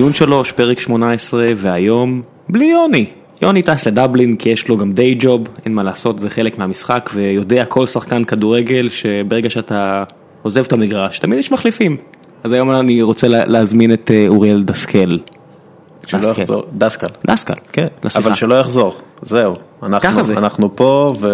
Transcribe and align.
ציון 0.00 0.12
שלוש, 0.12 0.52
פרק 0.52 0.80
18, 0.80 1.46
והיום 1.56 2.22
בלי 2.48 2.64
יוני. 2.64 3.06
יוני 3.42 3.62
טס 3.62 3.86
לדבלין 3.86 4.36
כי 4.36 4.48
יש 4.48 4.68
לו 4.68 4.76
גם 4.76 4.92
דיי 4.92 5.14
ג'וב, 5.18 5.48
אין 5.64 5.74
מה 5.74 5.82
לעשות, 5.82 6.18
זה 6.18 6.30
חלק 6.30 6.58
מהמשחק, 6.58 7.10
ויודע 7.14 7.64
כל 7.64 7.86
שחקן 7.86 8.24
כדורגל 8.24 8.88
שברגע 8.88 9.50
שאתה 9.50 10.04
עוזב 10.42 10.64
את 10.64 10.72
המגרש, 10.72 11.18
תמיד 11.18 11.38
יש 11.38 11.52
מחליפים. 11.52 11.96
אז 12.44 12.52
היום 12.52 12.70
אני 12.70 13.02
רוצה 13.02 13.28
לה, 13.28 13.44
להזמין 13.44 13.92
את 13.92 14.10
אה, 14.14 14.24
אוריאל 14.28 14.62
דסקל. 14.62 15.18
שלא 16.06 16.20
דסקל. 16.20 16.40
יחזור, 16.40 16.62
דסקל. 16.72 17.06
דסקל, 17.26 17.54
כן, 17.72 17.86
לשיחה. 18.04 18.28
אבל 18.28 18.34
שלא 18.34 18.54
יחזור, 18.54 18.96
זהו. 19.22 19.54
אנחנו- 19.82 20.10
ככה 20.10 20.22
זה. 20.22 20.32
אנחנו 20.32 20.76
פה 20.76 21.14
ו... 21.20 21.28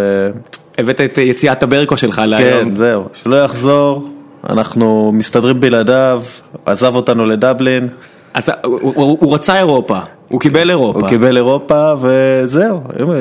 הבאת 0.78 1.00
את 1.00 1.18
אה, 1.18 1.22
יציאת 1.24 1.62
הברקו 1.62 1.96
שלך 1.96 2.22
להיום. 2.26 2.68
כן, 2.70 2.76
זהו. 2.76 3.04
שלא 3.14 3.36
יחזור, 3.36 4.08
אנחנו 4.50 5.12
מסתדרים 5.14 5.60
בלעדיו, 5.60 6.22
עזב 6.66 6.94
אותנו 6.94 7.24
לדבלין, 7.24 7.88
אז 8.36 8.50
הוא, 8.64 9.18
הוא, 9.20 9.34
רצה 9.34 9.58
אירופה, 9.58 9.98
הוא 10.28 10.40
קיבל 10.40 10.70
אירופה. 10.70 11.00
הוא 11.00 11.08
קיבל 11.08 11.36
אירופה 11.36 11.92
וזהו. 12.00 12.80
אה, 13.00 13.14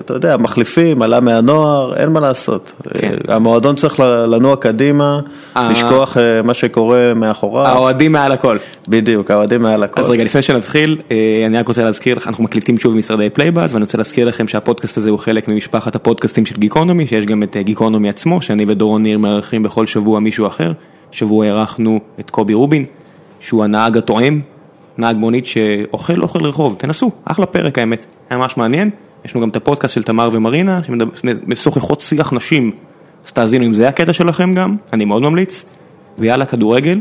אתה 0.00 0.14
יודע, 0.14 0.36
מחליפים, 0.36 1.02
עלה 1.02 1.20
מהנוער, 1.20 1.96
אין 1.96 2.08
מה 2.08 2.20
לעשות. 2.20 2.72
כן. 2.98 3.14
אה, 3.28 3.34
המועדון 3.34 3.76
צריך 3.76 4.00
לנוע 4.00 4.56
קדימה, 4.56 5.20
אה. 5.56 5.70
לשכוח 5.70 6.16
אה, 6.16 6.42
מה 6.42 6.54
שקורה 6.54 7.14
מאחוריו. 7.14 7.66
האוהדים 7.66 8.12
מעל 8.12 8.32
הכל. 8.32 8.56
בדיוק, 8.88 9.30
האוהדים 9.30 9.62
מעל 9.62 9.82
הכל. 9.82 10.00
אז 10.00 10.10
רגע, 10.10 10.24
לפני 10.24 10.42
שנתחיל, 10.42 10.98
אה, 11.10 11.16
אני 11.46 11.58
רק 11.58 11.68
רוצה 11.68 11.82
להזכיר 11.82 12.16
לך, 12.16 12.26
אנחנו 12.26 12.44
מקליטים 12.44 12.78
שוב 12.78 12.94
ממשרדי 12.94 13.30
פלייבאז, 13.30 13.74
ואני 13.74 13.84
רוצה 13.84 13.98
להזכיר 13.98 14.26
לכם 14.26 14.48
שהפודקאסט 14.48 14.96
הזה 14.96 15.10
הוא 15.10 15.18
חלק 15.18 15.48
ממשפחת 15.48 15.94
הפודקאסטים 15.94 16.46
של 16.46 16.56
גיקונומי, 16.56 17.06
שיש 17.06 17.26
גם 17.26 17.42
את 17.42 17.56
אה, 17.56 17.62
גיקונומי 17.62 18.08
עצמו, 18.08 18.42
שאני 18.42 18.64
ודורון 18.68 19.02
ניר 19.02 19.18
מארחים 19.18 19.62
בכל 19.62 19.86
שבוע 19.86 20.20
מישהו 20.20 20.46
אחר. 20.46 20.72
שבוע 21.12 21.46
אירחנו 21.46 22.00
את 22.20 22.30
קובי 22.30 22.54
רובין, 22.54 22.84
שהוא 23.42 23.64
הנהג 23.64 23.96
התואם, 23.96 24.40
נהג 24.98 25.16
מונית 25.16 25.46
שאוכל 25.46 26.22
אוכל 26.22 26.44
רחוב, 26.44 26.76
תנסו, 26.78 27.10
אחלה 27.24 27.46
פרק 27.46 27.78
האמת, 27.78 28.06
היה 28.30 28.38
ממש 28.38 28.56
מעניין. 28.56 28.90
יש 29.24 29.34
לנו 29.34 29.42
גם 29.42 29.48
את 29.48 29.56
הפודקאסט 29.56 29.94
של 29.94 30.02
תמר 30.02 30.28
ומרינה, 30.32 30.80
שמשוחחות 30.84 32.00
שיח 32.00 32.32
נשים, 32.32 32.72
אז 33.24 33.32
תאזינו 33.32 33.66
אם 33.66 33.74
זה 33.74 33.88
הקטע 33.88 34.12
שלכם 34.12 34.54
גם, 34.54 34.76
אני 34.92 35.04
מאוד 35.04 35.22
ממליץ. 35.22 35.64
ויאללה 36.18 36.46
כדורגל, 36.46 37.00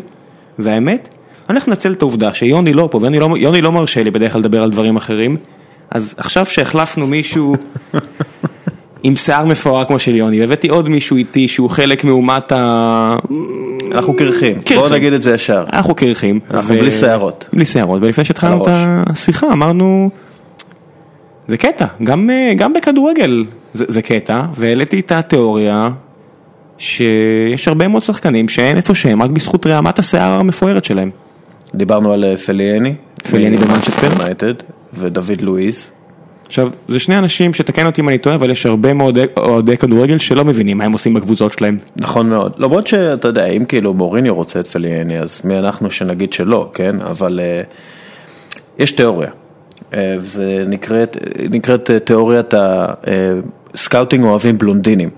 והאמת, 0.59 1.15
אני 1.49 1.57
הולך 1.57 1.67
לנצל 1.67 1.91
את 1.91 2.01
העובדה 2.01 2.33
שיוני 2.33 2.73
לא 2.73 2.87
פה, 2.91 2.97
ויוני 3.01 3.19
לא, 3.19 3.29
יוני 3.37 3.61
לא 3.61 3.71
מרשה 3.71 4.03
לי 4.03 4.11
בדרך 4.11 4.31
כלל 4.33 4.41
לדבר 4.41 4.63
על 4.63 4.71
דברים 4.71 4.97
אחרים, 4.97 5.37
אז 5.89 6.15
עכשיו 6.17 6.45
שהחלפנו 6.45 7.07
מישהו 7.07 7.55
עם 9.03 9.15
שיער 9.15 9.45
מפואר 9.45 9.85
כמו 9.85 9.99
של 9.99 10.15
יוני, 10.15 10.39
והבאתי 10.41 10.67
עוד 10.67 10.89
מישהו 10.89 11.17
איתי 11.17 11.47
שהוא 11.47 11.69
חלק 11.69 12.03
מאומת 12.03 12.51
ה... 12.51 13.15
אנחנו 13.91 14.13
קרחים. 14.13 14.57
בואו 14.75 14.89
נגיד 14.89 15.13
את 15.13 15.21
זה 15.21 15.33
ישר. 15.33 15.63
אנחנו 15.73 15.95
קרחים. 15.95 16.39
אנחנו 16.51 16.75
בלי 16.75 16.91
שערות. 16.91 17.49
בלי 17.53 17.65
שערות, 17.65 18.01
ולפני 18.03 18.23
שהתחלנו 18.23 18.63
את 18.63 18.67
השיחה 18.71 19.53
אמרנו, 19.53 20.09
זה 21.47 21.57
קטע, 21.57 21.85
גם, 22.03 22.29
אה, 22.29 22.53
גם 22.53 22.73
בכדורגל 22.73 23.45
זה, 23.73 23.85
זה 23.87 24.01
קטע, 24.01 24.41
והעליתי 24.55 24.99
את 24.99 25.11
התיאוריה 25.11 25.89
שיש 26.77 27.67
הרבה 27.67 27.87
מאוד 27.87 28.03
שחקנים 28.03 28.49
שאין 28.49 28.77
איפה 28.77 28.95
שהם, 28.95 29.21
רק 29.21 29.29
בזכות 29.29 29.67
רעמת 29.67 29.99
השיער 29.99 30.39
המפוארת 30.39 30.85
שלהם. 30.85 31.09
דיברנו 31.75 32.13
על 32.13 32.25
אה, 32.25 32.37
פליאני, 32.37 32.93
פליאני 33.31 33.57
במנצ'סטר. 33.57 34.09
ודוד 34.93 35.41
לואיז. 35.41 35.91
עכשיו, 36.51 36.69
זה 36.87 36.99
שני 36.99 37.17
אנשים 37.17 37.53
שתקן 37.53 37.85
אותי 37.85 38.01
אם 38.01 38.09
אני 38.09 38.17
טועה, 38.17 38.35
אבל 38.35 38.51
יש 38.51 38.65
הרבה 38.65 38.93
מאוד 38.93 39.17
אוהדי 39.37 39.77
כדורגל 39.77 40.17
שלא 40.17 40.45
מבינים 40.45 40.77
מה 40.77 40.85
הם 40.85 40.91
עושים 40.91 41.13
בקבוצות 41.13 41.53
שלהם. 41.53 41.77
נכון 41.95 42.29
מאוד, 42.29 42.53
למרות 42.57 42.87
שאתה 42.87 43.27
יודע, 43.27 43.45
אם 43.45 43.65
כאילו 43.65 43.93
מוריניו 43.93 44.35
רוצה 44.35 44.59
את 44.59 44.67
פליאני, 44.67 45.19
אז 45.19 45.41
מי 45.43 45.59
אנחנו 45.59 45.91
שנגיד 45.91 46.33
שלא, 46.33 46.69
כן? 46.73 46.95
אבל 47.01 47.39
אה, 47.43 47.61
יש 48.79 48.91
תיאוריה, 48.91 49.29
אה, 49.93 50.15
וזה 50.17 50.63
נקראת, 50.67 51.17
נקראת 51.49 51.91
אה, 51.91 51.99
תיאוריית 51.99 52.53
הסקאוטינג 53.73 54.23
אוהבים 54.23 54.57
בלונדינים. 54.57 55.09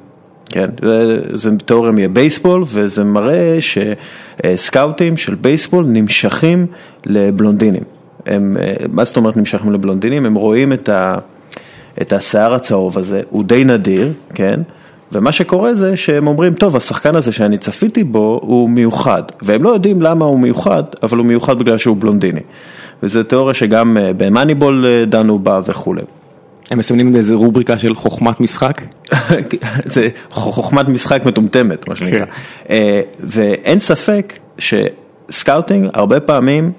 כן, 0.45 0.69
זה, 0.81 1.19
זה 1.33 1.49
תיאוריה 1.65 1.91
מבייסבול 1.91 2.63
וזה 2.67 3.03
מראה 3.03 3.57
שסקאוטים 3.61 5.17
של 5.17 5.35
בייסבול 5.35 5.85
נמשכים 5.85 6.65
לבלונדינים. 7.05 7.83
הם, 8.25 8.57
אה, 8.61 8.73
מה 8.91 9.03
זאת 9.03 9.17
אומרת 9.17 9.37
נמשכים 9.37 9.73
לבלונדינים? 9.73 10.25
הם 10.25 10.35
רואים 10.35 10.73
את, 10.73 10.89
ה, 10.89 11.15
את 12.01 12.13
השיער 12.13 12.53
הצהוב 12.53 12.97
הזה, 12.97 13.21
הוא 13.29 13.43
די 13.43 13.63
נדיר, 13.63 14.13
כן? 14.33 14.59
ומה 15.11 15.31
שקורה 15.31 15.73
זה 15.73 15.97
שהם 15.97 16.27
אומרים, 16.27 16.53
טוב, 16.53 16.75
השחקן 16.75 17.15
הזה 17.15 17.31
שאני 17.31 17.57
צפיתי 17.57 18.03
בו 18.03 18.39
הוא 18.43 18.69
מיוחד, 18.69 19.23
והם 19.41 19.63
לא 19.63 19.69
יודעים 19.69 20.01
למה 20.01 20.25
הוא 20.25 20.39
מיוחד, 20.39 20.83
אבל 21.03 21.17
הוא 21.17 21.25
מיוחד 21.25 21.59
בגלל 21.59 21.77
שהוא 21.77 21.97
בלונדיני. 21.99 22.41
וזו 23.03 23.23
תיאוריה 23.23 23.53
שגם 23.53 23.97
אה, 23.97 24.13
במאניבול 24.17 24.85
אה, 24.87 25.05
דנו 25.05 25.39
בה 25.39 25.59
וכולי. 25.67 26.01
הם 26.71 26.77
מסמנים 26.77 27.11
באיזה 27.11 27.35
רובריקה 27.35 27.77
של 27.77 27.95
חוכמת 27.95 28.39
משחק. 28.39 28.81
זה 29.85 30.09
חוכמת 30.31 30.87
משחק 30.87 31.25
מטומטמת, 31.25 31.87
מה 31.87 31.95
שנקרא. 31.95 32.25
אה, 32.69 33.01
ואין 33.19 33.79
ספק 33.79 34.39
שסקאוטינג 34.57 35.89
הרבה 35.93 36.19
פעמים 36.19 36.71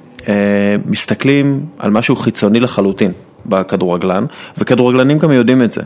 מסתכלים 0.86 1.66
על 1.78 1.90
משהו 1.90 2.16
חיצוני 2.16 2.60
לחלוטין 2.60 3.12
בכדורגלן, 3.46 4.24
וכדורגלנים 4.58 5.18
גם 5.18 5.32
יודעים 5.32 5.62
את 5.62 5.70
זה. 5.70 5.82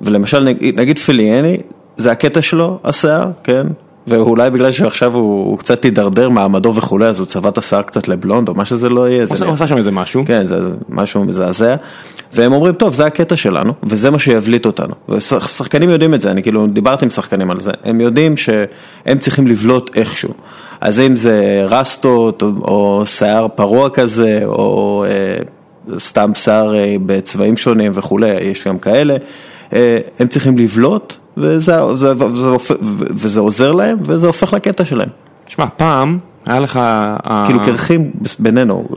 ולמשל 0.00 0.40
נגיד, 0.40 0.80
נגיד 0.80 0.98
פליאני, 0.98 1.56
זה 1.96 2.12
הקטע 2.12 2.42
שלו, 2.42 2.78
השיער, 2.84 3.30
כן? 3.44 3.66
ואולי 4.06 4.50
בגלל 4.50 4.70
שעכשיו 4.70 5.14
הוא, 5.14 5.46
הוא 5.46 5.58
קצת 5.58 5.84
הידרדר 5.84 6.28
מעמדו 6.28 6.74
וכולי, 6.74 7.06
אז 7.06 7.18
הוא 7.18 7.26
צבע 7.26 7.48
את 7.48 7.58
השיער 7.58 7.82
קצת 7.82 8.08
לבלונד, 8.08 8.48
או 8.48 8.54
מה 8.54 8.64
שזה 8.64 8.88
לא 8.88 9.08
יהיה. 9.08 9.24
הוא 9.44 9.52
עשה 9.52 9.66
שם 9.66 9.76
איזה 9.76 9.90
משהו. 9.90 10.24
כן, 10.26 10.46
זה 10.46 10.62
זה 10.62 10.70
משהו 10.88 11.24
מזעזע, 11.24 11.74
והם 12.32 12.52
אומרים, 12.52 12.74
טוב, 12.74 12.94
זה 12.94 13.06
הקטע 13.06 13.36
שלנו, 13.36 13.72
וזה 13.82 14.10
מה 14.10 14.18
שיבליט 14.18 14.66
אותנו. 14.66 14.94
ושחקנים 15.08 15.90
יודעים 15.90 16.14
את 16.14 16.20
זה, 16.20 16.30
אני 16.30 16.42
כאילו 16.42 16.66
דיברתי 16.66 17.04
עם 17.04 17.10
שחקנים 17.10 17.50
על 17.50 17.60
זה, 17.60 17.70
הם 17.84 18.00
יודעים 18.00 18.36
שהם 18.36 19.18
צריכים 19.18 19.46
לבלוט 19.46 19.96
איכשהו. 19.96 20.30
אז 20.82 21.00
אם 21.00 21.16
זה 21.16 21.34
רסטות, 21.68 22.42
או, 22.42 22.48
או 22.62 23.06
שיער 23.06 23.48
פרוע 23.48 23.88
כזה, 23.90 24.40
או 24.44 25.04
אה, 25.08 25.42
סתם 25.98 26.30
שיער 26.34 26.74
אה, 26.76 26.96
בצבעים 27.06 27.56
שונים 27.56 27.92
וכולי, 27.94 28.30
יש 28.40 28.66
גם 28.66 28.78
כאלה, 28.78 29.16
אה, 29.72 29.98
הם 30.18 30.26
צריכים 30.28 30.58
לבלוט, 30.58 31.16
וזה, 31.36 31.74
זה, 31.94 32.12
וזה, 32.16 32.48
וזה, 32.48 32.48
וזה 33.10 33.40
עוזר 33.40 33.72
להם, 33.72 33.96
וזה 34.02 34.26
הופך 34.26 34.52
לקטע 34.52 34.84
שלהם. 34.84 35.08
שמע, 35.46 35.64
פעם 35.76 36.18
היה 36.46 36.60
לך... 36.60 36.78
ה- 36.82 37.44
כאילו 37.46 37.60
קרחים 37.64 38.10
בינינו, 38.38 38.88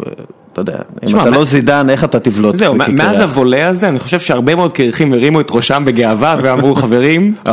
אתה 0.54 0.62
יודע, 0.62 0.78
אם 1.04 1.20
אתה 1.20 1.30
מה- 1.30 1.38
לא 1.38 1.46
זידן, 1.46 1.90
איך 1.90 2.04
אתה 2.04 2.20
תבלוט? 2.20 2.56
זהו? 2.56 2.76
מאז 2.76 3.20
הוולה 3.20 3.68
הזה, 3.68 3.88
אני 3.88 4.00
חושב 4.00 4.20
שהרבה 4.20 4.56
מאוד 4.56 4.74
קרחים 4.74 5.14
הרימו 5.14 5.42
את 5.42 5.52
ראשם 5.52 5.84
בגאווה 5.86 6.36
ואמרו, 6.44 6.76
חברים, 6.76 7.32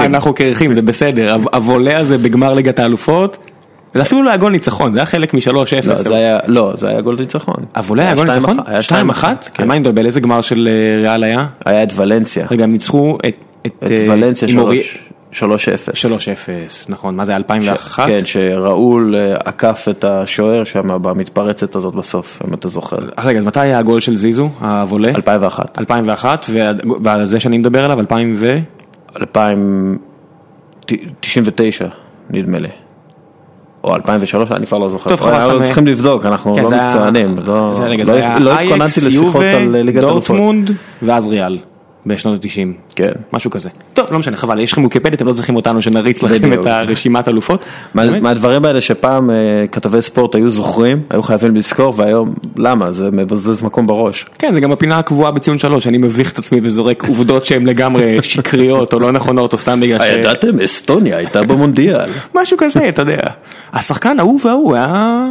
אנחנו 0.00 0.34
קרחים. 0.34 0.74
זה 0.74 0.82
בסדר, 0.82 1.36
הוולה 1.54 1.98
הזה 1.98 2.18
בגמר 2.18 2.54
ליגת 2.54 2.78
האלופות, 2.78 3.38
זה 3.94 4.02
אפילו 4.02 4.22
לא 4.22 4.28
היה 4.30 4.36
גול 4.36 4.52
ניצחון, 4.52 4.92
זה 4.92 4.98
היה 4.98 5.06
חלק 5.06 5.34
מ-3-0. 5.34 5.50
לא, 5.86 5.94
זה 5.94 6.16
היה, 6.16 6.38
לא, 6.46 6.72
זה 6.76 6.88
היה 6.88 7.00
גול 7.00 7.16
ניצחון. 7.20 7.54
הוולה 7.76 8.02
היה 8.02 8.14
גול 8.14 8.26
שתיים 8.26 8.40
ניצחון? 8.46 8.58
אחת, 8.60 8.68
היה 8.68 8.80
2-1? 8.80 8.84
כן. 9.52 9.62
על 9.62 9.68
מה 9.68 9.74
אני 9.74 9.80
מדבר? 9.80 10.06
איזה 10.06 10.20
גמר 10.20 10.40
של 10.40 10.68
אה, 10.70 11.00
ריאל 11.10 11.24
היה? 11.24 11.46
היה 11.66 11.82
את 11.82 11.92
ולנסיה, 11.96 12.46
רגע, 12.50 12.64
הם 12.64 12.72
ניצחו 12.72 13.18
את... 13.28 13.34
את 13.66 13.82
אה, 13.90 14.04
ולנסיה 14.08 14.48
אורי- 14.58 14.82
3-0. 15.32 15.36
3-0, 15.36 15.40
נכון, 16.88 17.16
מה 17.16 17.24
זה 17.24 17.36
2001? 17.36 18.06
כן, 18.06 18.26
שראול 18.26 19.14
אה, 19.16 19.36
עקף 19.44 19.86
את 19.90 20.04
השוער 20.04 20.64
שם 20.64 21.02
במתפרצת 21.02 21.76
הזאת 21.76 21.94
בסוף, 21.94 22.42
אם 22.48 22.54
אתה 22.54 22.68
זוכר. 22.68 22.96
אז 23.16 23.26
רגע, 23.26 23.38
אז 23.38 23.44
מתי 23.44 23.60
היה 23.60 23.78
הגול 23.78 24.00
של 24.00 24.16
זיזו, 24.16 24.48
הוולה? 24.60 25.08
2001. 25.08 25.78
2001, 25.78 26.46
וה- 26.52 26.70
וזה 27.22 27.40
שאני 27.40 27.58
מדבר 27.58 27.84
עליו, 27.84 28.00
2000 28.00 28.34
ו... 28.38 28.58
2099, 29.20 31.86
נדמה 32.30 32.58
לי. 32.58 32.68
או 33.84 33.94
2003, 33.94 34.50
אני 34.52 34.66
כבר 34.66 34.78
לא 34.78 34.88
זוכר. 34.88 35.10
טוב, 35.10 35.20
חבל, 35.20 35.40
סתם, 35.56 35.64
צריכים 35.64 35.86
לבדוק, 35.86 36.26
אנחנו 36.26 36.54
כן, 36.54 36.62
לא 36.62 36.70
מקצוענים. 36.70 37.36
לא- 37.44 37.72
לא- 38.38 38.52
התכוננתי 38.52 39.00
לשיחות 39.06 39.44
על 39.44 39.76
ליגת 39.76 40.02
אלופות. 40.02 40.26
דורטמונד, 40.26 40.70
ואז 41.02 41.28
ריאל, 41.28 41.58
בשנות 42.06 42.44
ה-90. 42.44 42.70
כן. 42.96 43.10
משהו 43.32 43.50
כזה. 43.50 43.68
טוב, 43.92 44.06
לא 44.10 44.18
משנה, 44.18 44.36
חבל, 44.36 44.60
יש 44.60 44.72
לכם 44.72 44.82
ויקיפדיה, 44.82 45.16
אתם 45.16 45.26
לא 45.26 45.32
צריכים 45.32 45.56
אותנו 45.56 45.82
שנריץ 45.82 46.22
לכם 46.22 46.34
בדיוק. 46.34 46.66
את 46.66 46.66
הרשימת 46.66 47.28
אלופות. 47.28 47.64
מה-? 47.94 48.20
מהדברים 48.20 48.64
האלה 48.64 48.80
שפעם 48.80 49.30
אה, 49.30 49.36
כתבי 49.72 50.02
ספורט 50.02 50.34
היו 50.34 50.50
זוכרים, 50.50 51.02
היו 51.10 51.22
חייבים 51.22 51.56
לזכור, 51.56 51.94
והיום, 51.96 52.34
למה? 52.56 52.92
זה 52.92 53.10
מבזבז 53.10 53.62
מקום 53.62 53.86
בראש. 53.86 54.24
כן, 54.38 54.54
זה 54.54 54.60
גם 54.60 54.72
הפינה 54.72 54.98
הקבועה 54.98 55.30
בציון 55.30 55.58
שלוש, 55.58 55.86
אני 55.86 55.98
מביך 55.98 56.32
את 56.32 56.38
עצמי 56.38 56.60
וזורק 56.62 57.04
עובדות 57.04 57.44
שהן 57.44 57.66
לגמרי 57.66 58.18
שקריות 58.22 58.92
או 58.92 59.00
לא 59.00 59.12
נכונות 59.12 59.52
או 59.52 59.58
סתם 59.58 59.80
בגלל 59.80 59.98
ש... 59.98 60.02
הידעתם? 60.02 60.60
אסטוניה 60.60 61.16
הייתה 61.16 61.42
במונדיאל. 61.42 62.10
משהו 62.40 62.56
כזה, 62.60 62.88
אתה 62.88 63.02
יודע. 63.02 63.22
השחקן 63.72 64.20
ההוא 64.20 64.40
וההוא 64.44 64.74
היה 64.74 65.26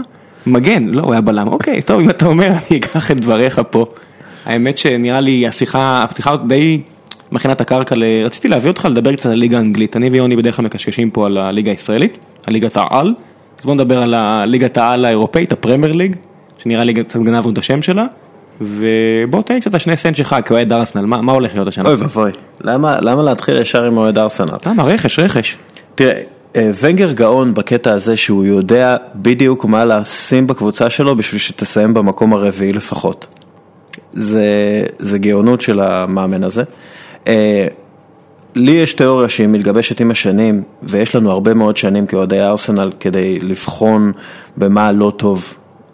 מגן, 0.45 0.83
לא, 0.83 1.01
הוא 1.01 1.11
היה 1.11 1.21
בלם. 1.21 1.47
אוקיי, 1.47 1.81
טוב, 1.81 1.99
אם 1.99 2.09
אתה 2.09 2.25
אומר, 2.25 2.47
אני 2.47 2.77
אקח 2.79 3.11
את 3.11 3.19
דבריך 3.19 3.61
פה. 3.69 3.85
האמת 4.45 4.78
שנראה 4.78 5.22
לי 5.22 5.48
השיחה, 5.48 6.04
הפתיחה 6.04 6.38
די 6.48 6.81
מכינה 7.31 7.54
את 7.54 7.62
הקרקע, 7.62 7.95
ל... 7.95 8.04
רציתי 8.25 8.48
להביא 8.48 8.69
אותך 8.69 8.86
לדבר 8.86 9.16
קצת 9.16 9.25
על 9.25 9.31
הליגה 9.31 9.57
האנגלית. 9.57 9.95
אני 9.95 10.10
ויוני 10.10 10.36
בדרך 10.36 10.56
כלל 10.56 10.66
מקשקשים 10.66 11.10
פה 11.10 11.25
על 11.25 11.38
הליגה 11.38 11.72
הישראלית, 11.72 12.25
על 12.48 12.54
ליגת 12.54 12.78
העל. 12.78 13.13
אז 13.60 13.66
בוא 13.66 13.74
נדבר 13.74 14.01
על 14.01 14.13
הליגת 14.13 14.78
העל 14.78 15.06
האירופאית, 15.06 15.51
הפרמייר 15.51 15.94
ליג, 15.94 16.16
שנראה 16.57 16.84
לי 16.84 16.94
קצת 16.94 17.19
גנבנו 17.19 17.54
את 17.54 17.57
השם 17.57 17.81
שלה, 17.81 18.06
ובוא 18.62 19.42
תן 19.42 19.54
לי 19.54 19.62
קצת 19.62 19.75
השני 19.75 19.98
סנט 19.98 20.16
שלך 20.16 20.36
כאוהד 20.45 20.74
ארסנל, 20.74 21.06
מה, 21.06 21.22
מה 21.22 21.31
הולך 21.31 21.54
להיות 21.54 21.68
השנה? 21.68 21.90
אוי 21.90 21.95
ואבוי, 21.95 22.31
למה, 22.62 23.01
למה 23.01 23.24
להתחיל 23.24 23.57
ישר 23.57 23.84
עם 23.84 23.98
אוהד 23.98 24.18
ארסנל? 24.18 24.57
למה? 24.66 24.84
רכש, 24.84 25.19
רכש. 25.19 25.57
תראה, 25.95 26.22
אה, 26.56 26.72
ונגר 26.81 27.12
גאון 27.12 27.54
בקטע 27.54 27.94
הזה 27.94 28.16
שהוא 28.16 28.45
יודע 28.45 28.95
בדיוק 29.16 29.66
מה 29.66 29.86
לשים 29.86 30.48
בקבוצה 30.48 30.90
שלו 30.90 31.16
בשביל 31.16 31.40
שתסיים 31.40 31.94
במקום 31.94 32.34
הרביעי 32.34 32.74
לפחות. 32.74 33.28
זה, 34.13 34.45
זה 35.00 35.18
גאונות 35.19 35.62
של 35.62 35.80
המאמן 35.80 36.44
הזה. 36.44 36.63
אה, 37.27 37.68
לי 38.56 38.71
יש 38.71 38.94
תיאוריה 38.94 39.30
שהיא 39.30 39.48
מתגבשת 39.48 40.00
עם 40.00 40.12
השנים, 40.12 40.63
ויש 40.83 41.15
לנו 41.15 41.31
הרבה 41.31 41.54
מאוד 41.54 41.77
שנים 41.77 42.07
כאוהדי 42.07 42.42
ארסנל 42.42 42.92
כדי 43.00 43.39
לבחון 43.39 44.12
במה 44.57 44.92
לא 44.92 45.13
טוב 45.18 45.54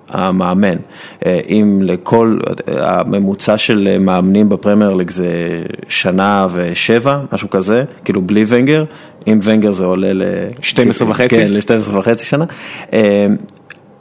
המאמן. 0.09 0.77
אה, 1.25 1.39
אם 1.49 1.79
לכל, 1.83 2.37
הממוצע 2.67 3.57
של 3.57 3.97
מאמנים 3.99 4.49
בפרמייר 4.49 4.93
ליג 4.93 5.09
זה 5.09 5.61
שנה 5.87 6.47
ושבע, 6.51 7.19
משהו 7.33 7.49
כזה, 7.49 7.83
כאילו 8.05 8.21
בלי 8.21 8.43
ונגר, 8.47 8.83
עם 9.25 9.39
ונגר 9.43 9.71
זה 9.71 9.85
עולה 9.85 10.13
ל... 10.13 10.23
12 10.61 11.09
וחצי? 11.09 11.29
כן, 11.29 11.51
ל-12 11.51 11.93
וחצי 11.93 12.25
שנה. 12.25 12.45
אה, 12.93 13.27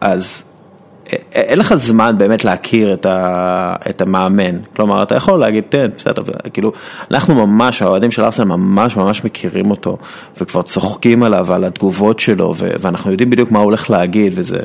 אז 0.00 0.44
אין 1.32 1.58
לך 1.58 1.74
זמן 1.74 2.14
באמת 2.18 2.44
להכיר 2.44 2.94
את, 2.94 3.06
ה, 3.06 3.74
את 3.90 4.02
המאמן, 4.02 4.58
כלומר 4.76 5.02
אתה 5.02 5.14
יכול 5.14 5.40
להגיד 5.40 5.64
תן, 5.68 5.86
בסדר, 5.96 6.22
כאילו 6.52 6.72
אנחנו 7.10 7.46
ממש, 7.46 7.82
האוהדים 7.82 8.10
של 8.10 8.24
ארסנל 8.24 8.44
ממש 8.44 8.96
ממש 8.96 9.24
מכירים 9.24 9.70
אותו 9.70 9.96
וכבר 10.40 10.62
צוחקים 10.62 11.22
עליו 11.22 11.52
על 11.52 11.64
התגובות 11.64 12.20
שלו 12.20 12.54
ו, 12.56 12.70
ואנחנו 12.80 13.10
יודעים 13.10 13.30
בדיוק 13.30 13.50
מה 13.50 13.58
הוא 13.58 13.64
הולך 13.64 13.90
להגיד 13.90 14.32
וזה 14.36 14.58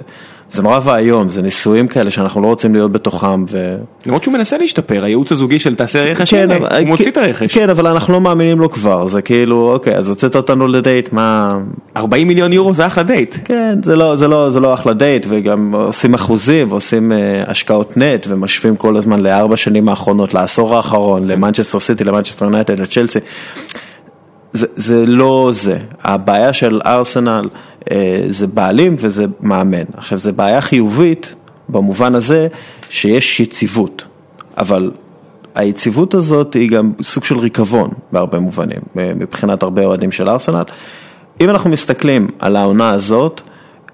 זה 0.54 0.64
נורא 0.64 0.80
ואיום, 0.84 1.30
זה 1.30 1.42
ניסויים 1.42 1.88
כאלה 1.88 2.12
שאנחנו 2.12 2.42
לא 2.42 2.48
רוצים 2.48 2.74
להיות 2.76 2.92
בתוכם. 2.92 3.46
ו... 3.52 3.78
למרות 4.06 4.24
שהוא 4.24 4.34
מנסה 4.34 4.58
להשתפר, 4.58 5.06
הייעוץ 5.06 5.32
הזוגי 5.32 5.60
של 5.60 5.76
תעשה 5.76 6.00
רכש, 6.00 6.34
כן, 6.34 6.52
הנה, 6.52 6.58
אבל, 6.58 6.80
הוא 6.80 6.88
מוציא 6.88 7.12
את 7.12 7.18
הרכש. 7.18 7.54
כן, 7.54 7.70
אבל 7.70 7.88
אנחנו 7.88 8.14
לא 8.14 8.22
מאמינים 8.22 8.60
לו 8.60 8.70
כבר, 8.70 9.08
זה 9.08 9.22
כאילו, 9.22 9.72
אוקיי, 9.74 9.96
אז 9.96 10.10
הוצאת 10.10 10.36
אותנו 10.36 10.68
לדייט, 10.68 11.14
מה... 11.14 11.50
40 11.98 12.28
מיליון 12.28 12.54
יורו 12.54 12.74
זה 12.74 12.86
אחלה 12.86 13.04
דיל. 13.04 13.36
כן, 13.46 13.80
זה 13.84 13.96
לא, 13.96 14.16
זה 14.16 14.28
לא, 14.28 14.50
זה 14.50 14.60
לא 14.60 14.74
אחלה 14.74 14.94
דיל, 14.94 15.26
וגם 15.30 15.76
עושים 15.76 16.14
אחוזים 16.14 16.68
ועושים 16.70 17.12
אה, 17.12 17.50
השקעות 17.50 17.98
net, 17.98 18.26
ומשווים 18.30 18.76
כל 18.76 18.98
הזמן 18.98 19.20
לארבע 19.20 19.58
שנים 19.58 19.90
האחרונות, 19.90 20.34
לעשור 20.34 20.76
האחרון, 20.76 21.28
למנצ'סטר 21.28 21.80
סיטי, 21.80 22.04
למנצ'סטר 22.04 22.46
יונייטד, 22.46 22.80
לצ'לסי. 22.80 23.20
זה, 24.54 24.68
זה 24.76 25.06
לא 25.06 25.50
זה, 25.52 25.78
הבעיה 26.04 26.54
של 26.54 26.82
ארסנל 26.86 27.48
זה 28.28 28.48
בעלים 28.48 28.96
וזה 28.98 29.26
מאמן. 29.42 29.84
עכשיו 29.98 30.18
זה 30.18 30.32
בעיה 30.32 30.62
חיובית 30.62 31.36
במובן 31.70 32.16
הזה 32.16 32.48
שיש 32.90 33.40
יציבות, 33.40 34.06
אבל 34.58 34.92
היציבות 35.56 36.14
הזאת 36.14 36.54
היא 36.54 36.70
גם 36.70 36.92
סוג 37.02 37.24
של 37.24 37.38
ריקבון 37.40 37.90
בהרבה 38.12 38.40
מובנים, 38.40 38.80
מבחינת 38.96 39.64
הרבה 39.64 39.86
אוהדים 39.86 40.12
של 40.12 40.30
ארסנל. 40.30 40.64
אם 41.42 41.50
אנחנו 41.50 41.70
מסתכלים 41.70 42.28
על 42.40 42.56
העונה 42.56 42.90
הזאת, 42.90 43.42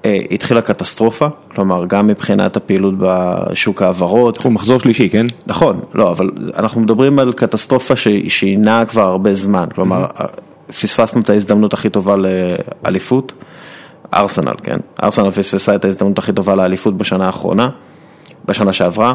אה, 0.06 0.20
התחילה 0.32 0.62
קטסטרופה, 0.62 1.28
כלומר 1.56 1.86
גם 1.86 2.08
מבחינת 2.08 2.58
הפעילות 2.58 2.94
בשוק 2.98 3.82
ההעברות. 3.82 4.38
אנחנו 4.38 4.52
מחזור 4.52 4.80
שלישי, 4.80 5.10
כן? 5.10 5.26
נכון, 5.48 5.80
לא, 5.94 6.12
אבל 6.12 6.30
אנחנו 6.58 6.82
מדברים 6.82 7.20
על 7.20 7.34
קטסטרופה 7.34 7.96
שהיא 8.28 8.58
נעה 8.58 8.86
כבר 8.86 9.02
הרבה 9.02 9.34
זמן, 9.34 9.66
כלומר 9.76 10.06
mm-hmm. 10.06 10.72
פספסנו 10.72 11.22
את 11.22 11.30
ההזדמנות 11.30 11.74
הכי 11.74 11.90
טובה 11.90 12.16
לאליפות. 12.84 13.34
ארסנל, 14.14 14.54
כן? 14.64 14.78
ארסנל 15.04 15.30
פספסה 15.30 15.76
את 15.76 15.86
ההזדמנות 15.86 16.18
הכי 16.18 16.34
טובה 16.34 16.56
לאליפות 16.56 16.98
בשנה 16.98 17.26
האחרונה, 17.26 17.68
בשנה 18.46 18.74
שעברה. 18.74 19.14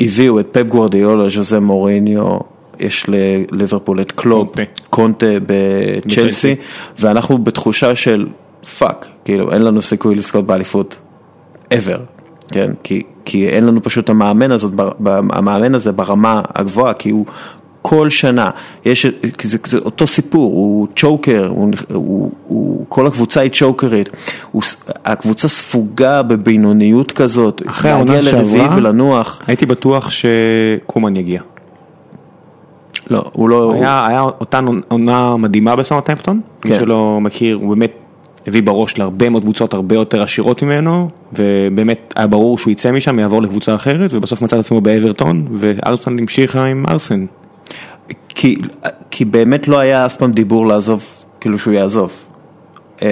הביאו 0.00 0.40
את 0.40 0.46
פפ 0.52 0.62
גוורדיאולה, 0.62 1.28
ז'וזה 1.28 1.60
מוריניו, 1.60 2.38
יש 2.80 3.06
לליברפול 3.08 4.00
את 4.00 4.12
קלופ, 4.12 4.56
קונטה 4.90 5.26
בצ'לסי, 5.46 6.54
ואנחנו 6.98 7.38
בתחושה 7.38 7.94
של 7.94 8.26
פאק, 8.78 9.06
כאילו 9.24 9.52
אין 9.52 9.62
לנו 9.62 9.82
סיכוי 9.82 10.14
לזכות 10.14 10.46
באליפות 10.46 10.96
ever, 11.74 11.98
כן? 12.48 12.70
כי, 12.82 13.02
כי 13.24 13.48
אין 13.48 13.66
לנו 13.66 13.82
פשוט 13.82 14.10
המאמן, 14.10 14.52
הזאת, 14.52 14.72
המאמן 15.32 15.74
הזה 15.74 15.92
ברמה 15.92 16.40
הגבוהה, 16.54 16.94
כי 16.94 17.10
הוא 17.10 17.26
כל 17.88 18.10
שנה, 18.10 18.50
יש, 18.84 19.06
זה, 19.42 19.58
זה 19.66 19.78
אותו 19.78 20.06
סיפור, 20.06 20.52
הוא 20.52 20.86
צ'וקר, 20.96 21.46
הוא, 21.48 21.72
הוא, 21.92 22.30
הוא, 22.46 22.84
כל 22.88 23.06
הקבוצה 23.06 23.40
היא 23.40 23.50
צ'וקרית, 23.50 24.10
הוא, 24.52 24.62
הקבוצה 25.04 25.48
ספוגה 25.48 26.22
בבינוניות 26.22 27.12
כזאת, 27.12 27.62
אחרי 27.66 27.90
העונה 27.90 28.22
שעברה, 28.22 28.76
ולנו. 28.76 29.40
הייתי 29.46 29.66
בטוח 29.66 30.10
שקומן 30.10 31.16
יגיע. 31.16 31.40
לא, 33.10 33.24
הוא 33.32 33.48
לא... 33.48 33.72
היה, 33.74 34.06
היה 34.06 34.20
אותה 34.22 34.60
עונה 34.88 35.36
מדהימה 35.36 35.76
בסאוטהמפטון, 35.76 36.40
כן. 36.60 36.68
מי 36.68 36.74
שלא 36.78 37.18
מכיר, 37.20 37.56
הוא 37.56 37.76
באמת 37.76 37.92
הביא 38.46 38.62
בראש 38.62 38.98
להרבה 38.98 39.28
מאוד 39.28 39.42
קבוצות 39.42 39.74
הרבה 39.74 39.94
יותר 39.94 40.22
עשירות 40.22 40.62
ממנו, 40.62 41.08
ובאמת 41.32 42.14
היה 42.16 42.26
ברור 42.26 42.58
שהוא 42.58 42.70
יצא 42.70 42.92
משם, 42.92 43.18
יעבור 43.18 43.42
לקבוצה 43.42 43.74
אחרת, 43.74 44.10
ובסוף 44.12 44.42
מצא 44.42 44.56
את 44.56 44.60
עצמו 44.60 44.80
באברטון, 44.80 45.46
וארסן 45.50 46.18
המשיכה 46.18 46.64
עם 46.64 46.86
ארסן. 46.88 47.26
כי, 48.28 48.56
כי 49.10 49.24
באמת 49.24 49.68
לא 49.68 49.80
היה 49.80 50.06
אף 50.06 50.16
פעם 50.16 50.32
דיבור 50.32 50.66
לעזוב, 50.66 51.04
כאילו 51.40 51.58
שהוא 51.58 51.74
יעזוב. 51.74 52.12
אה, 53.02 53.08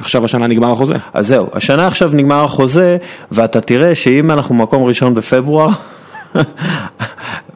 עכשיו 0.00 0.24
השנה 0.24 0.46
נגמר 0.46 0.72
החוזה. 0.72 0.94
אז 1.12 1.26
זהו, 1.26 1.46
השנה 1.52 1.86
עכשיו 1.86 2.10
נגמר 2.12 2.44
החוזה, 2.44 2.96
ואתה 3.32 3.60
תראה 3.60 3.94
שאם 3.94 4.30
אנחנו 4.30 4.54
מקום 4.54 4.84
ראשון 4.84 5.14
בפברואר, 5.14 5.68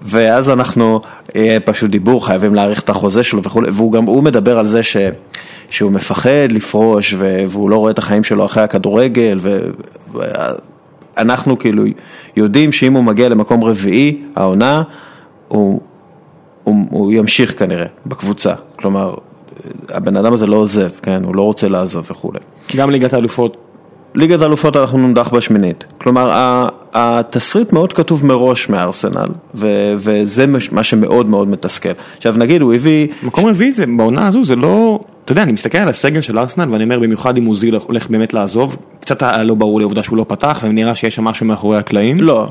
ואז 0.02 0.50
אנחנו, 0.50 1.00
יהיה 1.34 1.60
פשוט 1.60 1.90
דיבור, 1.90 2.26
חייבים 2.26 2.54
להאריך 2.54 2.80
את 2.80 2.90
החוזה 2.90 3.22
שלו 3.22 3.42
וכולי, 3.42 3.68
והוא 3.72 3.92
גם, 3.92 4.04
הוא 4.04 4.22
מדבר 4.22 4.58
על 4.58 4.66
זה 4.66 4.82
ש, 4.82 4.96
שהוא 5.70 5.92
מפחד 5.92 6.50
לפרוש, 6.50 7.14
והוא 7.18 7.70
לא 7.70 7.76
רואה 7.76 7.90
את 7.90 7.98
החיים 7.98 8.24
שלו 8.24 8.44
אחרי 8.44 8.62
הכדורגל, 8.62 9.38
ואנחנו 11.16 11.58
כאילו 11.58 11.84
יודעים 12.36 12.72
שאם 12.72 12.92
הוא 12.92 13.04
מגיע 13.04 13.28
למקום 13.28 13.64
רביעי, 13.64 14.22
העונה, 14.36 14.82
הוא... 15.48 15.80
הוא, 16.66 16.86
הוא 16.90 17.12
ימשיך 17.12 17.58
כנראה 17.58 17.86
בקבוצה, 18.06 18.54
כלומר, 18.76 19.14
הבן 19.90 20.16
אדם 20.16 20.32
הזה 20.32 20.46
לא 20.46 20.56
עוזב, 20.56 20.88
כן, 21.02 21.24
הוא 21.24 21.36
לא 21.36 21.42
רוצה 21.42 21.68
לעזוב 21.68 22.06
וכולי. 22.10 22.38
גם 22.76 22.90
ליגת 22.90 23.12
האלופות. 23.12 23.56
ליגת 24.14 24.40
האלופות 24.40 24.76
אנחנו 24.76 24.98
נודח 24.98 25.28
בשמינית, 25.28 25.86
כלומר 25.98 26.28
התסריט 26.92 27.72
מאוד 27.72 27.92
כתוב 27.92 28.26
מראש 28.26 28.68
מארסנל 28.68 29.28
ו- 29.54 29.94
וזה 29.96 30.46
מה 30.72 30.82
שמאוד 30.82 31.26
מאוד 31.26 31.48
מתסכל. 31.48 31.88
עכשיו 32.16 32.34
נגיד 32.36 32.62
הוא 32.62 32.74
הביא... 32.74 33.08
מקום 33.22 33.46
רביעי 33.46 33.72
זה 33.72 33.84
בעונה 33.96 34.26
הזו 34.26 34.44
זה 34.44 34.56
לא, 34.56 35.00
אתה 35.24 35.32
יודע 35.32 35.42
אני 35.42 35.52
מסתכל 35.52 35.78
על 35.78 35.88
הסגל 35.88 36.20
של 36.20 36.38
ארסנל 36.38 36.72
ואני 36.72 36.84
אומר 36.84 36.98
במיוחד 36.98 37.38
אם 37.38 37.46
עוזיל 37.46 37.76
הולך 37.86 38.10
באמת 38.10 38.34
לעזוב, 38.34 38.76
קצת 39.00 39.22
לא 39.22 39.54
ברור 39.54 39.78
לי 39.78 39.82
העובדה 39.82 40.02
שהוא 40.02 40.18
לא 40.18 40.24
פתח 40.28 40.60
ונראה 40.62 40.94
שיש 40.94 41.14
שם 41.14 41.24
משהו 41.24 41.46
מאחורי 41.46 41.78
הקלעים. 41.78 42.16
לא, 42.20 42.48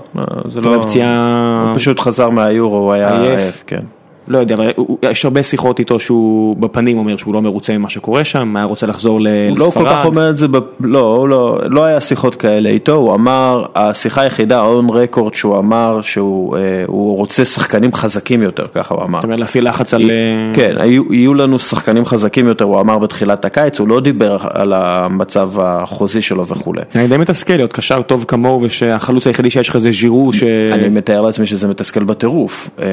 זה 0.49 0.61
לא, 0.61 0.75
הוא 0.75 1.75
פשוט 1.75 1.99
חזר 1.99 2.29
מהיורו, 2.29 2.77
הוא 2.77 2.93
היה 2.93 3.21
עייף, 3.21 3.63
כן. 3.67 3.81
לא 4.27 4.39
יודע, 4.39 4.55
אבל 4.55 4.71
יש 5.11 5.25
הרבה 5.25 5.43
שיחות 5.43 5.79
איתו 5.79 5.99
שהוא 5.99 6.57
בפנים 6.57 6.97
אומר 6.97 7.17
שהוא 7.17 7.33
לא 7.33 7.41
מרוצה 7.41 7.77
ממה 7.77 7.89
שקורה 7.89 8.23
שם, 8.23 8.55
היה 8.55 8.65
רוצה 8.65 8.87
לחזור 8.87 9.19
לספרד. 9.21 9.49
הוא 9.49 9.67
לא 9.67 9.71
כל 9.73 9.85
כך 9.85 10.05
אומר 10.05 10.29
את 10.29 10.37
זה, 10.37 10.47
לא, 10.79 11.29
לא, 11.29 11.59
לא 11.69 11.83
היה 11.83 12.01
שיחות 12.01 12.35
כאלה 12.35 12.69
איתו, 12.69 12.93
הוא 12.95 13.13
אמר, 13.13 13.65
השיחה 13.75 14.21
היחידה, 14.21 14.61
און 14.61 14.89
רקורד, 14.89 15.33
שהוא 15.33 15.57
אמר 15.57 16.01
שהוא 16.01 16.57
אה, 16.57 16.83
רוצה 16.87 17.45
שחקנים 17.45 17.93
חזקים 17.93 18.41
יותר, 18.41 18.63
ככה 18.73 18.95
הוא 18.95 19.03
אמר. 19.03 19.19
זאת 19.19 19.23
אומרת 19.23 19.39
להפעיל 19.39 19.69
לחץ 19.69 19.93
על... 19.93 20.11
אה, 20.11 20.51
כן, 20.53 20.75
היו, 20.77 21.13
יהיו 21.13 21.33
לנו 21.33 21.59
שחקנים 21.59 22.05
חזקים 22.05 22.47
יותר, 22.47 22.65
הוא 22.65 22.79
אמר 22.79 22.97
בתחילת 22.97 23.45
הקיץ, 23.45 23.79
הוא 23.79 23.87
לא 23.87 23.99
דיבר 23.99 24.37
על 24.41 24.73
המצב 24.73 25.51
החוזי 25.61 26.21
שלו 26.21 26.47
וכולי. 26.47 26.81
אני 26.95 27.07
די 27.07 27.17
מתסכל 27.17 27.53
להיות 27.53 27.73
קשר 27.73 28.01
טוב 28.01 28.25
כמוהו 28.27 28.61
ושהחלוץ 28.61 29.27
היחידי 29.27 29.49
שיש 29.49 29.69
לך 29.69 29.77
זה 29.77 29.91
ז'ירו 29.91 30.33
ש... 30.33 30.43
אני 30.43 30.89
מתאר 30.89 31.21
לעצמי 31.21 31.45
שזה 31.45 31.67
מתסכל 31.67 32.03
בטירוף. 32.03 32.69
אה, 32.79 32.85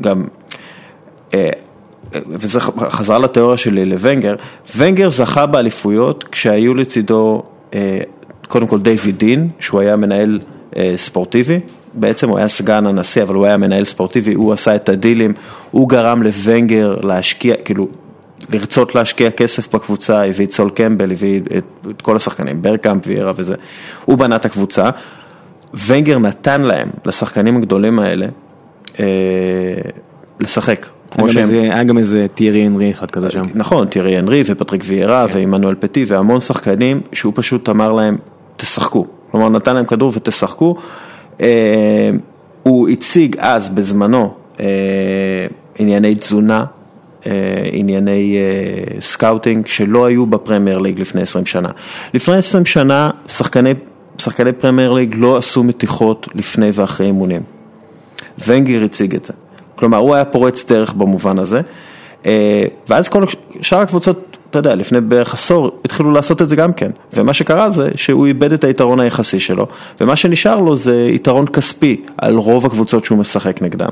גם... 0.00 0.24
אה, 1.34 1.50
וזה 2.26 2.60
חזרה 2.60 3.18
לתיאוריה 3.18 3.56
שלי 3.56 3.84
לוונגר, 3.84 4.34
ונגר 4.76 5.10
זכה 5.10 5.46
באליפויות 5.46 6.24
כשהיו 6.24 6.74
לצידו 6.74 7.42
אה, 7.74 7.98
קודם 8.48 8.66
כל 8.66 8.80
דיוויד 8.80 9.18
דין, 9.18 9.48
שהוא 9.58 9.80
היה 9.80 9.96
מנהל 9.96 10.40
אה, 10.76 10.92
ספורטיבי, 10.96 11.60
בעצם 11.94 12.28
הוא 12.28 12.38
היה 12.38 12.48
סגן 12.48 12.86
הנשיא 12.86 13.22
אבל 13.22 13.34
הוא 13.34 13.46
היה 13.46 13.56
מנהל 13.56 13.84
ספורטיבי, 13.84 14.34
הוא 14.34 14.52
עשה 14.52 14.74
את 14.74 14.88
הדילים, 14.88 15.34
הוא 15.70 15.88
גרם 15.88 16.22
לוונגר 16.22 16.96
להשקיע, 17.02 17.54
כאילו 17.64 17.88
לרצות 18.50 18.94
להשקיע 18.94 19.30
כסף 19.30 19.74
בקבוצה, 19.74 20.24
הביא 20.24 20.46
את 20.46 20.50
סול 20.50 20.70
קמבל, 20.70 21.12
הביא 21.12 21.40
את, 21.58 21.86
את 21.90 22.02
כל 22.02 22.16
השחקנים, 22.16 22.62
ברקאמפ 22.62 23.02
וירה 23.06 23.32
וזה, 23.36 23.54
הוא 24.04 24.18
בנה 24.18 24.36
את 24.36 24.44
הקבוצה, 24.44 24.90
ונגר 25.86 26.18
נתן 26.18 26.62
להם, 26.62 26.88
לשחקנים 27.04 27.56
הגדולים 27.56 27.98
האלה, 27.98 28.26
אה, 29.00 29.04
לשחק. 30.40 30.86
כמו 31.12 31.30
שהם... 31.30 31.48
היה 31.50 31.84
גם 31.84 31.98
איזה 31.98 32.26
תיירי 32.34 32.66
אנרי 32.66 32.90
אחד 32.90 33.10
כזה 33.10 33.30
שם. 33.30 33.42
נכון, 33.54 33.86
תיירי 33.86 34.18
אנרי 34.18 34.42
ופטריק 34.46 34.82
ויירה 34.86 35.28
כן. 35.28 35.38
ועמנואל 35.38 35.74
פטי 35.74 36.04
והמון 36.06 36.40
שחקנים 36.40 37.00
שהוא 37.12 37.32
פשוט 37.36 37.68
אמר 37.68 37.92
להם, 37.92 38.16
תשחקו. 38.56 39.06
כלומר 39.30 39.48
נתן 39.48 39.74
להם 39.74 39.84
כדור 39.84 40.12
ותשחקו. 40.14 40.76
הוא 42.62 42.88
הציג 42.88 43.36
אז 43.38 43.68
בזמנו 43.70 44.34
ענייני 45.78 46.14
תזונה, 46.14 46.64
ענייני 47.72 48.36
סקאוטינג 49.00 49.66
שלא 49.66 50.04
היו 50.04 50.26
בפרמייר 50.26 50.78
ליג 50.78 51.00
לפני 51.00 51.22
20 51.22 51.46
שנה. 51.46 51.68
לפני 52.14 52.36
20 52.36 52.66
שנה 52.66 53.10
שחקני, 53.28 53.72
שחקני 54.18 54.52
פרמייר 54.52 54.92
ליג 54.92 55.14
לא 55.18 55.36
עשו 55.36 55.64
מתיחות 55.64 56.28
לפני 56.34 56.68
ואחרי 56.72 57.06
אימונים. 57.06 57.42
ונגר 58.46 58.84
הציג 58.84 59.14
את 59.14 59.24
זה. 59.24 59.32
כלומר, 59.82 59.98
הוא 59.98 60.14
היה 60.14 60.24
פורץ 60.24 60.66
דרך 60.72 60.92
במובן 60.92 61.38
הזה, 61.38 61.60
אה, 62.26 62.64
ואז 62.88 63.08
כל 63.08 63.24
שאר 63.60 63.80
הקבוצות, 63.80 64.36
אתה 64.50 64.58
יודע, 64.58 64.74
לפני 64.74 65.00
בערך 65.00 65.34
עשור, 65.34 65.70
התחילו 65.84 66.10
לעשות 66.10 66.42
את 66.42 66.48
זה 66.48 66.56
גם 66.56 66.72
כן, 66.72 66.90
ומה 67.12 67.32
שקרה 67.32 67.70
זה 67.70 67.90
שהוא 67.96 68.26
איבד 68.26 68.52
את 68.52 68.64
היתרון 68.64 69.00
היחסי 69.00 69.38
שלו, 69.38 69.66
ומה 70.00 70.16
שנשאר 70.16 70.58
לו 70.58 70.76
זה 70.76 71.08
יתרון 71.10 71.46
כספי 71.46 72.02
על 72.18 72.36
רוב 72.36 72.66
הקבוצות 72.66 73.04
שהוא 73.04 73.18
משחק 73.18 73.62
נגדם, 73.62 73.88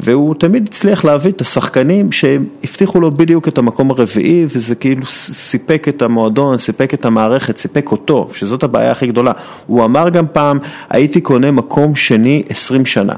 והוא 0.00 0.34
תמיד 0.34 0.66
הצליח 0.68 1.04
להביא 1.04 1.30
את 1.30 1.40
השחקנים 1.40 2.12
שהבטיחו 2.12 3.00
לו 3.00 3.10
בדיוק 3.10 3.48
את 3.48 3.58
המקום 3.58 3.90
הרביעי, 3.90 4.44
וזה 4.48 4.74
כאילו 4.74 5.06
סיפק 5.06 5.86
את 5.88 6.02
המועדון, 6.02 6.56
סיפק 6.56 6.94
את 6.94 7.04
המערכת, 7.04 7.56
סיפק 7.56 7.92
אותו, 7.92 8.28
שזאת 8.34 8.62
הבעיה 8.62 8.90
הכי 8.90 9.06
גדולה. 9.06 9.32
הוא 9.66 9.84
אמר 9.84 10.08
גם 10.08 10.24
פעם, 10.32 10.58
הייתי 10.90 11.20
קונה 11.20 11.50
מקום 11.50 11.94
שני 11.94 12.42
20 12.48 12.86
שנה. 12.86 13.14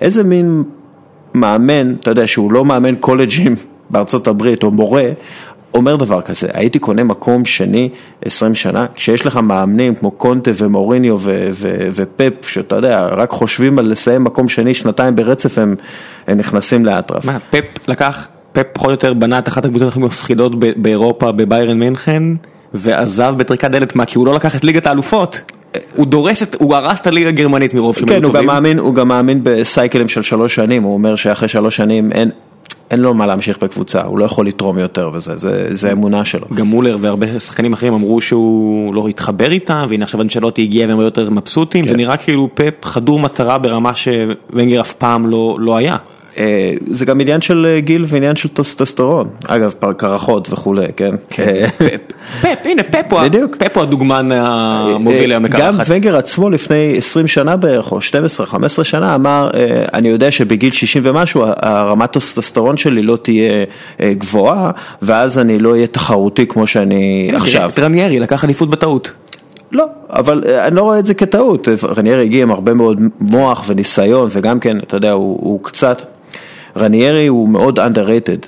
איזה 0.00 0.24
מין 0.24 0.62
מאמן, 1.36 1.94
אתה 1.94 2.10
יודע, 2.10 2.26
שהוא 2.26 2.52
לא 2.52 2.64
מאמן 2.64 2.94
קולג'ים 3.00 3.56
בארצות 3.90 4.28
הברית 4.28 4.62
או 4.62 4.70
מורה, 4.70 5.04
אומר 5.74 5.96
דבר 5.96 6.20
כזה, 6.20 6.46
הייתי 6.52 6.78
קונה 6.78 7.04
מקום 7.04 7.44
שני 7.44 7.88
20 8.24 8.54
שנה, 8.54 8.86
כשיש 8.94 9.26
לך 9.26 9.36
מאמנים 9.36 9.94
כמו 9.94 10.10
קונטה 10.10 10.50
ומוריניו 10.56 11.18
ופפ, 11.94 12.48
שאתה 12.48 12.74
יודע, 12.76 13.06
רק 13.06 13.30
חושבים 13.30 13.78
על 13.78 13.86
לסיים 13.86 14.24
מקום 14.24 14.48
שני 14.48 14.74
שנתיים 14.74 15.14
ברצף, 15.14 15.58
הם, 15.58 15.74
הם 16.26 16.38
נכנסים 16.38 16.84
לאטרף. 16.84 17.24
מה, 17.24 17.38
פפ 17.50 17.88
לקח, 17.88 18.28
פפ 18.52 18.62
פחות 18.72 18.86
או 18.86 18.90
יותר 18.90 19.14
בנה 19.14 19.38
את 19.38 19.48
אחת 19.48 19.64
הקבוצות 19.64 19.88
הכי 19.88 19.98
מפחידות 19.98 20.52
באירופה, 20.76 21.32
בביירן 21.32 21.78
מינכן, 21.78 22.22
ועזב 22.74 23.34
בטריקת 23.36 23.70
דלת, 23.70 23.96
מה, 23.96 24.04
כי 24.04 24.18
הוא 24.18 24.26
לא 24.26 24.34
לקח 24.34 24.56
את 24.56 24.64
ליגת 24.64 24.86
האלופות. 24.86 25.40
הוא 25.96 26.06
דורס 26.06 26.42
את, 26.42 26.56
הוא 26.58 26.74
הרס 26.74 27.00
את 27.00 27.06
הליגה 27.06 27.28
הגרמנית 27.28 27.74
מרוב 27.74 27.96
שהם 27.96 28.08
כן, 28.08 28.24
הוא 28.24 28.32
גם 28.32 28.46
מאמין, 28.46 28.78
הוא 28.78 28.94
גם 28.94 29.08
מאמין 29.08 29.40
בסייקלים 29.42 30.08
של 30.08 30.22
שלוש 30.22 30.54
שנים, 30.54 30.82
הוא 30.82 30.94
אומר 30.94 31.16
שאחרי 31.16 31.48
שלוש 31.48 31.76
שנים 31.76 32.12
אין, 32.12 32.30
אין 32.90 33.00
לו 33.00 33.14
מה 33.14 33.26
להמשיך 33.26 33.58
בקבוצה, 33.62 34.02
הוא 34.02 34.18
לא 34.18 34.24
יכול 34.24 34.46
לתרום 34.46 34.78
יותר 34.78 35.10
וזה, 35.12 35.36
זה, 35.36 35.66
זה 35.70 35.92
אמונה 35.92 36.24
שלו. 36.24 36.46
גם 36.54 36.66
מולר 36.66 36.98
והרבה 37.00 37.40
שחקנים 37.40 37.72
אחרים 37.72 37.94
אמרו 37.94 38.20
שהוא 38.20 38.94
לא 38.94 39.08
התחבר 39.08 39.50
איתם, 39.52 39.84
והנה 39.88 40.04
עכשיו 40.04 40.22
אנשלוטי 40.22 40.62
הגיע 40.62 40.86
והם 40.88 40.98
היו 40.98 41.04
יותר 41.04 41.30
מבסוטים, 41.30 41.84
כן. 41.84 41.90
זה 41.90 41.96
נראה 41.96 42.16
כאילו 42.16 42.48
פפ 42.54 42.84
חדור 42.84 43.18
מטרה 43.18 43.58
ברמה 43.58 43.94
שוונגר 43.94 44.80
אף 44.80 44.92
פעם 44.92 45.26
לא, 45.26 45.56
לא 45.60 45.76
היה. 45.76 45.96
אה, 46.38 46.72
זה 46.86 47.04
גם 47.04 47.20
עניין 47.20 47.40
של 47.40 47.66
אה, 47.68 47.80
גיל 47.80 48.04
ועניין 48.06 48.36
של 48.36 48.48
טסטוסטרון, 48.48 49.28
אגב 49.46 49.74
קרחות 49.96 50.48
וכולי, 50.52 50.86
כן? 50.96 51.14
כן. 51.30 51.62
אה, 51.80 51.88
פפ, 52.42 52.58
הנה 52.64 52.82
פפ 53.58 53.76
הוא 53.76 53.82
הדוגמן 53.82 54.28
המוביל 54.32 55.30
היום 55.30 55.44
לקרחת. 55.44 55.62
גם 55.62 55.74
ונגר 55.88 56.16
עצמו 56.16 56.50
לפני 56.50 56.94
20 56.98 57.28
שנה 57.28 57.56
בערך, 57.56 57.92
או 57.92 57.98
12-15 58.78 58.84
שנה, 58.84 59.14
אמר, 59.14 59.50
אני 59.94 60.08
יודע 60.08 60.30
שבגיל 60.30 60.72
60 60.72 61.02
ומשהו 61.04 61.42
הרמת 61.62 62.10
טסטוסטרון 62.10 62.76
שלי 62.76 63.02
לא 63.02 63.16
תהיה 63.22 63.64
גבוהה, 64.02 64.70
ואז 65.02 65.38
אני 65.38 65.58
לא 65.58 65.70
אהיה 65.70 65.86
תחרותי 65.86 66.46
כמו 66.46 66.66
שאני 66.66 67.30
עכשיו. 67.34 67.70
רניירי 67.78 68.20
לקח 68.20 68.44
עדיפות 68.44 68.70
בטעות. 68.70 69.12
לא, 69.72 69.84
אבל 70.10 70.44
אני 70.66 70.76
לא 70.76 70.80
רואה 70.80 70.98
את 70.98 71.06
זה 71.06 71.14
כטעות, 71.14 71.68
רניירי 71.96 72.22
הגיע 72.22 72.42
עם 72.42 72.50
הרבה 72.50 72.74
מאוד 72.74 73.00
מוח 73.20 73.64
וניסיון 73.66 74.28
וגם 74.32 74.60
כן, 74.60 74.78
אתה 74.78 74.96
יודע, 74.96 75.12
הוא, 75.12 75.38
הוא 75.40 75.60
קצת, 75.62 76.15
רניירי 76.76 77.26
הוא 77.26 77.48
מאוד 77.48 77.78
underrated. 77.78 78.46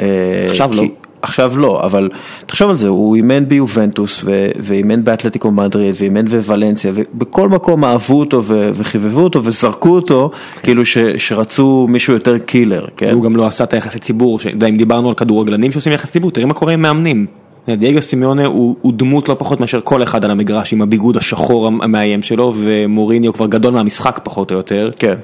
אה, 0.00 0.46
עכשיו 0.48 0.70
לא. 0.74 0.82
עכשיו 1.24 1.58
לא, 1.58 1.80
אבל 1.82 2.10
תחשוב 2.46 2.70
על 2.70 2.76
זה, 2.76 2.88
הוא 2.88 3.16
אימן 3.16 3.48
ביובנטוס 3.48 4.24
ואימן 4.58 5.04
באתלטיקו 5.04 5.50
מדריד 5.50 5.94
ואימן 5.98 6.26
בוולנסיה 6.26 6.92
ובכל 6.94 7.48
מקום 7.48 7.84
אהבו 7.84 8.20
אותו 8.20 8.42
וחיבבו 8.46 9.20
אותו 9.20 9.44
וזרקו 9.44 9.88
אותו 9.88 10.30
כאילו 10.62 10.86
ש, 10.86 10.98
שרצו 10.98 11.86
מישהו 11.88 12.14
יותר 12.14 12.38
קילר, 12.38 12.86
כן? 12.96 13.10
הוא 13.10 13.22
גם 13.22 13.36
לא 13.36 13.46
עשה 13.46 13.64
את 13.64 13.72
היחסי 13.72 13.98
ציבור, 13.98 14.38
אם 14.68 14.76
דיברנו 14.76 15.08
על 15.08 15.14
כדורגלנים 15.14 15.72
שעושים 15.72 15.92
יחסי 15.92 16.12
ציבור, 16.12 16.30
תראה 16.30 16.46
מה 16.46 16.54
קורה 16.54 16.72
עם 16.72 16.82
מאמנים. 16.82 17.26
דייגו 17.68 18.02
סימיונה 18.02 18.46
הוא, 18.46 18.76
הוא 18.80 18.92
דמות 18.96 19.28
לא 19.28 19.36
פחות 19.38 19.60
מאשר 19.60 19.80
כל 19.84 20.02
אחד 20.02 20.24
על 20.24 20.30
המגרש 20.30 20.72
עם 20.72 20.82
הביגוד 20.82 21.16
השחור 21.16 21.66
המאיים 21.66 22.22
שלו 22.22 22.52
ומוריניו 22.56 23.32
כבר 23.32 23.46
גדול 23.46 23.74
מהמשחק 23.74 24.20
פחות 24.22 24.50
או 24.50 24.56
יותר. 24.56 24.90
כן. 24.98 25.14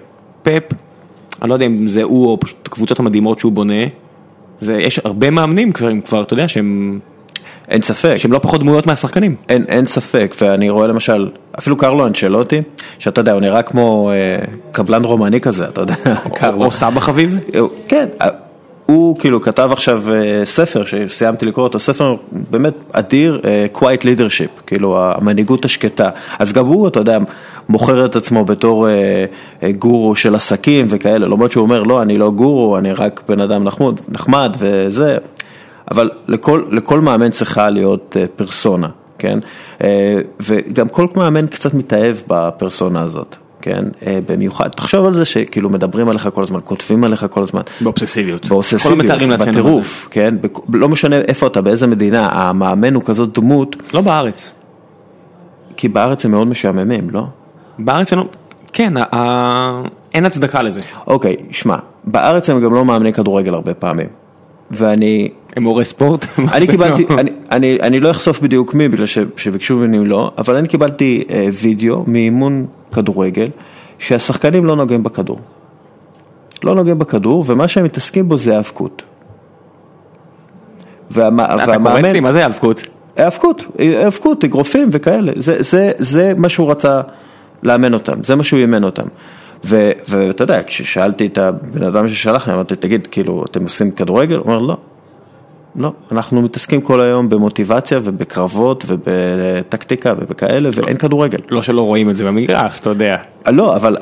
פפ 0.43 0.63
אני 1.43 1.49
לא 1.49 1.55
יודע 1.55 1.67
אם 1.67 1.87
זה 1.87 2.03
הוא 2.03 2.27
או 2.27 2.41
פשוט 2.41 2.67
הקבוצות 2.67 2.99
המדהימות 2.99 3.39
שהוא 3.39 3.53
בונה, 3.53 3.85
ויש 4.63 5.01
הרבה 5.05 5.31
מאמנים 5.31 5.73
כבר, 5.73 5.89
כבר 6.05 6.23
אתה 6.23 6.35
יודע 6.35 6.49
שהם... 6.49 6.99
אין 7.69 7.83
ספק. 7.83 8.17
שהם 8.17 8.33
לא 8.33 8.39
פחות 8.39 8.61
דמויות 8.61 8.87
מהשחקנים. 8.87 9.35
אין, 9.49 9.65
אין 9.69 9.87
ספק, 9.87 10.35
ואני 10.41 10.71
רואה 10.71 10.89
למשל, 10.89 11.31
אפילו 11.59 11.77
קרלו 11.77 12.07
אנצ'לוטי, 12.07 12.57
שאתה 12.99 13.21
יודע, 13.21 13.33
הוא 13.33 13.41
נראה 13.41 13.63
כמו 13.63 14.11
אה, 14.11 14.45
קבלן 14.73 15.05
רומני 15.05 15.41
כזה, 15.41 15.69
אתה 15.69 15.81
יודע, 15.81 15.95
או, 16.25 16.31
קרלו. 16.35 16.65
או 16.65 16.73
סבא 16.73 17.01
חביב? 17.01 17.39
כן, 17.89 18.07
הוא 18.91 19.17
כאילו 19.19 19.41
כתב 19.41 19.69
עכשיו 19.73 20.03
אה, 20.13 20.45
ספר 20.45 20.85
שסיימתי 20.85 21.47
לקרוא 21.47 21.65
אותו, 21.65 21.79
ספר 21.79 22.15
באמת 22.51 22.75
אדיר, 22.93 23.41
אה, 23.45 23.67
Quiet 23.75 24.03
Leadership, 24.03 24.63
כאילו 24.67 24.99
המנהיגות 25.03 25.65
השקטה. 25.65 26.05
אז 26.39 26.53
גם 26.53 26.67
הוא, 26.67 26.89
אתה 26.89 27.01
יודע, 27.01 27.19
מוכר 27.69 28.05
את 28.05 28.17
עצמו 28.17 28.45
בתור 28.45 28.89
אה, 28.89 29.25
גורו 29.73 30.17
של 30.17 30.35
עסקים 30.35 30.87
וכאלה, 30.89 31.27
למרות 31.27 31.53
שהוא 31.53 31.63
אומר, 31.63 31.83
לא, 31.83 32.03
אני 32.03 32.19
לא 32.19 32.31
גורו, 32.31 32.79
אני 32.79 32.93
רק 32.93 33.23
בן 33.29 33.41
אדם 33.41 33.65
נחמד, 33.65 34.01
נחמד 34.09 34.57
וזה, 34.59 35.17
אבל 35.91 36.11
לכל, 36.29 36.65
לכל 36.71 37.01
מאמן 37.01 37.31
צריכה 37.31 37.71
להיות 37.71 38.17
פרסונה, 38.37 38.89
כן? 39.19 39.39
וגם 40.41 40.89
כל 40.89 41.07
מאמן 41.17 41.47
קצת 41.47 41.75
מתאהב 41.75 42.17
בפרסונה 42.27 43.03
הזאת. 43.03 43.37
כן, 43.63 43.85
אה, 44.07 44.19
במיוחד, 44.27 44.69
תחשוב 44.69 45.07
על 45.07 45.15
זה 45.15 45.25
שכאילו 45.25 45.71
מדברים 45.71 46.09
עליך 46.09 46.29
כל 46.35 46.43
הזמן, 46.43 46.61
כותבים 46.65 47.05
עליך 47.05 47.27
כל 47.31 47.43
הזמן. 47.43 47.61
באובססיביות. 47.81 48.47
באובססיביות, 48.47 49.31
בטירוף, 49.41 50.09
כן, 50.11 50.35
לא 50.73 50.89
משנה 50.89 51.17
איפה 51.17 51.47
אתה, 51.47 51.61
באיזה 51.61 51.87
מדינה, 51.87 52.29
המאמן 52.33 52.95
הוא 52.95 53.03
כזאת 53.03 53.39
דמות. 53.39 53.77
לא 53.95 54.01
בארץ. 54.01 54.53
כי 55.77 55.89
בארץ 55.89 56.25
הם 56.25 56.31
מאוד 56.31 56.47
משעממים, 56.47 57.11
לא? 57.11 57.25
בארץ 57.79 58.13
הם 58.13 58.19
לא, 58.19 58.25
כן, 58.73 58.93
אין 60.15 60.27
הצדקה 60.27 60.63
לזה. 60.63 60.81
אוקיי, 61.07 61.37
שמע, 61.51 61.77
בארץ 62.05 62.51
הם 62.51 62.61
גם 62.61 62.75
לא 62.75 62.85
מאמני 62.85 63.13
כדורגל 63.13 63.55
הרבה 63.55 63.75
פעמים. 63.75 64.09
ואני... 64.71 65.29
הם 65.57 65.63
מורי 65.63 65.85
ספורט? 65.85 66.27
אני 66.55 66.67
קיבלתי, 66.67 67.07
אני, 67.19 67.31
אני, 67.51 67.79
אני 67.83 68.01
לא 68.01 68.11
אחשוף 68.11 68.41
בדיוק 68.41 68.75
מי, 68.75 68.89
בגלל 68.89 69.07
שביקשו 69.37 69.77
ממני 69.77 70.05
לא, 70.05 70.31
אבל 70.39 70.57
אני 70.57 70.69
קיבלתי 70.69 71.25
אה, 71.31 71.49
וידאו 71.53 72.05
מאימון 72.07 72.67
כדורגל, 72.93 73.49
שהשחקנים 73.99 74.67
לא 74.67 74.77
נוגעים 74.77 75.03
בכדור. 75.03 75.39
לא 76.65 76.75
נוגעים 76.75 76.99
בכדור, 76.99 77.45
ומה 77.47 77.69
שהם 77.69 77.85
מתעסקים 77.85 78.29
בו 78.29 78.39
זה 78.39 78.57
האבקות. 78.57 79.03
אתה 81.13 81.79
קורא 81.79 82.01
אצלי, 82.01 82.21
מה 82.21 82.33
זה 82.33 82.43
האבקות? 82.43 82.89
האבקות, 83.17 83.65
האבקות, 83.79 84.45
אגרופים 84.45 84.89
וכאלה, 84.93 85.33
זה, 85.37 85.57
זה, 85.59 85.91
זה 85.99 86.33
מה 86.37 86.49
שהוא 86.49 86.71
רצה 86.71 87.01
לאמן 87.63 87.95
אותם, 87.95 88.25
זה 88.25 88.37
מה 88.37 88.43
שהוא 88.43 88.61
אימן 88.61 88.85
אותם. 88.85 89.07
ואתה 89.65 90.45
יודע, 90.45 90.59
כששאלתי 90.67 91.27
את 91.27 91.39
הבן 91.39 91.83
אדם 91.83 92.09
ששלח 92.09 92.49
לי, 92.49 92.55
אמרתי, 92.55 92.77
תגיד, 92.77 93.07
כאילו, 93.07 93.45
אתם 93.51 93.63
עושים 93.63 93.91
כדורגל? 93.91 94.37
הוא 94.37 94.45
אומר, 94.45 94.59
לא. 94.59 94.77
לא, 95.77 95.93
אנחנו 96.13 96.43
מתעסקים 96.43 96.81
כל 96.81 97.01
היום 97.01 97.29
במוטיבציה 97.29 97.99
ובקרבות 98.05 98.85
ובטקטיקה 98.89 100.13
ובכאלה 100.19 100.69
ואין 100.75 100.97
כדורגל. 100.97 101.39
לא 101.51 101.63
שלא 101.63 101.83
רואים 101.83 102.11
את 102.11 102.17
זה 102.17 102.25
במגרש, 102.25 102.81
אתה 102.81 102.91
יודע. 102.91 103.17
לא, 103.47 103.77
אבל 103.77 103.97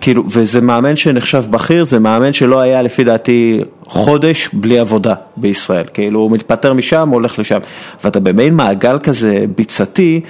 כאילו, 0.00 0.24
וזה 0.30 0.60
מאמן 0.60 0.96
שנחשב 0.96 1.44
בכיר, 1.50 1.84
זה 1.84 1.98
מאמן 1.98 2.32
שלא 2.32 2.60
היה 2.60 2.82
לפי 2.82 3.04
דעתי 3.04 3.60
חודש 3.86 4.50
בלי 4.52 4.78
עבודה 4.78 5.14
בישראל. 5.36 5.84
כאילו, 5.94 6.20
הוא 6.20 6.30
מתפטר 6.30 6.72
משם, 6.72 7.08
הולך 7.08 7.38
לשם. 7.38 7.58
ואתה 8.04 8.20
במין 8.20 8.54
מעגל 8.54 8.98
כזה 8.98 9.44
ביצתי, 9.56 10.20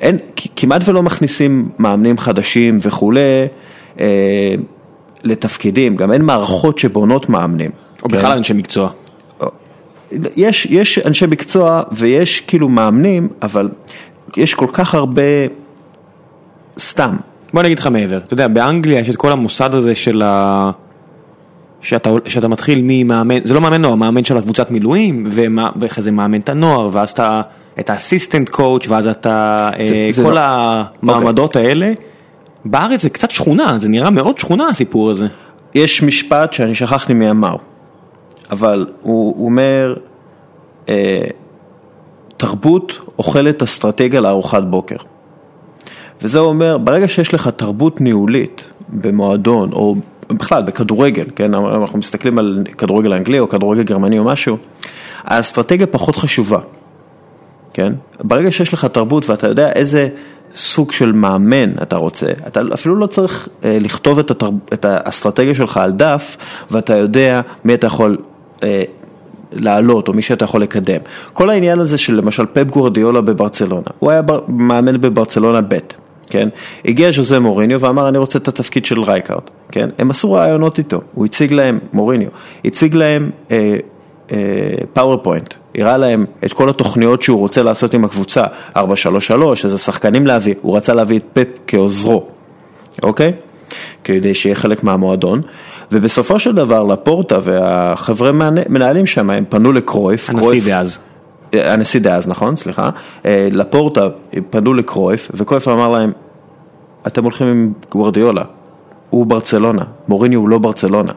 אין, 0.00 0.18
כמעט 0.56 0.88
ולא 0.88 1.02
מכניסים 1.02 1.68
מאמנים 1.78 2.18
חדשים 2.18 2.78
וכולי. 2.82 3.46
אה, 4.00 4.54
לתפקידים, 5.22 5.96
גם 5.96 6.12
אין 6.12 6.22
מערכות 6.22 6.78
שבונות 6.78 7.28
מאמנים. 7.28 7.70
או 8.02 8.08
כן? 8.08 8.16
בכלל 8.16 8.36
אנשי 8.36 8.52
מקצוע. 8.52 8.90
יש, 10.36 10.66
יש 10.66 10.98
אנשי 10.98 11.26
מקצוע 11.26 11.82
ויש 11.92 12.40
כאילו 12.40 12.68
מאמנים, 12.68 13.28
אבל 13.42 13.68
יש 14.36 14.54
כל 14.54 14.66
כך 14.72 14.94
הרבה 14.94 15.22
סתם. 16.78 17.16
בוא 17.52 17.62
נגיד 17.62 17.78
לך 17.78 17.86
מעבר, 17.86 18.16
אתה 18.16 18.34
יודע, 18.34 18.48
באנגליה 18.48 19.00
יש 19.00 19.10
את 19.10 19.16
כל 19.16 19.32
המוסד 19.32 19.74
הזה 19.74 19.94
של 19.94 20.22
ה... 20.22 20.70
שאתה, 21.80 22.10
שאתה 22.26 22.48
מתחיל 22.48 22.80
ממאמן, 22.82 23.44
זה 23.44 23.54
לא 23.54 23.60
מאמן 23.60 23.82
נוער, 23.82 23.94
מאמן 23.94 24.24
של 24.24 24.36
הקבוצת 24.36 24.70
מילואים, 24.70 25.26
ואחרי 25.76 26.02
זה 26.02 26.10
מאמן 26.10 26.40
את 26.40 26.48
הנוער, 26.48 26.88
ואז 26.92 27.10
אתה 27.10 27.40
את 27.80 27.90
האסיסטנט 27.90 28.48
קואוץ' 28.48 28.88
ואז 28.88 29.06
אתה, 29.06 29.70
אה, 29.78 30.08
זה 30.10 30.22
כל 30.22 30.34
לא- 30.34 30.40
המעמדות 31.02 31.56
האלה. 31.56 31.92
בארץ 32.64 33.02
זה 33.02 33.10
קצת 33.10 33.30
שכונה, 33.30 33.78
זה 33.78 33.88
נראה 33.88 34.10
מאוד 34.10 34.38
שכונה 34.38 34.68
הסיפור 34.68 35.10
הזה. 35.10 35.26
יש 35.74 36.02
משפט 36.02 36.52
שאני 36.52 36.74
שכחתי 36.74 37.12
מי 37.12 37.30
אמר, 37.30 37.56
אבל 38.50 38.86
הוא, 39.02 39.46
אומר, 39.46 39.94
אה, 40.88 41.24
תרבות 42.36 42.98
אוכלת 43.18 43.62
אסטרטגיה 43.62 44.20
לארוחת 44.20 44.62
בוקר. 44.62 44.96
וזה 46.22 46.38
אומר, 46.38 46.78
ברגע 46.78 47.08
שיש 47.08 47.34
לך 47.34 47.48
תרבות 47.48 48.00
ניהולית 48.00 48.70
במועדון, 48.88 49.72
או 49.72 49.94
בכלל 50.28 50.62
בכדורגל, 50.62 51.24
כן, 51.36 51.54
אנחנו 51.54 51.98
מסתכלים 51.98 52.38
על 52.38 52.64
כדורגל 52.78 53.12
אנגלי 53.12 53.38
או 53.38 53.48
כדורגל 53.48 53.82
גרמני 53.82 54.18
או 54.18 54.24
משהו, 54.24 54.56
האסטרטגיה 55.24 55.86
פחות 55.86 56.16
חשובה, 56.16 56.58
כן? 57.72 57.92
ברגע 58.20 58.52
שיש 58.52 58.74
לך 58.74 58.84
תרבות 58.84 59.30
ואתה 59.30 59.48
יודע 59.48 59.72
איזה 59.72 60.08
סוג 60.54 60.92
של 60.92 61.12
מאמן 61.12 61.72
אתה 61.82 61.96
רוצה, 61.96 62.26
אתה 62.46 62.60
אפילו 62.74 62.96
לא 62.96 63.06
צריך 63.06 63.48
אה, 63.64 63.78
לכתוב 63.80 64.18
את, 64.18 64.30
התרב... 64.30 64.54
את 64.72 64.84
האסטרטגיה 64.84 65.54
שלך 65.54 65.76
על 65.76 65.92
דף, 65.92 66.36
ואתה 66.70 66.96
יודע 66.96 67.40
מי 67.64 67.74
אתה 67.74 67.86
יכול 67.86 68.16
אה, 68.62 68.82
לעלות, 69.52 70.08
או 70.08 70.12
מי 70.12 70.22
שאתה 70.22 70.44
יכול 70.44 70.62
לקדם. 70.62 71.00
כל 71.32 71.50
העניין 71.50 71.78
הזה 71.78 71.98
של 71.98 72.14
למשל 72.14 72.46
פפ 72.52 72.70
גורדיולה 72.70 73.20
בברצלונה, 73.20 73.86
הוא 73.98 74.10
היה 74.10 74.22
בר... 74.22 74.40
מאמן 74.48 75.00
בברצלונה 75.00 75.60
ב', 75.60 75.78
כן? 76.30 76.48
הגיע 76.84 77.10
ז'וזה 77.10 77.38
מוריניו 77.38 77.80
ואמר 77.80 78.08
אני 78.08 78.18
רוצה 78.18 78.38
את 78.38 78.48
התפקיד 78.48 78.84
של 78.84 79.02
רייקארד, 79.02 79.42
כן? 79.72 79.88
הם 79.98 80.10
עשו 80.10 80.32
ראיונות 80.32 80.78
איתו, 80.78 81.00
הוא 81.14 81.24
הציג 81.24 81.52
להם, 81.52 81.78
מוריניו, 81.92 82.28
הציג 82.64 82.94
להם 82.94 83.30
פאורפוינט, 84.92 85.54
הראה 85.78 85.96
להם 85.96 86.24
את 86.44 86.52
כל 86.52 86.68
התוכניות 86.68 87.22
שהוא 87.22 87.38
רוצה 87.38 87.62
לעשות 87.62 87.94
עם 87.94 88.04
הקבוצה, 88.04 88.42
433, 88.76 89.64
איזה 89.64 89.78
שחקנים 89.78 90.26
להביא, 90.26 90.54
הוא 90.62 90.76
רצה 90.76 90.94
להביא 90.94 91.18
את 91.18 91.24
פפ 91.32 91.48
כעוזרו, 91.66 92.24
אוקיי? 93.02 93.32
כדי 94.04 94.34
שיהיה 94.34 94.54
חלק 94.54 94.84
מהמועדון. 94.84 95.42
ובסופו 95.92 96.38
של 96.38 96.52
דבר 96.54 96.84
לפורטה 96.84 97.38
והחברי 97.42 98.30
הנהלה 98.68 99.06
שם, 99.06 99.30
הם 99.30 99.44
פנו 99.48 99.72
לקרויף. 99.72 100.30
הנשיא 100.30 100.42
קרויף- 100.48 100.66
דאז. 100.66 100.98
הנשיא 101.52 102.00
דאז, 102.00 102.28
נכון, 102.28 102.56
סליחה, 102.56 102.90
אה, 103.26 103.48
לפורטה 103.52 104.08
פנו 104.50 104.74
לקרויף, 104.74 105.30
וקרויף 105.34 105.68
אמר 105.68 105.88
להם, 105.88 106.12
אתם 107.06 107.24
הולכים 107.24 107.46
עם 107.46 107.72
גוורדיולה, 107.90 108.42
הוא 109.10 109.26
ברצלונה, 109.26 109.82
מוריני 110.08 110.34
הוא 110.34 110.48
לא 110.48 110.58
ברצלונה. 110.58 111.12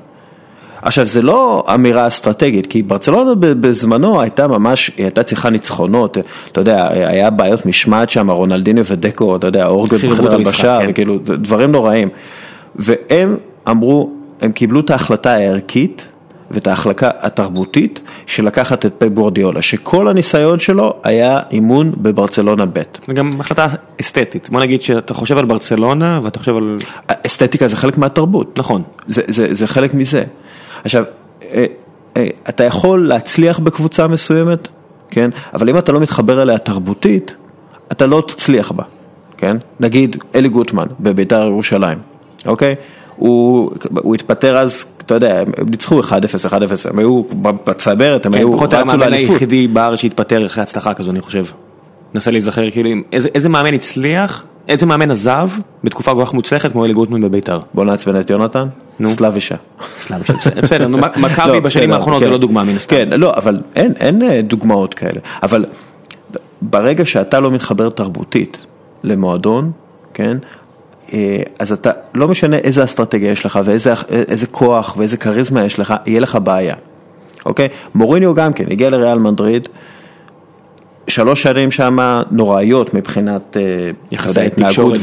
עכשיו, 0.81 1.05
זה 1.05 1.21
לא 1.21 1.65
אמירה 1.73 2.07
אסטרטגית, 2.07 2.65
כי 2.65 2.83
ברצלונה 2.83 3.35
בזמנו 3.35 4.21
הייתה 4.21 4.47
ממש, 4.47 4.91
היא 4.97 5.05
הייתה 5.05 5.23
צריכה 5.23 5.49
ניצחונות, 5.49 6.17
אתה 6.51 6.61
יודע, 6.61 6.87
היה 6.91 7.29
בעיות 7.29 7.65
משמעת 7.65 8.09
שם, 8.09 8.31
רונלדיניו 8.31 8.85
ודקו, 8.85 9.35
אתה 9.35 9.47
יודע, 9.47 9.67
אורגן 9.67 9.97
את 9.97 10.05
בחדר 10.05 10.33
הלבשה, 10.33 10.79
כן. 10.81 10.85
וכאילו, 10.89 11.17
דברים 11.17 11.71
נוראים. 11.71 12.09
והם 12.75 13.37
אמרו, 13.69 14.11
הם 14.41 14.51
קיבלו 14.51 14.79
את 14.79 14.89
ההחלטה 14.89 15.33
הערכית 15.33 16.07
ואת 16.51 16.67
ההחלקה 16.67 17.09
התרבותית 17.19 18.01
של 18.25 18.45
לקחת 18.45 18.85
את 18.85 18.93
פפ 18.97 19.07
גורדיולה, 19.07 19.61
שכל 19.61 20.07
הניסיון 20.07 20.59
שלו 20.59 20.93
היה 21.03 21.39
אימון 21.51 21.91
בברצלונה 21.97 22.65
ב'. 22.65 22.81
זה 23.07 23.13
גם 23.13 23.39
החלטה 23.39 23.67
אסתטית. 24.01 24.49
בוא 24.49 24.59
נגיד 24.59 24.81
שאתה 24.81 25.13
חושב 25.13 25.37
על 25.37 25.45
ברצלונה 25.45 26.19
ואתה 26.23 26.39
חושב 26.39 26.57
על... 26.57 26.77
אסתטיקה 27.07 27.67
זה 27.67 27.75
חלק 27.75 27.97
מהתרבות. 27.97 28.59
נכון. 28.59 28.81
זה, 29.07 29.21
זה, 29.27 29.47
זה 29.53 29.67
חלק 29.67 29.93
מזה. 29.93 30.23
עכשיו, 30.87 31.03
אה, 31.43 31.65
אה, 32.17 32.27
אתה 32.49 32.63
יכול 32.63 33.07
להצליח 33.07 33.59
בקבוצה 33.59 34.07
מסוימת, 34.07 34.67
כן? 35.09 35.29
אבל 35.53 35.69
אם 35.69 35.77
אתה 35.77 35.91
לא 35.91 35.99
מתחבר 35.99 36.41
אליה 36.41 36.57
תרבותית, 36.57 37.35
אתה 37.91 38.05
לא 38.05 38.23
תצליח 38.27 38.71
בה, 38.71 38.83
כן? 39.37 39.57
נגיד 39.79 40.15
אלי 40.35 40.49
גוטמן 40.49 40.85
בביתר 40.99 41.45
ירושלים, 41.47 41.97
אוקיי? 42.45 42.75
הוא, 43.15 43.71
הוא 43.93 44.15
התפטר 44.15 44.57
אז, 44.57 44.85
אתה 44.97 45.13
יודע, 45.13 45.39
הם 45.57 45.69
ניצחו 45.69 45.99
1-0, 45.99 46.03
1-0, 46.49 46.53
הם 46.89 46.99
היו 46.99 47.21
בצמרת, 47.41 48.25
הם 48.25 48.31
כן, 48.31 48.37
היו, 48.39 48.53
פחות 48.53 48.73
רצו 48.73 48.97
לאליפות. 48.97 49.29
היחידי 49.33 49.67
בארץ 49.67 49.99
שהתפטר 49.99 50.45
אחרי 50.45 50.63
הצלחה 50.63 50.93
כזו, 50.93 51.11
אני 51.11 51.21
חושב. 51.21 51.45
נסה 52.13 52.31
להיזכר, 52.31 52.71
כאילו, 52.71 52.89
איזה- 53.13 53.29
איזה 53.35 53.49
מאמן 53.49 53.73
הצליח, 53.73 54.43
איזה 54.67 54.85
מאמן 54.85 55.11
עזב 55.11 55.49
בתקופה 55.83 56.13
כל 56.13 56.25
כך 56.25 56.33
מוצלחת 56.33 56.71
כמו 56.71 56.85
אלי 56.85 56.93
גוטמן 56.93 57.21
בביתר. 57.21 57.59
בוא 57.73 57.85
נעצבן 57.85 58.19
את 58.19 58.29
יונתן, 58.29 58.67
נו. 58.99 59.09
סלאבישה. 59.09 59.55
סלאם, 59.97 60.19
בסדר, 60.61 60.87
נו, 60.87 60.97
מכבי 61.23 61.47
לא, 61.47 61.59
בשנים 61.59 61.91
האחרונות 61.91 62.19
כן. 62.19 62.25
זה 62.25 62.31
לא 62.31 62.37
דוגמה 62.37 62.63
מן 62.63 62.75
הסתם. 62.75 62.95
כן, 62.95 63.09
לא, 63.19 63.33
אבל 63.35 63.61
אין, 63.75 63.93
אין 63.99 64.23
אה, 64.23 64.41
דוגמאות 64.41 64.93
כאלה. 64.93 65.19
אבל 65.43 65.65
ברגע 66.61 67.05
שאתה 67.05 67.39
לא 67.39 67.51
מתחבר 67.51 67.89
תרבותית 67.89 68.65
למועדון, 69.03 69.71
כן, 70.13 70.37
אה, 71.13 71.37
אז 71.59 71.71
אתה, 71.71 71.91
לא 72.13 72.27
משנה 72.27 72.57
איזה 72.57 72.83
אסטרטגיה 72.83 73.31
יש 73.31 73.45
לך 73.45 73.59
ואיזה 73.63 73.93
איזה 74.09 74.47
כוח 74.47 74.95
ואיזה 74.97 75.17
כריזמה 75.17 75.65
יש 75.65 75.79
לך, 75.79 75.93
יהיה 76.05 76.19
לך 76.19 76.37
בעיה, 76.43 76.75
אוקיי? 77.45 77.67
מוריניו 77.95 78.33
גם 78.33 78.53
כן, 78.53 78.65
הגיע 78.71 78.89
לריאל 78.89 79.19
מדריד, 79.19 79.67
שלוש 81.07 81.43
שנים 81.43 81.71
שם 81.71 81.97
נוראיות 82.31 82.93
מבחינת 82.93 83.57
אה, 83.57 83.61
יחסי 84.11 84.41
התנהגות 84.41 84.97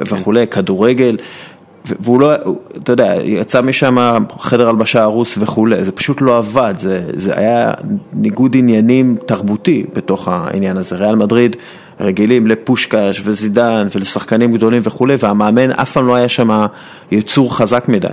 וכולי, 0.00 0.46
כדורגל, 0.46 1.16
והוא 2.00 2.20
לא, 2.20 2.32
אתה 2.82 2.92
יודע, 2.92 3.14
יצא 3.22 3.62
משם 3.62 3.96
חדר 4.38 4.68
הלבשה 4.68 5.02
הרוס 5.02 5.38
וכולי, 5.40 5.84
זה 5.84 5.92
פשוט 5.92 6.20
לא 6.20 6.36
עבד, 6.36 6.74
זה, 6.76 7.02
זה 7.14 7.38
היה 7.38 7.70
ניגוד 8.12 8.56
עניינים 8.56 9.16
תרבותי 9.26 9.84
בתוך 9.94 10.28
העניין 10.28 10.76
הזה. 10.76 10.96
ריאל 10.96 11.16
מדריד 11.16 11.56
רגילים 12.00 12.46
לפושקש 12.46 13.22
וזידן 13.24 13.86
ולשחקנים 13.94 14.54
גדולים 14.54 14.82
וכולי, 14.84 15.14
והמאמן 15.18 15.70
אף 15.70 15.92
פעם 15.92 16.06
לא 16.06 16.14
היה 16.14 16.28
שם 16.28 16.66
יצור 17.10 17.56
חזק 17.56 17.88
מדי. 17.88 18.08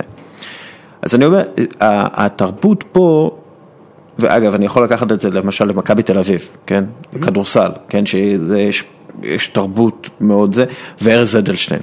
אז 1.02 1.14
אני 1.14 1.24
אומר, 1.24 1.42
התרבות 1.80 2.84
פה, 2.92 3.30
ואגב, 4.18 4.54
אני 4.54 4.66
יכול 4.66 4.84
לקחת 4.84 5.12
את 5.12 5.20
זה 5.20 5.30
למשל 5.30 5.64
למכבי 5.64 6.02
תל 6.02 6.18
אביב, 6.18 6.48
כן? 6.66 6.84
כדורסל, 7.22 7.70
כן? 7.88 8.06
שיש 8.06 8.84
יש 9.22 9.48
תרבות 9.48 10.10
מאוד 10.20 10.54
זה, 10.54 10.64
וארז 11.00 11.36
אדלשטיין. 11.36 11.80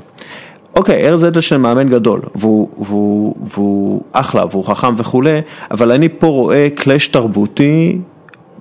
אוקיי, 0.76 1.08
ארז 1.08 1.26
אדלשטיין 1.26 1.62
מאמן 1.62 1.90
גדול, 1.90 2.22
והוא, 2.36 2.70
והוא, 2.78 3.36
והוא 3.54 4.02
אחלה, 4.12 4.46
והוא 4.52 4.66
חכם 4.66 4.94
וכולי, 4.98 5.42
אבל 5.72 5.92
אני 5.92 6.10
פה 6.10 6.28
רואה 6.28 6.68
קלאש 6.76 7.08
תרבותי 7.08 7.98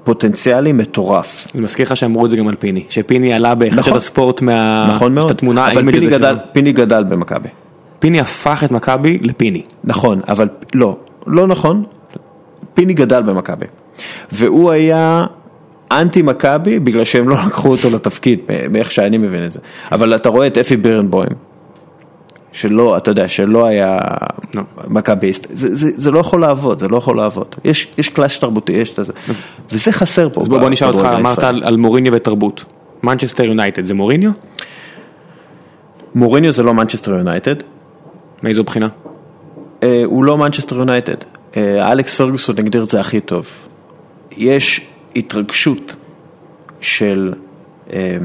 פוטנציאלי 0.04 0.72
מטורף. 0.72 1.46
אני 1.54 1.62
מזכיר 1.62 1.86
לך 1.86 1.96
שאמרו 1.96 2.26
את 2.26 2.30
זה 2.30 2.36
גם 2.36 2.48
על 2.48 2.54
פיני, 2.54 2.84
שפיני 2.88 3.34
עלה 3.34 3.54
באחד 3.54 3.78
נכון. 3.78 3.92
של 3.92 3.96
הספורט 3.96 4.42
מה... 4.42 4.90
נכון 4.94 5.14
מאוד, 5.14 5.30
התמונה, 5.30 5.72
אבל 5.72 5.92
פיני 5.92 6.06
גדל. 6.06 6.36
פיני 6.52 6.72
גדל 6.72 7.04
במכבי. 7.04 7.48
פיני 7.98 8.20
הפך 8.20 8.62
את 8.64 8.70
מכבי 8.70 9.18
לפיני. 9.22 9.62
נכון, 9.84 10.20
אבל 10.28 10.48
לא, 10.74 10.96
לא 11.26 11.46
נכון, 11.46 11.84
פיני 12.74 12.94
גדל 12.94 13.22
במכבי. 13.22 13.66
והוא 14.32 14.70
היה 14.70 15.24
אנטי 15.92 16.22
מכבי 16.22 16.78
בגלל 16.78 17.04
שהם 17.04 17.28
לא 17.28 17.36
לקחו 17.46 17.68
אותו 17.68 17.90
לתפקיד, 17.90 18.40
מאיך 18.70 18.90
שאני 18.90 19.18
מבין 19.18 19.46
את 19.46 19.52
זה. 19.52 19.60
אבל 19.92 20.14
אתה 20.14 20.28
רואה 20.28 20.46
את 20.46 20.58
אפי 20.58 20.76
בירנבוים, 20.76 21.32
שלא, 22.52 22.96
אתה 22.96 23.10
יודע, 23.10 23.28
שלא 23.28 23.66
היה 23.66 23.98
לא. 24.54 24.62
מכביסט, 24.88 25.46
זה, 25.52 25.74
זה, 25.74 25.90
זה 25.96 26.10
לא 26.10 26.18
יכול 26.18 26.40
לעבוד, 26.40 26.78
זה 26.78 26.88
לא 26.88 26.96
יכול 26.96 27.16
לעבוד. 27.16 27.46
יש, 27.64 27.88
יש 27.98 28.08
קלאש 28.08 28.38
תרבותי, 28.38 28.72
יש 28.72 28.98
את 28.98 29.04
זה, 29.04 29.12
וזה 29.72 29.92
חסר 29.92 30.28
פה. 30.28 30.40
אז 30.40 30.48
בוא 30.48 30.58
בוא 30.58 30.70
נשאל 30.70 30.88
אותך, 30.88 31.08
אמרת. 31.18 31.42
על 31.42 31.62
על 31.64 31.76
מוריניו 31.76 32.12
ותרבות. 32.12 32.64
מנצ'סטר 33.02 33.44
יונייטד 33.44 33.84
זה 33.84 33.94
מוריניו? 33.94 34.30
מוריניו 36.14 36.52
זה 36.52 36.62
לא 36.62 36.74
מנצ'סטר 36.74 37.10
יונייטד, 37.10 37.54
מאיזו 38.42 38.64
בחינה? 38.64 38.88
אה, 39.82 40.02
הוא 40.04 40.24
לא 40.24 40.38
מנצ'סטר 40.38 40.76
יונייטד. 40.76 41.16
אה, 41.56 41.92
אלכס 41.92 42.16
פרגוסון 42.16 42.58
הגדיר 42.58 42.82
את 42.82 42.88
זה 42.88 43.00
הכי 43.00 43.20
טוב. 43.20 43.46
יש 44.36 44.80
התרגשות 45.16 45.96
של, 46.80 47.32
אה, 47.92 48.16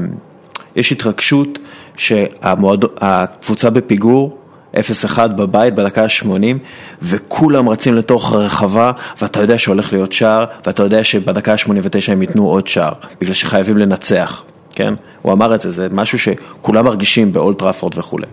יש 0.76 0.92
התרגשות 0.92 1.58
שהקבוצה 1.96 3.70
בפיגור, 3.70 4.38
0-1 4.74 5.18
בבית 5.36 5.74
בדקה 5.74 6.02
ה-80, 6.02 6.58
וכולם 7.02 7.68
רצים 7.68 7.94
לתוך 7.94 8.32
הרחבה, 8.32 8.92
ואתה 9.22 9.40
יודע 9.40 9.58
שהולך 9.58 9.92
להיות 9.92 10.12
שער, 10.12 10.44
ואתה 10.66 10.82
יודע 10.82 11.04
שבדקה 11.04 11.52
ה-89 11.52 12.12
הם 12.12 12.22
ייתנו 12.22 12.48
עוד 12.48 12.66
שער, 12.66 12.92
בגלל 13.20 13.34
שחייבים 13.34 13.76
לנצח, 13.78 14.42
כן? 14.74 14.94
הוא 15.22 15.32
אמר 15.32 15.54
את 15.54 15.60
זה, 15.60 15.70
זה 15.70 15.88
משהו 15.92 16.18
שכולם 16.18 16.84
מרגישים 16.84 17.32
באולט 17.32 17.58
טראפורד 17.58 17.98
וכולי. 17.98 18.26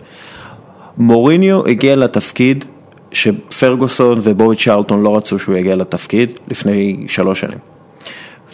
מוריניו 0.96 1.66
הגיע 1.66 1.96
לתפקיד 1.96 2.64
שפרגוסון 3.16 4.18
ובואי 4.22 4.56
צ'רלטון 4.56 5.02
לא 5.02 5.16
רצו 5.16 5.38
שהוא 5.38 5.56
יגיע 5.56 5.76
לתפקיד 5.76 6.32
לפני 6.48 7.04
שלוש 7.08 7.40
שנים. 7.40 7.58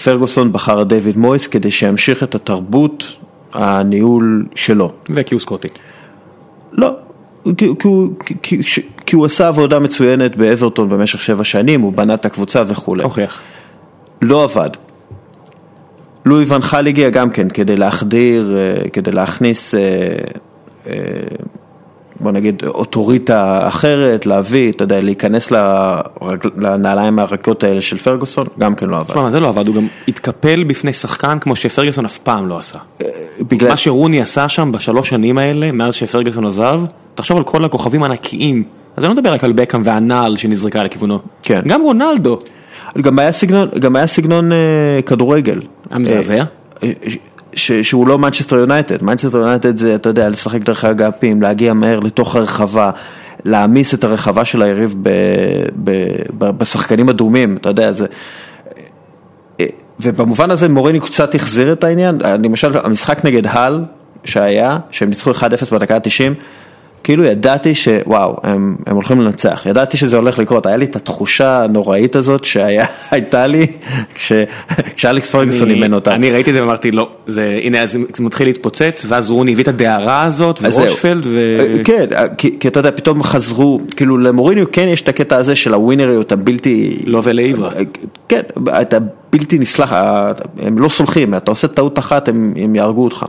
פרגוסון 0.05 0.53
בחר 0.53 0.83
את 0.83 0.89
דיוויד 0.89 1.17
מויס 1.17 1.47
כדי 1.47 1.71
שימשיך 1.71 2.23
את 2.23 2.35
התרבות 2.35 3.05
הניהול 3.53 4.47
שלו. 4.55 4.93
וכי 5.11 5.35
הוא 5.35 5.41
סקוטי. 5.41 5.69
לא, 6.73 6.91
כי, 7.57 7.69
כי, 7.79 8.63
כי, 8.63 8.63
כי 9.07 9.17
הוא 9.17 9.27
עשה 9.27 9.49
עבודה 9.49 9.79
מצוינת 9.79 10.37
באברטון 10.37 10.89
במשך 10.89 11.23
שבע 11.23 11.45
שנים, 11.45 11.81
הוא 11.81 11.93
בנה 11.93 12.15
את 12.15 12.25
הקבוצה 12.25 12.63
וכולי. 12.67 13.03
הוכיח. 13.03 13.41
לא 14.23 14.45
עבד. 14.45 14.71
לואי 16.25 16.45
ונחל 16.45 16.87
הגיע 16.87 17.11
גם 17.11 17.31
כן 17.31 17.49
כדי 17.49 17.77
להחדיר, 17.77 18.57
אה, 18.57 18.89
כדי 18.89 19.13
להכניס, 19.13 19.75
אה, 19.75 19.81
אה, 20.87 20.93
בוא 22.21 22.33
נגיד, 22.33 22.63
אוטוריטה 22.67 23.61
אחרת, 23.69 24.27
להביא, 24.27 24.71
אתה 24.71 24.85
יודע, 24.85 25.01
להיכנס 25.01 25.51
לרג- 25.51 26.47
לנעליים 26.57 27.19
הריקות 27.19 27.65
האלה 27.65 27.81
של 27.81 27.99
פרגוסון, 27.99 28.47
גם 28.59 28.75
כן 28.75 28.87
לא 28.87 28.97
עבד. 28.97 29.11
תשמע, 29.11 29.31
זה 29.31 29.41
לא 29.41 29.49
עבד, 29.49 29.67
הוא 29.67 29.75
גם 29.75 29.87
התקפל 30.09 30.65
בפני 30.65 30.93
שחקן 30.93 31.39
כמו 31.39 31.57
שפרגוסון 31.57 32.05
אף 32.05 32.19
פעם 32.19 32.49
לא 32.49 32.59
עשה. 32.59 32.79
בגלל, 33.41 33.69
מה 33.71 33.77
שרוני 33.77 34.21
עשה 34.21 34.49
שם 34.49 34.73
בשלוש 34.73 35.09
שנים 35.09 35.39
האלה, 35.39 35.73
מאז 35.73 35.95
שפרגוסון 35.95 36.47
עזב, 36.47 36.81
תחשוב 37.15 37.37
על 37.37 37.45
כל 37.45 37.65
הכוכבים 37.65 38.03
הענקיים. 38.03 38.65
אז 38.97 39.05
אני 39.05 39.09
לא 39.15 39.21
מדבר 39.21 39.33
רק 39.33 39.45
על 39.45 39.53
בקהאם 39.53 39.81
והנעל 39.85 40.37
שנזרקה 40.37 40.85
לכיוונו. 40.85 41.19
כן. 41.43 41.61
גם 41.67 41.83
רונלדו. 41.83 42.39
גם 43.03 43.19
היה 43.19 43.33
סגנון, 43.33 43.69
גם 43.79 43.97
היה 43.97 44.07
סגנון 44.07 44.53
אה, 44.53 44.57
כדורגל. 45.07 45.61
היה 45.91 45.99
מזעזע. 45.99 46.45
ש, 47.55 47.73
שהוא 47.73 48.07
לא 48.07 48.19
מנצ'סטר 48.19 48.57
יונייטד, 48.57 49.03
מנצ'סטר 49.05 49.39
יונייטד 49.39 49.77
זה, 49.77 49.95
אתה 49.95 50.09
יודע, 50.09 50.29
לשחק 50.29 50.61
דרך 50.61 50.85
האגפים, 50.85 51.43
להגיע 51.43 51.75
מהר 51.75 52.01
לתוך 52.01 52.37
הרחבה, 52.37 52.91
להעמיס 53.45 53.95
את 53.95 54.05
הרחבה 54.05 54.45
של 54.45 54.63
היריב 54.63 54.95
ב, 55.03 55.09
ב, 55.85 55.91
ב, 56.39 56.51
בשחקנים 56.51 57.09
אדומים, 57.09 57.57
אתה 57.57 57.69
יודע, 57.69 57.93
זה... 57.93 58.07
אה, 59.61 59.67
ובמובן 60.01 60.51
הזה 60.51 60.69
מוריני 60.69 61.01
קצת 61.01 61.35
החזיר 61.35 61.73
את 61.73 61.85
העניין, 61.85 62.19
למשל 62.45 62.77
המשחק 62.85 63.25
נגד 63.25 63.47
הל 63.47 63.85
שהיה, 64.25 64.79
שהם 64.91 65.09
ניצחו 65.09 65.31
1-0 65.31 65.35
בדקה 65.73 65.97
ה-90, 65.97 66.35
כאילו 67.05 67.25
ידעתי 67.25 67.75
שוואו, 67.75 68.37
הם, 68.43 68.77
הם 68.87 68.95
הולכים 68.95 69.21
לנצח, 69.21 69.67
ידעתי 69.67 69.97
שזה 69.97 70.17
הולך 70.17 70.39
לקרות, 70.39 70.67
היה 70.67 70.77
לי 70.77 70.85
את 70.85 70.97
התחושה 70.97 71.63
הנוראית 71.63 72.17
הזאת 72.17 72.45
שהייתה 72.45 73.47
לי 73.53 73.67
כש, 74.15 74.33
כשאלכס 74.97 75.31
פרגוסון 75.31 75.71
אימן 75.71 75.95
אותה. 75.95 76.11
אני 76.11 76.31
ראיתי 76.31 76.51
את 76.51 76.55
זה 76.55 76.61
ואמרתי 76.61 76.91
לא, 76.91 77.11
זה, 77.27 77.61
הנה 77.63 77.83
אז 77.83 77.93
זה 77.93 78.23
מתחיל 78.25 78.47
להתפוצץ, 78.47 79.07
ואז 79.09 79.31
רוני 79.31 79.53
הביא 79.53 79.63
את 79.63 79.69
הדהרה 79.69 80.23
הזאת. 80.25 80.59
ורושפלד, 80.63 81.27
ו... 81.27 81.39
אה, 81.79 81.85
כן, 81.85 82.07
אה, 82.13 82.29
כי, 82.39 82.59
כי 82.61 82.69
אתה 82.69 82.81
יודע, 82.81 82.91
פתאום 82.91 83.23
חזרו, 83.23 83.81
כאילו 83.97 84.19
למוריניו 84.19 84.67
כן 84.73 84.89
יש 84.89 85.03
את 85.03 85.09
הקטע 85.09 85.37
הזה 85.37 85.55
של 85.55 85.75
הווינריות 85.75 86.33
הבלתי... 86.33 86.99
לא 87.07 87.21
ולעברה. 87.25 87.71
אה, 87.77 87.83
כן, 88.29 88.43
אתה 88.81 88.99
בלתי 89.33 89.59
נסלח, 89.59 89.93
הם 90.59 90.79
לא 90.79 90.89
סולחים, 90.89 91.35
אתה 91.35 91.51
עושה 91.51 91.69
טעות 91.69 91.99
אחת, 91.99 92.29
הם, 92.29 92.55
הם 92.57 92.75
יהרגו 92.75 93.05
אותך. 93.05 93.27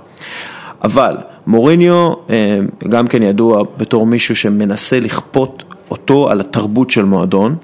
אבל 0.84 1.18
מוריניו 1.48 2.14
אה, 2.30 2.60
גם 2.90 3.08
כן 3.08 3.24
ידוע 3.24 3.64
בתור 3.78 4.06
מישהו 4.06 4.36
שמנסה 4.36 5.00
לכפות 5.00 5.64
אותו 5.92 6.30
על 6.30 6.40
התרבות 6.42 6.90
של 6.90 7.04
מועדון, 7.06 7.56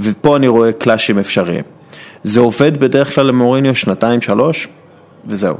ופה 0.00 0.36
אני 0.36 0.48
רואה 0.48 0.72
קלאשים 0.72 1.18
אפשריים. 1.18 1.62
זה 2.22 2.40
עובד 2.40 2.80
בדרך 2.80 3.14
כלל 3.14 3.26
למוריניו 3.26 3.74
שנתיים, 3.74 4.20
שלוש, 4.20 4.68
וזהו. 5.26 5.54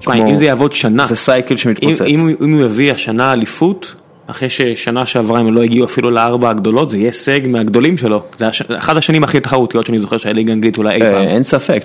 תשמע, 0.00 0.12
כמו- 0.14 0.30
אם 0.30 0.36
זה 0.36 0.44
יעבוד 0.44 0.72
שנה, 0.72 1.06
זה 1.06 1.16
סייקל 1.16 1.54
אם, 1.54 1.58
שמתפוצץ. 1.58 2.00
אם, 2.02 2.20
הוא- 2.20 2.30
אם 2.46 2.52
הוא 2.54 2.64
יביא 2.64 2.92
השנה 2.92 3.32
אליפות, 3.32 3.94
אחרי 4.30 4.50
ששנה 4.50 5.06
שעברה 5.06 5.38
הם 5.40 5.54
לא 5.54 5.62
הגיעו 5.62 5.86
אפילו 5.86 6.10
לארבע 6.10 6.50
הגדולות, 6.50 6.90
זה 6.90 6.96
יהיה 6.96 7.08
הישג 7.08 7.40
מהגדולים 7.48 7.96
שלו. 7.96 8.22
זה. 8.38 8.48
אחת 8.78 8.96
השנים 8.96 9.24
הכי 9.24 9.40
תחרותיות 9.40 9.86
שאני 9.86 9.98
זוכר 9.98 10.16
שהליגה 10.16 10.52
האנגלית 10.52 10.78
אולי 10.78 10.94
אי 10.96 11.02
אה, 11.02 11.12
פעם. 11.12 11.22
אין 11.22 11.44
ספק, 11.44 11.84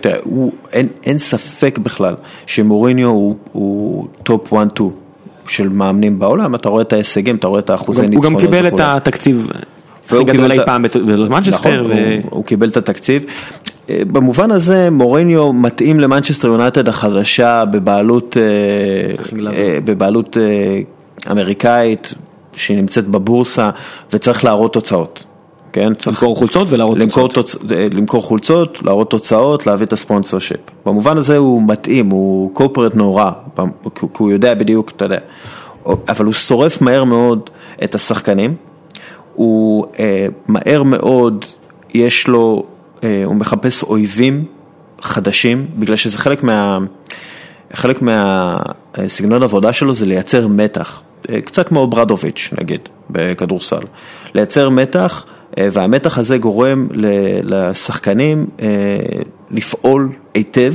אין- 1.04 1.18
ספק 1.18 1.78
בכלל 1.78 2.16
שמוריניו 2.46 3.10
הוא- 3.52 4.08
טופ 4.24 4.54
1-2 4.54 4.56
של 5.48 5.70
מאמנים 5.70 6.20
בעולם, 6.20 6.56
אתה 6.56 6.70
רואה 6.70 6.82
את 6.82 6.94
ההישגים, 6.94 7.36
אתה 7.36 7.48
רואה 7.48 7.60
את 7.60 7.70
האחוזי 7.70 8.02
הוא 8.02 8.08
גם 8.08 8.12
ניצחונות. 8.14 8.42
קיבל 8.42 8.68
את. 8.68 8.74
התקציב 8.80 9.50
הכי 10.06 10.24
גדול 10.24 10.52
אי 10.52 10.58
פעם 10.66 10.84
במנצ'סטר. 11.06 11.82
נכון. 11.84 11.92
הוא- 12.30 12.46
קיבל 12.46 12.70
את 12.70 12.78
התקציב. 12.78 13.26
אה, 13.90 14.02
במובן 14.12 14.52
הזה 14.52 14.90
מוריניו 14.92 15.54
מתאים 15.54 16.00
למנצ'סטר 16.00 16.48
יונייטד 16.48 16.90
החדשה 16.90 17.64
בבעלות, 17.66 18.38
אה, 18.38 19.80
בבעלות 19.86 20.38
אמריקאית 21.32 22.14
שהיא 22.56 22.78
נמצאת 22.78 23.08
בבורסה 23.08 23.70
וצריך 24.14 24.44
להראות 24.44 24.74
תוצאות. 24.74 25.24
כן, 25.76 25.92
למכור 26.08 26.36
חולצות 26.36 26.68
ולהראות 26.72 26.98
למכור, 26.98 27.30
תוצ... 27.30 27.56
למכור 27.70 28.22
חולצות, 28.22 28.84
להראות 28.84 29.10
תוצאות, 29.10 29.68
להביא 29.68 29.86
את 29.86 29.94
הספונסר 29.94 30.40
שיפ. 30.40 30.60
במובן 30.86 31.18
הזה 31.18 31.38
הוא 31.38 31.62
מתאים, 31.68 32.10
הוא 32.10 32.54
קורפרט 32.54 32.96
נורא, 32.96 33.32
כי 33.96 34.06
הוא 34.18 34.32
יודע 34.32 34.54
בדיוק, 34.54 34.92
אתה 34.96 35.06
יודע, 35.06 35.20
אבל 35.86 36.26
הוא 36.26 36.34
שורף 36.34 36.82
מהר 36.82 37.04
מאוד 37.04 37.50
את 37.84 37.96
השחקנים, 37.96 38.56
הוא 39.34 39.86
אה, 40.00 40.28
מהר 40.48 40.84
מאוד, 40.84 41.46
יש 41.94 42.28
לו, 42.28 42.64
אה, 43.04 43.22
הוא 43.26 43.36
מחפש 43.36 43.84
אויבים 43.84 44.46
חדשים, 45.02 45.66
בגלל 45.76 45.96
שזה 45.96 46.18
חלק 46.18 46.44
מה... 46.44 46.80
חלק 47.74 48.02
מהסגנון 48.02 49.44
עבודה 49.44 49.74
שלו 49.74 49.94
זה 49.94 50.06
לייצר 50.06 50.48
מתח, 50.48 51.02
אה, 51.02 51.15
קצת 51.46 51.68
כמו 51.68 51.88
ברדוביץ' 51.88 52.50
נגיד 52.62 52.80
בכדורסל, 53.10 53.82
לייצר 54.36 54.70
מתח 54.70 55.26
אה, 55.58 55.68
והמתח 55.72 56.18
הזה 56.18 56.38
גורם 56.38 56.88
לשחקנים 57.44 58.46
אה, 58.62 58.68
לפעול 59.52 60.10
היטב, 60.34 60.74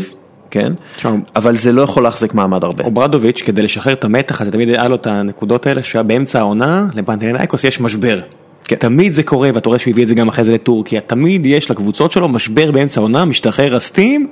כן? 0.50 0.72
תשמע, 0.96 1.10
אבל 1.36 1.56
זה 1.56 1.72
לא 1.72 1.82
יכול 1.82 2.02
להחזיק 2.02 2.34
מעמד 2.34 2.64
הרבה. 2.64 2.84
אוברדוביץ' 2.84 3.42
כדי 3.42 3.62
לשחרר 3.62 3.92
את 3.92 4.04
המתח 4.04 4.40
הזה 4.40 4.52
תמיד 4.52 4.68
היה 4.68 4.88
לו 4.88 4.94
את 4.94 5.06
הנקודות 5.06 5.66
האלה 5.66 5.82
שהיה 5.82 6.02
באמצע 6.02 6.38
העונה 6.38 6.86
לפנטרינאיקוס 6.94 7.64
יש 7.64 7.80
משבר. 7.80 8.20
כן. 8.64 8.76
תמיד 8.76 9.12
זה 9.12 9.22
קורה 9.22 9.50
ואתה 9.54 9.68
רואה 9.68 9.78
שהוא 9.78 9.90
הביא 9.90 10.02
את 10.02 10.08
זה 10.08 10.14
גם 10.14 10.28
אחרי 10.28 10.44
זה 10.44 10.52
לטורקיה 10.52 11.00
תמיד 11.00 11.46
יש 11.46 11.70
לקבוצות 11.70 12.12
שלו 12.12 12.28
משבר 12.28 12.70
באמצע 12.70 13.00
העונה 13.00 13.24
משתחרר 13.24 13.76
הסטים. 13.76 14.26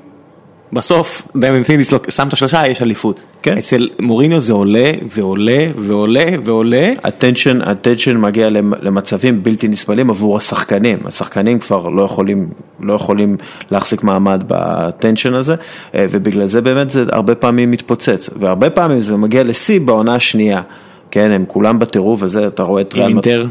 בסוף 0.73 1.23
דיימן 1.37 1.63
פיניס 1.63 1.93
לא 1.93 1.99
שם 2.09 2.29
את 2.29 2.33
השלושה 2.33 2.67
יש 2.67 2.83
אליפות. 2.83 3.27
כן. 3.43 3.59
אצל 3.59 3.89
מוריניו 4.01 4.41
זה 4.41 4.53
עולה 4.53 4.91
ועולה 5.09 5.67
ועולה 5.79 6.25
ועולה. 6.43 6.91
ה 7.05 7.11
tension, 7.11 7.61
ה 7.63 7.69
tension 7.69 8.17
מגיע 8.17 8.51
למ- 8.51 8.73
למצבים 8.83 9.43
בלתי 9.43 9.69
נסבלים 9.69 10.11
עבור 10.11 10.37
השחקנים, 10.37 10.99
השחקנים 11.05 11.59
כבר 11.59 11.89
לא 11.89 12.03
יכולים, 12.03 12.49
לא 12.81 12.93
יכולים 12.93 13.37
להחזיק 13.71 14.03
מעמד 14.03 14.43
ב 14.47 14.58
tension 14.58 15.35
הזה, 15.35 15.55
אה, 15.95 16.07
ובגלל 16.11 16.47
זה 16.47 16.61
באמת 16.61 16.91
זה 16.91 17.05
הרבה 17.13 17.35
פעמים 17.35 17.71
מתפוצץ, 17.71 18.31
והרבה 18.41 18.71
פעמים 18.71 19.01
זה 19.01 19.17
מגיע 19.17 19.43
לשיא 19.43 19.81
בעונה 19.81 20.15
השנייה. 20.15 20.63
כן, 21.11 21.33
הם 21.33 21.45
כולם 21.49 21.79
בטירוף 21.79 22.23
וזה, 22.23 22.47
אתה 22.47 22.63
רואה 22.63 22.83
את 22.83 22.95
עם 22.95 23.01
ריאל 23.01 23.11
אינטר. 23.13 23.47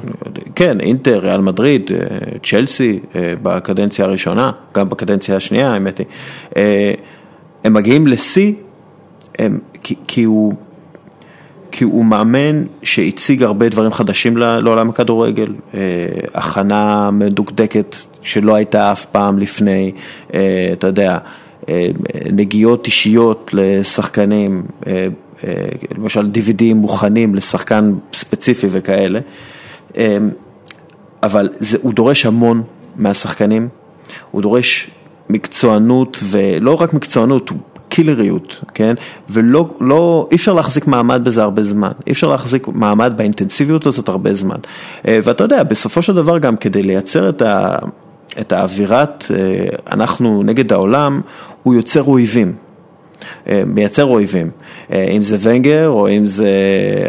כן, 0.56 0.80
אינטר, 0.80 1.20
ריאל 1.20 1.42
מדריד, 1.42 1.92
אה, 1.92 1.98
צ'לסי 2.44 3.00
אה, 3.16 3.34
בקדנציה 3.44 4.06
הראשונה, 4.06 4.52
גם 4.76 4.90
בקדנציה 4.90 5.36
השנייה, 5.36 5.72
האמת 5.74 5.98
היא. 5.98 6.08
אה, 6.58 6.92
הם 7.64 7.74
מגיעים 7.74 8.08
לשיא, 8.08 8.54
הם- 9.40 9.60
כי, 9.84 9.96
כי 10.08 10.24
הוא... 10.24 10.54
כי 11.72 11.84
הוא 11.84 12.06
מאמן 12.06 12.64
שהציג 12.84 13.44
הרבה 13.44 13.70
דברים 13.70 13.92
חדשים 13.92 14.38
לעולם 14.38 14.90
הכדורגל, 14.90 15.48
אה, 15.74 15.80
הכנה 16.34 17.12
מדוקדקת 17.12 17.96
שלא 18.22 18.56
הייתה 18.56 18.92
אף 18.92 19.06
פעם 19.06 19.38
לפני, 19.40 19.92
אה, 20.34 20.40
אתה 20.74 20.88
יודע, 20.88 21.18
אה, 21.70 21.88
נגיעות 22.32 22.86
אישיות 22.86 23.50
לשחקנים, 23.54 24.64
אה, 24.88 25.08
למשל 25.98 26.32
DVDים 26.34 26.76
מוכנים 26.76 27.36
לשחקן 27.36 27.94
ספציפי 28.14 28.68
וכאלה, 28.72 29.20
אה, 29.98 30.18
אבל 31.24 31.50
זה, 31.60 31.78
הוא 31.82 31.94
דורש 31.94 32.26
המון 32.26 32.64
מהשחקנים, 32.96 33.68
הוא 34.32 34.42
דורש 34.42 34.90
מקצוענות, 35.30 36.20
ולא 36.24 36.82
רק 36.82 36.94
מקצוענות, 36.94 37.50
הוא 37.50 37.58
קילריות, 37.90 38.64
כן? 38.74 38.96
ולא, 39.30 39.70
לא, 39.80 40.28
אי 40.32 40.36
אפשר 40.36 40.54
להחזיק 40.54 40.88
מעמד 40.88 41.22
בזה 41.24 41.44
הרבה 41.44 41.64
זמן, 41.64 41.92
אי 42.08 42.12
אפשר 42.12 42.28
להחזיק 42.28 42.68
מעמד 42.68 43.14
באינטנסיביות 43.16 43.86
הזאת 43.86 44.10
הרבה 44.10 44.34
זמן. 44.34 44.58
אה, 45.08 45.18
ואתה 45.24 45.44
יודע, 45.44 45.64
בסופו 45.64 46.02
של 46.02 46.16
דבר 46.16 46.38
גם 46.38 46.58
כדי 46.58 46.84
לייצר 46.84 47.30
את, 47.30 47.42
ה, 47.42 47.76
את 48.40 48.52
האווירת, 48.52 49.26
אה, 49.32 49.68
אנחנו 49.92 50.44
נגד 50.44 50.74
העולם, 50.74 51.22
הוא 51.64 51.76
יוצר 51.76 52.04
אויבים. 52.04 52.54
אה, 53.50 53.64
מייצר 53.66 54.06
אויבים, 54.06 54.50
אם 54.96 55.24
זה 55.24 55.38
ונגר, 55.42 55.88
או 55.90 56.10
אם 56.10 56.26
זה 56.26 56.50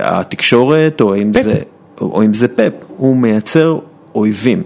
התקשורת, 0.00 1.00
או 1.00 1.16
אם 1.16 1.30
פפ. 1.32 1.42
זה, 1.42 1.54
או 2.00 2.22
אם 2.22 2.34
זה 2.34 2.48
פפ, 2.48 2.72
הוא 2.96 3.16
מייצר 3.16 3.78
אויבים, 4.14 4.62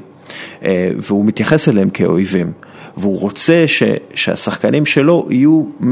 אה, 0.64 0.90
והוא 0.96 1.24
מתייחס 1.24 1.68
אליהם 1.68 1.90
כאויבים, 1.90 2.52
והוא 2.96 3.20
רוצה 3.20 3.64
ש, 3.66 3.82
שהשחקנים 4.14 4.86
שלו 4.86 5.26
יהיו 5.30 5.62
100% 5.80 5.84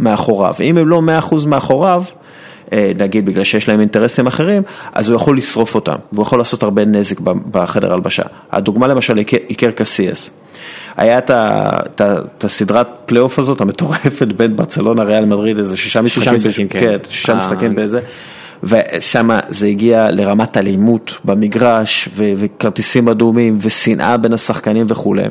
מאחוריו, 0.00 0.54
אם 0.60 0.78
הם 0.78 0.88
לא 0.88 1.02
100% 1.30 1.46
מאחוריו, 1.46 2.02
אה, 2.72 2.92
נגיד 2.98 3.26
בגלל 3.26 3.44
שיש 3.44 3.68
להם 3.68 3.80
אינטרסים 3.80 4.26
אחרים, 4.26 4.62
אז 4.92 5.08
הוא 5.08 5.16
יכול 5.16 5.36
לשרוף 5.36 5.74
אותם, 5.74 5.96
והוא 6.12 6.22
יכול 6.22 6.38
לעשות 6.38 6.62
הרבה 6.62 6.84
נזק 6.84 7.20
בחדר 7.50 7.92
הלבשה. 7.92 8.22
הדוגמה 8.52 8.86
למשל 8.86 9.18
איקר 9.50 9.70
קסיאס. 9.70 10.30
היה 10.96 11.18
את 11.18 11.30
את 11.30 12.00
את 12.38 12.44
הסדרת 12.44 12.86
פלייאוף 13.06 13.38
הזאת 13.38 13.60
המטורפת 13.60 14.28
בין 14.38 14.56
ברצלונה, 14.56 15.02
ריאל 15.02 15.24
מדריד, 15.24 15.58
איזה 15.58 15.76
שישה 15.76 16.02
משחקים, 16.02 16.34
משחקים, 16.34 16.68
כן. 16.68 16.80
כן, 16.80 16.96
שישה 17.10 17.32
אה, 17.32 17.36
משחקים 17.36 17.74
באיזה, 17.74 18.00
ושם 18.62 19.30
זה 19.48 19.66
הגיע 19.66 20.08
לרמת 20.10 20.56
אלימות 20.56 21.18
במגרש, 21.24 22.08
ו- 22.14 22.32
וכרטיסים 22.36 23.08
אדומים, 23.08 23.58
ושנאה 23.60 24.16
בין 24.16 24.32
השחקנים 24.32 24.86
וכולי. 24.88 25.22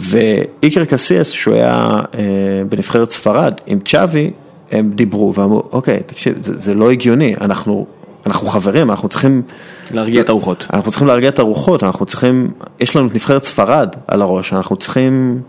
ואיקר 0.00 0.84
קסיאס, 0.84 1.30
שהוא 1.30 1.54
היה 1.54 1.90
אה, 2.14 2.20
בנבחרת 2.68 3.10
ספרד, 3.10 3.54
עם 3.66 3.78
צ'אבי, 3.80 4.30
הם 4.70 4.90
דיברו 4.94 5.34
ואמרו, 5.34 5.62
אוקיי, 5.72 6.00
תקשיב, 6.06 6.34
זה, 6.38 6.58
זה 6.58 6.74
לא 6.74 6.90
הגיוני, 6.90 7.34
אנחנו, 7.40 7.86
אנחנו 8.28 8.46
חברים, 8.46 8.90
אנחנו 8.90 9.08
צריכים... 9.08 9.42
להרגיע 9.90 10.20
את 10.22 10.28
הרוחות. 10.28 10.66
אנחנו 10.72 10.90
צריכים 10.90 11.08
להרגיע 11.08 11.28
את 11.28 11.38
הרוחות, 11.38 11.82
אנחנו 11.82 12.06
צריכים, 12.06 12.50
יש 12.80 12.96
לנו 12.96 13.06
את 13.08 13.14
נבחרת 13.14 13.44
ספרד 13.44 13.88
על 14.08 14.22
הראש, 14.22 14.52
אנחנו 14.52 14.76
צריכים 14.76 15.40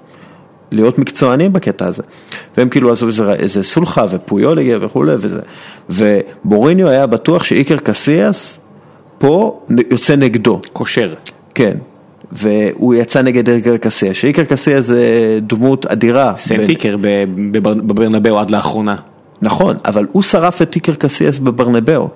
להיות 0.71 0.99
מקצוענים 0.99 1.53
בקטע 1.53 1.85
הזה. 1.85 2.03
והם 2.57 2.69
כאילו 2.69 2.91
עשו 2.91 3.07
איזה, 3.07 3.33
איזה 3.33 3.63
סולחה 3.63 4.03
ופויול 4.09 4.59
הגיע 4.59 4.77
וכולי 4.81 5.13
וזה. 5.19 5.39
ובוריניו 5.89 6.87
היה 6.87 7.07
בטוח 7.07 7.43
שאיקר 7.43 7.77
קסיאס 7.77 8.59
פה 9.17 9.59
יוצא 9.91 10.15
נגדו. 10.15 10.59
קושר. 10.73 11.13
כן. 11.55 11.77
והוא 12.31 12.95
יצא 12.95 13.21
נגד 13.21 13.49
איקר 13.49 13.77
קסיאס, 13.77 14.15
שאיקר 14.15 14.43
קסיאס 14.43 14.85
זה 14.85 15.03
דמות 15.41 15.85
אדירה. 15.85 16.33
סם 16.37 16.55
בין- 16.55 16.67
בברנבאו 17.87 18.39
עד 18.39 18.49
לאחרונה. 18.49 18.95
נכון, 19.41 19.75
אבל 19.85 20.05
הוא 20.11 20.21
שרף 20.23 20.61
את 20.61 20.75
איקר 20.75 20.93
קסיאס 20.93 21.39
בברנבאו. 21.39 22.07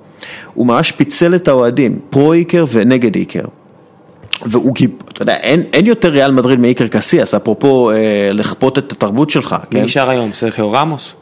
הוא 0.53 0.67
ממש 0.67 0.91
פיצל 0.91 1.35
את 1.35 1.47
האוהדים, 1.47 1.99
פרו 2.09 2.33
איקר 2.33 2.63
ונגד 2.71 3.15
איקר. 3.15 3.43
והוא, 4.45 4.73
אתה 5.13 5.21
יודע, 5.21 5.33
אין, 5.35 5.63
אין 5.73 5.85
יותר 5.85 6.09
ריאל 6.09 6.31
מדריד 6.31 6.59
מאיקר 6.59 6.87
קסיאס, 6.87 7.33
אפרופו 7.33 7.91
אה, 7.91 7.95
לכפות 8.33 8.77
את 8.79 8.91
התרבות 8.91 9.29
שלך. 9.29 9.55
מי 9.71 9.79
כן? 9.79 9.85
נשאר 9.85 10.09
היום? 10.09 10.33
סרחיו 10.33 10.71
רמוס? 10.71 11.13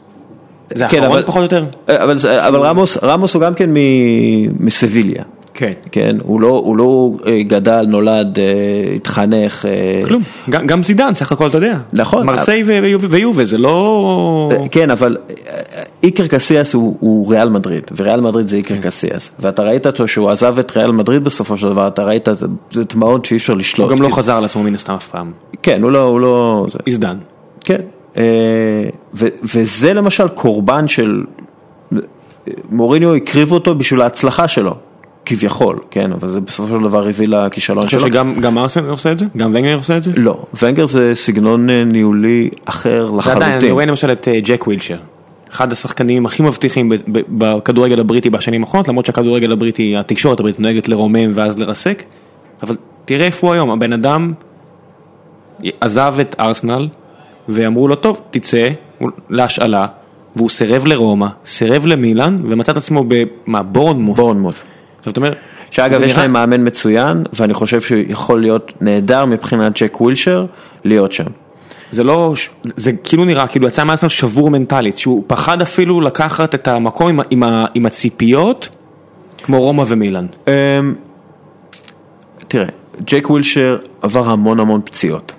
זה 0.74 0.86
כן, 0.88 0.96
האחרון 1.02 1.16
אבל- 1.16 1.26
פחות 1.26 1.38
או 1.38 1.42
יותר? 1.42 1.64
אה, 1.88 2.02
אבל, 2.04 2.16
זה- 2.16 2.48
אבל 2.48 2.60
רמוס, 2.60 2.98
רמוס 3.02 3.34
הוא 3.34 3.42
גם 3.42 3.54
כן 3.54 3.70
מסביליה. 4.60 5.22
כן. 5.54 5.72
כן, 5.92 6.16
הוא 6.24 6.40
לא, 6.40 6.62
הוא 6.64 6.76
לא 6.76 7.10
אה, 7.26 7.42
גדל, 7.42 7.86
נולד, 7.88 8.38
אה, 8.38 8.44
התחנך. 8.96 9.66
אה, 9.66 10.00
כלום, 10.06 10.22
גם 10.50 10.66
גם 10.66 10.82
זידן 10.82 11.14
סך 11.14 11.32
הכל 11.32 11.46
אתה 11.46 11.58
יודע. 11.58 11.78
נכון. 11.92 12.26
מרסיי 12.26 12.62
ו- 12.66 13.08
ויובה- 13.10 13.44
זה 13.44 13.58
לא... 13.58 14.50
כן, 14.70 14.90
אבל 14.90 15.16
אה, 15.30 15.60
איקר 16.02 16.26
קסיאס 16.26 16.74
הוא, 16.74 16.96
הוא 17.00 17.30
ריאל 17.30 17.48
מדריד, 17.48 17.82
וריאל 17.96 18.20
מדריד 18.20 18.46
זה 18.46 18.62
כן. 18.62 18.74
איקר 18.74 18.86
קסיאס. 18.88 19.30
ואתה 19.40 19.62
ראית 19.62 19.86
אותו 19.86 20.08
שהוא 20.08 20.30
עזב 20.30 20.58
את 20.58 20.76
ריאל 20.76 20.92
מדריד 20.92 21.24
בסופו 21.24 21.56
של 21.56 21.68
דבר, 21.68 21.88
אתה 21.88 22.02
ראית, 22.02 22.28
זה, 22.32 22.46
זה 22.72 22.84
דמעות 22.84 23.24
שאי 23.24 23.36
אפשר 23.36 23.54
לשלוט. 23.54 23.88
הוא 23.88 23.96
גם 23.96 24.02
לא 24.02 24.06
כאילו. 24.06 24.16
חזר 24.16 24.36
על 24.36 24.44
עצמו 24.44 24.62
מן 24.62 24.74
הסתם 24.74 24.94
אף 24.94 25.08
פעם. 25.08 25.32
כן, 25.62 25.82
הוא 25.82 25.90
לא, 25.90 26.02
הוא 26.02 26.20
לא... 26.20 26.66
זה. 26.68 26.78
זידן. 26.88 27.16
כן. 27.64 27.80
אה, 28.16 28.22
ו, 29.14 29.26
וזה 29.54 29.92
למשל 29.92 30.28
קורבן 30.28 30.88
של... 30.88 31.24
מוריניו 32.70 33.14
הקריב 33.14 33.52
אותו 33.52 33.74
בשביל 33.74 34.00
ההצלחה 34.00 34.48
שלו, 34.48 34.74
כביכול, 35.26 35.78
כן, 35.90 36.12
אבל 36.12 36.28
זה 36.28 36.40
בסופו 36.40 36.76
של 36.76 36.82
דבר 36.82 37.08
הביא 37.08 37.28
לכישלון 37.28 37.78
אתה 37.78 37.86
חושב 37.86 37.98
שלו. 37.98 38.08
שגם 38.08 38.40
גם 38.40 38.58
ארסן 38.58 38.84
עושה 38.84 39.12
את 39.12 39.18
זה? 39.18 39.26
גם 39.36 39.50
ונגר 39.54 39.74
עושה 39.74 39.96
את 39.96 40.04
זה? 40.04 40.10
לא, 40.16 40.42
ונגר 40.62 40.86
זה 40.86 41.14
סגנון 41.14 41.70
אה, 41.70 41.84
ניהולי 41.84 42.48
אחר 42.64 43.06
זה 43.06 43.30
עדיין, 43.30 43.42
אני 43.42 43.48
לחלוטין. 43.48 43.72
רואה 43.72 43.86
למשל 43.86 44.12
את 44.12 44.28
אה, 44.28 44.40
ג'ק 44.40 44.66
ווילשר. 44.66 44.96
אחד 45.50 45.72
השחקנים 45.72 46.26
הכי 46.26 46.42
מבטיחים 46.42 46.92
בכדורגל 47.28 48.00
הבריטי 48.00 48.30
בשנים 48.30 48.64
האחרונות, 48.64 48.88
למרות 48.88 49.06
שהכדורגל 49.06 49.52
הבריטי, 49.52 49.96
התקשורת 49.96 50.40
הבריטית 50.40 50.60
נוהגת 50.60 50.88
לרומם 50.88 51.32
ואז 51.34 51.58
לרסק, 51.58 52.02
אבל 52.62 52.76
תראה 53.04 53.26
איפה 53.26 53.46
הוא 53.46 53.54
היום, 53.54 53.70
הבן 53.70 53.92
אדם 53.92 54.32
עזב 55.80 56.14
את 56.20 56.36
ארסנל 56.40 56.88
ואמרו 57.48 57.88
לו 57.88 57.94
טוב 57.94 58.20
תצא 58.30 58.66
להשאלה 59.30 59.86
והוא 60.36 60.50
סירב 60.50 60.86
לרומא, 60.86 61.26
סירב 61.46 61.86
למילאן 61.86 62.42
ומצא 62.48 62.72
את 62.72 62.76
עצמו 62.76 63.04
במה 63.08 63.62
בורנמוף. 63.62 64.16
בורנמוט. 64.16 64.54
עכשיו 65.02 65.12
אתה 65.12 65.20
אומר, 65.20 65.32
שאגב 65.70 66.02
יש 66.02 66.16
להם 66.16 66.32
מאמן 66.32 66.66
מצוין, 66.66 67.24
ואני 67.32 67.54
חושב 67.54 67.80
שהוא 67.80 68.00
יכול 68.08 68.40
להיות 68.40 68.72
נהדר 68.80 69.24
מבחינת 69.24 69.82
ג'ק 69.82 70.00
ווילשר, 70.00 70.46
להיות 70.84 71.12
שם. 71.12 71.24
זה 71.90 72.04
לא, 72.04 72.34
זה 72.76 72.92
כאילו 72.92 73.24
נראה 73.24 73.46
כאילו 73.46 73.68
יצא 73.68 73.84
מארסנל 73.84 74.08
שבור 74.08 74.50
מנטלית, 74.50 74.98
שהוא 74.98 75.24
פחד 75.26 75.62
אפילו 75.62 76.00
לקחת 76.00 76.54
את 76.54 76.68
המקום 76.68 77.08
עם, 77.08 77.20
עם, 77.30 77.42
עם 77.74 77.86
הציפיות 77.86 78.68
כמו 79.42 79.60
רומא 79.60 79.84
ומילאן. 79.88 80.26
אמ, 80.48 80.94
תראה, 82.48 82.66
ג'ק 83.06 83.30
ווילשר 83.30 83.78
עבר 84.02 84.30
המון 84.30 84.60
המון 84.60 84.80
פציעות. 84.84 85.34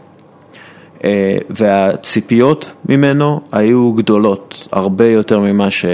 אה, 1.03 1.37
והציפיות 1.49 2.73
ממנו 2.89 3.41
היו 3.51 3.93
גדולות 3.93 4.67
הרבה 4.71 5.07
יותר 5.07 5.39
ממה 5.39 5.71
ש... 5.71 5.85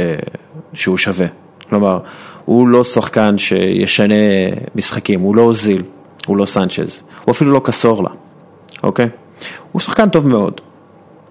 שהוא 0.73 0.97
שווה. 0.97 1.27
כלומר, 1.69 1.99
הוא 2.49 2.67
לא 2.67 2.83
שחקן 2.83 3.37
שישנה 3.37 4.15
משחקים, 4.75 5.19
הוא 5.19 5.35
לא 5.35 5.41
אוזיל, 5.41 5.83
הוא 6.25 6.37
לא 6.37 6.45
סנצ'ז, 6.45 7.03
הוא 7.25 7.31
אפילו 7.31 7.51
לא 7.51 7.61
קסורלה, 7.63 8.09
אוקיי? 8.83 9.09
הוא 9.71 9.81
שחקן 9.81 10.09
טוב 10.09 10.27
מאוד, 10.27 10.61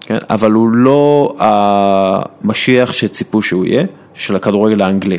כן? 0.01 0.17
אבל 0.29 0.51
הוא 0.51 0.69
לא 0.69 1.35
המשיח 1.39 2.93
שציפו 2.93 3.41
שהוא 3.41 3.65
יהיה, 3.65 3.83
של 4.13 4.35
הכדורגל 4.35 4.81
האנגלי. 4.81 5.17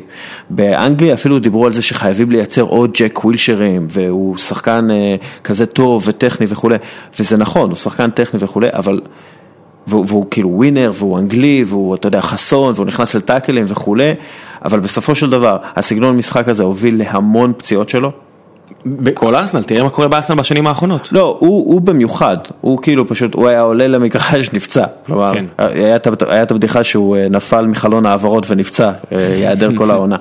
באנגליה 0.51 1.15
אפילו 1.15 1.39
דיברו 1.39 1.67
על 1.67 1.73
זה 1.73 1.83
שחייבים 1.83 2.31
לייצר 2.31 2.63
עוד 2.63 2.91
ג'ק 2.95 3.25
ווילשרים, 3.25 3.87
והוא 3.91 4.37
שחקן 4.37 4.91
אה, 4.91 5.17
כזה 5.45 5.67
טוב 5.67 6.05
וטכני 6.07 6.47
וכולי, 6.49 6.77
וזה 7.19 7.37
נכון, 7.37 7.71
הוא 7.71 7.77
שחקן 7.77 8.11
טכני 8.11 8.41
וכולי, 8.43 8.69
אבל... 8.73 9.01
והוא, 9.87 10.05
והוא 10.09 10.27
כאילו 10.31 10.49
ווינר, 10.49 10.91
והוא 10.95 11.19
אנגלי, 11.19 11.63
והוא, 11.67 11.95
אתה 11.95 12.09
יודע, 12.09 12.21
חסון, 12.21 12.73
והוא 12.75 12.87
נכנס 12.87 13.15
לטאקלים 13.15 13.65
וכולי, 13.69 14.13
אבל 14.65 14.81
בסופו 14.81 15.15
של 15.15 15.31
דבר, 15.31 15.57
הסגנון 15.77 16.17
משחק 16.17 16.49
הזה 16.49 16.63
הוביל 16.63 16.99
להמון 16.99 17.53
פציעות 17.57 17.89
שלו. 17.89 18.13
בכל 18.87 19.35
ארסנל, 19.35 19.63
תראה 19.63 19.83
מה 19.83 19.91
קורה 19.91 20.09
בארסנל 20.09 20.37
בשנים 20.37 20.67
האחרונות. 20.67 21.09
לא, 21.13 21.37
הוא, 21.41 21.73
הוא 21.73 21.81
במיוחד, 21.81 22.37
הוא 22.61 22.79
כאילו 22.83 23.09
פשוט, 23.09 23.35
הוא 23.35 23.49
היה 23.49 23.61
עולה 23.61 23.87
למגרש, 23.87 24.51
נפצע. 24.55 24.85
כלומר, 25.07 25.35
כן. 25.35 25.45
היה, 25.59 25.97
את, 25.97 26.51
הבדיחה 26.51 26.85
שהוא 26.85 27.17
אה, 27.17 27.27
נפל 27.31 27.67
מחלון 27.67 28.07
העברות 28.07 28.47
ונפצע, 28.51 28.91
אה, 29.13 29.19
ייעדר 29.37 29.71
כל 29.77 29.91
העונה. 29.95 30.17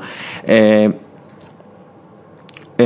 אה, 2.79 2.85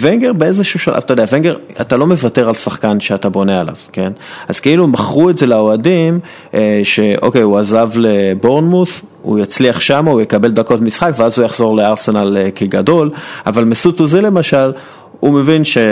וונגר 0.00 0.32
באיזשהו 0.32 0.80
שלב, 0.80 0.96
אתה 0.96 1.12
יודע, 1.12 1.24
ונגר, 1.32 1.56
אתה 1.80 1.96
לא 1.96 2.06
מוותר 2.06 2.48
על 2.48 2.54
שחקן 2.54 3.00
שאתה 3.00 3.28
בונה 3.28 3.60
עליו, 3.60 3.74
כן? 3.92 4.12
אז 4.48 4.60
כאילו 4.60 4.88
מכרו 4.88 5.30
את 5.30 5.38
זה 5.38 5.46
לאוהדים, 5.46 6.20
אה, 6.54 6.80
שאוקיי, 6.84 7.42
הוא 7.42 7.58
עזב 7.58 7.90
לבורנמוס, 7.96 9.02
הוא 9.22 9.38
יצליח 9.38 9.80
שם, 9.80 10.06
הוא 10.08 10.20
יקבל 10.20 10.50
דקות 10.50 10.80
משחק, 10.80 11.10
ואז 11.16 11.38
הוא 11.38 11.46
יחזור 11.46 11.76
לארסנל 11.76 12.36
אה, 12.36 12.50
כגדול, 12.50 13.10
אבל 13.46 13.64
מסות 13.64 14.00
אוזיל 14.00 14.26
למשל, 14.26 14.72
הוא 15.20 15.32
מבין 15.32 15.64
ש... 15.64 15.78
לא 15.78 15.84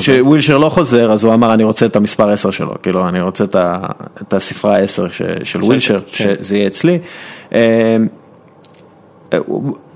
ש- 0.00 0.06
שווילשר 0.06 0.58
לא 0.58 0.68
חוזר, 0.68 1.12
אז 1.12 1.24
הוא 1.24 1.34
אמר, 1.34 1.54
אני 1.54 1.64
רוצה 1.64 1.86
את 1.86 1.96
המספר 1.96 2.30
10 2.30 2.50
שלו, 2.50 2.74
כאילו, 2.82 3.08
אני 3.08 3.20
רוצה 3.20 3.44
את 3.44 3.54
ה- 3.54 3.86
את 4.22 4.34
הספרה 4.34 4.76
10 4.78 5.10
ש- 5.10 5.22
של 5.42 5.64
ווילשר, 5.64 5.98
כן. 6.12 6.34
שזה 6.40 6.56
יהיה 6.56 6.66
אצלי. 6.66 6.98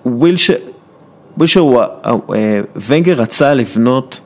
ווילשר, 0.07 0.55
ווילשר, 1.41 1.61
הוא- 1.61 1.81
אה, 2.35 2.61
ונגר 2.87 3.13
רצה 3.13 3.55
לבנות 3.55 4.21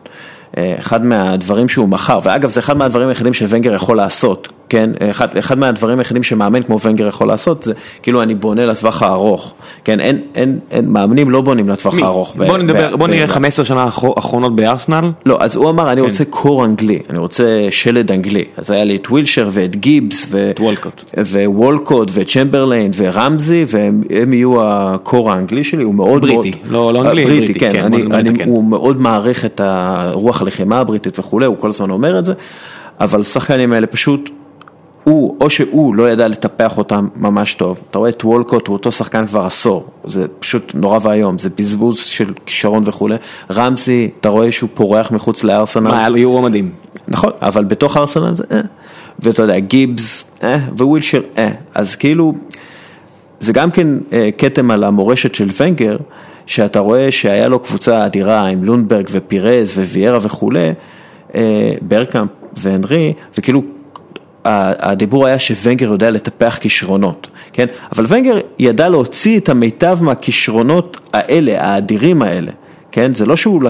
אה, 0.59 0.75
אחד 0.79 1.05
מהדברים 1.05 1.69
שהוא 1.69 1.89
מכר, 1.89 2.19
ואגב 2.23 2.49
זה 2.51 2.61
אחד 2.61 2.77
מהדברים 2.77 3.09
היחידים 3.09 3.35
שוונגר 3.35 3.75
יכול 3.75 3.97
לעשות, 3.97 4.49
כן? 4.75 4.91
אחד, 5.11 5.37
אחד 5.37 5.59
מהדברים 5.59 5.99
היחידים 5.99 6.23
שמאמן 6.23 6.63
כמו 6.63 6.81
ונגר 6.81 7.07
יכול 7.07 7.29
לעשות 7.29 7.63
זה 7.63 7.73
כאילו 8.03 8.23
אני 8.23 8.35
בונה 8.35 8.67
לטווח 8.67 9.03
הארוך, 9.03 9.55
כן? 9.85 10.01
אין, 10.01 10.19
אין, 10.35 10.59
אין 10.71 10.89
מאמנים 10.89 11.31
לא 11.31 11.41
בונים 11.41 11.69
לטווח? 11.69 11.95
הארוך. 12.03 12.37
בוא 12.37 12.59
נדבר, 12.59 12.97
בוא 12.97 13.07
נראה 13.09 13.27
ב- 13.27 13.31
15 13.31 13.65
שנה 13.65 13.85
האחר- 13.85 14.13
האחרונות 14.17 14.57
בארסנל. 14.57 15.11
לא, 15.27 15.37
אז 15.41 15.57
הוא 15.57 15.71
אמר, 15.71 15.93
אני 15.93 16.01
כן. 16.01 16.07
רוצה 16.07 16.25
קור 16.25 16.65
אנגלי, 16.65 16.99
אני 17.11 17.19
רוצה 17.19 17.45
שלד 17.71 18.11
אנגלי. 18.13 18.45
אז 18.57 18.71
היה 18.71 18.85
לי 18.85 18.97
את 18.97 19.11
ווילשר 19.11 19.49
ואת 19.53 19.77
גיבס. 19.77 20.33
ווולקוט 21.47 22.11
וצ'מברליין 22.15 22.91
ורמזי, 22.97 23.65
והם 23.69 24.03
הם 24.11 24.33
יהיו 24.33 24.63
הקור 24.63 25.31
האנגלי 25.31 25.65
שלי, 25.65 25.85
הוא 25.85 25.95
מאוד 25.95 26.23
בריטי, 26.23 26.51
מאוד... 26.51 26.73
לא- 26.73 26.93
לא 26.93 27.01
אנגלי, 27.01 27.25
בריטי, 27.25 27.41
בריטי, 27.45 27.59
כן, 27.61 27.73
כן, 27.73 27.85
אני, 27.85 28.03
בוא 28.03 28.15
אני, 28.17 28.31
נתקן. 28.31 28.49
הוא 28.49 28.65
מאוד 28.65 29.01
מעריך 29.01 29.45
את 29.45 29.61
הרוח 29.65 30.43
הלחימה 30.43 30.79
הבריטית 30.79 31.19
וכולי, 31.19 31.47
הוא 31.47 31.57
כל 31.61 31.69
הזמן 31.69 31.91
אומר 31.91 32.19
את 32.19 32.25
זה, 32.25 32.33
אבל 33.01 33.21
השחקנים 33.21 33.73
האלה 33.73 33.87
פשוט... 33.87 34.31
הוא, 35.05 35.37
או 35.41 35.51
שהוא 35.51 35.95
לא 35.95 36.11
ידע 36.11 36.29
לטפח 36.29 36.79
אותם 36.79 37.09
ממש 37.17 37.55
טוב. 37.55 37.83
אתה 37.91 37.99
רואה 37.99 38.11
את 38.11 38.25
וולקוט, 38.25 38.69
הוא 38.69 38.77
אותו 38.77 38.93
שחקן 38.93 39.27
כבר 39.27 39.45
עשור, 39.45 39.87
זה 40.05 40.27
פשוט 40.39 40.73
נורא 40.75 40.99
ואיום, 41.03 41.39
זה 41.39 41.49
בזבוז 41.59 41.99
של 41.99 42.33
כישרון 42.47 42.83
וכולי. 42.87 43.17
רמזי, 43.51 44.11
אתה 44.21 44.29
רואה 44.29 44.53
שהוא 44.53 44.69
פורח 44.75 45.11
מחוץ 45.11 45.45
לארסנל. 45.45 45.89
מה, 45.91 45.99
היה 45.99 46.09
לו 46.09 46.17
יורו 46.17 46.43
מדהים. 46.43 46.71
נכון, 47.09 47.31
אבל 47.43 47.65
בתוך 47.65 47.97
ארסנל 47.97 48.35
זה 48.35 48.45
אה. 48.51 48.61
ואתה 49.19 49.43
יודע, 49.43 49.59
גיבס, 49.59 50.25
אה, 50.43 50.59
ווילשר, 50.79 51.21
אה. 51.39 51.51
אז 51.75 51.97
כאילו, 51.97 52.35
זה 53.41 53.53
גם 53.53 53.71
כן 53.71 53.87
אה, 54.13 54.29
כתם 54.39 54.71
על 54.71 54.85
המורשת 54.85 55.35
של 55.35 55.49
ונגר, 55.61 55.97
שאתה 56.47 56.79
רואה 56.79 57.11
שהיה 57.11 57.49
לו 57.49 57.59
קבוצה 57.59 58.07
אדירה 58.07 58.47
עם 58.47 58.65
לונדברג 58.65 59.09
ופירז 59.11 59.79
וויירה 59.79 60.19
וכולי, 60.23 60.73
אה, 61.35 61.75
ברקאמפ 61.83 62.31
והנרי, 62.57 63.13
וכאילו 63.39 63.63
הדיבור 64.45 65.27
היה 65.27 65.39
שוונגר 65.39 65.87
יודע 65.87 66.11
לטפח 66.11 66.59
כישרונות, 66.61 67.27
כן? 67.53 67.67
אבל 67.93 68.05
ונגר 68.09 68.39
ידע 68.59 68.89
להוציא 68.89 69.39
את 69.39 69.49
המיטב 69.49 69.99
מהכישרונות 70.03 71.01
האלה, 71.13 71.63
האדירים 71.63 72.23
האלה, 72.23 72.51
כן? 72.95 73.13
זה 73.13 73.27
לא 73.27 73.37
שהוא, 73.37 73.63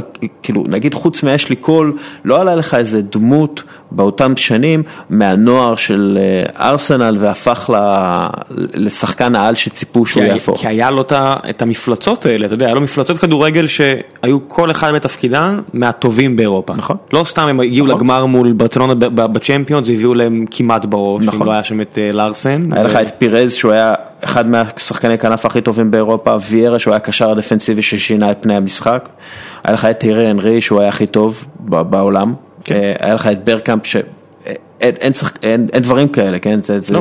כאילו, 0.42 0.64
נגיד 0.68 0.94
חוץ 0.94 1.22
מאשלי 1.22 1.56
קול, 1.56 1.92
לא 2.24 2.40
עלה 2.40 2.54
לך 2.54 2.74
איזה 2.74 3.02
דמות 3.02 3.62
באותם 3.90 4.36
שנים 4.36 4.82
מהנוער 5.10 5.76
של 5.76 6.18
אה, 6.20 6.68
ארסנל 6.68 7.16
והפך 7.18 7.70
ל- 7.74 8.26
לשחקן 8.74 9.34
העל 9.34 9.54
שציפו 9.54 10.06
שהוא 10.06 10.22
כי 10.22 10.28
יהפוך. 10.28 10.60
כי 10.60 10.68
היה 10.68 10.90
לו 10.90 11.04
את 11.50 11.62
המפלצות 11.62 12.26
האלה, 12.26 12.46
אתה 12.46 12.54
יודע, 12.54 12.66
היה 12.66 12.74
לו 12.74 12.80
מפלצות 12.80 13.18
כדורגל 13.18 13.66
שהיו 13.66 14.48
כל 14.48 14.70
אחד 14.70 14.92
בתפקידם 14.94 15.60
מהטובים 15.72 16.36
באירופה. 16.36 16.72
נכון. 16.76 16.96
לא 17.12 17.24
סתם 17.24 17.48
הם 17.48 17.60
הגיעו 17.60 17.86
נכון. 17.86 17.98
לגמר 17.98 18.26
מול 18.26 18.52
ברצלונה 18.52 18.94
בצ'מפיונס, 18.94 19.88
והביאו 19.88 20.14
להם 20.14 20.44
כמעט 20.50 20.84
בראש, 20.84 21.22
אם 21.22 21.26
נכון. 21.26 21.46
לא 21.46 21.52
היה 21.52 21.64
שם 21.64 21.80
את 21.80 21.98
אה, 21.98 22.10
לארסן. 22.12 22.72
היה 22.72 22.84
לך 22.84 22.94
ו- 22.94 23.02
את 23.02 23.12
פירז 23.18 23.52
שהוא 23.52 23.72
היה 23.72 23.92
אחד 24.24 24.48
מהשחקני 24.48 25.18
כנף 25.18 25.46
הכי 25.46 25.60
טובים 25.60 25.90
באירופה, 25.90 26.34
ויירה 26.50 26.78
שהוא 26.78 26.92
היה 26.92 26.96
הקשר 26.96 27.30
הדפנסיבי 27.30 27.82
ששינה 27.82 28.30
את 28.30 28.36
פני 28.40 28.56
המשחק, 28.56 29.08
היה 29.64 29.74
לך 29.74 29.84
את 29.84 29.98
טירי 29.98 30.28
הנרי 30.28 30.60
שהוא 30.60 30.80
היה 30.80 30.88
הכי 30.88 31.06
טוב 31.06 31.44
בעולם, 31.58 32.34
אה, 32.70 32.92
היה 33.00 33.14
לך 33.14 33.26
את 33.26 33.44
ברקאמפ 33.44 33.86
ש... 33.86 33.96
אה, 33.96 34.02
אין, 34.80 34.94
אין, 35.00 35.12
שח... 35.12 35.32
אין, 35.42 35.68
אין 35.72 35.82
דברים 35.82 36.08
כאלה, 36.08 36.38
כן? 36.38 36.58
זה, 36.58 36.80
זה, 36.80 36.94
לא. 36.94 37.00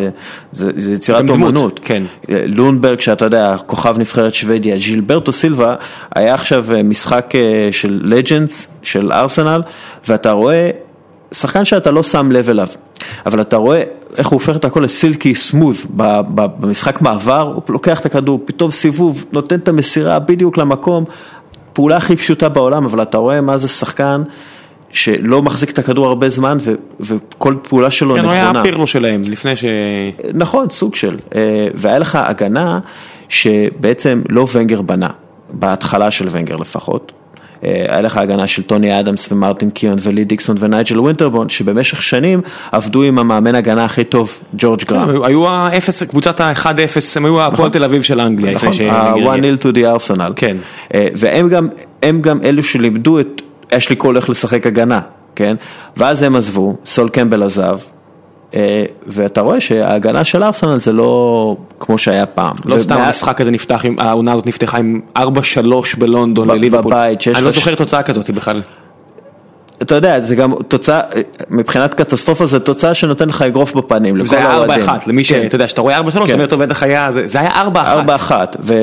זה, 0.51 0.71
זה 0.77 0.93
יצירת 0.93 1.19
הם 1.19 1.27
דמות, 1.27 1.39
אומנות. 1.39 1.79
כן. 1.83 2.03
אה, 2.29 2.43
לונברג, 2.45 2.99
שאתה 2.99 3.25
יודע, 3.25 3.55
כוכב 3.65 3.97
נבחרת 3.97 4.33
שוודיה, 4.33 4.77
ז'ילברטו 4.77 5.31
סילבה, 5.31 5.75
היה 6.15 6.33
עכשיו 6.33 6.65
משחק 6.83 7.33
של 7.71 8.01
לג'נדס, 8.03 8.67
של 8.81 9.11
ארסנל, 9.11 9.61
ואתה 10.07 10.31
רואה 10.31 10.69
שחקן 11.33 11.65
שאתה 11.65 11.91
לא 11.91 12.03
שם 12.03 12.31
לב 12.31 12.49
אליו, 12.49 12.67
אבל 13.25 13.41
אתה 13.41 13.57
רואה 13.57 13.83
איך 14.17 14.27
הוא 14.27 14.33
הופך 14.35 14.55
את 14.55 14.65
הכל 14.65 14.79
לסילקי 14.79 15.33
ב- 15.95 16.21
במשחק 16.35 17.01
מעבר, 17.01 17.41
הוא 17.55 17.63
לוקח 17.69 17.99
את 17.99 18.05
הכדור, 18.05 18.39
פתאום 18.45 18.71
סיבוב, 18.71 19.25
נותן 19.31 19.55
את 19.55 19.67
המסירה 19.67 20.19
בדיוק 20.19 20.57
למקום, 20.57 21.03
פעולה 21.73 21.97
הכי 21.97 22.15
פשוטה 22.15 22.49
בעולם, 22.49 22.85
אבל 22.85 23.01
אתה 23.01 23.17
רואה 23.17 23.41
מה 23.41 23.57
זה 23.57 23.67
שחקן 23.67 24.23
שלא 24.91 25.41
מחזיק 25.41 25.69
את 25.69 25.79
הכדור 25.79 26.05
הרבה 26.05 26.29
זמן 26.29 26.57
ו- 26.61 26.73
וכל 26.99 27.55
פעולה 27.69 27.91
שלו 27.91 28.13
כן, 28.13 28.19
הוא 28.19 28.25
נכונה. 28.25 28.51
היה 28.51 28.59
הפירלו 28.59 28.87
שלהם, 28.87 29.21
לפני 29.25 29.55
ש... 29.55 29.65
נכון, 30.33 30.69
סוג 30.69 30.95
של. 30.95 31.17
אה, 31.35 31.67
והיה 31.75 31.99
לך 31.99 32.15
הגנה 32.15 32.79
שבעצם 33.29 34.21
לא 34.29 34.45
ונגר 34.53 34.81
בנה, 34.81 35.09
בהתחלה 35.49 36.11
של 36.11 36.27
ונגר 36.31 36.55
לפחות. 36.55 37.11
אה, 37.65 37.83
היה 37.87 38.01
לך 38.01 38.17
הגנה 38.17 38.47
של 38.47 38.63
טוני 38.63 38.99
אדמס 38.99 39.31
ומרטין 39.31 39.69
קיון 39.69 39.97
ולי 40.01 40.23
דיקסון 40.23 40.55
ונייג'ל 40.59 40.99
ווינטרבון, 40.99 41.49
שבמשך 41.49 42.03
שנים 42.03 42.41
עבדו 42.71 43.03
עם 43.03 43.19
המאמן 43.19 43.55
הגנה 43.55 43.85
הכי 43.85 44.03
טוב, 44.03 44.39
ג'ורג' 44.53 44.83
גראם. 44.83 45.09
הם 45.09 45.23
היו- 45.23 45.47
האפס, 45.47 46.03
קבוצת 46.03 46.41
ה-1-0, 46.41 46.67
הם 47.15 47.25
היו 47.25 47.41
הפועל 47.41 47.69
תל 47.69 47.83
אביב 47.83 48.01
של 48.01 48.21
אנגליה. 48.21 48.53
נכון, 48.53 48.69
לפני 48.69 48.89
ה-one 48.89 49.39
nil 49.39 49.61
to 49.61 49.75
the 49.75 49.97
arsenal. 49.97 50.33
כן. 50.35 50.57
אה, 50.93 51.07
והם 51.15 52.21
גם, 52.21 52.37
אלו 52.43 52.63
שלימדו 52.63 53.19
את 53.19 53.41
אשלי 53.71 53.95
קול 53.95 54.17
איך 54.17 54.29
לשחק 54.29 54.67
הגנה, 54.67 54.99
כן? 55.35 55.55
ואז 55.97 56.21
הם 56.21 56.35
עזבו, 56.35 56.75
סול 56.85 57.09
קמבל 57.09 57.43
עזב, 57.43 57.63
אה, 57.63 57.92
ואתה 59.07 59.41
רואה 59.41 59.59
שההגנה 59.59 60.23
של 60.23 60.43
ארסנל 60.43 60.79
זה 60.79 60.93
לא 60.93 61.55
כמו 61.79 61.97
שהיה 61.97 62.25
פעם. 62.25 62.53
לא 62.65 62.79
סתם 62.79 62.95
ומאז- 62.95 63.07
המשחק 63.07 63.41
הזה 63.41 63.51
נפתח, 63.51 63.83
העונה 63.97 64.31
הזאת 64.31 64.45
נפתחה 64.47 64.77
עם 64.77 65.01
4-3 65.17 65.21
בלונדון 65.97 66.49
לליברפול. 66.49 66.91
בבית, 66.93 67.19
אני 67.35 67.43
לא 67.45 67.51
זוכר 67.51 67.75
תוצאה 67.75 68.03
כזאת 68.03 68.29
בכלל. 68.29 68.61
אתה 69.83 69.95
יודע, 69.95 70.19
זה 70.19 70.35
גם 70.35 70.53
תוצאה, 70.67 70.99
מבחינת 71.49 71.93
קטסטרופה 71.93 72.45
זה 72.45 72.59
תוצאה 72.59 72.93
שנותן 72.93 73.29
לך 73.29 73.41
אגרוף 73.41 73.73
בפנים, 73.75 74.17
לכל 74.17 74.27
זה 74.27 74.37
היה 74.37 74.47
האוהדים. 74.51 74.89
4-1, 74.89 74.91
למי 75.07 75.23
כן. 75.23 75.43
שאתה 75.43 75.55
יודע, 75.55 75.67
שאתה 75.67 75.81
רואה 75.81 75.99
4-3, 75.99 76.01
כן. 76.27 76.33
אומר 76.33 76.45
טוב 76.45 76.63
בטח 76.63 76.83
היה, 76.83 77.11
זה 77.11 77.27
זה 77.27 77.39
היה 77.39 77.49
4-1. 77.49 77.75
4-1, 78.29 78.31
ו- 78.59 78.73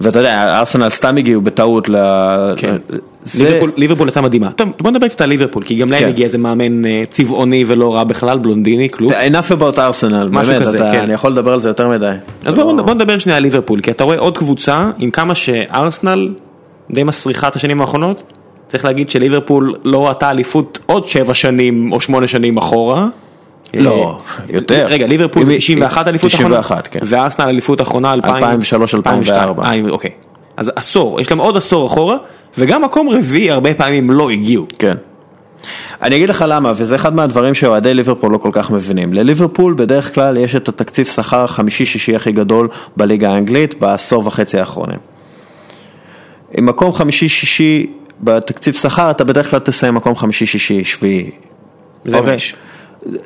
ואתה 0.00 0.18
יודע, 0.18 0.58
ארסנל 0.58 0.88
סתם 0.88 1.16
הגיעו 1.16 1.40
בטעות 1.40 1.88
ל... 1.88 1.96
כן. 2.56 2.74
זה- 3.22 3.60
ליברפול- 3.76 4.06
הייתה 4.06 4.20
מדהימה. 4.20 4.52
טוב, 4.52 4.68
בוא 4.80 4.90
נדבר 4.90 5.08
קצת 5.08 5.20
על 5.20 5.28
ליברפול, 5.28 5.62
כי 5.62 5.76
גם 5.76 5.90
להם 5.90 6.02
כן. 6.02 6.08
הגיע 6.08 6.24
איזה 6.26 6.38
מאמן 6.38 6.84
אה, 6.84 7.02
צבעוני 7.10 7.64
ולא 7.66 7.94
רע 7.94 8.04
בכלל, 8.04 8.38
בלונדיני, 8.38 8.90
כלום. 8.90 9.12
enough 9.12 9.52
about 9.52 9.78
ארסנל, 9.78 10.28
באמת, 10.28 10.62
כזה, 10.62 10.76
אתה- 10.78 10.90
כן. 10.92 11.00
אני 11.00 11.12
יכול 11.12 11.32
לדבר 11.32 11.52
על 11.52 11.60
זה 11.60 11.68
יותר 11.68 11.88
מדי. 11.88 12.12
אז 12.44 12.56
לא- 12.56 12.72
בוא 12.82 12.94
נדבר 12.94 13.18
שנייה 13.18 13.36
על 13.36 13.42
ליברפול, 13.42 13.80
כי 13.80 13.90
אתה 13.90 14.04
רואה 14.04 14.18
עוד 14.18 14.38
קבוצה, 14.38 14.90
עם 14.98 15.10
כמה 15.10 15.34
שארסנל 15.34 16.28
די 16.90 17.02
מסריחה 17.04 17.48
את 17.48 17.56
השנים 17.56 17.80
האחרונות, 17.80 18.22
צריך 18.68 18.84
להגיד 18.84 19.10
שליברפול 19.10 19.74
לא 19.84 20.08
ראתה 20.08 20.30
אליפות 20.30 20.78
עוד 20.86 21.08
7 21.08 21.34
שנים 21.34 21.92
או 21.92 22.00
8 22.00 22.28
שנים 22.28 22.56
אחורה. 22.56 23.06
לא, 23.74 24.18
אה, 24.38 24.44
יותר. 24.48 24.84
רגע, 24.88 25.06
ליברפול 25.06 25.42
אם- 25.42 25.56
91 25.56 26.08
אליפות 26.08 26.34
אחרונה? 26.34 26.48
91, 26.62 26.88
כן. 26.90 27.00
וארסנל 27.02 27.48
אליפות 27.48 27.80
אחרונה 27.80 28.12
2000 28.12 28.36
2003, 28.36 28.94
2004. 28.94 29.64
אה, 29.64 29.74
אוקיי. 29.90 30.10
אז 30.56 30.72
עשור, 30.76 31.20
יש 31.20 31.30
להם 31.30 31.40
עוד 31.40 31.56
עשור 31.56 31.86
אחורה, 31.86 32.16
וגם 32.58 32.84
מקום 32.84 33.08
רביעי 33.08 33.50
הרבה 33.50 33.74
פעמים 33.74 34.10
לא 34.10 34.30
הגיעו. 34.30 34.66
כן. 34.78 34.94
אני 36.02 36.16
אגיד 36.16 36.28
לך 36.28 36.44
למה, 36.48 36.72
וזה 36.76 36.96
אחד 36.96 37.14
מהדברים 37.14 37.54
שאוהדי 37.54 37.94
ליברפול 37.94 38.32
לא 38.32 38.38
כל 38.38 38.50
כך 38.52 38.70
מבינים. 38.70 39.12
לליברפול 39.12 39.74
בדרך 39.74 40.14
כלל 40.14 40.36
יש 40.36 40.56
את 40.56 40.68
התקציב 40.68 41.06
שכר 41.06 41.44
החמישי-שישי 41.44 42.16
הכי 42.16 42.32
גדול 42.32 42.68
בליגה 42.96 43.28
האנגלית 43.32 43.80
בעשור 43.80 44.26
וחצי 44.26 44.58
האחרונים. 44.58 44.98
עם 46.58 46.66
מקום 46.66 46.92
חמישי-שישי 46.92 47.86
בתקציב 48.20 48.74
שכר, 48.74 49.10
אתה 49.10 49.24
בדרך 49.24 49.50
כלל 49.50 49.58
תסיים 49.58 49.94
מקום 49.94 50.16
חמישי-שישי, 50.16 50.84
שביעי. 50.84 51.30
זה 52.04 52.10
מה 52.12 52.18
אוקיי? 52.18 52.34
יש. 52.34 52.56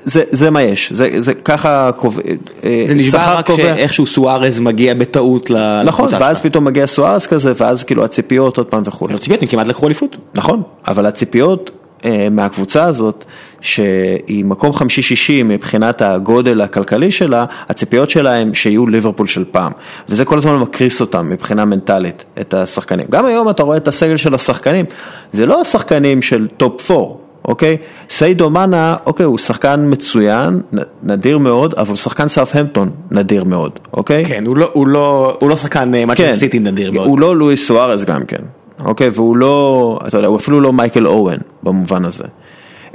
זה, 0.04 0.22
זה 0.30 0.50
מה 0.50 0.62
יש, 0.62 0.92
זה, 0.92 1.08
זה 1.18 1.34
ככה 1.34 1.90
קובע, 1.96 2.22
אה, 2.64 2.82
זה 2.86 2.94
נשבע 2.94 3.34
רק 3.34 3.46
קובע. 3.46 3.62
שאיכשהו 3.62 4.06
סוארז 4.06 4.60
מגיע 4.60 4.94
בטעות 4.94 5.50
ל- 5.50 5.82
נכון, 5.82 6.04
לקבוצה 6.04 6.24
ואז 6.24 6.36
שלך. 6.38 6.46
פתאום 6.46 6.64
מגיע 6.64 6.86
סוארס 6.86 7.26
כזה, 7.26 7.52
ואז 7.56 7.84
כאילו 7.84 8.04
הציפיות 8.04 8.58
עוד 8.58 8.66
פעם 8.66 8.82
וכו'. 8.86 9.06
לא 9.10 9.18
ציפיות, 9.18 9.42
הם 9.42 9.48
כמעט 9.48 9.66
לקחו 9.66 9.86
אליפות. 9.86 10.16
נכון, 10.34 10.62
אבל 10.88 11.06
הציפיות 11.06 11.70
אה, 12.04 12.28
מהקבוצה 12.30 12.84
הזאת, 12.84 13.24
שהיא 13.60 14.44
מקום 14.44 14.72
חמישי-שישי 14.72 15.42
מבחינת 15.42 16.02
הגודל 16.02 16.60
הכלכלי 16.60 17.10
שלה, 17.10 17.44
הציפיות 17.68 18.10
שלה 18.10 18.34
הם 18.34 18.54
שיהיו 18.54 18.86
ליברפול 18.86 19.26
של 19.26 19.44
פעם. 19.50 19.72
וזה 20.08 20.24
כל 20.24 20.38
הזמן 20.38 20.56
מקריס 20.56 21.00
אותם 21.00 21.28
מבחינה 21.30 21.64
מנטלית, 21.64 22.24
את 22.40 22.54
השחקנים. 22.54 23.06
גם 23.10 23.26
היום 23.26 23.50
אתה 23.50 23.62
רואה 23.62 23.76
את 23.76 23.88
הסגל 23.88 24.16
של 24.16 24.34
השחקנים, 24.34 24.84
זה 25.32 25.46
לא 25.46 25.60
השחקנים 25.60 26.22
של 26.22 26.48
top 26.56 26.90
4. 26.90 27.04
אוקיי? 27.44 27.76
סאדיו 28.10 28.50
מנה, 28.50 28.96
אוקיי, 29.06 29.26
הוא 29.26 29.38
שחקן 29.38 29.86
מצוין, 29.88 30.60
נדיר 31.02 31.38
מאוד, 31.38 31.74
אבל 31.74 31.88
הוא 31.88 31.96
שחקן 31.96 32.28
סאות'המפטון 32.28 32.90
נדיר 33.10 33.44
מאוד, 33.44 33.72
אוקיי? 33.92 34.24
כן, 34.24 34.46
הוא 34.46 34.56
לא- 34.56 34.70
הוא 34.72 34.86
לא 34.86 35.36
הוא 35.40 35.50
לא 35.50 35.56
שחקן 35.56 35.92
כן, 35.92 36.10
מנצ'סטר 36.10 36.34
סיטי 36.34 36.58
נדיר 36.58 36.92
מאוד. 36.92 37.06
הוא 37.08 37.20
לא 37.20 37.36
לואיס 37.36 37.66
סוארז 37.66 38.04
גם 38.04 38.24
כן, 38.24 38.42
אוקיי, 38.84 39.08
והוא 39.12 39.36
לא, 39.36 39.98
אתה 40.08 40.18
יודע, 40.18 40.28
הוא 40.28 40.36
אפילו 40.36 40.60
לא 40.60 40.72
מייקל 40.72 41.06
אוון 41.06 41.38
במובן 41.62 42.04
הזה. 42.04 42.24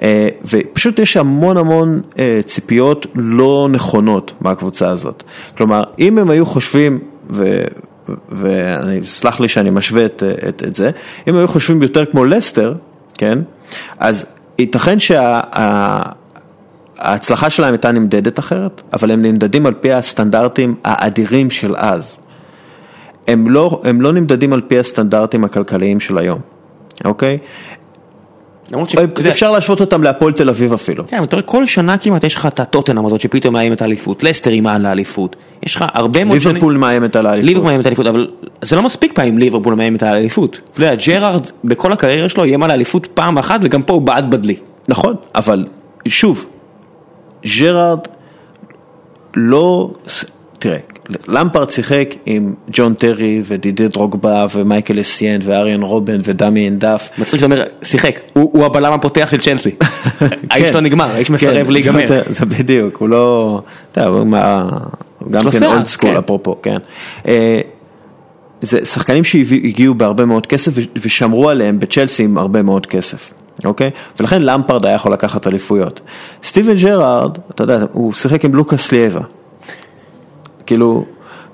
אה, 0.01 0.29
ופשוט 0.45 0.99
יש 0.99 1.17
המון 1.17 1.57
המון 1.57 2.01
אה, 2.19 2.39
ציפיות 2.45 3.07
לא 3.15 3.67
נכונות 3.71 4.33
מהקבוצה 4.41 4.91
הזאת. 4.91 5.23
כלומר, 5.57 5.83
אם 5.99 6.17
הם 6.17 6.29
היו 6.29 6.45
חושבים, 6.45 6.99
ו... 7.29 7.63
ואני, 8.29 9.03
סלח 9.03 9.39
לי 9.39 9.47
שאני 9.47 9.69
משווה 9.69 10.05
את, 10.05 10.23
את, 10.49 10.63
את 10.67 10.75
זה, 10.75 10.91
אם 11.27 11.35
היו 11.35 11.47
חושבים 11.47 11.81
יותר 11.81 12.05
כמו 12.05 12.25
לסטר, 12.25 12.73
כן, 13.17 13.39
אז 13.99 14.25
ייתכן 14.59 14.97
שההצלחה 16.99 17.49
שלהם 17.49 17.73
הייתה 17.73 17.91
נמדדת 17.91 18.39
אחרת, 18.39 18.81
אבל 18.93 19.11
הם 19.11 19.21
נמדדים 19.21 19.65
על 19.65 19.73
פי 19.73 19.93
הסטנדרטים 19.93 20.75
האדירים 20.83 21.51
של 21.51 21.75
אז. 21.77 22.19
הם 23.27 23.49
לא, 23.49 23.81
הם 23.83 24.01
לא 24.01 24.13
נמדדים 24.13 24.53
על 24.53 24.61
פי 24.61 24.79
הסטנדרטים 24.79 25.43
הכלכליים 25.43 25.99
של 25.99 26.17
היום, 26.17 26.39
אוקיי? 27.05 27.37
אפשר 29.29 29.51
להשוות 29.51 29.81
אותם 29.81 30.03
להפועל 30.03 30.33
תל 30.33 30.49
אביב 30.49 30.73
אפילו. 30.73 31.07
כן, 31.07 31.23
אתה 31.23 31.35
רואה 31.35 31.47
כל 31.47 31.65
שנה 31.65 31.97
כמעט 31.97 32.23
יש 32.23 32.35
לך 32.35 32.45
את 32.45 32.59
הטוטנאם 32.59 33.05
הזאת 33.05 33.21
שפתאום 33.21 33.53
מאיימת 33.53 33.81
האליפות, 33.81 34.23
לסטר 34.23 34.51
אימה 34.51 34.73
על 34.73 34.85
האליפות, 34.85 35.35
יש 35.63 35.75
לך 35.75 35.85
הרבה 35.93 36.23
מאוד 36.23 36.39
שנים, 36.39 36.55
ליברפול 36.55 36.77
מאיימת 36.77 37.15
על 37.15 37.25
האליפות. 37.25 37.47
ליברפול 37.47 37.67
מאיימת 37.67 37.85
על 37.85 37.89
האליפות, 37.89 38.07
אבל 38.07 38.27
זה 38.61 38.75
לא 38.75 38.81
מספיק 38.81 39.13
פעמים 39.13 39.37
ליברפול 39.37 39.75
מאיימת 39.75 40.03
על 40.03 40.17
האליפות, 40.17 40.61
אתה 40.71 40.79
יודע, 40.79 40.95
ג'רארד 40.95 41.47
בכל 41.63 41.91
הקריירה 41.91 42.29
שלו 42.29 42.43
איים 42.43 42.63
על 42.63 42.71
האליפות 42.71 43.07
פעם 43.13 43.37
אחת 43.37 43.59
וגם 43.63 43.83
פה 43.83 43.93
הוא 43.93 44.01
בעט 44.01 44.23
בדלי, 44.23 44.55
נכון, 44.89 45.15
אבל 45.35 45.65
שוב, 46.07 46.45
ג'רארד 47.59 47.99
לא, 49.35 49.91
תראה, 50.59 50.77
למפרד 51.27 51.69
שיחק 51.69 52.09
עם 52.25 52.53
ג'ון 52.71 52.93
טרי 52.93 53.41
ודידי 53.45 53.87
דרוגבה 53.87 54.45
ומייקל 54.55 54.99
אסיאן 54.99 55.39
ואריאן 55.43 55.81
רובן 55.81 56.17
ודמיאן 56.23 56.79
דף. 56.79 57.09
מצחיק 57.17 57.39
שאתה 57.39 57.53
אומר, 57.53 57.63
שיחק, 57.83 58.19
הוא 58.33 58.65
הבלם 58.65 58.93
הפותח 58.93 59.27
של 59.31 59.41
צ'לסי, 59.41 59.71
האיש 60.51 60.65
כן. 60.65 60.73
לא 60.73 60.79
נגמר, 60.79 61.05
האיש 61.05 61.29
מסרב 61.29 61.65
כן, 61.65 61.73
להיגמר, 61.73 61.99
ג'ון 61.99 62.07
טרי, 62.07 62.33
זה 62.33 62.45
בדיוק, 62.45 62.97
הוא 62.97 63.09
לא, 63.09 63.61
אתה 63.91 64.01
יודע, 64.01 64.61
הוא 65.19 65.31
גם 65.31 65.51
כן 65.51 65.65
old 65.65 65.85
school 65.85 66.11
כן. 66.11 66.17
אפרופו, 66.17 66.55
כן. 66.61 66.77
אה, 67.27 67.61
זה 68.61 68.85
שחקנים 68.85 69.23
שהגיעו 69.23 69.95
בהרבה 69.95 70.25
מאוד 70.25 70.47
כסף 70.47 70.71
ושמרו 70.95 71.49
עליהם 71.49 71.79
בצ'לסי 71.79 72.23
עם 72.23 72.37
הרבה 72.37 72.61
מאוד 72.61 72.85
כסף. 72.85 73.33
אוקיי? 73.65 73.91
ולכן 74.19 74.41
למפרד 74.41 74.85
היה 74.85 74.95
יכול 74.95 75.13
לקחת 75.13 75.47
אליפויות. 75.47 76.01
סטיבן 76.43 76.73
ג'רארד, 76.75 77.37
אתה 77.49 77.63
יודע, 77.63 77.85
הוא 77.91 78.13
שיחק 78.13 78.45
עם 78.45 78.55
לוקאס 78.55 78.91
לייבה. 78.91 79.21
כאילו, 80.65 81.05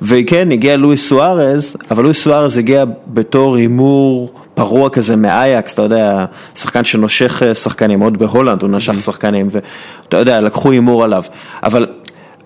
וכן, 0.02 0.52
הגיע 0.52 0.78
לואיס 0.78 1.10
סוארז, 1.10 1.76
אבל 1.92 2.04
לואיס 2.04 2.24
סוארז 2.24 2.58
הגיע 2.58 2.84
בתור 3.08 3.56
הימור 3.56 4.34
פרוע 4.54 4.90
כזה 4.90 5.16
מאייאקס, 5.16 5.74
אתה 5.74 5.82
יודע, 5.82 6.26
שחקן 6.56 6.84
שנושך 6.84 7.44
אה, 7.44 7.54
שחקנים, 7.54 8.00
עוד 8.00 8.18
בהולנד 8.18 8.62
הוא 8.62 8.70
נשך 8.70 9.00
שחקנים, 9.00 9.50
ואתה 9.52 10.18
יודע, 10.18 10.40
לקחו 10.40 10.72
הימור 10.72 11.04
עליו. 11.04 11.24
אבל 11.64 11.88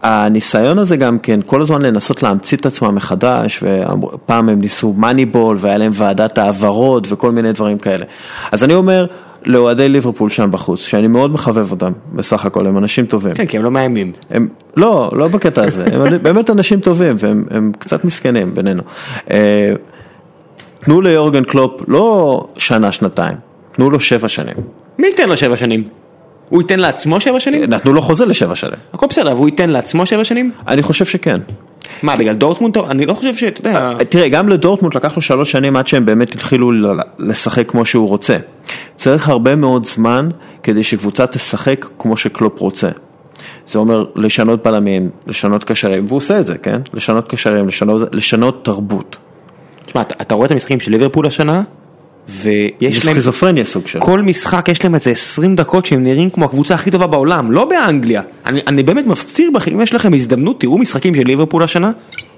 הניסיון 0.02 0.80
הזה 0.80 0.98
גם 0.98 1.20
כן, 1.20 1.40
כל 1.46 1.62
הזמן 1.62 1.82
לנסות 1.82 2.24
להמציא 2.24 2.58
את 2.58 2.66
עצמם 2.66 2.96
מחדש, 2.96 3.64
ופעם 3.64 4.50
הם 4.50 4.60
ניסו 4.60 4.94
מאניבול 4.94 5.58
והיה 5.60 5.78
להם 5.78 5.92
ועדת 5.94 6.38
העברות 6.38 7.08
וכל 7.12 7.32
מיני 7.32 7.52
דברים 7.52 7.78
כאלה. 7.78 8.06
אז 8.52 8.64
אני 8.64 8.74
אומר, 8.74 9.06
לאוהדי 9.46 9.90
ליברפול 9.90 10.30
שם 10.30 10.52
בחוץ, 10.52 10.80
שאני 10.80 11.08
מאוד 11.08 11.32
מחבב 11.32 11.72
אותם, 11.72 11.92
בסך 12.14 12.46
הכל, 12.46 12.68
הם 12.68 12.78
אנשים 12.78 13.06
טובים. 13.06 13.34
כן, 13.34 13.46
כי 13.46 13.58
הם 13.58 13.64
לא 13.64 13.72
מאיימים. 13.72 14.12
הם, 14.30 14.48
לא, 14.78 15.10
לא 15.14 15.28
בקטע 15.28 15.64
הזה, 15.64 15.86
הם 15.94 16.18
באמת 16.22 16.50
אנשים 16.50 16.80
טובים 16.80 17.16
והם 17.20 17.46
הם 17.52 17.72
קצת 17.80 18.06
מסכנים 18.06 18.54
בינינו. 18.54 18.84
אה, 19.32 19.74
תנו 20.80 21.02
ליורגן 21.02 21.44
קלופ 21.44 21.82
לא 21.88 22.48
שנה, 22.58 22.92
שנתיים, 22.92 23.38
תנו 23.72 23.90
לו 23.90 24.00
שבע 24.00 24.28
שנים. 24.28 24.56
מי 25.00 25.08
ייתן 25.08 25.30
לו 25.30 25.38
שבע 25.38 25.58
שנים? 25.58 25.84
הוא 26.50 26.62
ייתן 26.62 26.80
לעצמו 26.80 27.20
שבע 27.20 27.40
שנים? 27.40 27.64
נתנו 27.64 27.94
לו 27.94 28.02
חוזה 28.02 28.26
לשבע 28.26 28.56
שנים. 28.56 28.76
הכל 28.94 29.08
בסדר, 29.10 29.32
אבל 29.32 29.38
הוא 29.38 29.48
ייתן 29.48 29.70
לעצמו 29.70 30.06
שבע 30.06 30.24
שנים? 30.24 30.52
אני 30.68 30.84
חושב 30.84 31.06
שכן. 31.06 31.38
מה, 32.04 32.16
בגלל 32.16 32.34
דורטמונד? 32.34 32.78
אני 32.78 33.06
לא 33.06 33.14
חושב 33.14 33.34
שאתה 33.36 33.60
יודע... 33.60 33.92
תראה, 34.10 34.30
גם 34.30 34.50
לדורטמונד 34.50 34.96
לקח 34.96 35.16
לו 35.16 35.22
שלוש 35.22 35.52
שנים 35.52 35.76
עד 35.76 35.88
שהם 35.88 36.06
באמת 36.06 36.36
התחילו 36.36 36.72
לשחק 37.20 37.70
כמו 37.70 37.86
שהוא 37.86 38.08
רוצה. 38.08 38.38
צריך 38.96 39.30
הרבה 39.30 39.56
מאוד 39.56 39.86
זמן 39.86 40.30
כדי 40.64 40.84
שקבוצה 40.84 41.28
תשחק 41.28 41.86
כמו 42.00 42.18
שקלופ 42.18 42.60
רוצה. 42.60 42.90
זה 43.68 43.80
אומר 43.80 44.06
לשנות 44.16 44.64
בלמים, 44.64 45.10
לשנות 45.28 45.64
קשרים, 45.64 46.06
והוא 46.08 46.18
עושה 46.18 46.40
את 46.40 46.46
זה, 46.46 46.58
כן? 46.58 46.82
לשנות 46.94 47.28
קשרים, 47.28 47.68
לשנות, 47.68 48.02
לשנות 48.16 48.66
תרבות. 48.66 49.18
תשמע, 49.86 50.02
אתה 50.02 50.36
רואה 50.36 50.46
את 50.46 50.52
המשחקים 50.52 50.80
של 50.80 50.92
ליברפול 50.92 51.28
השנה, 51.28 51.64
ויש 52.30 53.06
להם... 53.06 53.14
סכיזופרניה 53.14 53.66
סוג 53.66 53.88
של. 53.88 54.00
כל 54.00 54.22
משחק 54.22 54.70
יש 54.70 54.84
להם 54.84 54.96
איזה 54.96 55.12
20 55.12 55.56
דקות 55.56 55.86
שהם 55.86 56.04
נראים 56.04 56.30
כמו 56.30 56.46
הקבוצה 56.46 56.76
הכי 56.76 56.92
טובה 56.92 57.08
בעולם, 57.08 57.52
לא 57.52 57.66
באנגליה. 57.66 58.22
אני, 58.46 58.62
אני 58.68 58.84
באמת 58.84 59.08
מפציר 59.08 59.52
בכם, 59.54 59.72
אם 59.72 59.82
יש 59.82 59.94
לכם 59.94 60.14
הזדמנות, 60.14 60.60
תראו 60.60 60.78
משחקים 60.78 61.16
של 61.16 61.22
ליברפול 61.26 61.64
השנה, 61.64 61.92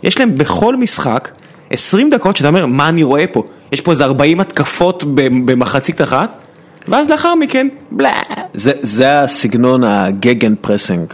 יש 0.04 0.20
להם 0.20 0.38
בכל 0.38 0.76
משחק 0.76 1.30
20 1.70 2.10
דקות 2.10 2.36
שאתה 2.36 2.48
אומר, 2.48 2.66
מה 2.66 2.90
אני 2.90 3.04
רואה 3.04 3.28
פה? 3.28 3.44
יש 3.72 3.82
פה 3.82 3.92
איזה 3.92 4.06
40 4.06 4.40
התקפות 4.40 5.04
במחצית 5.46 6.02
אחת, 6.02 6.48
ואז 6.88 7.10
לאחר 7.10 7.36
מכן, 7.36 7.68
blah. 7.92 8.12
זה, 8.54 8.72
זה 8.82 9.22
הסגנון 9.22 9.84
ה 9.84 10.54
gegenpressing, 10.62 11.14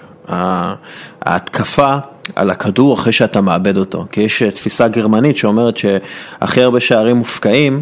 ההתקפה 1.21 1.95
על 2.35 2.49
הכדור 2.49 2.93
אחרי 2.93 3.11
שאתה 3.11 3.41
מאבד 3.41 3.77
אותו. 3.77 4.05
כי 4.11 4.21
יש 4.21 4.43
תפיסה 4.43 4.87
גרמנית 4.87 5.37
שאומרת 5.37 5.77
שהכי 5.77 6.61
הרבה 6.61 6.79
שערים 6.79 7.15
מובקעים, 7.15 7.81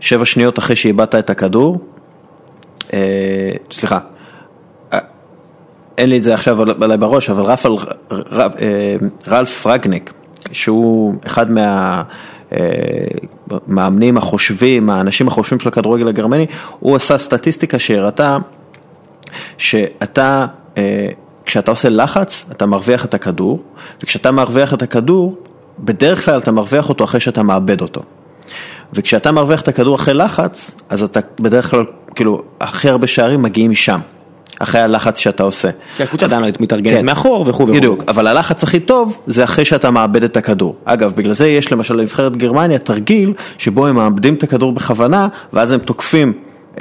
שבע 0.00 0.24
שניות 0.24 0.58
אחרי 0.58 0.76
שאיבדת 0.76 1.14
את 1.14 1.30
הכדור, 1.30 1.78
אה, 2.92 2.98
סליחה, 3.72 3.98
אה, 4.92 4.98
אין 5.98 6.08
לי 6.10 6.16
את 6.18 6.22
זה 6.22 6.34
עכשיו 6.34 6.62
על- 6.62 6.82
עליי 6.82 6.98
בראש, 6.98 7.30
אבל 7.30 7.44
רפל, 7.44 7.72
רפ, 8.10 8.52
אה, 8.60 8.96
רלף 9.28 9.66
רגניק, 9.66 10.12
שהוא 10.52 11.14
אחד 11.26 11.50
מה... 11.50 12.02
אה, 12.52 12.58
מאמנים 13.66 14.16
החושבים, 14.16 14.90
האנשים 14.90 15.28
החושבים 15.28 15.60
של 15.60 15.68
הכדורגל 15.68 16.08
הגרמני, 16.08 16.46
הוא 16.80 16.96
עשה 16.96 17.18
סטטיסטיקה 17.18 17.78
שהראתה 17.78 18.38
שאתה, 19.58 20.46
אה, 20.78 21.08
כשאתה 21.44 21.70
עושה 21.70 21.88
לחץ, 21.88 22.44
אתה 22.52 22.66
מרוויח 22.66 23.04
את 23.04 23.14
הכדור, 23.14 23.62
וכשאתה 24.02 24.30
מרוויח 24.30 24.74
את 24.74 24.82
הכדור, 24.82 25.36
בדרך 25.78 26.24
כלל 26.24 26.38
אתה 26.38 26.52
מרוויח 26.52 26.88
אותו 26.88 27.04
אחרי 27.04 27.20
שאתה 27.20 27.42
מאבד 27.42 27.80
אותו. 27.80 28.02
וכשאתה 28.94 29.32
מרוויח 29.32 29.60
את 29.60 29.68
הכדור 29.68 29.94
אחרי 29.94 30.14
לחץ, 30.14 30.74
אז 30.88 31.02
אתה 31.02 31.20
בדרך 31.40 31.70
כלל, 31.70 31.84
כאילו, 32.14 32.42
הכי 32.60 32.88
הרבה 32.88 33.06
שערים 33.06 33.42
מגיעים 33.42 33.70
משם, 33.70 33.98
אחרי 34.58 34.80
הלחץ 34.80 35.18
שאתה 35.18 35.42
עושה. 35.42 35.68
כי 35.96 36.02
הקבוצה 36.02 36.26
עדיין 36.26 36.44
מתארגנת 36.60 36.94
כן. 36.94 37.06
מאחור 37.06 37.44
וכו' 37.48 37.62
וכו'. 37.62 37.74
בדיוק, 37.74 38.02
אבל 38.08 38.26
הלחץ 38.26 38.62
הכי 38.62 38.80
טוב 38.80 39.18
זה 39.26 39.44
אחרי 39.44 39.64
שאתה 39.64 39.90
מאבד 39.90 40.24
את 40.24 40.36
הכדור. 40.36 40.76
אגב, 40.84 41.12
בגלל 41.16 41.32
זה 41.32 41.48
יש 41.48 41.72
למשל 41.72 41.94
לנבחרת 41.94 42.36
גרמניה 42.36 42.78
תרגיל 42.78 43.32
שבו 43.58 43.86
הם 43.86 43.94
מאבדים 43.94 44.34
את 44.34 44.42
הכדור 44.42 44.72
בכוונה, 44.72 45.28
ואז 45.52 45.72
הם 45.72 45.78
תוקפים 45.78 46.32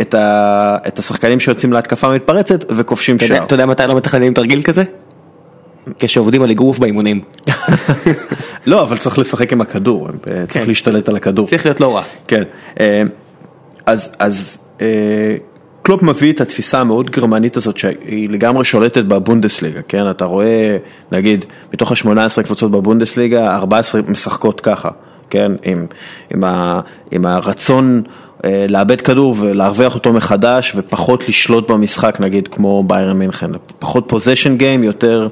את, 0.02 0.14
ה... 0.14 0.78
את 0.88 1.00
השחקנים 1.00 1.40
שיוצאים 1.40 1.74
להתקפה 1.74 2.10
מתפרצת 2.10 2.66
וכובשים 2.70 3.20
שער. 3.20 3.44
אתה 3.44 3.54
יודע 3.54 3.66
מתי 3.66 3.84
לא 3.88 3.96
מתכננים 3.96 4.34
תרגיל 4.34 4.62
כזה? 4.62 4.84
כשעובדים 6.00 6.42
על 6.42 6.52
אגרוף 6.52 6.80
באימונים. 6.80 7.22
לא, 8.66 8.82
אבל 8.82 8.98
צריך 8.98 9.20
לשחק 9.20 9.54
עם 9.54 9.62
הכדור, 9.62 10.08
אה, 10.08 10.46
צריך 10.48 10.64
כן. 10.64 10.70
להשתלט 10.70 11.10
על 11.10 11.16
הכדור. 11.16 11.48
צריך 11.48 11.66
להיות 11.66 11.80
לא 11.80 11.96
רע. 11.96 12.04
כן, 12.28 12.44
אה, 12.80 13.02
אז, 13.86 14.12
אז 14.20 14.58
אה, 14.82 15.36
קלופ 15.82 16.04
מביא 16.04 16.34
את 16.34 16.42
התפיסה 16.42 16.80
המאוד 16.82 17.10
גרמנית 17.10 17.58
הזאת 17.58 17.78
שהיא 17.78 18.30
לגמרי 18.30 18.66
שולטת 18.66 19.06
בבונדסליגה, 19.06 19.82
כן? 19.88 20.10
אתה 20.10 20.26
רואה, 20.26 20.78
נגיד, 21.12 21.46
מתוך 21.74 21.92
ה-18 21.92 22.44
קבוצות 22.44 22.72
בבונדסליגה, 22.72 23.56
14 23.56 24.02
משחקות 24.08 24.62
ככה, 24.62 24.90
כן? 25.30 25.52
עם, 25.64 25.86
עם, 26.34 26.44
ה, 26.44 26.80
עם 27.12 27.26
הרצון 27.26 28.04
לאבד 28.70 29.02
כדור 29.02 29.36
ולהרוויח 29.40 29.96
אותו 29.96 30.14
מחדש 30.14 30.74
ופחות 30.76 31.30
לשלוט 31.30 31.72
במשחק, 31.72 32.18
נגיד, 32.20 32.48
כמו 32.48 32.84
ביירן 32.88 33.18
מינכן. 33.18 33.52
פחות 33.80 34.04
פוזיישן 34.08 34.58
גיים, 34.58 34.84
יותר, 34.84 35.28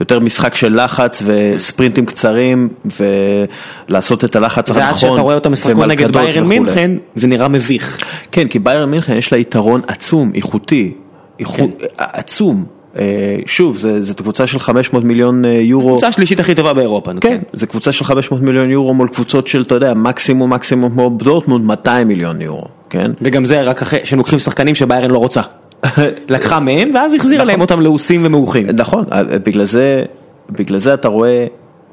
יותר 0.00 0.20
משחק 0.20 0.54
של 0.54 0.82
לחץ 0.84 1.22
וספרינטים 1.26 2.06
קצרים 2.06 2.68
ולעשות 3.88 4.24
את 4.24 4.36
הלחץ 4.36 4.70
הנכון. 4.70 4.82
ואז 4.84 4.96
כשאתה 4.96 5.20
רואה 5.20 5.34
אותם 5.34 5.52
משחקות 5.52 5.86
נגד 5.86 6.12
ביירן. 6.12 6.44
מינכן, 6.44 6.90
זה 7.14 7.26
נראה 7.26 7.48
מביך. 7.48 8.04
כן, 8.32 8.48
כי 8.48 8.58
ביירן 8.58 8.90
מינכן 8.90 9.16
יש 9.16 9.32
לה 9.32 9.38
יתרון 9.38 9.80
עצום, 9.86 10.32
איכותי, 10.34 10.92
איכות, 11.38 11.70
כן. 11.78 11.86
עצום. 11.98 12.79
אה, 12.98 13.36
שוב, 13.46 13.76
זו 14.00 14.14
קבוצה 14.14 14.46
של 14.46 14.58
500 14.58 15.04
מיליון 15.04 15.44
אה, 15.44 15.50
יורו. 15.50 15.88
הקבוצה 15.88 16.08
השלישית 16.08 16.40
הכי 16.40 16.54
טובה 16.54 16.72
באירופה. 16.72 17.10
כן, 17.20 17.38
זו 17.52 17.66
קבוצה 17.66 17.92
של 17.92 18.04
500 18.04 18.42
מיליון 18.42 18.70
יורו 18.70 18.94
מול 18.94 19.08
קבוצות 19.08 19.46
של, 19.46 19.62
אתה 19.62 19.74
יודע, 19.74 19.94
מקסימום 19.94 20.52
מקסימום 20.52 20.92
כמו 20.92 21.08
דורטמונד 21.08 21.64
200 21.64 22.08
מיליון 22.08 22.40
יורו, 22.40 22.64
כן? 22.90 23.10
וגם 23.20 23.46
זה 23.46 23.62
רק 23.62 23.82
אחרי 23.82 23.98
שהם 24.04 24.18
לוקחים 24.18 24.38
שחקנים 24.38 24.74
שביירן 24.74 25.10
לא 25.10 25.18
רוצה. 25.18 25.40
לקחה 26.28 26.60
מהם 26.60 26.90
ואז 26.94 27.14
החזירה 27.14 27.44
להם 27.44 27.60
אותם 27.60 27.80
לעוסים 27.80 28.20
ומעוכים. 28.24 28.66
נכון, 28.70 29.04
אה, 29.12 29.22
בגלל 29.24 29.64
זה, 29.64 30.02
בגלל 30.50 30.78
זה 30.78 30.94
אתה 30.94 31.08
רואה 31.08 31.46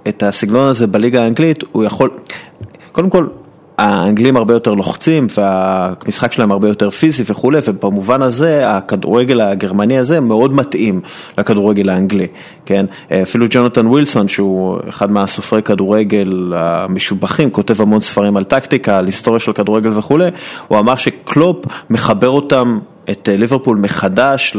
את 0.07 0.23
הסגנון 0.23 0.69
הזה 0.69 0.87
בליגה 0.87 1.23
האנגלית, 1.23 1.63
הוא 1.71 1.83
יכול, 1.83 2.09
קודם 2.91 3.09
כל, 3.09 3.27
האנגלים 3.77 4.37
הרבה 4.37 4.53
יותר 4.53 4.73
לוחצים 4.73 5.27
והמשחק 5.37 6.33
שלהם 6.33 6.51
הרבה 6.51 6.67
יותר 6.67 6.89
פיזי 6.89 7.23
וכולי, 7.27 7.59
ובמובן 7.67 8.21
הזה 8.21 8.71
הכדורגל 8.71 9.41
הגרמני 9.41 9.97
הזה 9.97 10.19
מאוד 10.19 10.53
מתאים 10.53 11.01
לכדורגל 11.37 11.89
האנגלי, 11.89 12.27
כן? 12.65 12.85
אפילו 13.23 13.45
ג'ונתן 13.49 13.87
ווילסון 13.87 14.27
שהוא 14.27 14.79
אחד 14.89 15.11
מהסופרי 15.11 15.63
כדורגל 15.63 16.53
המשובחים, 16.55 17.51
כותב 17.51 17.81
המון 17.81 17.99
ספרים 17.99 18.37
על 18.37 18.43
טקטיקה, 18.43 18.97
על 18.97 19.05
היסטוריה 19.05 19.39
של 19.39 19.53
כדורגל 19.53 19.89
וכולי, 19.97 20.29
הוא 20.67 20.79
אמר 20.79 20.95
שקלופ 20.95 21.65
מחבר 21.89 22.29
אותם 22.29 22.79
את 23.11 23.29
ליברפול 23.31 23.77
מחדש 23.77 24.57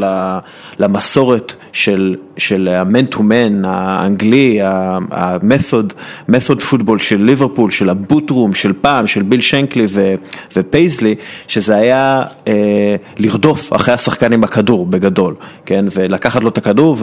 למסורת 0.79 1.57
של, 1.73 2.17
של 2.37 2.69
ה-man 2.69 3.15
to 3.15 3.19
man 3.19 3.67
האנגלי, 3.67 4.63
ה-method, 4.63 5.93
method 6.31 6.61
football 6.73 6.99
של 6.99 7.23
ליברפול, 7.23 7.71
של 7.71 7.91
ה 7.91 7.97
boot 7.97 8.23
room, 8.23 8.55
של 8.55 8.73
פעם, 8.81 9.07
של 9.07 9.23
ביל 9.23 9.41
שנקלי 9.41 9.87
ו- 9.89 10.15
ופייזלי, 10.57 11.15
שזה 11.49 11.77
היה 11.77 12.23
אה, 12.49 12.97
לרדוף 13.19 13.73
אחרי 13.73 13.95
השחקן 13.95 14.33
עם 14.33 14.45
הכדור 14.45 14.87
בגדול, 14.87 15.35
כן, 15.67 15.85
ולקחת 15.95 16.43
לו 16.43 16.49
את 16.49 16.59
הכדור 16.59 16.97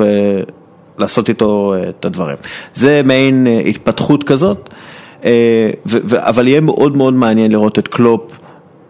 ולעשות 0.97 1.29
איתו 1.29 1.73
אה, 1.73 1.89
את 1.89 2.05
הדברים. 2.05 2.37
זה 2.73 3.01
מעין 3.03 3.47
אה, 3.47 3.59
התפתחות 3.59 4.23
כזאת, 4.23 4.69
אה, 5.25 5.69
ו- 5.87 5.97
ו- 6.03 6.27
אבל 6.29 6.47
יהיה 6.47 6.61
מאוד 6.61 6.97
מאוד 6.97 7.13
מעניין 7.13 7.51
לראות 7.51 7.79
את 7.79 7.87
קלופ. 7.87 8.39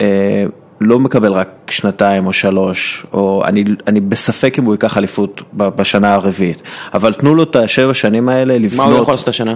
אה, 0.02 0.46
לא 0.82 1.00
מקבל 1.00 1.32
רק 1.32 1.50
שנתיים 1.70 2.28
או 2.28 2.34
שלוש, 2.34 3.06
או 3.14 3.44
אני, 3.46 3.64
אני 3.88 4.00
בספק 4.00 4.60
אם 4.60 4.64
הוא 4.64 4.74
ייקח 4.74 4.98
אליפות 4.98 5.42
בשנה 5.54 6.14
הרביעית, 6.14 6.62
אבל 6.94 7.14
תנו 7.14 7.36
לו 7.36 7.44
את 7.44 7.56
השבע 7.56 7.94
שנים 7.94 8.30
האלה 8.30 8.58
לבנות. 8.58 8.88
מה 8.88 8.94
הוא 8.94 9.02
יכול 9.02 9.14
לעשות 9.14 9.28
השנה? 9.28 9.56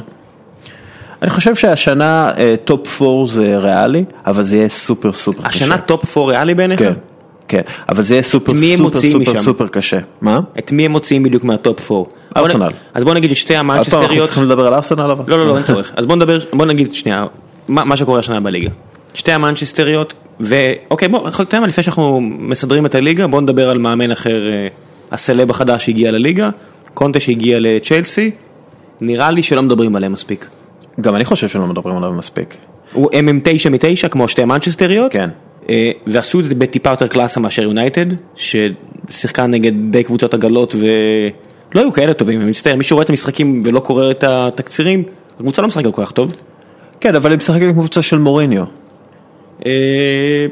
אני 1.21 1.31
חושב 1.31 1.55
שהשנה 1.55 2.31
אה, 2.37 2.55
top 2.63 3.01
4 3.01 3.25
זה 3.25 3.57
ריאלי, 3.57 4.03
אבל 4.25 4.43
זה 4.43 4.57
יהיה 4.57 4.69
סופר 4.69 5.13
סופר 5.13 5.39
קשה. 5.39 5.47
השנה 5.47 5.77
top 5.77 6.17
4 6.17 6.31
ריאלי 6.31 6.53
בעיניך? 6.53 6.79
כן, 6.79 6.93
כן, 7.47 7.61
אבל 7.89 8.03
זה 8.03 8.13
יהיה 8.13 8.23
סופר 8.23 8.57
סופר 8.57 8.99
סופר 8.99 9.31
משם? 9.31 9.37
סופר 9.37 9.67
קשה. 9.67 9.99
מה? 10.21 10.39
את 10.59 10.71
מי 10.71 10.85
הם 10.85 10.91
מוציאים 10.91 11.23
בדיוק 11.23 11.43
מה 11.43 11.63
top 11.63 11.91
4? 11.91 12.09
ארסנל. 12.37 12.69
אז 12.93 13.03
בוא 13.03 13.13
נגיד 13.13 13.33
ששתי 13.33 13.57
עוד 13.57 13.65
פעם 13.65 13.71
אנחנו 13.71 13.93
המאנצ'סטריות... 13.93 14.25
צריכים 14.25 14.43
לדבר 14.43 14.67
על 14.67 14.73
ארסנל 14.73 15.11
אבל? 15.11 15.23
לא, 15.27 15.37
לא, 15.37 15.47
לא, 15.47 15.57
אין 15.57 15.63
צורך. 15.63 15.91
אז 15.95 16.05
בוא 16.05 16.15
נדבר, 16.15 16.37
בוא 16.53 16.65
נגיד 16.65 16.93
שנייה, 16.93 17.25
מה 17.67 17.83
מה 17.83 17.97
שקורה 17.97 18.19
השנה 18.19 18.39
בליגה. 18.39 18.69
שתי 19.13 19.31
המנצ'סטריות, 19.31 20.13
ואוקיי, 20.39 21.07
בוא, 21.07 21.27
אתה 21.27 21.41
יודע 21.41 21.59
מה, 21.59 21.67
לפני 21.67 21.83
שאנחנו 21.83 22.21
מסדרים 22.21 22.85
את 22.85 22.95
הליגה, 22.95 23.27
בוא 23.27 23.41
נדבר 23.41 23.69
על 23.69 23.77
מאמן 23.77 24.11
אחר, 24.11 24.47
אה, 24.47 24.67
הסלב 25.11 25.49
החדש 25.49 25.85
שהגיע 25.85 26.11
לליגה, 26.11 26.49
קונטה 26.93 27.19
שהגיע 27.19 27.57
לצ'לסי, 27.59 28.31
נראה 29.01 29.31
לי 29.31 29.43
שלא 29.43 29.61
מדברים 29.61 29.95
עליהם 29.95 30.11
מספיק. 30.11 30.47
גם 31.01 31.15
אני 31.15 31.25
חושב 31.25 31.47
שלא 31.47 31.65
מדברים 31.65 31.97
עליו 31.97 32.11
מספיק. 32.11 32.55
הוא 32.93 33.09
MM 33.11 33.39
9 33.43 33.69
מ-9 33.69 34.07
כמו 34.07 34.27
שתי 34.27 34.45
מנצ'סטריות, 34.45 35.11
כן. 35.11 35.29
אה, 35.69 35.91
ועשו 36.07 36.39
את 36.39 36.45
זה 36.45 36.55
בטיפה 36.55 36.89
יותר 36.89 37.07
קלאסה 37.07 37.39
מאשר 37.39 37.63
יונייטד, 37.63 38.05
ששיחקה 38.35 39.47
נגד 39.47 39.71
די 39.91 40.03
קבוצות 40.03 40.33
עגלות 40.33 40.75
ולא 40.75 41.81
היו 41.81 41.91
כאלה 41.91 42.13
טובים, 42.13 42.41
אני 42.41 42.49
מצטער, 42.49 42.75
מי 42.75 42.83
שרואה 42.83 43.03
את 43.03 43.09
המשחקים 43.09 43.61
ולא 43.63 43.79
קורא 43.79 44.11
את 44.11 44.23
התקצירים, 44.23 45.03
הקבוצה 45.35 45.61
לא 45.61 45.67
משחקת 45.67 45.93
כל 45.93 46.05
כך 46.05 46.11
טוב. 46.11 46.33
כן, 46.99 47.15
אבל 47.15 47.31
הם 47.31 47.37
משחקים 47.37 47.69
עם 47.69 47.73
קבוצה 47.73 48.01
של 48.01 48.17
מוריניו. 48.17 48.63
אה, 49.65 49.71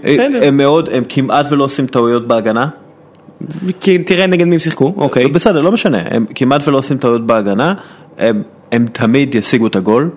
בסדר, 0.03 0.39
הם 0.47 0.57
מאוד, 0.57 0.89
הם 0.93 1.03
כמעט 1.09 1.45
ולא 1.51 1.63
עושים 1.63 1.87
טעויות 1.87 2.27
בהגנה. 2.27 2.67
כי 3.79 3.97
תראה 4.03 4.27
נגד 4.27 4.45
מי 4.47 4.55
הם 4.55 4.59
שיחקו, 4.59 4.93
אוקיי. 4.97 5.27
בסדר, 5.27 5.59
לא 5.61 5.71
משנה, 5.71 6.01
הם 6.11 6.25
כמעט 6.35 6.67
ולא 6.67 6.77
עושים 6.77 6.97
טעויות 6.97 7.25
בהגנה, 7.25 7.73
הם, 8.17 8.41
הם 8.71 8.85
תמיד 8.91 9.35
ישיגו 9.35 9.67
את 9.67 9.75
הגול, 9.75 10.09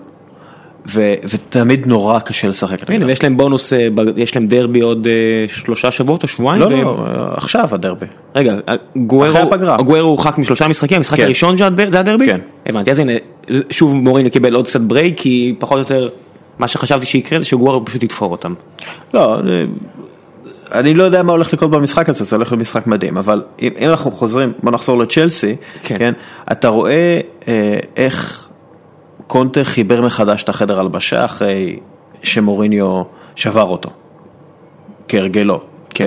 ו, 0.88 1.14
ותמיד 1.24 1.86
נורא 1.86 2.18
קשה 2.18 2.49
לשחק. 2.49 2.78
הנה, 2.88 2.97
נגדם. 2.97 3.09
ויש 3.09 3.22
להם 3.22 3.36
בונוס, 3.36 3.72
אה, 3.72 3.88
יש 4.16 4.34
להם 4.36 4.47
דרבי 4.47 4.80
עוד 4.80 5.07
אה, 5.07 5.12
שלושה 5.49 5.91
שבועות 5.91 6.22
או 6.22 6.28
שבועיים. 6.28 6.62
לא, 6.62 6.66
והם- 6.66 6.80
לא, 6.84 6.95
עכשיו 7.36 7.68
הדרבי. 7.72 8.07
רגע, 8.36 8.55
גוארו, 8.97 9.38
הורחק 9.99 10.38
משלושה 10.38 10.68
משחקים, 10.68 10.97
המשחק 10.97 11.16
כן. 11.16 11.22
הראשון 11.24 11.57
זה 11.57 11.66
הד- 11.66 11.91
זה 11.93 12.01
הדרבי? 12.01 12.26
כן. 12.26 12.41
הבנתי, 12.66 12.91
אז 12.91 12.99
הנה, 12.99 13.12
שוב 13.70 13.95
מוריניו 13.95 14.30
קיבל 14.32 14.55
עוד 14.55 14.66
קצת 14.66 14.80
ברייק, 14.80 15.14
כי 15.16 15.55
פחות 15.59 15.74
או 15.76 15.97
יותר, 15.97 16.09
מה 16.61 16.69
שחשבתי 16.69 17.07
שיקרה 17.07 17.39
זה 17.39 17.45
שגוארו 17.45 17.85
פשוט 17.85 18.03
יתפור 18.03 18.33
אותם. 18.33 18.53
לא, 19.15 19.37
אני- 20.73 20.95
לא 20.95 21.03
יודע 21.03 21.23
מה 21.23 21.33
הולך 21.33 21.53
לקרות 21.53 21.71
במשחק 21.71 22.09
הזה, 22.09 22.25
זה 22.25 22.37
הולך 22.37 22.53
להיות 22.53 22.61
משחק 22.61 22.87
מדהים, 22.87 23.17
אבל 23.19 23.43
אם, 23.63 23.69
אם 23.81 23.89
אנחנו 23.89 24.11
חוזרים, 24.11 24.53
בוא 24.63 24.73
נחזור 24.73 24.99
לצ'לסי, 24.99 25.57
כן. 25.83 25.99
כן. 25.99 26.13
אתה 26.53 26.69
רואה 26.69 27.21
אה, 27.49 27.79
איך 27.97 28.49
קונטה 29.27 29.65
חיבר 29.65 30.01
מחדש 30.01 30.43
את 30.43 30.49
החדר 30.49 30.81
הלבשה 30.81 31.25
אחרי 31.25 31.79
שמוריניו 32.23 33.03
שבר 33.37 33.63
אותו, 33.69 33.91
כהרגלו. 35.09 35.61
כן. 35.95 36.05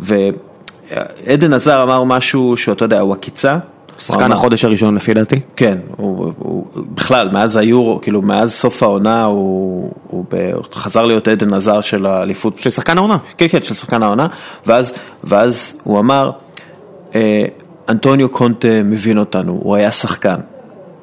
ועדן 0.00 1.52
עזר 1.52 1.82
אמר 1.82 2.04
משהו 2.04 2.56
שאתה 2.56 2.84
יודע, 2.84 3.00
הוא 3.00 3.12
עקיצה. 3.14 3.58
הוא 3.96 4.02
שחקן 4.02 4.32
החודש 4.32 4.64
הראשון 4.64 4.94
לפי 4.94 5.14
דעתי. 5.14 5.40
כן, 5.56 5.78
הוא, 5.96 6.32
הוא 6.38 6.66
בכלל, 6.74 7.28
מאז 7.32 7.56
היורו, 7.56 8.00
כאילו 8.02 8.22
מאז 8.22 8.54
סוף 8.54 8.82
העונה, 8.82 9.24
הוא, 9.24 9.90
הוא, 10.06 10.24
ב, 10.30 10.50
הוא 10.54 10.64
חזר 10.74 11.02
להיות 11.02 11.28
עדן 11.28 11.54
עזר 11.54 11.80
של 11.80 12.06
האליפות 12.06 12.58
של 12.58 12.70
שחקן 12.70 12.98
העונה. 12.98 13.16
כן, 13.38 13.46
כן, 13.48 13.62
של 13.62 13.74
שחקן 13.74 14.02
העונה, 14.02 14.26
ואז, 14.66 14.92
ואז 15.24 15.74
הוא 15.84 15.98
אמר, 15.98 16.30
אה, 17.14 17.44
אנטוניו 17.88 18.28
קונטה 18.28 18.82
מבין 18.84 19.18
אותנו, 19.18 19.60
הוא 19.62 19.76
היה 19.76 19.90
שחקן. 19.90 20.36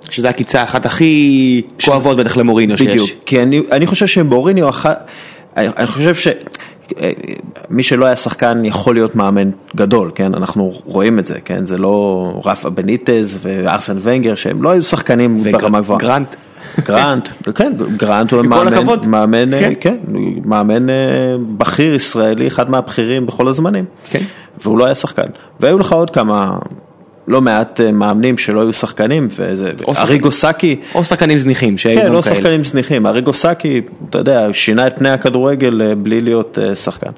שזה 0.10 0.30
הקיצה 0.30 0.64
אחת 0.64 0.86
הכי 0.86 1.62
כואבות 1.86 2.18
בטח 2.18 2.38
למוריניו 2.38 2.78
בדיוק, 2.78 3.08
שיש. 3.08 3.16
כי 3.26 3.44
אני, 3.44 3.62
אני 3.72 3.88
חושב 3.88 4.08
שמוריניו, 4.08 4.70
אחת, 4.70 5.08
אני 5.58 5.88
חושב 5.88 6.16
ש... 6.16 6.28
מי 7.70 7.84
שלא 7.84 8.06
היה 8.06 8.16
שחקן 8.16 8.66
יכול 8.66 8.96
להיות 8.96 9.16
מאמן 9.16 9.50
גדול, 9.76 10.12
כן? 10.16 10.34
אנחנו 10.34 10.72
רואים 10.86 11.20
את 11.20 11.26
זה, 11.26 11.40
כן? 11.46 11.66
זה 11.66 11.78
לא 11.78 12.42
רפה 12.46 12.70
בניטז 12.70 13.40
וארסן 13.42 13.98
ונגר 14.02 14.36
שהם 14.36 14.64
לא 14.64 14.70
היו 14.70 14.84
שחקנים 14.84 15.44
ברמה 15.52 15.82
גבוהה. 15.82 16.00
גרנט. 16.00 16.36
גרנט, 16.80 17.30
כן, 17.56 17.74
גרנט 17.98 18.32
הוא 18.32 18.46
מאמן, 18.46 18.74
הכבוד. 18.74 19.08
מאמן, 19.08 19.52
כן. 19.52 19.60
כן, 19.60 19.74
כן, 19.82 19.98
מאמן 20.46 20.90
אה, 20.90 20.96
בכיר 21.58 21.94
ישראלי, 21.94 22.48
אחד 22.48 22.70
מהבכירים 22.70 23.26
בכל 23.26 23.48
הזמנים. 23.48 23.86
כן. 24.10 24.20
והוא 24.62 24.78
לא 24.78 24.86
היה 24.86 24.96
שחקן. 24.96 25.28
והיו 25.60 25.80
לך 25.80 25.94
עוד 25.94 26.10
כמה, 26.10 26.58
לא 27.28 27.42
מעט 27.42 27.82
אה, 27.82 27.92
מאמנים 27.92 28.38
שלא 28.38 28.62
היו 28.62 28.74
שחקנים, 28.74 29.28
וזה. 29.32 29.72
אריגו 29.98 30.32
סאקי, 30.32 30.80
או 30.96 31.04
שחקנים 31.04 31.38
זניחים 31.38 31.76
כן, 31.78 32.12
לא. 32.12 32.22
שחקנים 32.22 32.64
זניחים, 32.64 33.08
אריגו 33.08 33.34
סאקי, 33.34 33.82
אתה 34.10 34.18
יודע, 34.18 34.48
שינה 34.54 34.88
את 34.88 34.94
פני 34.98 35.10
הכדורגל 35.10 35.82
אה, 35.82 35.96
בלי 35.96 36.22
להיות 36.22 36.60
אה, 36.62 36.76
שחקן. 36.76 37.12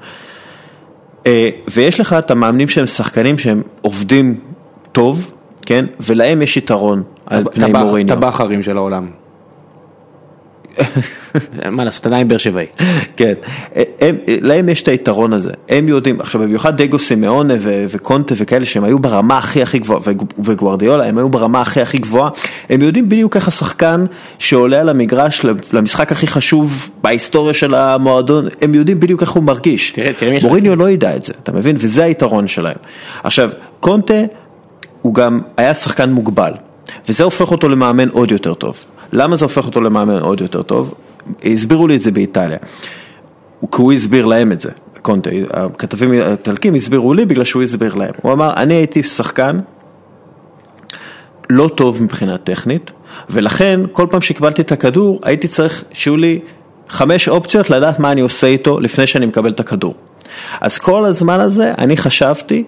ויש 1.72 2.00
לך 2.00 2.14
את 2.14 2.32
המאמנים 2.32 2.70
שהם 2.70 2.86
שחקנים 2.86 3.38
שהם 3.38 3.62
עובדים 3.82 4.36
טוב, 4.92 5.32
כן, 5.66 5.86
ולהם 6.00 6.42
יש 6.42 6.58
יתרון 6.58 7.04
על 7.26 7.44
פני 7.52 7.72
מוריניו. 7.72 8.16
טבחרים 8.16 8.64
של 8.64 8.78
העולם. 8.78 9.25
מה 11.72 11.84
לעשות, 11.84 12.06
עדיין 12.06 12.28
באר 12.28 12.38
שבעי. 12.38 12.66
כן, 13.18 13.34
הם, 14.02 14.16
להם 14.28 14.70
יש 14.70 14.82
את 14.82 14.88
היתרון 14.88 15.34
הזה, 15.34 15.50
הם 15.70 15.88
יודעים, 15.88 16.22
עכשיו 16.22 16.42
במיוחד 16.42 16.82
דגו 16.82 17.00
סימאונה 17.00 17.54
ו- 17.60 17.86
וקונטה 17.90 18.36
וכאלה 18.38 18.66
שהם 18.66 18.84
היו 18.84 19.00
ברמה 19.00 19.38
הכי 19.38 19.62
הכי 19.62 19.80
גבוהה, 19.80 20.00
וגו- 20.04 20.26
וגוארדיולה, 20.44 21.06
הם 21.06 21.18
היו 21.18 21.30
ברמה 21.30 21.62
הכי 21.62 21.82
הכי 21.82 21.98
גבוהה, 21.98 22.30
הם 22.70 22.82
יודעים 22.82 23.10
בדיוק 23.10 23.36
איך 23.36 23.48
השחקן 23.48 24.06
שעולה 24.40 24.80
על 24.80 24.90
המגרש 24.90 25.46
למשחק 25.74 26.12
הכי 26.12 26.28
חשוב 26.28 26.90
בהיסטוריה 27.04 27.54
של 27.54 27.74
המועדון, 27.74 28.48
הם 28.62 28.76
יודעים 28.76 29.00
בדיוק 29.00 29.22
איך 29.22 29.30
הוא 29.32 29.44
מרגיש. 29.44 29.94
מוריניו 30.44 30.76
לא 30.76 30.90
ידע 30.90 31.16
את 31.16 31.24
זה, 31.24 31.34
אתה 31.44 31.52
מבין? 31.52 31.76
וזה 31.80 32.04
היתרון 32.04 32.48
שלהם. 32.48 32.78
עכשיו, 33.24 33.50
קונטה 33.80 34.14
הוא 35.02 35.14
גם 35.14 35.40
היה 35.58 35.74
שחקן 35.74 36.10
מוגבל, 36.12 36.52
וזה 37.10 37.24
הופך 37.24 37.52
אותו 37.52 37.70
למאמן 37.70 38.10
עוד 38.10 38.32
יותר 38.32 38.54
טוב. 38.54 38.84
למה 39.14 39.36
זה 39.36 39.46
הופך 39.46 39.66
אותו 39.66 39.82
למאמן 39.82 40.20
עוד 40.20 40.42
יותר 40.42 40.62
טוב? 40.62 40.94
הסבירו 41.44 41.88
לי 41.88 41.96
את 41.96 42.00
זה 42.00 42.12
באיטליה. 42.12 42.58
כי 43.62 43.82
הוא 43.82 43.94
הסביר 43.94 44.26
להם 44.26 44.52
את 44.52 44.62
זה, 44.62 44.72
קונטה, 45.02 45.30
הכתבים 45.54 46.12
האיטלקים 46.12 46.76
הסבירו 46.76 47.14
לי 47.14 47.26
בגלל 47.26 47.44
שהוא 47.44 47.64
הסביר 47.64 47.96
להם. 47.96 48.12
הוא 48.22 48.34
אמר, 48.34 48.54
אני 48.56 48.74
הייתי 48.74 49.04
שחקן 49.04 49.60
לא 51.50 51.70
טוב 51.76 52.04
מבחינה 52.04 52.38
טכנית, 52.38 52.92
ולכן 53.30 53.80
כל 53.92 54.08
פעם 54.10 54.22
שקיבלתי 54.22 54.62
את 54.62 54.72
הכדור 54.72 55.20
הייתי 55.24 55.48
צריך 55.48 55.84
שיהיו 55.94 56.18
לי 56.18 56.40
חמש 56.90 57.30
אופציות 57.30 57.70
לדעת 57.70 58.00
מה 58.00 58.12
אני 58.12 58.22
עושה 58.22 58.48
איתו 58.48 58.80
לפני 58.80 59.08
שאני 59.08 59.26
מקבל 59.26 59.52
את 59.52 59.60
הכדור. 59.60 59.96
אז 60.62 60.78
כל 60.78 61.06
הזמן 61.06 61.40
הזה 61.40 61.74
אני 61.78 61.98
חשבתי, 61.98 62.64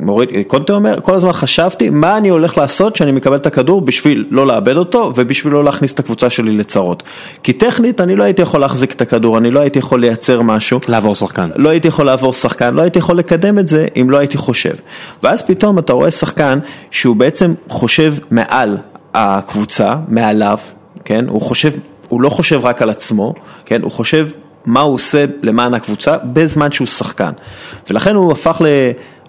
מוריד, 0.00 0.28
קונטה 0.46 0.72
אומר, 0.72 1.00
כל 1.00 1.14
הזמן 1.14 1.32
חשבתי 1.32 1.90
מה 1.90 2.16
אני 2.16 2.28
הולך 2.28 2.58
לעשות 2.58 2.94
כשאני 2.94 3.12
מקבל 3.12 3.36
את 3.36 3.46
הכדור 3.46 3.80
בשביל 3.80 4.26
לא 4.30 4.46
לאבד 4.46 4.76
אותו 4.76 5.12
ובשביל 5.14 5.52
לא 5.52 5.64
להכניס 5.64 5.94
את 5.94 5.98
הקבוצה 5.98 6.30
שלי 6.30 6.52
לצרות. 6.52 7.02
כי 7.42 7.52
טכנית 7.52 8.00
אני 8.00 8.16
לא 8.16 8.24
הייתי 8.24 8.42
יכול 8.42 8.60
להחזיק 8.60 8.92
את 8.92 9.00
הכדור, 9.00 9.38
אני 9.38 9.50
לא 9.50 9.60
הייתי 9.60 9.78
יכול 9.78 10.00
לייצר 10.00 10.42
משהו. 10.42 10.80
לעבור 10.88 11.14
שחקן. 11.14 11.50
לא 11.56 11.68
הייתי 11.68 11.88
יכול 11.88 12.06
לעבור 12.06 12.32
שחקן, 12.32 12.74
לא 12.74 12.82
הייתי 12.82 12.98
יכול 12.98 13.18
לקדם 13.18 13.58
את 13.58 13.68
זה 13.68 13.86
אם 14.00 14.10
לא 14.10 14.16
הייתי 14.16 14.36
חושב. 14.36 14.74
ואז 15.22 15.42
פתאום 15.42 15.78
אתה 15.78 15.92
רואה 15.92 16.10
שחקן 16.10 16.58
שהוא 16.90 17.16
בעצם 17.16 17.54
חושב 17.68 18.14
מעל 18.30 18.76
הקבוצה, 19.14 19.94
מעליו, 20.08 20.58
כן? 21.04 21.24
הוא 21.28 21.40
חושב, 21.40 21.72
הוא 22.08 22.22
לא 22.22 22.28
חושב 22.28 22.64
רק 22.64 22.82
על 22.82 22.90
עצמו, 22.90 23.34
כן? 23.64 23.82
הוא 23.82 23.92
חושב 23.92 24.28
מה 24.66 24.80
הוא 24.80 24.94
עושה 24.94 25.24
למען 25.42 25.74
הקבוצה 25.74 26.16
בזמן 26.24 26.72
שהוא 26.72 26.86
שחקן. 26.86 27.32
ולכן 27.90 28.14
הוא 28.14 28.32
הפך 28.32 28.60
ל... 28.60 28.66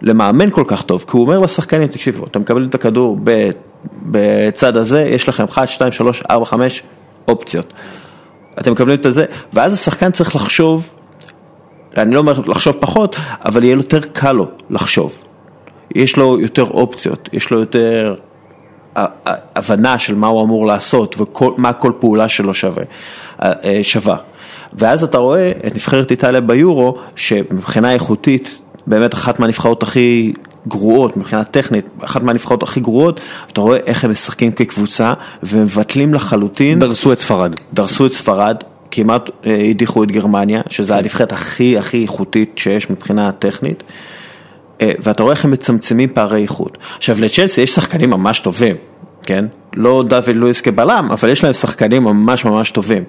למאמן 0.01 0.49
כל 0.49 0.63
כך 0.67 0.83
טוב, 0.83 1.05
כי 1.07 1.17
הוא 1.17 1.25
אומר 1.25 1.39
לשחקנים, 1.39 1.87
תקשיבו, 1.87 2.25
אתה 2.25 2.39
מקבל 2.39 2.63
את 2.63 2.75
הכדור 2.75 3.17
בצד 4.01 4.77
הזה, 4.77 5.01
יש 5.01 5.29
לכם 5.29 5.43
1, 5.43 5.67
2, 5.67 5.91
3, 5.91 6.23
4, 6.29 6.45
5 6.45 6.83
אופציות. 7.27 7.73
אתם 8.59 8.71
מקבלים 8.71 8.97
את 8.97 9.05
זה, 9.09 9.25
ואז 9.53 9.73
השחקן 9.73 10.11
צריך 10.11 10.35
לחשוב 10.35 10.97
אני 11.97 12.13
לא 12.13 12.19
אומר 12.19 12.39
לחשוב 12.47 12.77
פחות, 12.79 13.15
אבל 13.45 13.63
יהיה 13.63 13.73
יותר 13.73 13.99
קל 13.99 14.31
לו 14.31 14.45
לחשוב. 14.69 15.23
יש 15.95 16.17
לו 16.17 16.39
יותר 16.39 16.63
אופציות, 16.63 17.29
יש 17.33 17.51
לו 17.51 17.59
יותר 17.59 18.15
הבנה 19.55 19.99
של 19.99 20.15
מה 20.15 20.27
הוא 20.27 20.43
אמור 20.43 20.67
לעשות 20.67 21.15
ומה 21.37 21.73
כל 21.73 21.91
פעולה 21.99 22.29
שלו 22.29 22.53
שווה, 22.53 22.83
אה, 23.41 23.79
שווה. 23.81 24.17
ואז 24.73 25.03
אתה 25.03 25.17
רואה 25.17 25.51
את 25.67 25.75
נבחרת 25.75 26.11
איטליה 26.11 26.41
ביורו, 26.41 26.97
שמבחינה 27.15 27.93
איכותית, 27.93 28.61
באמת 28.87 29.13
אחת 29.13 29.39
מהנבחרות 29.39 29.83
הכי 29.83 30.33
גרועות, 30.67 31.17
מבחינה 31.17 31.43
טכנית, 31.43 31.85
אחת 32.01 32.23
מהנבחרות 32.23 32.63
הכי 32.63 32.79
גרועות, 32.79 33.21
אתה 33.51 33.61
רואה 33.61 33.77
איך 33.85 34.03
הם 34.03 34.11
משחקים 34.11 34.51
כקבוצה 34.51 35.13
ומבטלים 35.43 36.13
לחלוטין. 36.13 36.79
דרסו 36.79 37.13
את 37.13 37.19
ספרד. 37.19 37.55
דרסו 37.73 38.05
את 38.05 38.11
ספרד, 38.11 38.57
כמעט 38.91 39.29
אה, 39.45 39.65
הדיחו 39.69 40.03
את 40.03 40.11
גרמניה, 40.11 40.61
שזו 40.69 40.93
הנבחרת 40.93 41.31
הכי 41.31 41.77
הכי 41.77 42.01
איכותית 42.01 42.53
שיש 42.55 42.89
מבחינה 42.89 43.31
טכנית, 43.31 43.83
אה, 44.81 44.91
ואתה 44.99 45.23
רואה 45.23 45.33
איך 45.33 45.45
הם 45.45 45.51
מצמצמים 45.51 46.09
פערי 46.13 46.41
איכות. 46.41 46.77
עכשיו 46.97 47.15
לצ'לסי 47.19 47.61
יש 47.61 47.71
שחקנים 47.71 48.09
ממש 48.09 48.39
טובים, 48.39 48.75
כן? 49.23 49.45
לא 49.75 50.03
דוד 50.07 50.35
לואיס 50.35 50.61
כבלם, 50.61 51.07
אבל 51.11 51.29
יש 51.29 51.43
להם 51.43 51.53
שחקנים 51.53 52.03
ממש 52.03 52.45
ממש 52.45 52.71
טובים, 52.71 53.03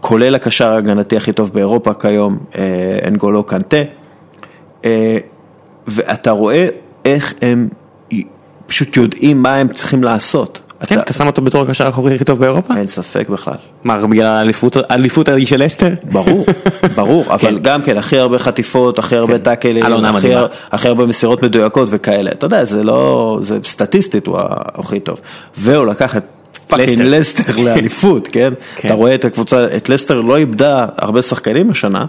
כולל 0.00 0.34
הקשר 0.34 0.72
ההגנתי 0.72 1.16
הכי 1.16 1.32
טוב 1.32 1.52
באירופה 1.52 1.94
כיום, 1.94 2.38
אה, 2.58 2.62
אנגולו 3.08 3.44
קנטה, 3.44 3.76
ואתה 5.86 6.30
רואה 6.30 6.68
איך 7.04 7.34
הם 7.42 7.68
פשוט 8.66 8.96
יודעים 8.96 9.42
מה 9.42 9.54
הם 9.54 9.68
צריכים 9.68 10.04
לעשות. 10.04 10.60
כן, 10.86 10.98
אתה 10.98 11.12
שם 11.12 11.26
אותו 11.26 11.42
בתור 11.42 11.62
הקשר 11.62 11.86
האחורי 11.86 12.14
הכי 12.14 12.24
טוב 12.24 12.38
באירופה? 12.38 12.74
אין 12.76 12.86
ספק 12.86 13.28
בכלל. 13.28 13.54
מה, 13.84 13.96
בגלל 14.06 14.26
האליפות- 14.88 15.28
ההיא 15.28 15.46
של 15.46 15.66
אסתר? 15.66 15.88
ברור, 16.12 16.46
ברור, 16.96 17.24
אבל 17.34 17.58
גם 17.58 17.82
כן, 17.82 17.96
הכי 17.96 18.18
הרבה 18.18 18.38
חטיפות, 18.38 18.98
הכי 18.98 19.16
הרבה 19.16 19.38
טאקלים, 19.38 19.84
על 19.84 19.92
עונה 19.92 20.12
הכי 20.72 20.88
הרבה 20.88 21.06
מסירות 21.06 21.42
מדויקות 21.42 21.88
וכאלה. 21.92 22.30
אתה 22.30 22.46
יודע, 22.46 22.64
זה 22.64 22.84
לא, 22.84 23.38
זה 23.42 23.58
סטטיסטית 23.64 24.26
הוא 24.26 24.38
הכי 24.74 25.00
טוב. 25.00 25.20
והוא 25.56 25.86
לקח 25.86 26.16
את 26.16 26.24
fucking 26.68 27.02
לסטר. 27.02 27.56
לאליפות, 27.56 28.28
כן? 28.32 28.52
כן. 28.76 28.88
אתה 28.88 28.94
רואה 28.94 29.14
את 29.14 29.24
הקבוצה, 29.24 29.66
את 29.76 29.88
לסטר 29.88 30.20
לא 30.20 30.36
איבדה 30.36 30.86
הרבה 30.96 31.22
שחקנים 31.22 31.70
השנה, 31.70 32.04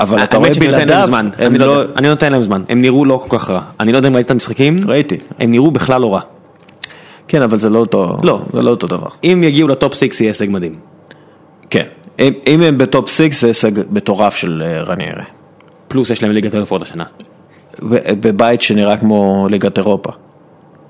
אבל 0.00 0.24
אתה 0.24 0.36
רואה 0.36 0.50
להם 0.50 0.58
בלעדיו, 0.58 1.08
אני 1.38 1.58
לא 1.58 1.84
לא... 1.84 2.08
נותן 2.08 2.32
להם 2.32 2.42
זמן, 2.42 2.62
הם 2.68 2.80
נראו 2.80 3.04
לא 3.04 3.24
כל 3.28 3.38
כך 3.38 3.50
רע, 3.50 3.60
אני 3.80 3.92
לא 3.92 3.96
יודע 3.96 4.08
אם 4.08 4.14
ראית 4.14 4.26
את 4.26 4.30
המשחקים, 4.30 4.76
ראיתי. 4.86 5.16
הם 5.38 5.50
נראו 5.50 5.70
בכלל 5.70 6.00
לא 6.00 6.14
רע, 6.14 6.20
כן, 7.28 7.42
אבל 7.42 7.58
זה 7.58 7.70
לא 7.70 7.78
אותו, 7.78 8.16
לא. 8.22 8.40
זה 8.52 8.62
לא 8.62 8.70
אותו 8.70 8.86
דבר. 8.86 9.08
אם 9.24 9.40
יגיעו 9.44 9.68
ל 9.68 9.74
top 9.74 9.94
6 9.94 10.20
יהיה 10.20 10.30
הישג 10.30 10.46
מדהים, 10.50 10.72
כן. 11.70 11.84
אם, 12.18 12.62
הם 12.62 12.78
ב 12.78 12.86
top 12.86 13.10
6 13.10 13.40
זה 13.40 13.46
הישג 13.46 13.70
מטורף 13.90 14.34
של 14.34 14.62
אה, 14.66 14.82
רניירי. 14.82 15.24
פלוס 15.88 16.10
יש 16.10 16.22
להם 16.22 16.32
ליגת 16.32 16.54
אלופות 16.54 16.82
השנה. 16.82 17.04
בבית 17.82 18.62
שנראה 18.62 18.96
כמו 18.96 19.46
ליגת 19.50 19.78
אירופה. 19.78 20.10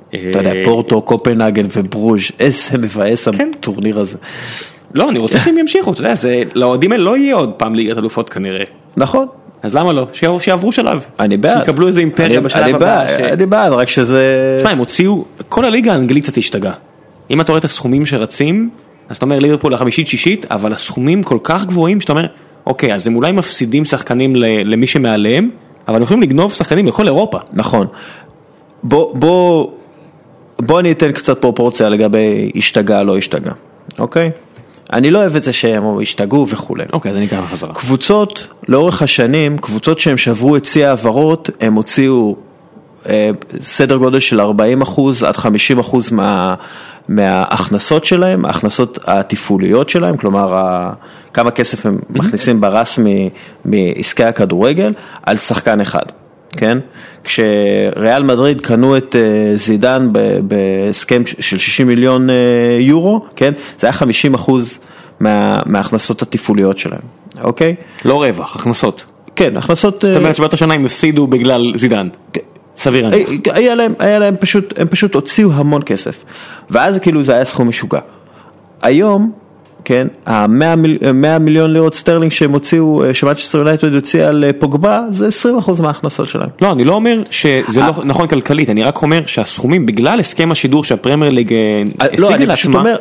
אתה 0.08 0.38
יודע, 0.38 0.52
אה, 0.52 0.64
פורטו, 0.64 1.02
קופנהגן 1.02 1.66
וברוז', 1.76 2.20
איזה 2.40 2.78
מבאס 2.78 3.28
כן. 3.28 3.50
הטורניר 3.58 4.00
הזה. 4.00 4.18
לא, 4.94 5.10
אני 5.10 5.18
רוצה 5.18 5.38
שהם 5.38 5.58
ימשיכו, 5.58 5.92
אתה 5.92 6.00
יודע, 6.00 6.14
לאוהדים 6.54 6.92
האלה 6.92 7.04
לא 7.04 7.16
יהיה 7.16 7.34
עוד 7.34 7.52
פעם 7.56 7.74
ליגת 7.74 7.98
אלופות 7.98 8.30
כנראה, 8.30 8.64
נכון, 8.96 9.26
אז 9.62 9.74
למה 9.76 9.92
לא? 9.92 10.06
שיעברו 10.40 10.72
שלב, 10.72 11.06
אני 11.20 11.36
בעד. 11.36 11.58
שיקבלו 11.60 11.86
איזה 11.88 12.00
אימפריה 12.00 12.26
אני- 12.38 12.40
בשלב 12.40 12.62
אני 12.62 12.72
הבא, 12.72 13.06
אני 13.32 13.46
בעד, 13.46 13.72
רק 13.72 13.88
שזה... 13.88 14.56
תשמע, 14.58 14.70
הם 14.70 14.78
הוציאו, 14.78 15.24
כל 15.48 15.64
הליגה 15.64 15.92
האנגלית 15.92 16.24
קצת 16.24 16.38
השתגעה. 16.38 16.72
אם 17.30 17.40
אתה 17.40 17.52
רואה 17.52 17.58
את 17.58 17.64
הסכומים 17.64 18.06
שרצים, 18.06 18.70
אז 19.08 19.16
אתה 19.16 19.24
אומר 19.24 19.38
ליברפול 19.38 19.74
החמישית 19.74 20.06
שישית, 20.06 20.46
אבל 20.52 20.72
הסכומים 20.72 21.22
כל 21.22 21.38
כך 21.42 21.64
גבוהים 21.66 22.00
שאתה 22.00 22.12
אומר, 22.12 22.26
אוקיי, 22.66 22.94
אז 22.94 23.06
הם 23.06 23.16
אולי 23.16 23.32
מפסידים 23.32 23.84
שחקנים 23.84 24.36
למי 24.64 24.86
שמעליהם, 24.86 25.50
אבל 25.88 25.96
הם 25.96 26.02
יכולים 26.02 26.22
לגנוב 26.22 26.52
שחקנים 26.52 26.86
לכל 26.86 27.06
אירופה. 27.06 27.38
נכון. 27.52 27.86
בוא, 28.82 29.14
בוא, 29.16 29.66
בוא 30.58 30.80
אני 30.80 30.92
אתן 30.92 31.12
קצת 31.12 31.38
פרופורציה 31.40 31.88
לגבי 31.88 32.50
השתגע 32.56 33.02
לא 33.02 33.16
השתגע, 33.16 33.52
אוקיי? 33.98 34.30
אני 34.92 35.10
לא 35.10 35.18
אוהב 35.18 35.36
את 35.36 35.42
זה 35.42 35.52
שהם 35.52 36.00
השתגעו 36.02 36.48
וכולי. 36.48 36.84
אוקיי, 36.92 37.10
אז 37.10 37.16
אני 37.16 37.26
אקרא 37.26 37.40
בחזרה. 37.40 37.74
קבוצות, 37.74 38.48
לאורך 38.68 39.02
השנים, 39.02 39.58
קבוצות 39.58 40.00
שהם 40.00 40.18
שברו 40.18 40.56
את 40.56 40.64
שיא 40.64 40.86
ההעברות, 40.86 41.50
הם 41.60 41.74
הוציאו 41.74 42.36
אה, 43.08 43.30
סדר 43.60 43.96
גודל 43.96 44.20
של 44.20 44.40
40 44.40 44.82
אחוז 44.82 45.22
עד 45.22 45.36
50 45.36 45.78
אחוז 45.78 46.12
מה, 46.12 46.54
מההכנסות 47.08 48.04
שלהם, 48.04 48.44
ההכנסות 48.44 48.98
התפעוליות 49.06 49.88
שלהם, 49.88 50.16
כלומר 50.16 50.54
ה, 50.54 50.92
כמה 51.34 51.50
כסף 51.50 51.86
הם 51.86 51.98
מכניסים 52.10 52.60
ברס 52.60 52.98
מ- 52.98 53.28
מעסקי 53.64 54.24
הכדורגל, 54.24 54.92
על 55.22 55.36
שחקן 55.36 55.80
אחד, 55.80 56.04
כן? 56.56 56.78
כשריאל 57.24 58.22
מדריד 58.22 58.60
קנו 58.60 58.96
את 58.96 59.16
אה, 59.16 59.56
זידן 59.56 60.08
בהסכם 60.42 61.22
של 61.26 61.58
60 61.58 61.86
מיליון 61.86 62.30
אה, 62.30 62.34
יורו, 62.80 63.24
כן? 63.36 63.52
זה 63.78 63.86
היה 63.86 63.92
50 63.92 64.34
אחוז 64.34 64.78
מה, 65.20 65.60
מההכנסות 65.66 66.22
התפעוליות 66.22 66.78
שלהם, 66.78 67.00
אוקיי? 67.42 67.74
לא 68.04 68.22
רווח, 68.22 68.56
הכנסות. 68.56 69.04
כן, 69.36 69.56
הכנסות... 69.56 70.04
זאת 70.06 70.16
אומרת 70.16 70.36
שבאותה 70.36 70.56
שנה 70.56 70.74
הם 70.74 70.84
הפסידו 70.84 71.26
בגלל 71.26 71.72
זידן. 71.76 72.08
סביר 72.78 73.04
אה, 73.04 73.10
להניח. 73.10 73.28
היה 73.46 73.74
להם, 73.74 73.94
היה 73.98 74.18
להם 74.18 74.36
פשוט, 74.40 74.78
הם 74.78 74.88
פשוט 74.88 75.14
הוציאו 75.14 75.52
המון 75.52 75.82
כסף. 75.86 76.24
ואז 76.70 76.98
כאילו 76.98 77.22
זה 77.22 77.34
היה 77.34 77.44
סכום 77.44 77.68
משוגע. 77.68 78.00
היום, 78.82 79.32
כן, 79.84 80.06
ה-100 80.26 80.76
מיל, 80.76 81.12
100 81.12 81.38
מיליון 81.38 81.72
לירות 81.72 81.94
סטרלינג 81.94 82.32
שהם 82.32 82.52
הוציאו, 82.52 83.04
אה, 83.04 83.14
שמנצ'סטר 83.14 83.58
יונייטד 83.58 83.94
הוציאה 83.94 84.28
על 84.28 84.44
אה, 84.44 84.52
פוגבה, 84.52 85.02
זה 85.10 85.28
20% 85.28 85.82
מההכנסות 85.82 86.28
שלהם. 86.28 86.48
לא, 86.62 86.72
אני 86.72 86.84
לא 86.84 86.94
אומר 86.94 87.22
שזה 87.30 87.80
לא 87.80 87.92
נכון 88.04 88.26
כלכלית, 88.26 88.70
אני 88.70 88.82
רק 88.82 89.02
אומר 89.02 89.26
שהסכומים, 89.26 89.86
בגלל 89.86 90.20
הסכם 90.20 90.52
השידור 90.52 90.84
שהפרמייר 90.84 91.30
ליג 91.30 91.52
אה, 91.52 91.82
לא, 92.18 92.26
השיגה 92.26 92.34
אני 92.34 92.56
פשוט 92.56 92.74
לעצמה, 92.74 92.78
אומר 92.78 92.96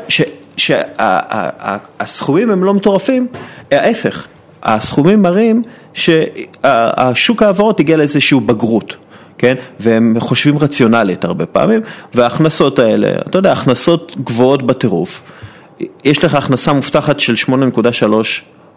שהסכומים 0.57 2.51
הם 2.51 2.63
לא 2.63 2.73
מטורפים, 2.73 3.27
ההפך, 3.71 4.27
הסכומים 4.63 5.21
מראים 5.21 5.61
שהשוק 5.93 7.43
ההעברות 7.43 7.79
הגיע 7.79 7.97
לאיזושהי 7.97 8.39
בגרות. 8.39 8.95
כן, 9.37 9.55
והם 9.79 10.15
חושבים 10.19 10.57
רציונלית 10.57 11.25
הרבה 11.25 11.45
פעמים, 11.45 11.81
וההכנסות 12.13 12.79
האלה, 12.79 13.07
אתה 13.27 13.37
יודע, 13.37 13.51
הכנסות 13.51 14.15
גבוהות 14.23 14.63
בטירוף. 14.63 15.21
יש 16.03 16.23
לך 16.23 16.35
הכנסה 16.35 16.73
מובטחת 16.73 17.19
של 17.19 17.33
8.3 17.33 18.05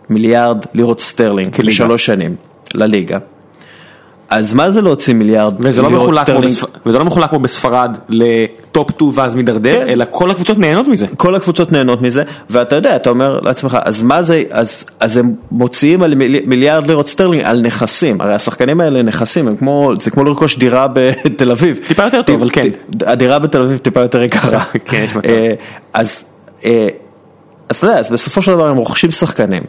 מיליארד 0.09 0.64
לירות 0.74 1.00
סטרלינג. 1.00 1.61
לשלוש 1.61 2.07
שנים 2.07 2.36
לליגה. 2.74 3.18
אז 4.32 4.53
מה 4.53 4.70
זה 4.70 4.82
להוציא 4.82 5.14
מיליארד 5.14 5.55
וזה 5.59 5.82
לא, 5.82 5.88
לירות 5.88 6.07
כמו 6.07 6.16
סטרלינג? 6.16 6.46
בספ... 6.46 6.64
וזה 6.86 6.98
לא 6.98 7.05
מחולק 7.05 7.30
כמו 7.30 7.38
בספרד 7.38 7.98
ל 8.08 8.29
top 8.29 8.90
2 8.90 9.11
ואז 9.14 9.34
מידרדר, 9.34 9.80
כן. 9.84 9.88
אלא 9.88 10.05
כל 10.11 10.30
הקבוצות 10.30 10.59
נהנות 10.59 10.88
מזה. 10.88 11.07
כל 11.16 11.34
הקבוצות 11.34 11.72
נהנות 11.72 12.03
מזה, 12.03 12.22
ואתה 12.50 12.76
יודע, 12.76 12.96
אתה 12.96 13.11
אומר 13.11 13.40
לעצמך, 13.40 13.78
אז 13.84 14.03
מה 14.03 14.22
זה, 14.22 14.42
אז, 14.50 14.84
אז 15.00 15.16
הם 15.16 15.34
מוציאים 15.50 16.03
על 16.03 16.14
מיל, 16.14 16.36
מיליארד 16.46 16.86
לירות 16.86 17.07
סטרלינג 17.07 17.44
על 17.44 17.61
נכסים, 17.61 18.20
הרי 18.20 18.34
השחקנים 18.34 18.80
האלה 18.80 19.03
נכסים, 19.03 19.48
הם 19.48 19.57
כמו, 19.57 19.92
זה 19.98 20.11
כמו 20.11 20.24
לרכוש 20.24 20.59
דירה 20.59 20.86
בתל 20.92 21.50
אביב. 21.50 21.80
טיפה 21.88 22.03
יותר 22.05 22.22
טוב, 22.22 22.40
אבל 22.40 22.50
כן. 22.50 22.68
הדירה 23.07 23.38
בתל 23.38 23.61
אביב 23.61 23.78
טיפה 23.78 24.00
יותר 24.00 24.22
יקרה. 24.22 24.64
כן, 24.84 25.05
יש 25.05 25.16
מצב. 25.16 25.28
אה, 25.28 25.53
אז, 25.94 26.24
אז 27.68 27.76
אתה 27.76 27.86
יודע, 27.86 27.98
אז 27.98 28.10
בסופו 28.10 28.42
של 28.42 28.52
דבר 28.52 28.66
הם 28.66 28.76
רוכשים 28.76 29.10
שחקנים, 29.10 29.62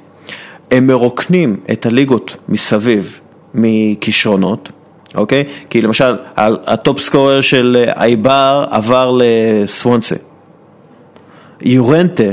הם 0.72 0.88
מרוקנים 0.88 1.58
את 1.72 1.86
הליגות 1.86 2.36
מסביב 2.50 3.20
מכישרונות. 3.54 4.70
אוקיי? 5.16 5.44
כי 5.70 5.82
למשל, 5.82 6.18
ה 6.38 6.53
top 6.53 7.00
scorer 7.00 7.42
של 7.42 7.78
אה, 7.80 8.04
אייבר 8.04 8.66
עבר 8.70 9.18
לסוונסה. 9.18 10.16
יורנטה, 11.62 12.24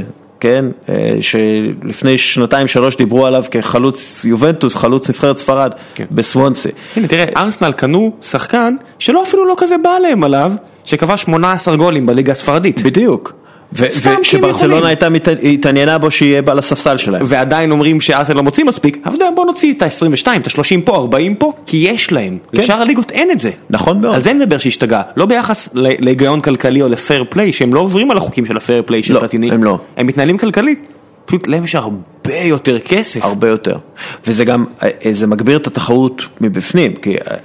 כן, 0.40 0.64
אה, 0.88 1.16
שלפני 1.20 2.18
שנתיים 2.18 2.66
שלוש 2.66 2.96
דיברו 2.96 3.26
עליו 3.26 3.44
כחלוץ 3.50 4.24
יובנטוס, 4.24 4.76
חלוץ 4.76 5.10
נבחרת 5.10 5.36
ספרד, 5.36 5.72
כן. 5.94 6.04
בסוונסה. 6.10 6.68
הנה 6.96 7.08
תראה, 7.08 7.24
ארסנל 7.36 7.72
קנו 7.72 8.12
שחקן 8.20 8.76
שלא 8.98 9.22
אפילו 9.22 9.44
לא 9.44 9.54
כזה 9.58 9.76
בא 9.78 9.98
להם 10.02 10.24
עליו, 10.24 10.52
שכבש 10.84 11.22
18 11.22 11.76
גולים 11.76 12.06
בליגה 12.06 12.32
הספרדית. 12.32 12.82
בדיוק. 12.82 13.32
ושברצלונה 13.72 14.50
יכולים. 14.50 14.84
הייתה 14.84 15.08
התעניינה 15.42 15.98
בו 15.98 16.10
שיהיה 16.10 16.42
בעל 16.42 16.58
הספסל 16.58 16.96
שלהם. 16.96 17.22
ועדיין 17.26 17.70
אומרים 17.70 18.00
שארסנל 18.00 18.36
לא 18.36 18.42
מוציא 18.42 18.64
מספיק, 18.64 18.98
אבל 19.06 19.16
בוא 19.34 19.46
נוציא 19.46 19.72
את 19.72 19.82
ה-22, 19.82 20.26
את 20.36 20.46
ה-30 20.46 20.80
פה, 20.84 20.96
40 20.96 21.34
פה, 21.34 21.52
כי 21.66 21.76
יש 21.76 22.12
להם. 22.12 22.38
כן. 22.52 22.58
לשאר 22.58 22.80
הליגות 22.80 23.10
אין 23.10 23.30
את 23.30 23.38
זה. 23.38 23.50
נכון 23.70 24.00
מאוד. 24.00 24.14
על 24.14 24.22
זה 24.22 24.32
נדבר 24.32 24.58
שהשתגע, 24.58 25.02
לא 25.16 25.26
ביחס 25.26 25.68
להיגיון 25.74 26.40
כלכלי 26.40 26.82
או 26.82 26.88
לפייר 26.88 27.24
פליי, 27.28 27.52
שהם 27.52 27.74
לא 27.74 27.80
עוברים 27.80 28.10
על 28.10 28.16
החוקים 28.16 28.46
של 28.46 28.56
הפייר 28.56 28.82
פליי 28.86 29.02
של 29.02 29.14
לא, 29.14 29.20
פלטיני. 29.20 29.50
הם 29.50 29.64
לא. 29.64 29.78
הם 29.96 30.06
מתנהלים 30.06 30.38
כלכלית. 30.38 30.88
פשוט 31.30 31.46
להם 31.46 31.64
יש 31.64 31.74
הרבה 31.74 32.36
יותר 32.44 32.78
כסף. 32.78 33.24
הרבה 33.24 33.48
יותר. 33.48 33.76
וזה 34.26 34.44
גם, 34.44 34.64
אה, 34.82 34.88
זה 35.12 35.26
מגביר 35.26 35.56
את 35.56 35.66
התחרות 35.66 36.22
מבפנים, 36.40 36.94
כי 36.94 37.16
אה, 37.16 37.36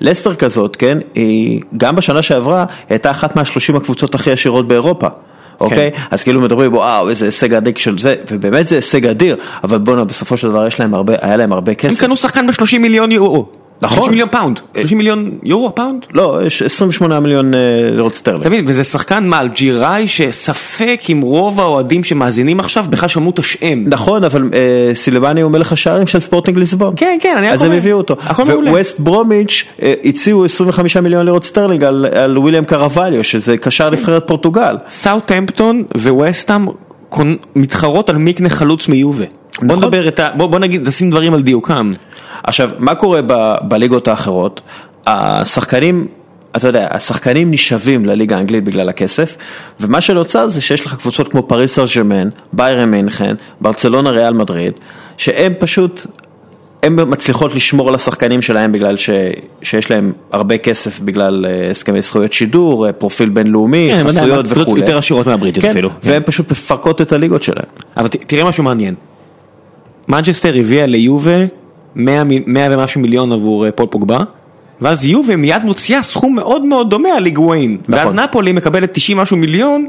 לסטר 0.00 0.34
כזאת, 0.34 0.76
כן, 0.76 0.98
היא 1.14 1.60
גם 1.76 1.96
בשנה 1.96 2.22
שעברה 2.22 2.64
הייתה 2.88 3.10
אחת 3.10 3.36
מהשלושים 3.36 3.76
הקבוצות 3.76 4.14
הכי 4.14 4.32
עשירות 4.32 4.68
באירופה. 4.68 5.08
אוקיי? 5.60 5.90
אז 6.10 6.24
כאילו 6.24 6.40
מדברים, 6.40 6.74
וואו, 6.74 7.08
איזה 7.08 7.24
הישג 7.24 7.54
אדיר 7.54 7.72
של 7.76 7.98
זה, 7.98 8.14
ובאמת 8.30 8.66
זה 8.66 8.76
הישג 8.76 9.06
אדיר, 9.06 9.36
אבל 9.64 9.78
בואנה, 9.78 10.04
בסופו 10.04 10.36
של 10.36 10.48
דבר 10.48 10.66
יש 10.66 10.80
להם 10.80 10.94
הרבה, 10.94 11.14
היה 11.20 11.36
להם 11.36 11.52
הרבה 11.52 11.72
הם 11.72 11.76
כסף. 11.76 12.00
קנו 12.00 12.16
שחקן 12.16 12.46
ב-30 12.46 12.78
מיליון 12.78 13.12
יורו. 13.12 13.61
נכון. 13.82 13.96
30 13.96 14.10
מיליון 14.10 14.28
פאונד. 14.28 14.60
30 14.80 14.98
מיליון 14.98 15.30
יורו 15.44 15.74
פאונד? 15.74 16.06
לא, 16.12 16.40
יש 16.46 16.62
28 16.62 17.20
מיליון 17.20 17.54
אה, 17.54 17.58
לירות 17.90 18.14
סטרלינג. 18.14 18.40
אתה 18.40 18.50
מבין, 18.50 18.64
וזה 18.68 18.84
שחקן 18.84 19.26
מאלג'יראי 19.28 20.08
שספק 20.08 21.00
אם 21.12 21.20
רוב 21.20 21.60
האוהדים 21.60 22.04
שמאזינים 22.04 22.60
עכשיו 22.60 22.84
בכלל 22.90 23.08
שמעו 23.08 23.30
את 23.30 23.38
השם. 23.38 23.84
נכון, 23.86 24.24
אבל 24.24 24.50
אה, 24.54 24.94
סלימאני 24.94 25.40
הוא 25.40 25.50
מלך 25.50 25.72
השערים 25.72 26.06
של 26.06 26.20
ספורטינג 26.20 26.58
ליסבון. 26.58 26.92
כן, 26.96 27.18
כן, 27.20 27.34
אני 27.38 27.46
רק 27.48 27.54
אז 27.54 27.62
הם. 27.62 27.72
הביאו 27.72 27.98
אותו. 27.98 28.16
וווסט 28.68 29.00
ברומיץ' 29.00 29.64
אה, 29.82 29.94
הציעו 30.04 30.44
25 30.44 30.96
מיליון 30.96 31.24
לירות 31.24 31.44
סטרלינג 31.44 31.84
על, 31.84 32.38
וויליאם 32.38 32.64
קרווליו, 32.64 33.24
שזה 33.24 33.56
קשר 33.56 33.90
נבחרת 33.90 34.26
פורטוגל. 34.26 34.76
סאוטהמפטון 34.90 35.82
וווסטהאם 35.96 36.66
קונ- 37.14 37.18
מתחרות 37.56 38.10
על 38.10 38.16
מי 38.16 38.30
יקנה 38.30 38.50
חלוץ 38.50 38.88
מיובה. 38.88 39.24
בוא 39.58 39.66
נכון. 39.66 39.78
נדבר 39.84 40.08
את 40.08 40.20
ה... 40.20 40.28
בוא 40.36 40.46
בוא 40.46 40.58
נגיד, 40.58 40.88
נשים 40.88 41.10
דברים 41.10 41.34
על 41.34 41.42
דיוקם. 41.42 41.92
עכשיו, 42.42 42.70
מה 42.78 42.94
קורה 42.94 43.20
ב, 43.26 43.54
בליגות 43.62 44.08
האחרות? 44.08 44.60
השחקנים, 45.06 46.06
אתה 46.56 46.66
יודע, 46.68 46.88
השחקנים 46.90 47.50
נשאבים 47.50 48.04
לליגה 48.06 48.36
האנגלית 48.36 48.64
בגלל 48.64 48.88
הכסף, 48.88 49.36
ומה 49.80 50.00
שנוצר 50.00 50.48
זה 50.48 50.60
שיש 50.60 50.86
לך 50.86 50.94
קבוצות 50.94 51.28
כמו 51.28 51.42
פריס 51.42 51.74
סן 51.74 51.84
ז'רמן, 51.94 52.28
ביירן 52.52 52.90
מינכן, 52.90 53.34
ברצלונה 53.60 54.10
ריאל 54.10 54.34
מדריד, 54.34 54.72
שהם 55.16 55.52
פשוט, 55.58 56.06
הן 56.82 56.96
מצליחות 57.06 57.54
לשמור 57.54 57.88
על 57.88 57.94
השחקנים 57.94 58.42
שלהם 58.42 58.72
בגלל 58.72 58.96
ש, 58.96 59.10
שיש 59.62 59.90
להם 59.90 60.12
הרבה 60.32 60.58
כסף 60.58 61.00
בגלל 61.00 61.46
אה, 61.48 61.70
הסכמי 61.70 62.02
זכויות 62.02 62.32
שידור, 62.32 62.86
אה, 62.86 62.92
פרופיל 62.92 63.28
בינלאומי, 63.28 63.88
כן, 63.92 64.08
חסויות 64.08 64.46
וכולי. 64.48 64.80
יותר 64.80 64.98
עשירות 64.98 65.26
מהבריטיות 65.26 65.64
כן, 65.64 65.70
אפילו. 65.70 65.90
והן 66.02 66.22
פשוט 66.26 66.50
מפרקות 66.50 67.00
את 67.00 67.12
הליגות 67.12 67.42
שלהם. 67.42 67.66
אבל 67.96 68.08
ת- 68.08 68.16
תראה 68.26 68.44
משהו 68.44 68.64
מעניין. 68.64 68.94
מנצ'סטר 70.08 70.54
הביאה 70.60 70.86
ליובה 70.86 71.36
100 71.96 72.24
מ- 72.24 72.28
100 72.52 72.68
ומשהו 72.70 73.00
מיליון 73.00 73.32
עבור 73.32 73.66
אה, 73.66 73.70
פול 73.72 73.86
פוגבה, 73.86 74.18
ואז 74.80 75.06
יובה 75.06 75.36
מיד 75.36 75.64
מוציאה 75.64 76.02
סכום 76.02 76.34
מאוד 76.34 76.64
מאוד 76.64 76.90
דומה 76.90 77.08
על 77.08 77.22
היגוואין. 77.22 77.78
ואז 77.88 78.00
נכון. 78.06 78.18
נפולי 78.18 78.52
מקבלת 78.52 78.90
90 78.94 79.16
משהו 79.18 79.36
מיליון 79.36 79.86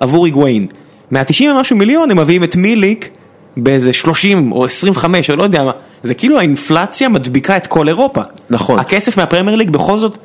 עבור 0.00 0.24
היגואין. 0.26 0.66
מה-90 1.10 1.44
ומשהו 1.56 1.76
מיליון 1.76 2.10
הם 2.10 2.18
מביאים 2.18 2.44
את 2.44 2.56
מיליק 2.56 3.08
באיזה 3.56 3.92
30 3.92 4.52
או 4.52 4.64
25 4.64 5.30
או 5.30 5.36
לא 5.36 5.42
יודע 5.42 5.64
מה, 5.64 5.70
זה 6.02 6.14
כאילו 6.14 6.38
האינפלציה 6.38 7.08
מדביקה 7.08 7.56
את 7.56 7.66
כל 7.66 7.88
אירופה. 7.88 8.20
נכון. 8.50 8.78
הכסף 8.78 9.16
מהפרמייר 9.18 9.56
ליג 9.56 9.70
בכל 9.70 9.98
זאת 9.98 10.18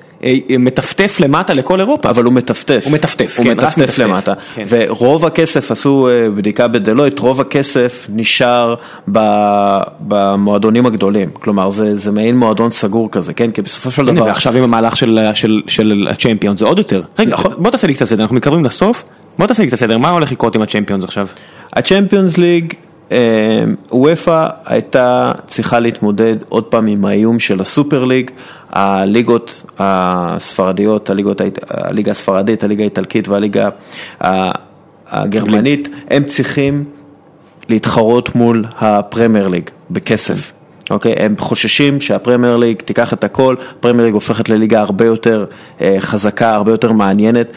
מטפטף 0.59 1.17
למטה 1.19 1.53
לכל 1.53 1.79
אירופה. 1.79 2.09
אבל 2.09 2.23
הוא 2.23 2.33
מטפטף. 2.33 2.81
הוא 2.85 2.93
מטפטף, 2.93 3.35
הוא 3.37 3.45
כן, 3.45 3.51
רק 3.51 3.57
מטפטף 3.57 3.79
מטפטף. 3.79 3.99
למטה. 3.99 4.33
כן. 4.55 4.63
ורוב 4.69 5.25
הכסף, 5.25 5.71
עשו 5.71 6.09
אה, 6.09 6.29
בדיקה 6.29 6.67
בדלויט, 6.67 7.19
רוב 7.19 7.41
הכסף 7.41 8.07
נשאר 8.09 8.75
במועדונים 9.99 10.85
הגדולים. 10.85 11.29
כלומר, 11.33 11.69
זה, 11.69 11.95
זה 11.95 12.11
מעין 12.11 12.37
מועדון 12.37 12.69
סגור 12.69 13.11
כזה, 13.11 13.33
כן? 13.33 13.51
כי 13.51 13.61
בסופו 13.61 13.91
של 13.91 14.05
דבר... 14.05 14.25
ועכשיו 14.25 14.57
עם 14.57 14.63
המהלך 14.63 14.97
של, 14.97 15.19
של, 15.33 15.61
של 15.67 16.07
הצ'מפיון 16.11 16.57
זה 16.57 16.65
עוד 16.65 16.77
יותר. 16.77 17.01
רגע. 17.19 17.35
בוא 17.57 17.71
תעשה 17.71 17.87
לי 17.87 17.93
קצת 17.93 18.05
סדר, 18.05 18.21
אנחנו 18.23 18.35
מתקרבים 18.35 18.65
לסוף, 18.65 19.03
בוא 19.37 19.47
תעשה 19.47 19.63
לי 19.63 19.67
קצת 19.67 19.77
סדר, 19.77 19.97
מה 19.97 20.09
הולך 20.09 20.31
לקרות 20.31 20.55
עם 20.55 20.61
הצ'מפיונס 20.61 21.03
עכשיו? 21.03 21.27
הצ'מפיונס 21.73 22.37
ליג, 22.37 22.73
אה, 22.73 22.88
וופא 23.91 24.47
הייתה 24.65 25.31
צריכה 25.45 25.79
להתמודד 25.79 26.35
עוד 26.49 26.63
פעם 26.63 26.87
עם 26.87 27.05
האיום 27.05 27.39
של 27.39 27.61
הסופר 27.61 28.03
ליג, 28.03 28.31
הליגות 28.69 29.63
הספרדיות, 29.79 31.09
הליגות, 31.09 31.41
הליגה 31.69 32.11
הספרדית, 32.11 32.63
הליגה 32.63 32.83
האיטלקית 32.83 33.27
והליגה 33.27 33.69
הגרמנית, 35.07 35.89
הם 36.09 36.23
צריכים 36.23 36.83
להתחרות 37.69 38.35
מול 38.35 38.65
הפרמייר 38.77 39.47
ליג 39.47 39.69
בכסף. 39.91 40.53
אוקיי, 40.89 41.13
הם 41.17 41.35
חוששים 41.37 42.01
שהפרמייר 42.01 42.57
ליג 42.57 42.81
תיקח 42.81 43.13
את 43.13 43.23
הכל, 43.23 43.55
הפרמייר 43.79 44.05
ליג 44.05 44.13
הופכת 44.13 44.49
לליגה 44.49 44.79
הרבה 44.79 45.05
יותר 45.05 45.45
אה, 45.81 45.95
חזקה, 45.99 46.49
הרבה 46.55 46.71
יותר 46.71 46.91
מעניינת. 46.91 47.47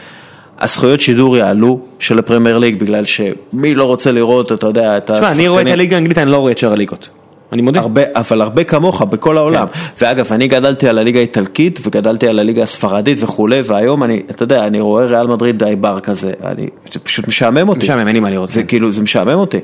הזכויות 0.62 1.00
שידור 1.00 1.36
יעלו 1.36 1.80
של 1.98 2.18
הפרמייר 2.18 2.58
ליג 2.58 2.78
בגלל 2.78 3.04
שמי 3.04 3.74
לא 3.74 3.84
רוצה 3.84 4.12
לראות, 4.12 4.52
אתה 4.52 4.66
יודע, 4.66 4.96
את 4.96 5.10
תשמע, 5.10 5.32
אני 5.32 5.48
רואה 5.48 5.62
את 5.62 5.66
הליגה 5.66 5.96
האנגלית, 5.96 6.18
אני 6.18 6.30
לא 6.30 6.36
רואה 6.36 6.52
את 6.52 6.58
שאר 6.58 6.72
הליגות. 6.72 7.08
אני 7.52 7.62
מודה. 7.62 7.80
הרבה, 7.80 8.02
אבל 8.14 8.40
הרבה 8.40 8.64
כמוך 8.64 9.02
בכל 9.02 9.36
העולם. 9.38 9.66
כן. 9.66 10.04
ואגב, 10.04 10.32
אני 10.32 10.48
גדלתי 10.48 10.88
על 10.88 10.98
הליגה 10.98 11.18
האיטלקית 11.18 11.80
וגדלתי 11.82 12.28
על 12.28 12.38
הליגה 12.38 12.62
הספרדית 12.62 13.22
וכולי, 13.22 13.60
והיום 13.64 14.02
אני, 14.02 14.22
אתה 14.30 14.42
יודע, 14.42 14.66
אני 14.66 14.80
רואה 14.80 15.04
ריאל 15.04 15.26
מדריד 15.26 15.58
די 15.58 15.76
בר 15.76 16.00
כזה, 16.00 16.32
אני, 16.44 16.68
זה 16.92 17.00
פשוט 17.00 17.28
משעמם 17.28 17.68
אותי. 17.68 17.78
משעמם, 17.78 18.06
אין 18.06 18.16
לי 18.16 18.20
מה 18.20 18.30
לראות. 18.30 18.48
זה 18.48 18.62
כאילו, 18.62 18.90
זה 18.90 19.02
משעמם 19.02 19.38
אותי. 19.38 19.58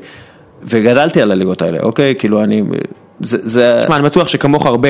וגדלתי 0.63 1.23
על 1.23 1.31
הליגות 1.31 1.63
האלה, 1.63 1.79
אוקיי? 1.83 2.15
כאילו 2.19 2.45
אני, 2.45 2.63
זה, 3.21 3.81
תשמע, 3.83 3.97
אני 3.97 4.05
בטוח 4.05 4.29
שכמוך 4.29 4.67
הרבה, 4.67 4.89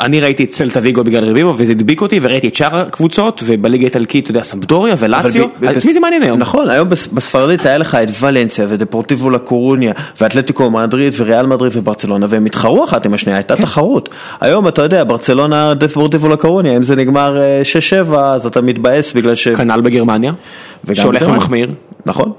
אני 0.00 0.20
ראיתי 0.20 0.44
את 0.44 0.50
סלטה 0.52 0.80
ויגו 0.82 1.04
בגלל 1.04 1.24
רביבו 1.24 1.54
וזה 1.56 1.72
הדביק 1.72 2.00
אותי 2.00 2.18
וראיתי 2.22 2.48
את 2.48 2.54
שאר 2.54 2.76
הקבוצות 2.76 3.42
ובליגה 3.46 3.84
האיטלקית, 3.84 4.24
אתה 4.24 4.30
יודע, 4.30 4.42
סמפדוריה 4.42 4.94
ולאציו, 4.98 5.44
את 5.44 5.50
בס- 5.76 5.86
מי 5.86 5.92
זה 5.94 6.00
מעניין 6.00 6.22
היום? 6.22 6.38
נכון, 6.38 6.70
היום 6.70 6.88
בס- 6.88 7.06
בספרדית 7.06 7.66
היה 7.66 7.78
לך 7.78 7.94
את 7.94 8.08
ולנסיה 8.20 8.64
ודפורטיבו 8.68 9.30
לקורוניה 9.30 9.92
ואתלטיקו 10.20 10.70
מדריד 10.70 11.12
וריאל 11.16 11.46
מדריד 11.46 11.72
וברצלונה 11.76 12.26
והם 12.28 12.44
התחרו 12.44 12.84
אחת 12.84 13.06
עם 13.06 13.14
השנייה, 13.14 13.42
כן. 13.42 13.52
הייתה 13.52 13.62
תחרות. 13.66 14.08
היום 14.40 14.68
אתה 14.68 14.82
יודע, 14.82 15.04
ברצלונה 15.04 15.74
דפורטיבו 15.74 16.28
לקורוניה, 16.28 16.76
אם 16.76 16.82
זה 16.82 16.96
נגמר 16.96 17.38
אה, 17.38 17.62
6-7 18.10 18.14
אז 18.16 18.46
אתה 18.46 18.60
מתבאס 18.60 19.12
בגלל 19.12 19.34
ש... 19.34 19.48
כנ"ל 19.48 19.80
בגרמניה, 19.80 20.32
שהולך. 20.94 21.22
ומחמיר. 21.28 21.70
נכון. 22.06 22.32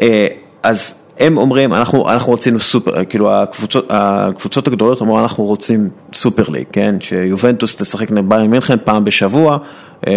אה, 0.00 0.26
אז 0.62 0.94
הם 1.20 1.38
אומרים, 1.38 1.74
אנחנו, 1.74 2.10
אנחנו 2.10 2.32
רצינו 2.32 2.60
סופר, 2.60 3.04
כאילו 3.04 3.32
הקבוצות, 3.32 3.86
הקבוצות 3.90 4.68
הגדולות 4.68 5.02
אמרו, 5.02 5.20
אנחנו 5.20 5.44
רוצים 5.44 5.88
סופר 6.12 6.48
ליג, 6.48 6.64
כן? 6.72 6.94
שיובנטוס 7.00 7.76
תשחק 7.76 8.10
נגד 8.10 8.28
ביירן 8.28 8.46
מינכן 8.46 8.76
פעם 8.84 9.04
בשבוע 9.04 9.58
אה, 10.06 10.12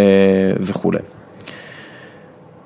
וכולי. 0.60 1.00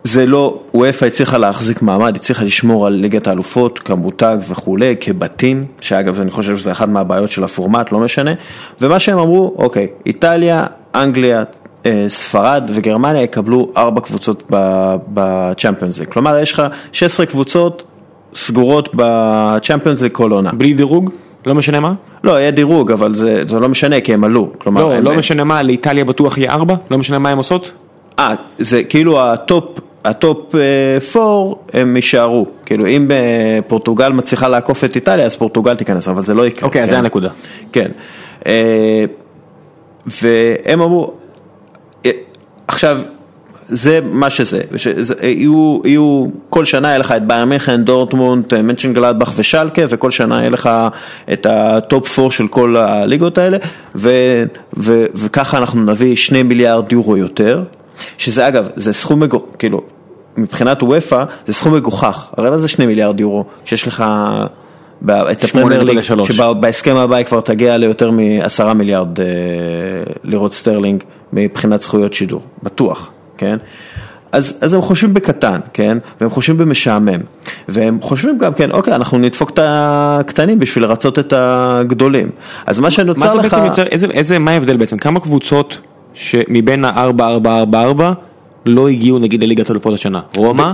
זה 0.03 0.25
לא, 0.25 0.59
וופא 0.73 1.05
הצליחה 1.05 1.37
להחזיק 1.37 1.81
מעמד, 1.81 2.15
הצליחה 2.15 2.43
לשמור 2.43 2.87
על 2.87 2.93
ליגת 2.93 3.27
האלופות 3.27 3.79
כמותג 3.79 4.37
וכולי, 4.47 4.95
כבתים, 4.99 5.65
שאגב 5.81 6.19
אני 6.19 6.31
חושב 6.31 6.57
שזה 6.57 6.71
אחת 6.71 6.87
מהבעיות 6.87 7.31
של 7.31 7.43
הפורמט, 7.43 7.91
לא 7.91 7.99
משנה, 7.99 8.31
ומה 8.81 8.99
שהם 8.99 9.17
אמרו, 9.17 9.55
אוקיי, 9.57 9.87
איטליה, 10.05 10.63
אנגליה, 10.95 11.43
אה, 11.85 12.05
ספרד 12.07 12.69
וגרמניה 12.73 13.21
יקבלו 13.21 13.71
ארבע 13.77 14.01
קבוצות 14.01 14.43
בצ'מפיונס 15.13 15.99
ליג, 15.99 16.09
כלומר 16.09 16.37
יש 16.37 16.53
לך 16.53 16.61
16 16.91 17.25
קבוצות 17.25 17.90
סגורות 18.33 18.89
בצ'מפיונס 18.93 20.01
ליג 20.01 20.11
כל 20.11 20.31
עונה. 20.31 20.51
בלי 20.53 20.73
דירוג? 20.73 21.09
לא 21.45 21.55
משנה 21.55 21.79
מה? 21.79 21.93
לא, 22.23 22.31
יהיה 22.31 22.51
דירוג, 22.51 22.91
אבל 22.91 23.13
זה, 23.13 23.43
זה 23.47 23.59
לא 23.59 23.69
משנה 23.69 24.01
כי 24.01 24.13
הם 24.13 24.23
עלו, 24.23 24.49
כלומר, 24.57 24.85
לא, 24.85 24.93
הם, 24.93 25.03
לא 25.03 25.15
משנה 25.15 25.43
מה, 25.43 25.63
לאיטליה 25.63 26.05
בטוח 26.05 26.37
יהיה 26.37 26.51
ארבע? 26.51 26.75
לא 26.91 26.97
משנה 26.97 27.19
מה 27.19 27.29
הם 27.29 27.37
עושות? 27.37 27.71
אה, 28.19 28.35
זה 28.59 28.83
כאילו 28.83 29.21
הטופ, 29.21 29.79
הטופ 30.05 30.55
4 31.15 31.53
הם 31.73 31.95
יישארו, 31.95 32.45
כאילו 32.65 32.87
אם 32.87 33.11
אה, 33.11 33.59
פורטוגל 33.67 34.09
מצליחה 34.09 34.47
לעקוף 34.47 34.83
את 34.83 34.95
איטליה 34.95 35.25
אז 35.25 35.35
פורטוגל 35.35 35.75
תיכנס, 35.75 36.07
אבל 36.07 36.21
זה 36.21 36.33
לא 36.33 36.47
יקרה. 36.47 36.67
אוקיי, 36.67 36.83
אז 36.83 36.89
כן? 36.89 36.95
זה 36.95 36.99
הנקודה. 36.99 37.29
כן. 37.71 37.91
אה, 38.45 39.05
והם 40.05 40.81
אמרו, 40.81 41.13
אה, 42.05 42.11
עכשיו, 42.67 43.01
זה 43.71 43.99
מה 44.03 44.29
שזה, 44.29 44.61
שזה 44.75 45.15
יהיו, 45.21 45.79
יהיו, 45.85 46.27
כל 46.49 46.65
שנה 46.65 46.87
יהיה 46.87 46.97
לך 46.97 47.11
את 47.11 47.27
ביירן 47.27 47.45
מינכן, 47.45 47.83
דורטמונד, 47.83 48.61
מנשנגלדבך 48.61 49.33
ושלקה, 49.35 49.81
וכל 49.89 50.11
שנה 50.11 50.39
יהיה 50.39 50.49
לך 50.49 50.69
את 51.33 51.45
הטופ 51.49 52.19
4 52.19 52.31
של 52.31 52.47
כל 52.47 52.75
הליגות 52.77 53.37
האלה, 53.37 53.57
ו, 53.95 54.09
ו, 54.77 55.05
וככה 55.15 55.57
אנחנו 55.57 55.81
נביא 55.81 56.15
שני 56.15 56.43
מיליארד 56.43 56.91
יורו 56.91 57.17
יותר, 57.17 57.63
שזה 58.17 58.47
אגב, 58.47 58.67
זה 58.75 58.93
סכום 58.93 59.19
מגוחך, 59.19 59.45
כאילו, 59.59 59.81
מבחינת 60.37 60.83
וופא 60.83 61.23
זה 61.47 61.53
סכום 61.53 61.73
מגוחך, 61.73 62.29
הרי 62.37 62.49
מה 62.49 62.57
זה 62.57 62.67
שני 62.67 62.85
מיליארד 62.85 63.19
יורו, 63.19 63.45
שיש 63.65 63.87
לך... 63.87 64.03
את 65.09 65.43
הפרמייר 65.43 65.83
ליג, 65.83 65.99
8.3. 65.99 66.33
שבהסכם 66.33 66.95
הבא 66.95 67.15
היא 67.15 67.25
כבר 67.25 67.41
תגיע 67.41 67.77
ליותר 67.77 68.11
מעשרה 68.11 68.73
מיליארד 68.73 69.19
אה, 69.19 69.25
לירות 70.23 70.53
סטרלינג 70.53 71.03
מבחינת 71.33 71.81
זכויות 71.81 72.13
שידור, 72.13 72.41
בטוח, 72.63 73.09
כן? 73.41 73.57
אז, 74.31 74.57
אז 74.61 74.73
הם 74.73 74.81
חושבים 74.81 75.13
בקטן, 75.13 75.59
כן? 75.73 75.97
והם 76.21 76.29
חושבים 76.29 76.57
במשעמם. 76.57 77.19
והם 77.69 77.97
חושבים 78.01 78.37
גם, 78.37 78.53
כן, 78.53 78.71
אוקיי, 78.71 78.95
אנחנו 78.95 79.17
נדפוק 79.17 79.49
את 79.49 79.59
הקטנים 79.61 80.59
בשביל 80.59 80.83
לרצות 80.83 81.19
את 81.19 81.33
הגדולים. 81.37 82.29
אז 82.65 82.79
מה 82.79 82.91
מה 82.91 82.91
שנוצר 82.91 83.33
זה 83.33 83.39
לך... 83.39 83.53
בעצם 83.53 83.65
יוצר, 83.65 83.85
איזה, 83.87 84.07
איזה, 84.07 84.39
מה 84.39 84.51
ההבדל 84.51 84.77
בעצם? 84.77 84.97
כמה 84.97 85.19
קבוצות 85.19 85.87
שמבין 86.13 86.85
ה-4-4-4-4 86.85 88.01
לא 88.65 88.87
הגיעו 88.87 89.19
נגיד 89.19 89.43
לליגת 89.43 89.71
אלופות 89.71 89.93
השנה? 89.93 90.21
רומא? 90.37 90.73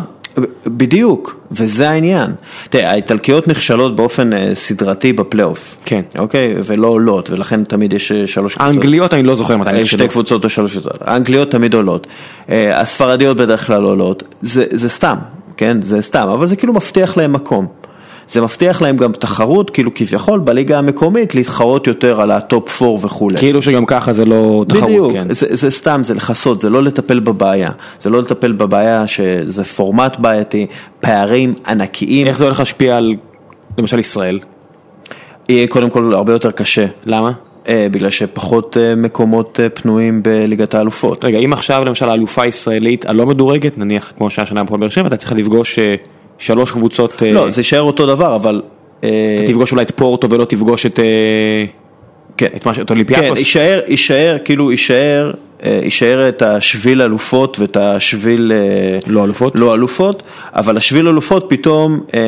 בדיוק, 0.65 1.39
וזה 1.51 1.89
העניין. 1.89 2.31
תראה, 2.69 2.91
האיטלקיות 2.91 3.47
נכשלות 3.47 3.95
באופן 3.95 4.33
אה, 4.33 4.51
סדרתי 4.55 5.13
בפלייאוף. 5.13 5.75
כן. 5.85 6.01
אוקיי? 6.19 6.55
ולא 6.63 6.87
עולות, 6.87 7.29
ולכן 7.29 7.63
תמיד 7.63 7.93
יש 7.93 8.11
אה, 8.11 8.27
שלוש 8.27 8.53
קבוצות. 8.53 8.73
האנגליות 8.73 9.13
אני 9.13 9.23
לא 9.23 9.35
זוכר 9.35 9.57
מתי 9.57 9.69
אה, 9.69 9.81
נכשלו. 9.81 9.99
שתי 9.99 10.07
קבוצות 10.07 10.43
או 10.43 10.49
שלוש 10.49 10.71
קבוצות. 10.71 10.97
האנגליות 11.01 11.51
תמיד 11.51 11.73
עולות. 11.73 12.07
אה, 12.49 12.81
הספרדיות 12.81 13.37
בדרך 13.37 13.67
כלל 13.67 13.83
עולות. 13.83 14.23
זה 14.41 14.89
סתם, 14.89 15.15
כן? 15.57 15.81
זה 15.81 16.01
סתם, 16.01 16.29
אבל 16.29 16.47
זה 16.47 16.55
כאילו 16.55 16.73
מבטיח 16.73 17.17
להם 17.17 17.33
מקום. 17.33 17.67
זה 18.27 18.41
מבטיח 18.41 18.81
להם 18.81 18.97
גם 18.97 19.11
תחרות, 19.11 19.69
כאילו 19.69 19.93
כביכול 19.93 20.39
בליגה 20.39 20.77
המקומית 20.77 21.35
להתחרות 21.35 21.87
יותר 21.87 22.21
על 22.21 22.31
הטופ 22.31 22.81
4 22.81 23.05
וכולי. 23.05 23.37
כאילו 23.37 23.61
שגם 23.61 23.85
ככה 23.85 24.13
זה 24.13 24.25
לא 24.25 24.65
תחרות, 24.67 24.83
בדיוק, 24.83 25.11
כן. 25.11 25.33
זה, 25.33 25.47
זה 25.49 25.71
סתם, 25.71 26.01
זה 26.03 26.13
לכסות, 26.13 26.61
זה 26.61 26.69
לא 26.69 26.83
לטפל 26.83 27.19
בבעיה. 27.19 27.69
זה 27.99 28.09
לא 28.09 28.21
לטפל 28.21 28.51
בבעיה 28.51 29.07
שזה 29.07 29.63
פורמט 29.63 30.17
בעייתי, 30.19 30.67
פערים 30.99 31.53
ענקיים. 31.67 32.27
איך 32.27 32.37
זה 32.37 32.43
הולך 32.43 32.59
להשפיע 32.59 32.97
על, 32.97 33.13
למשל 33.77 33.99
ישראל? 33.99 34.39
יהיה 35.49 35.67
קודם 35.67 35.89
כל 35.89 36.13
הרבה 36.13 36.33
יותר 36.33 36.51
קשה. 36.51 36.85
למה? 37.05 37.31
אה, 37.69 37.87
בגלל 37.91 38.09
שפחות 38.09 38.77
אה, 38.77 38.95
מקומות 38.95 39.59
אה, 39.63 39.69
פנויים 39.69 40.23
בליגת 40.23 40.73
האלופות. 40.73 41.25
רגע, 41.25 41.37
אם 41.37 41.53
עכשיו 41.53 41.83
למשל 41.85 42.09
האלופה 42.09 42.43
הישראלית 42.43 43.05
הלא 43.05 43.25
מדורגת, 43.25 43.77
נניח 43.77 44.13
כמו 44.17 44.29
שהשנה 44.29 44.61
הפועל 44.61 44.79
באר 44.79 44.89
שבע, 44.89 45.07
אתה 45.07 45.17
צריך 45.17 45.31
לפגוש 45.31 45.79
אה, 45.79 45.95
שלוש 46.37 46.71
קבוצות, 46.71 47.23
אה, 47.23 47.31
לא, 47.31 47.49
זה 47.49 47.59
יישאר 47.61 47.81
אותו 47.81 48.05
דבר, 48.05 48.35
אבל... 48.35 48.61
אה, 49.03 49.43
תפגוש 49.47 49.71
אולי 49.71 49.83
את 49.83 49.91
פורטו 49.91 50.29
ולא 50.29 50.45
תפגוש 50.45 50.85
את, 50.85 50.99
אה, 50.99 51.65
כן. 52.37 52.47
את 52.55 52.67
את 52.67 52.75
כן, 52.75 52.83
אולימפיאקוס. 52.89 53.39
יישאר, 53.39 53.81
יישאר, 53.87 54.37
כאילו 54.45 54.71
יישאר, 54.71 55.31
יישאר 55.63 56.29
את 56.29 56.41
השביל 56.41 57.01
אלופות 57.01 57.59
ואת 57.59 57.77
השביל 57.77 58.51
לא 59.07 59.23
אלופות? 59.23 59.53
לא 59.55 59.73
אלופות, 59.73 60.23
אבל 60.55 60.77
השביל 60.77 61.07
אלופות 61.07 61.45
פתאום 61.49 61.99
אה, 62.13 62.19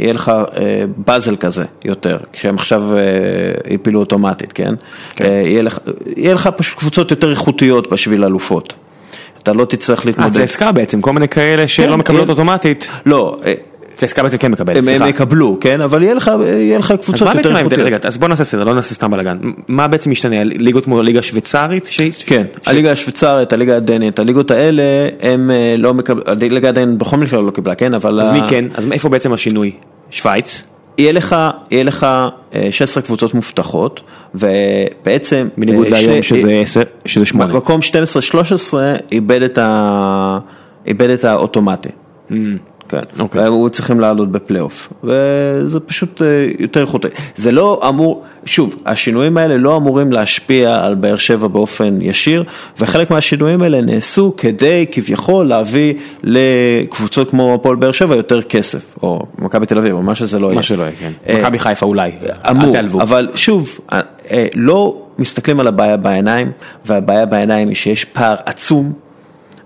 יהיה 0.00 0.12
לך 0.12 0.28
אה, 0.28 0.84
באזל 0.96 1.36
כזה 1.36 1.64
יותר, 1.84 2.16
כשהם 2.32 2.54
עכשיו 2.54 2.82
אה, 2.96 3.74
הפילו 3.74 4.00
אוטומטית, 4.00 4.52
כן? 4.52 4.74
כן. 5.16 5.24
אה, 5.24 5.30
יהיה, 5.30 5.62
לך, 5.62 5.78
יהיה 6.16 6.34
לך 6.34 6.48
פשוט 6.56 6.78
קבוצות 6.78 7.10
יותר 7.10 7.30
איכותיות 7.30 7.92
בשביל 7.92 8.24
אלופות. 8.24 8.74
אתה 9.42 9.52
לא 9.52 9.64
תצטרך 9.64 10.00
אה, 10.00 10.04
להתמודד. 10.06 10.32
זה 10.32 10.42
עסקה 10.42 10.72
בעצם, 10.72 11.00
כל 11.00 11.12
מיני 11.12 11.28
כאלה 11.28 11.68
שלא 11.68 11.86
כן, 11.86 11.92
מקבלות. 11.92 12.28
אוטומטית. 12.28 12.88
לא, 13.06 13.36
אה, 13.46 13.52
צסקה 13.96 14.22
בעצם 14.22 14.36
כן 14.36 14.52
מקבלת, 14.52 14.84
סליחה. 14.84 15.04
הם 15.04 15.10
יקבלו, 15.10 15.56
כן? 15.60 15.80
אבל 15.80 16.02
יהיה 16.02 16.14
לך, 16.14 16.30
קבוצות 17.02 17.34
יותר? 17.34 17.56
איכותיות. 17.56 17.80
רגע, 17.80 17.98
אז 18.04 18.18
בוא 18.18 18.28
נעשה 18.28 18.44
סדר, 18.44 18.64
לא 18.64 18.74
נעשה 18.74 18.94
סתם 18.94 19.10
בלאגן. 19.10 19.34
מה 19.68 19.88
בעצם 19.88 20.10
משתנה? 20.10 20.44
ליגות 20.44 20.84
כמו 20.84 20.98
הליגה 20.98 21.18
השוויצרית? 21.18 21.88
כן, 22.26 22.42
הליגה 22.66 22.92
השוויצרית, 22.92 23.52
הליגה 23.52 23.76
הדנית, 23.76 24.18
הליגות 24.18 24.50
האלה, 24.50 24.82
הם 25.20 25.50
אה, 25.50 25.74
לא 25.78 25.94
מקבלים, 25.94 26.24
הליגה 26.26 26.68
הדנית 26.68 26.98
בכל 26.98 27.16
מקרה 27.16 27.42
לא 27.42 27.50
קיבלה, 27.50 27.74
כן? 27.74 27.94
אבל... 27.94 28.20
אז 28.20 28.30
מי 28.30 28.40
כן? 28.48 28.64
אז 28.74 28.88
איפה 28.92 29.08
בעצם 29.08 29.32
השינוי? 29.32 29.72
שווייץ? 30.10 30.62
יהיה 31.02 31.12
לך, 31.12 31.36
יהיה 31.70 31.84
לך 31.84 32.06
אה, 32.54 32.68
16 32.70 33.02
קבוצות 33.02 33.34
מובטחות, 33.34 34.00
ובעצם... 34.34 35.48
בניגוד 35.56 35.84
אה, 35.86 35.90
להיום 35.90 36.22
שזה 36.22 36.52
עשר- 36.62 36.82
שזה 37.04 37.26
שמונה. 37.26 37.54
מקום 37.54 37.80
12-13 38.72 38.74
איבד 39.12 39.42
את 39.42 39.58
ה... 39.58 40.38
איבד 40.86 41.10
את 41.10 41.24
האוטומטי. 41.24 41.88
כן, 42.92 43.22
אוקיי. 43.22 43.40
והיו 43.40 43.70
צריכים 43.70 44.00
לעלות 44.00 44.32
בפלייאוף, 44.32 44.92
וזה 45.04 45.80
פשוט 45.80 46.22
אה, 46.22 46.26
יותר 46.58 46.80
איכותי. 46.80 47.08
זה 47.36 47.52
לא 47.52 47.82
אמור, 47.88 48.24
שוב, 48.44 48.82
השינויים 48.86 49.36
האלה 49.36 49.56
לא 49.56 49.76
אמורים 49.76 50.12
להשפיע 50.12 50.84
על 50.84 50.94
באר 50.94 51.16
שבע 51.16 51.48
באופן 51.48 51.98
ישיר, 52.02 52.44
וחלק 52.80 53.10
מהשינויים 53.10 53.62
האלה 53.62 53.80
נעשו 53.80 54.34
כדי 54.36 54.86
כביכול 54.90 55.46
להביא 55.46 55.94
לקבוצות 56.22 57.30
כמו 57.30 57.54
הפועל 57.54 57.76
באר 57.76 57.92
שבע 57.92 58.16
יותר 58.16 58.42
כסף, 58.42 58.96
או 59.02 59.22
מכבי 59.38 59.66
תל 59.66 59.78
אביב, 59.78 59.92
או 59.94 60.02
מה 60.02 60.14
שזה 60.14 60.38
לא 60.38 60.46
יהיה. 60.46 60.56
מה 60.56 60.62
שלא 60.62 60.82
יהיה, 60.82 60.92
כן. 60.92 61.12
אה, 61.28 61.38
מכבי 61.38 61.58
חיפה 61.58 61.86
אולי. 61.86 62.10
אמור, 62.50 62.68
אל 62.68 62.72
תעלבו. 62.72 63.02
אבל 63.02 63.28
שוב, 63.34 63.78
אה, 63.92 64.46
לא 64.54 65.02
מסתכלים 65.18 65.60
על 65.60 65.66
הבעיה 65.66 65.96
בעיניים, 65.96 66.52
והבעיה 66.84 67.26
בעיניי 67.26 67.68
היא 67.68 67.76
שיש 67.76 68.04
פער 68.04 68.34
עצום 68.46 68.92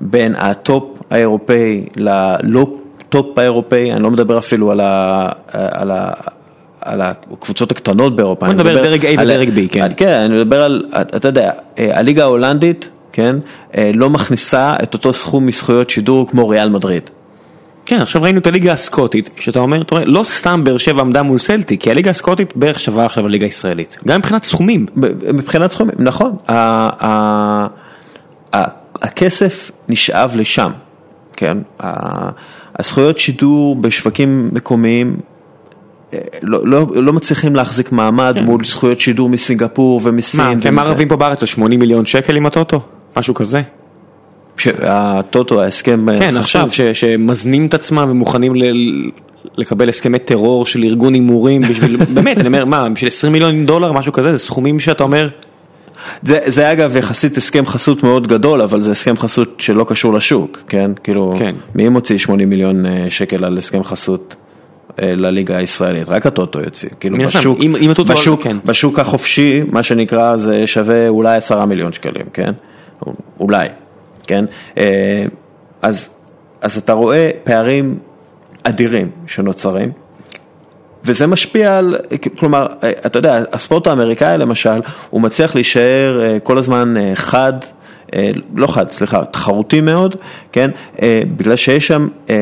בין 0.00 0.34
הטופ 0.38 0.84
האירופאי 1.10 1.86
ללא 1.96 2.66
טופ 3.08 3.38
האירופאי, 3.38 3.92
אני 3.92 4.02
לא 4.02 4.10
מדבר 4.10 4.38
אפילו 4.38 4.70
על, 4.70 4.80
ה, 4.80 5.28
על, 5.52 5.90
ה, 5.90 6.10
על 6.80 7.00
הקבוצות 7.00 7.70
הקטנות 7.70 8.16
באירופה. 8.16 8.46
בוא 8.46 8.54
נדבר 8.54 8.70
מדבר 8.74 8.82
דרג 8.90 9.04
A 9.06 9.20
על- 9.20 9.30
ודרג 9.30 9.48
B, 9.48 9.72
כן. 9.72 9.82
על- 9.82 9.92
כן, 9.96 10.12
אני 10.12 10.36
מדבר 10.36 10.62
על, 10.62 10.84
אתה 10.94 11.28
יודע, 11.28 11.50
אה, 11.78 11.98
הליגה 11.98 12.22
ההולנדית, 12.24 12.88
כן, 13.12 13.36
אה, 13.76 13.90
לא 13.94 14.10
מכניסה 14.10 14.74
את 14.82 14.94
אותו 14.94 15.12
סכום 15.12 15.46
מזכויות 15.46 15.90
שידור 15.90 16.28
כמו 16.30 16.48
ריאל 16.48 16.68
מדריד. 16.68 17.02
כן, 17.86 17.98
עכשיו 18.00 18.22
ראינו 18.22 18.38
את 18.38 18.46
הליגה 18.46 18.72
הסקוטית, 18.72 19.30
שאתה 19.40 19.58
אומר, 19.58 19.82
אתה 19.82 19.94
רואה, 19.94 20.04
לא 20.06 20.22
סתם 20.24 20.64
באר 20.64 20.76
שבע 20.76 21.00
עמדה 21.00 21.22
מול 21.22 21.38
סלטיק, 21.38 21.78
כי 21.78 21.90
הליגה 21.90 22.10
הסקוטית 22.10 22.56
בערך 22.56 22.80
שווה 22.80 23.06
עכשיו 23.06 23.28
לליגה 23.28 23.44
הישראלית. 23.46 23.96
גם 24.06 24.18
מבחינת 24.18 24.44
סכומים. 24.44 24.86
מבחינת 25.32 25.70
סכומים, 25.70 25.94
נכון, 25.98 26.36
הכסף 29.02 29.70
נשאב 29.88 30.32
לשם, 30.36 30.70
כן, 31.36 31.58
הזכויות 32.78 33.18
שידור 33.18 33.76
בשווקים 33.76 34.48
מקומיים 34.52 35.16
אה, 36.12 36.18
לא, 36.42 36.66
לא, 36.66 36.86
לא 36.94 37.12
מצליחים 37.12 37.56
להחזיק 37.56 37.92
מעמד 37.92 38.36
מול 38.42 38.64
זכויות 38.64 39.00
שידור 39.00 39.28
מסינגפור 39.28 40.00
ומסין. 40.04 40.40
כן. 40.40 40.46
מה, 40.46 40.52
ומזה. 40.80 40.90
הם 40.90 40.94
רבים 40.94 41.08
פה 41.08 41.16
בארץ 41.16 41.42
על 41.42 41.46
80 41.46 41.80
מיליון 41.80 42.06
שקל 42.06 42.36
עם 42.36 42.46
הטוטו? 42.46 42.80
משהו 43.16 43.34
כזה? 43.34 43.62
הטוטו, 44.82 45.62
ההסכם, 45.62 46.08
אה, 46.08 46.18
כן, 46.18 46.28
חשוב. 46.28 46.40
עכשיו, 46.62 46.70
ש- 46.70 47.00
שמזנים 47.00 47.66
את 47.66 47.74
עצמם 47.74 48.06
ומוכנים 48.10 48.54
ל- 48.56 49.10
לקבל 49.56 49.88
הסכמי 49.88 50.18
טרור 50.18 50.66
של 50.66 50.84
ארגון 50.84 51.14
הימורים 51.14 51.62
בשביל, 51.62 51.96
באמת, 52.14 52.38
אני 52.38 52.48
אומר, 52.48 52.64
מה, 52.64 52.88
בשביל 52.88 53.08
20 53.08 53.32
מיליון 53.32 53.66
דולר, 53.66 53.92
משהו 53.92 54.12
כזה, 54.12 54.32
זה 54.32 54.38
סכומים 54.38 54.80
שאתה 54.80 55.04
אומר, 55.04 55.28
זה, 56.22 56.38
זה 56.46 56.72
אגב 56.72 56.96
יחסית 56.96 57.36
הסכם 57.36 57.66
חסות 57.66 58.02
מאוד 58.02 58.26
גדול, 58.28 58.62
אבל 58.62 58.80
זה 58.80 58.90
הסכם 58.90 59.16
חסות 59.16 59.54
שלא 59.60 59.84
קשור 59.88 60.14
לשוק, 60.14 60.58
כן? 60.68 60.90
כאילו, 61.04 61.32
כן. 61.38 61.52
מי 61.74 61.88
מוציא 61.88 62.18
80 62.18 62.50
מיליון 62.50 62.86
אה, 62.86 63.06
שקל 63.08 63.44
על 63.44 63.58
הסכם 63.58 63.82
חסות 63.84 64.34
אה, 65.02 65.12
לליגה 65.16 65.56
הישראלית? 65.56 66.08
רק 66.08 66.26
הטוטו 66.26 66.60
יוציא. 66.60 66.88
כאילו 67.00 67.18
בשוק, 67.18 67.58
אם- 67.60 67.76
אם 67.76 67.90
הטוטו- 67.90 68.04
בשוק, 68.12 68.42
כן. 68.42 68.56
בשוק 68.64 68.98
החופשי, 68.98 69.62
מה 69.70 69.82
שנקרא, 69.82 70.36
זה 70.36 70.66
שווה 70.66 71.08
אולי 71.08 71.36
10 71.36 71.64
מיליון 71.64 71.92
שקלים, 71.92 72.26
כן? 72.32 72.52
אולי, 73.40 73.66
כן? 74.26 74.44
אה, 74.80 75.24
אז, 75.82 76.10
אז 76.60 76.76
אתה 76.76 76.92
רואה 76.92 77.30
פערים 77.44 77.98
אדירים 78.62 79.10
שנוצרים. 79.26 79.90
וזה 81.06 81.26
משפיע 81.26 81.78
על, 81.78 81.96
כלומר, 82.38 82.66
אתה 83.06 83.18
יודע, 83.18 83.42
הספורט 83.52 83.86
האמריקאי 83.86 84.38
למשל, 84.38 84.80
הוא 85.10 85.20
מצליח 85.20 85.54
להישאר 85.54 86.20
אה, 86.22 86.38
כל 86.42 86.58
הזמן 86.58 86.96
אה, 86.96 87.12
חד, 87.14 87.52
אה, 88.14 88.30
לא 88.54 88.66
חד, 88.66 88.90
סליחה, 88.90 89.24
תחרותי 89.24 89.80
מאוד, 89.80 90.16
כן, 90.52 90.70
אה, 91.02 91.22
בגלל 91.36 91.56
שיש 91.56 91.86
שם 91.86 92.08
אה, 92.30 92.36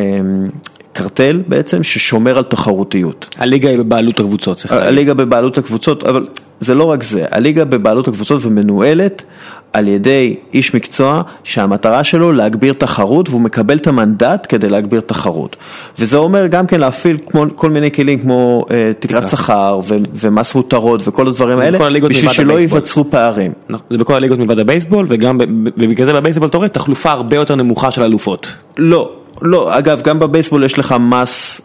קרטל 0.94 1.42
בעצם 1.48 1.82
ששומר 1.82 2.38
על 2.38 2.44
תחרותיות. 2.44 3.28
הליגה 3.38 3.68
היא 3.68 3.78
בבעלות 3.78 4.20
הקבוצות, 4.20 4.56
צריך 4.56 4.72
להגיד. 4.72 4.88
הליגה 4.88 5.14
בבעלות 5.14 5.58
הקבוצות, 5.58 6.04
אבל 6.04 6.26
זה 6.60 6.74
לא 6.74 6.84
רק 6.84 7.02
זה, 7.02 7.24
הליגה 7.30 7.64
בבעלות 7.64 8.08
הקבוצות 8.08 8.44
ומנוהלת 8.44 9.24
על 9.72 9.88
ידי 9.88 10.36
איש 10.54 10.74
מקצוע 10.74 11.22
שהמטרה 11.44 12.04
שלו 12.04 12.32
להגביר 12.32 12.72
תחרות 12.72 13.28
והוא 13.28 13.40
מקבל 13.40 13.76
את 13.76 13.86
המנדט 13.86 14.46
כדי 14.48 14.68
להגביר 14.68 15.00
תחרות. 15.00 15.56
וזה 15.98 16.16
אומר 16.16 16.46
גם 16.46 16.66
כן 16.66 16.80
להפעיל 16.80 17.18
כמו, 17.26 17.44
כל 17.54 17.70
מיני 17.70 17.90
כלים 17.90 18.18
כמו 18.18 18.64
אה, 18.70 18.92
תקרת 18.98 19.28
שכר 19.28 19.78
ו- 19.88 19.96
ומס 20.14 20.54
מותרות 20.54 21.08
וכל 21.08 21.26
הדברים 21.26 21.58
האלה, 21.58 21.78
בשביל 21.78 22.30
שלא 22.30 22.52
הבייסבול. 22.52 22.60
ייווצרו 22.60 23.10
פערים. 23.10 23.52
נכון, 23.68 23.86
זה 23.90 23.98
בכל 23.98 24.14
הליגות 24.14 24.38
מלבד 24.38 24.58
הבייסבול, 24.58 25.06
וגם, 25.08 25.38
ובגלל 25.76 26.06
זה 26.06 26.12
בבייסבול 26.12 26.48
אתה 26.48 26.56
רואה 26.56 26.68
תחלופה 26.68 27.10
הרבה 27.10 27.36
יותר 27.36 27.54
נמוכה 27.54 27.90
של 27.90 28.02
אלופות. 28.02 28.54
לא, 28.78 29.12
לא, 29.42 29.78
אגב, 29.78 30.02
גם 30.02 30.18
בבייסבול 30.18 30.64
יש 30.64 30.78
לך 30.78 30.94
מס 31.00 31.60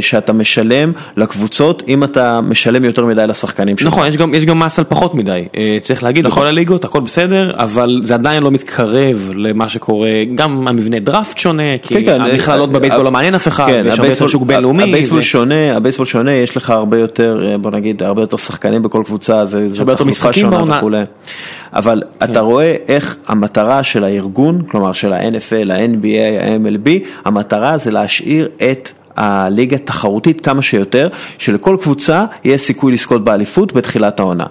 שאתה 0.00 0.32
משלם 0.32 0.92
לקבוצות 1.16 1.82
אם 1.88 2.04
אתה 2.04 2.40
משלם 2.40 2.84
יותר 2.84 3.06
מדי 3.06 3.26
לשחקנים 3.26 3.78
שלך. 3.78 3.86
נכון, 3.86 4.06
יש 4.06 4.16
גם, 4.16 4.34
יש 4.34 4.44
גם 4.44 4.58
מס 4.58 4.78
על 4.78 4.84
פחות 4.84 5.14
מדי, 5.14 5.44
אה, 5.56 5.78
צריך 5.82 6.02
להגיד, 6.02 6.26
נכון. 6.26 6.38
בכל 6.38 6.48
הליגות 6.48 6.84
הכל 6.84 7.00
בסדר, 7.00 7.52
אבל 7.56 8.00
זה 8.02 8.14
עדיין 8.14 8.42
לא 8.42 8.50
מתקרב 8.50 9.30
למה 9.34 9.68
שקורה, 9.68 10.10
גם 10.34 10.68
המבנה 10.68 10.98
דראפט 10.98 11.38
שונה, 11.38 11.78
כי 11.82 11.94
כן, 11.94 12.02
כן, 12.04 12.20
המכללות 12.20 12.68
אה, 12.68 12.74
בבייסבול 12.74 13.00
אה, 13.00 13.04
לא 13.04 13.10
מעניין 13.10 13.34
אף 13.34 13.48
אחד, 13.48 13.66
כן, 13.66 13.82
ויש 13.84 13.98
הרבה 13.98 14.10
יותר 14.10 14.26
שוק 14.26 14.42
בינלאומי. 14.42 14.82
הבייסבול 14.82 15.18
ו- 15.18 15.22
שונה, 15.22 15.76
הבייסבול 15.76 16.06
שונה, 16.06 16.32
יש 16.32 16.56
לך 16.56 16.70
הרבה 16.70 16.98
יותר, 16.98 17.46
אה, 17.46 17.58
בוא 17.58 17.70
נגיד, 17.70 18.02
הרבה 18.02 18.22
יותר 18.22 18.36
שחקנים 18.36 18.82
בכל 18.82 19.02
קבוצה, 19.04 19.44
זה 19.44 19.66
הרבה 19.78 19.92
יותר 19.92 20.04
משחקים 20.04 20.50
בעונה. 20.50 20.80
כן. 20.80 21.04
אבל 21.72 22.02
אתה 22.24 22.40
רואה 22.40 22.76
איך 22.88 23.16
המטרה 23.26 23.82
של 23.82 24.04
הארגון, 24.04 24.62
כלומר 24.70 24.92
של 24.92 25.12
ה-NFL, 25.12 25.72
ה-NBA, 25.72 26.42
ה-MLB, 26.42 26.90
המטרה 27.24 27.78
זה 27.78 27.90
להשאיר 27.90 28.48
את 28.70 28.88
הליגה 29.18 29.78
תחרותית 29.78 30.40
כמה 30.40 30.62
שיותר, 30.62 31.08
שלכל 31.38 31.76
קבוצה 31.80 32.24
יהיה 32.44 32.58
סיכוי 32.58 32.92
לזכות 32.92 33.24
באליפות 33.24 33.72
בתחילת 33.72 34.20
העונה. 34.20 34.44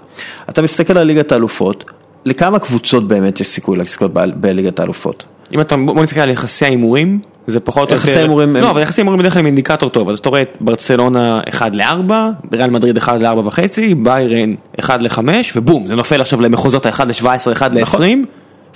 אתה 0.49 0.61
מסתכל 0.61 0.97
על 0.97 1.07
ליגת 1.07 1.31
האלופות, 1.31 1.85
לכמה 2.25 2.59
קבוצות 2.59 3.07
באמת 3.07 3.41
יש 3.41 3.47
סיכוי 3.47 3.77
לזכות 3.77 4.11
בליגת 4.13 4.79
האלופות? 4.79 5.25
אם 5.55 5.61
אתה, 5.61 5.75
בוא 5.77 6.03
נסתכל 6.03 6.19
על 6.19 6.29
יחסי 6.29 6.65
ההימורים, 6.65 7.19
זה 7.47 7.59
פחות 7.59 7.89
או 7.89 7.95
יותר, 7.95 8.07
יחסי 8.07 8.19
הימורים 8.19 8.55
הם- 8.55 8.61
לא, 8.61 8.69
אבל 8.71 8.81
יחסי 8.81 9.01
הימורים 9.01 9.19
בדרך 9.19 9.33
כלל 9.33 9.39
הם 9.39 9.45
אינדיקטור 9.45 9.89
טוב, 9.89 10.09
אז 10.09 10.19
אתה 10.19 10.29
רואה 10.29 10.41
את 10.41 10.57
ברצלונה 10.61 11.39
1 11.49 11.75
ל-4, 11.75 12.11
ריאל 12.53 12.69
מדריד 12.69 12.97
1 12.97 13.13
ל-4 13.21 13.37
וחצי, 13.45 13.95
ביירן 13.95 14.49
1 14.79 15.01
ל-5, 15.01 15.19
ובום, 15.55 15.87
זה 15.87 15.95
נופל 15.95 16.21
עכשיו 16.21 16.41
למחוזות 16.41 16.85
ה-1 16.85 17.03
ל-17, 17.05 17.25
1 17.53 17.71
נכון. 17.73 18.01
ל-20, 18.01 18.25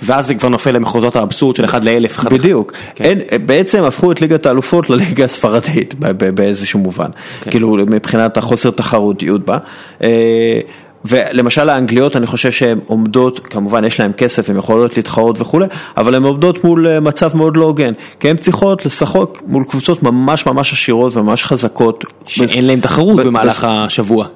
ואז 0.02 0.26
זה 0.26 0.34
כבר 0.34 0.48
נופל 0.48 0.72
למחוזות 0.72 1.16
האבסורד 1.16 1.56
של 1.56 1.64
1 1.64 1.84
ל-1000, 1.84 2.06
1 2.06 2.32
בדיוק, 2.32 2.72
כן. 2.94 3.04
אין, 3.04 3.20
בעצם 3.46 3.84
הפכו 3.84 4.12
את 4.12 4.20
ליגת 4.20 4.46
האלופות 4.46 4.90
לליגה 4.90 5.24
הספרדית 5.24 5.94
באיזשהו 6.34 6.80
מובן, 6.80 7.10
כן. 7.40 7.50
כאילו 7.50 7.76
מבחינת 7.86 8.36
החוסר 8.36 8.70
תחרותיות 8.70 9.44
בה. 9.44 9.58
אה, 10.02 10.60
ולמשל 11.04 11.68
האנגליות 11.68 12.16
אני 12.16 12.26
חושב 12.26 12.50
שהן 12.50 12.78
עומדות, 12.86 13.46
כמובן 13.46 13.84
יש 13.84 14.00
להן 14.00 14.12
כסף, 14.16 14.50
הן 14.50 14.56
יכולות 14.56 14.96
להתחרות 14.96 15.40
וכולי, 15.40 15.66
אבל 15.96 16.14
הן 16.14 16.22
עומדות 16.22 16.64
מול 16.64 16.88
אה, 16.88 17.00
מצב 17.00 17.36
מאוד 17.36 17.56
לא 17.56 17.64
הוגן, 17.64 17.92
כי 18.20 18.30
הן 18.30 18.36
צריכות 18.36 18.86
לשחק 18.86 19.42
מול 19.46 19.64
קבוצות 19.64 20.02
ממש 20.02 20.46
ממש 20.46 20.72
עשירות 20.72 21.16
וממש 21.16 21.44
חזקות. 21.44 22.04
שאין 22.26 22.66
להם 22.66 22.80
תחרות 22.80 23.16
במהלך 23.16 23.66
השבוע. 23.68 24.26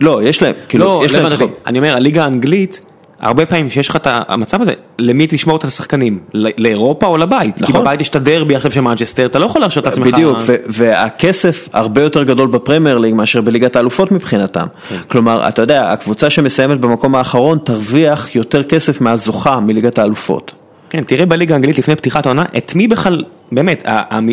לא, 0.00 0.22
יש 0.22 0.42
להם, 0.42 0.54
כאילו, 0.68 0.84
לא, 0.84 1.02
יש 1.04 1.12
לא 1.12 1.18
להם 1.18 1.26
הבנתי 1.26 1.42
אותי. 1.42 1.54
אני 1.66 1.78
אומר, 1.78 1.96
הליגה 1.96 2.24
האנגלית, 2.24 2.80
הרבה 3.20 3.46
פעמים 3.46 3.70
שיש 3.70 3.88
לך 3.88 3.96
את 3.96 4.06
המצב 4.10 4.62
הזה, 4.62 4.72
למי 4.98 5.26
תשמור 5.28 5.56
את 5.56 5.64
השחקנים? 5.64 6.18
ל- 6.34 6.62
לאירופה 6.62 7.06
או 7.06 7.16
לבית? 7.16 7.56
כי 7.56 7.62
נכון. 7.62 7.80
בבית 7.80 8.00
יש 8.00 8.08
את 8.08 8.16
הדרבי 8.16 8.56
עכשיו 8.56 8.70
של 8.72 8.80
מנצ'סטר, 8.80 9.26
אתה 9.26 9.38
לא 9.38 9.46
יכול 9.46 9.60
להרשות 9.60 9.86
את 9.86 9.92
עצמך. 9.92 10.06
בדיוק, 10.06 10.38
ו- 10.40 10.56
והכסף 10.66 11.68
הרבה 11.72 12.02
יותר 12.02 12.22
גדול 12.22 12.48
בפרמייר 12.48 12.98
ליג 12.98 13.14
מאשר 13.14 13.40
בליגת 13.40 13.76
האלופות 13.76 14.12
מבחינתם. 14.12 14.66
כן. 14.88 14.96
כלומר, 15.08 15.48
אתה 15.48 15.62
יודע, 15.62 15.92
הקבוצה 15.92 16.30
שמסיימת 16.30 16.80
במקום 16.80 17.14
האחרון 17.14 17.58
תרוויח 17.58 18.34
יותר 18.34 18.62
כסף 18.62 19.00
מהזוכה 19.00 19.60
מליגת 19.60 19.98
האלופות. 19.98 20.54
כן, 20.90 21.04
תראה 21.04 21.26
בליגה 21.26 21.54
האנגלית 21.54 21.78
לפני 21.78 21.96
פתיחת 21.96 22.26
העונה, 22.26 22.44
את 22.56 22.74
מי 22.74 22.88
בכלל, 22.88 23.24
באמת, 23.52 23.82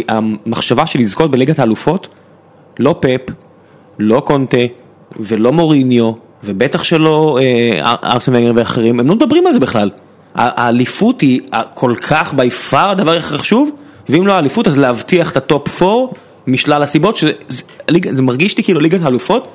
המחשבה 0.09 0.86
של 0.86 0.99
לזכות 0.99 1.31
בליגת 1.31 1.59
האלופות, 1.59 2.19
לא 2.79 2.95
פפ, 2.99 3.21
לא 3.99 4.19
קונטה 4.25 4.57
ולא 5.19 5.51
מוריניו, 5.53 6.11
ובטח 6.43 6.83
שלא 6.83 7.39
אה, 7.41 7.93
ארסן 8.03 8.35
ונגר 8.35 8.51
ואחרים, 8.55 8.99
הם 8.99 9.07
לא 9.07 9.15
מדברים 9.15 9.47
על 9.47 9.53
זה 9.53 9.59
בכלל. 9.59 9.89
האליפות 10.35 11.21
היא 11.21 11.41
כל 11.73 11.95
כך 12.01 12.33
by 12.34 12.49
far 12.49 12.89
הדבר 12.89 13.17
הכי 13.17 13.37
חשוב, 13.37 13.69
ואם 14.09 14.27
לא 14.27 14.33
האליפות 14.33 14.67
אז 14.67 14.77
להבטיח 14.77 15.31
את 15.31 15.37
הטופ 15.37 15.81
4 15.81 16.13
משלל 16.47 16.83
הסיבות, 16.83 17.15
שזה 17.15 17.31
זה 18.11 18.21
מרגיש 18.21 18.57
לי 18.57 18.63
כאילו 18.63 18.79
ליגת 18.79 19.01
האלופות, 19.01 19.47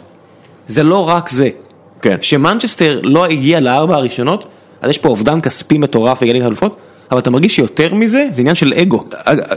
זה 0.67 0.83
לא 0.83 1.09
רק 1.09 1.29
זה. 1.29 1.49
כן. 2.03 2.17
שמנצ'סטר 2.21 3.01
לא 3.03 3.27
הגיע 3.27 3.61
לארבע 3.61 3.97
הראשונות, 3.97 4.45
אז 4.81 4.91
יש 4.91 4.99
פה 4.99 5.09
אובדן 5.09 5.41
כספי 5.41 5.79
מטורף 5.79 6.21
בגלל 6.21 6.33
ליגת 6.33 6.45
האלופות, 6.45 6.77
אבל 7.11 7.21
אתה 7.21 7.31
מרגיש 7.31 7.57
שיותר 7.57 7.95
מזה, 7.95 8.29
זה 8.33 8.41
עניין 8.41 8.55
של 8.55 8.73
אגו. 8.73 9.05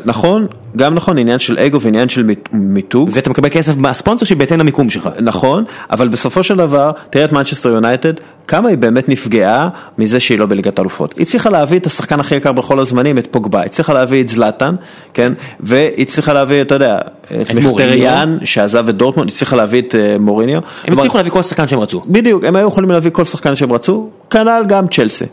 נכון, 0.05 0.47
גם 0.75 0.95
נכון, 0.95 1.17
עניין 1.17 1.39
של 1.39 1.59
אגו 1.59 1.81
ועניין 1.81 2.09
של 2.09 2.25
מיתוג. 2.51 3.09
ואתה 3.13 3.29
מקבל 3.29 3.49
כסף 3.49 3.77
מהספונסר 3.77 4.25
שבהתאם 4.25 4.59
למיקום 4.59 4.89
שלך. 4.89 5.09
נכון, 5.21 5.63
אבל 5.89 6.07
בסופו 6.07 6.43
של 6.43 6.57
דבר, 6.57 6.91
תראה 7.09 7.25
את 7.25 7.31
מנצ'סטר 7.31 7.69
יונייטד, 7.69 8.13
כמה 8.47 8.69
היא 8.69 8.77
באמת 8.77 9.09
נפגעה 9.09 9.69
מזה 9.97 10.19
שהיא 10.19 10.39
לא 10.39 10.45
בליגת 10.45 10.79
האלופות. 10.79 11.13
היא 11.17 11.21
הצליחה 11.21 11.49
להביא 11.49 11.79
את 11.79 11.85
השחקן 11.85 12.19
הכי 12.19 12.35
יקר 12.35 12.51
בכל 12.51 12.79
הזמנים, 12.79 13.17
את 13.17 13.27
פוגבה, 13.31 13.63
הצליחה 13.63 13.93
להביא 13.93 14.21
את 14.21 14.27
זלאטן, 14.27 14.75
כן, 15.13 15.33
והיא 15.59 15.91
הצליחה 15.97 16.33
להביא, 16.33 16.61
אתה 16.61 16.75
יודע, 16.75 16.97
את 16.97 17.31
מוריניו. 17.61 17.71
מחטריאן 17.71 18.37
שעזב 18.43 18.89
את 18.89 18.97
דורטמונד, 18.97 19.29
הצליחה 19.29 19.55
להביא 19.55 19.81
את 19.81 19.95
אה, 19.95 20.17
מוריניו. 20.19 20.61
הם 20.87 20.93
הצליחו 20.93 21.17
להביא 21.17 21.31
כל 21.31 21.41
שחקן 21.41 21.67
שהם 21.67 21.79
רצו. 21.79 22.01
בדיוק, 22.07 22.43
הם 22.43 22.55
היו 22.55 22.67
יכולים 22.67 22.91
להביא 22.91 23.11
כל 23.11 23.25
שחקן 23.25 23.55
שהם 23.55 23.73
רצו, 23.73 24.09
כנ"ל 24.29 24.63
גם 24.67 24.87
צ'לסי. 24.87 25.25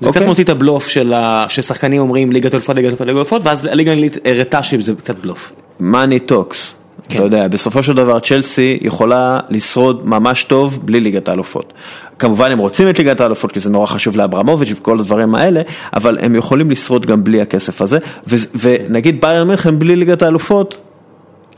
זה 0.00 0.06
קצת 0.06 0.06
אוקיי? 0.06 0.26
מוציא 0.26 0.44
את 0.44 0.48
הבלוף 0.48 0.88
של 0.88 1.14
ששחקנים 1.48 2.00
אומרים 2.00 2.32
ליגת 2.32 2.54
אלופות, 2.54 2.76
ליגת 2.76 2.88
אלופות, 2.88 3.06
ליגת 3.06 3.16
אלופות, 3.16 3.42
ואז 3.44 3.64
הליגה 3.64 3.90
האנגלית 3.90 4.16
הראתה 4.24 4.62
שזה 4.62 4.92
קצת 4.94 5.16
בלוף. 5.18 5.52
money 5.80 6.20
talks. 6.20 6.74
כן. 7.08 7.18
אתה 7.18 7.26
יודע, 7.26 7.48
בסופו 7.48 7.82
של 7.82 7.92
דבר 7.92 8.20
צ'לסי 8.20 8.78
יכולה 8.82 9.40
לשרוד 9.50 10.08
ממש 10.08 10.44
טוב 10.44 10.78
בלי 10.84 11.00
ליגת 11.00 11.28
האלופות. 11.28 11.72
כמובן 12.18 12.50
הם 12.50 12.58
רוצים 12.58 12.88
את 12.88 12.98
ליגת 12.98 13.20
האלופות 13.20 13.52
כי 13.52 13.60
זה 13.60 13.70
נורא 13.70 13.86
חשוב 13.86 14.16
לאברמוביץ' 14.16 14.72
וכל 14.72 14.98
הדברים 14.98 15.34
האלה, 15.34 15.62
אבל 15.94 16.18
הם 16.20 16.36
יכולים 16.36 16.70
לשרוד 16.70 17.06
גם 17.06 17.24
בלי 17.24 17.40
הכסף 17.40 17.82
הזה. 17.82 17.98
ונגיד 18.54 19.20
ביירן 19.20 19.48
מינכן 19.48 19.78
בלי 19.78 19.96
ליגת 19.96 20.22
האלופות, 20.22 20.78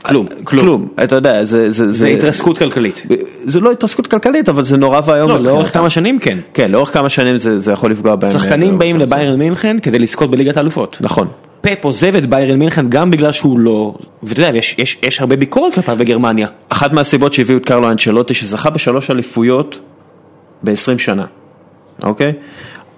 כלום, 0.05 0.25
כלום. 0.43 0.87
אתה 1.03 1.15
יודע, 1.15 1.43
זה... 1.43 1.71
זה, 1.71 1.91
זה 1.91 2.07
התרסקות 2.07 2.57
כלכלית. 2.57 3.05
זה 3.45 3.59
לא 3.59 3.71
התרסקות 3.71 4.07
כלכלית, 4.07 4.49
אבל 4.49 4.61
זה 4.63 4.77
נורא 4.77 5.01
ואיום. 5.05 5.29
לא, 5.29 5.39
לאורך. 5.41 5.73
כמה 5.73 5.89
שנים 5.89 6.19
כן. 6.19 6.37
כן, 6.53 6.71
לאורך 6.71 6.93
כמה 6.93 7.09
שנים 7.09 7.37
זה, 7.37 7.57
זה 7.59 7.71
יכול 7.71 7.91
לפגוע 7.91 8.15
בהם. 8.15 8.31
שחקנים 8.31 8.73
אה, 8.73 8.77
באים 8.77 8.95
הזה. 8.95 9.05
לביירן 9.05 9.39
מינכן 9.39 9.77
כדי 9.81 9.99
לזכות 9.99 10.31
בליגת 10.31 10.57
האלופות. 10.57 10.97
נכון. 11.01 11.27
פפ 11.61 11.77
עוזב 11.85 12.15
את 12.15 12.25
ביירן 12.25 12.59
מינכן 12.59 12.89
גם 12.89 13.11
בגלל 13.11 13.31
שהוא 13.31 13.59
לא, 13.59 13.95
ואתה 14.23 14.41
יודע, 14.41 14.57
יש- 14.57 14.75
יש 14.77 14.97
יש 15.03 15.21
הרבה 15.21 15.35
ביקורת 15.35 15.73
כלפיו 15.73 15.95
בגרמניה. 15.99 16.47
אחת 16.69 16.93
מהסיבות 16.93 17.33
שהביאו 17.33 17.57
את 17.57 17.65
קרלו 17.65 17.91
אנצ'לוטי 17.91 18.33
שזכה 18.33 18.69
בשלוש 18.69 19.11
אליפויות 19.11 19.79
ב-20 20.63 20.97
שנה, 20.97 21.25
אוקיי? 22.03 22.33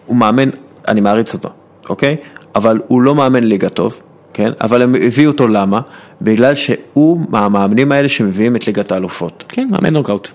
הוא 0.06 0.16
מאמן, 0.18 0.50
אני 0.88 1.02
מעריץ 1.02 1.34
אותו, 1.34 1.50
אוקיי? 1.90 2.16
אבל 2.56 2.80
הוא 2.88 3.02
לא 3.02 3.16
מאמן 3.16 3.44
ליגה 3.44 3.70
טוב, 3.70 4.02
כן? 4.38 4.52
אבל 4.62 4.82
הם 4.82 4.96
הביאו 4.96 5.32
אותו 5.32 5.48
למה? 5.48 5.82
בגלל 6.22 6.56
שהוא 6.56 7.20
מהמאמנים 7.30 7.92
האלה 7.92 8.10
שמביאים 8.10 8.56
את 8.56 8.68
ליגת 8.68 8.92
האלופות. 8.92 9.44
כן, 9.50 9.68
מאמן 9.70 9.94
נוקאוט. 9.94 10.30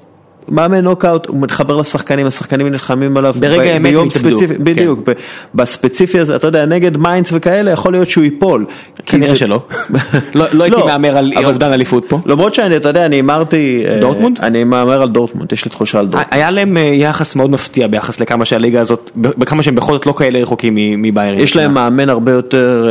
מאמן 0.49 0.81
נוקאוט, 0.85 1.27
הוא 1.27 1.43
מתחבר 1.43 1.77
לשחקנים, 1.77 2.27
השחקנים 2.27 2.69
נלחמים 2.69 3.17
עליו. 3.17 3.35
ברגע 3.41 3.63
האמת 3.63 3.95
הם 3.97 4.07
יתאבדו, 4.07 4.39
כן. 4.39 4.65
בדיוק, 4.65 5.01
ב- 5.09 5.13
בספציפי 5.55 6.19
הזה, 6.21 6.37
אתה 6.37 6.47
יודע, 6.47 6.65
נגד 6.67 6.97
מיינץ 6.97 7.31
וכאלה, 7.35 7.71
יכול 7.71 7.93
להיות 7.93 8.11
שהוא 8.11 8.25
ייפול. 8.25 8.67
כנראה 9.07 9.29
זה- 9.29 9.37
שלא. 9.37 9.61
לא 10.35 10.45
לא 10.53 10.65
הייתי 10.65 10.81
מהמר 10.87 11.17
על 11.17 11.33
אובדן 11.45 11.73
אליפות 11.73 12.05
פה. 12.09 12.19
למרות 12.27 12.55
שאני, 12.55 12.77
אתה 12.77 12.89
יודע, 12.89 13.07
אני 13.07 13.17
הימרתי... 13.17 13.85
אה, 13.89 13.99
דורטמונד? 14.01 14.39
אני 14.41 14.65
מהמר 14.65 15.03
על 15.03 15.09
דורטמונד, 15.09 15.53
יש 15.53 15.65
לי 15.65 15.71
תחושה 15.71 15.99
על 15.99 16.07
דורטמונד. 16.07 16.27
היה 16.31 16.51
להם 16.51 16.77
אה, 16.77 16.83
יחס 16.83 17.37
מאוד 17.37 17.51
מפתיע 17.51 17.87
ביחס 17.87 18.21
לכמה 18.21 18.45
שהליגה 18.45 18.81
הזאת, 18.81 19.11
בכמה 19.17 19.63
שהם 19.63 19.75
בכל 19.75 19.93
זאת 19.93 20.07
לא 20.07 20.13
כאלה 20.13 20.39
רחוקים 20.43 20.75
מ- 20.75 21.03
מביירן. 21.03 21.39
יש 21.39 21.57
להם 21.57 21.75
מאמן 21.75 22.09
הרבה 22.09 22.33
יותר 22.33 22.89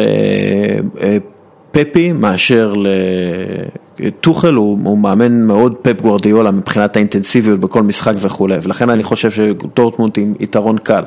אה, 1.02 1.18
פפי 1.72 2.11
מאשר 2.11 2.74
לטוחל, 3.99 4.53
הוא, 4.53 4.80
הוא 4.84 4.97
מאמן 4.97 5.41
מאוד 5.41 5.74
פפ 5.82 6.01
גוורדיולה 6.01 6.51
מבחינת 6.51 6.95
האינטנסיביות 6.95 7.59
בכל 7.59 7.84
משחק 7.84 8.13
וכולי, 8.17 8.55
ולכן 8.63 8.89
אני 8.89 9.03
חושב 9.03 9.32
שדורטמונד 9.32 10.13
עם 10.17 10.34
יתרון 10.39 10.78
קל. 10.78 11.03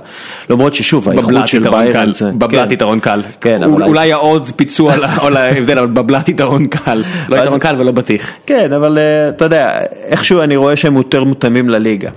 למרות 0.51 0.75
ששוב, 0.75 1.09
האיכות 1.09 1.49
של 1.49 1.71
ביירן 1.71 2.13
זה... 2.13 2.31
בבלת 2.31 2.69
כן. 2.69 2.75
יתרון 2.75 3.01
קל. 3.01 3.23
כן, 3.41 3.63
אבל- 3.63 3.83
אולי 3.83 4.13
העוד 4.13 4.49
פיצוע 4.57 4.95
על 5.27 5.37
ההבדל, 5.37 5.79
אבל 5.79 5.87
בבלת 5.87 6.29
יתרון 6.29 6.67
קל. 6.67 7.03
לא 7.29 7.37
יתרון 7.37 7.59
קל 7.59 7.77
ולא 7.79 7.93
בטיח. 7.93 8.31
כן, 8.47 8.73
אבל 8.73 8.99
אה, 8.99 9.29
אתה 9.29 9.45
יודע, 9.45 9.81
איכשהו 10.05 10.41
אני 10.41 10.57
רואה 10.57 10.77
שהם 10.77 10.97
יותר 10.97 11.25
מותאמים 11.25 11.69
לליגה. 11.71 12.11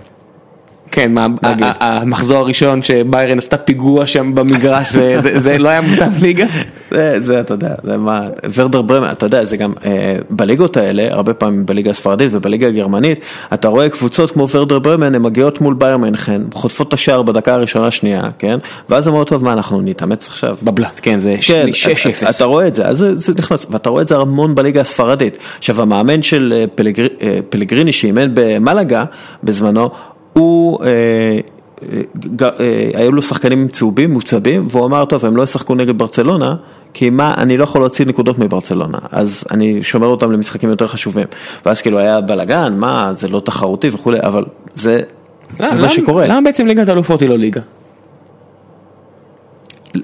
כן, 0.92 1.12
המחזור 1.80 2.38
הראשון 2.38 2.82
שביירן 2.82 3.38
עשתה 3.38 3.58
פיגוע 3.58 4.06
שם 4.08 4.36
במגרש, 4.36 4.94
זה- 5.38 5.58
לא 5.58 5.70
היה 5.70 5.82
מותאם 5.82 6.10
ליגה? 6.22 6.46
זה, 6.92 7.16
זה 7.20 7.40
אתה 7.40 7.54
יודע, 7.54 7.70
זה 7.84 7.98
מה, 7.98 8.22
ורדר 8.54 8.82
ברמן, 8.82 9.12
אתה 9.12 9.26
יודע, 9.26 9.44
זה 9.46 9.58
גם 9.58 9.74
אה, 9.86 10.16
בליגות 10.30 10.78
האלה, 10.78 11.04
הרבה 11.10 11.34
פעמים 11.34 11.66
בליגה 11.66 11.92
הספרדית 11.92 12.28
ובליגה 12.32 12.68
הגרמנית, 12.68 13.20
אתה 13.54 13.68
רואה 13.68 13.90
קבוצות 13.90 14.32
כמו 14.32 14.48
ורדר 14.50 14.80
ברמן, 14.80 15.16
הן 15.16 15.22
מגיעות 15.22 15.62
מול 15.62 15.74
בייר 15.74 15.98
מינכן, 15.98 16.42
חוטפות 16.54 16.88
את 16.88 16.94
השער 16.94 17.22
בדקה 17.22 17.54
הראשונה 17.54 17.92
שנייה, 17.92 18.22
כן? 18.40 18.58
ואז 18.90 19.08
אמרו, 19.08 19.24
טוב, 19.24 19.44
מה, 19.44 19.54
אנחנו 19.54 19.82
נתאמץ 19.82 20.28
עכשיו? 20.28 20.58
בבלת, 20.64 21.00
כן, 21.00 21.20
זה 21.20 21.36
כן, 21.48 21.66
6-0. 22.26 22.30
אתה 22.30 22.46
רואה 22.46 22.68
את 22.68 22.76
זה, 22.76 22.86
אז 22.86 22.98
זה, 22.98 23.16
זה 23.16 23.34
נכנס, 23.38 23.68
ואתה 23.70 23.90
רואה 23.90 24.02
את 24.02 24.08
זה 24.08 24.16
המון 24.18 24.56
בליגה 24.56 24.82
הספרדית. 24.82 25.38
עכשיו, 25.58 25.82
המאמן 25.82 26.22
של 26.22 26.54
אה, 26.56 26.86
אה, 27.22 27.40
פלגריני 27.50 27.92
שאימן 27.92 28.32
במלגה 28.34 29.04
בזמנו, 29.44 29.90
הוא, 30.38 30.80
אה, 30.86 30.90
אה, 32.60 32.90
היו 32.94 33.12
לו 33.12 33.22
שחקנים 33.22 33.68
צהובים, 33.68 34.12
מוצבים, 34.14 34.66
והוא 34.70 34.86
אמר, 34.86 35.06
טוב, 35.06 35.26
הם 35.26 35.36
לא 35.38 35.44
ישחקו 35.44 35.76
נגד 35.76 35.98
ברצלונה, 35.98 36.56
כי 36.94 37.10
מה, 37.10 37.34
אני 37.38 37.58
לא 37.58 37.64
יכול 37.64 37.82
להוציא 37.82 38.06
נקודות 38.06 38.40
מברצלונה, 38.40 38.98
אז 39.12 39.44
אני 39.52 39.84
שומר 39.84 40.08
אותם 40.08 40.32
למשחקים 40.32 40.70
יותר 40.70 40.88
חשובים. 40.88 41.26
ואז 41.66 41.82
כאילו 41.82 42.00
היה 42.00 42.22
בלאגן, 42.22 42.74
מה, 42.80 43.10
זה 43.14 43.28
לא 43.28 43.40
תחרותי 43.40 43.88
וכולי, 43.92 44.20
אבל 44.24 44.46
זה, 44.74 45.00
זה 45.52 45.64
למה- 45.72 45.82
מה 45.82 45.90
שקורה. 45.90 46.28
למה 46.28 46.42
בעצם 46.42 46.68
ליגת 46.68 46.90
האלופות 46.90 47.22
היא 47.22 47.30
לא 47.30 47.38
ליגה? 47.38 47.62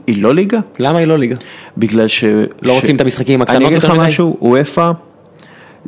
היא 0.08 0.24
לא 0.24 0.34
ליגה? 0.34 0.60
למה 0.80 1.00
היא 1.00 1.08
לא 1.08 1.18
ליגה? 1.18 1.36
בגלל 1.78 2.08
ש... 2.08 2.24
לא 2.62 2.74
רוצים 2.74 2.96
את 2.96 3.02
המשחקים 3.02 3.42
הקטנות 3.42 3.58
אני 3.62 3.68
אגיד 3.68 3.78
לך 3.78 3.84
יותר 3.84 3.96
מדי? 3.98 4.08
משהו, 4.08 4.38
וופא 4.42 4.92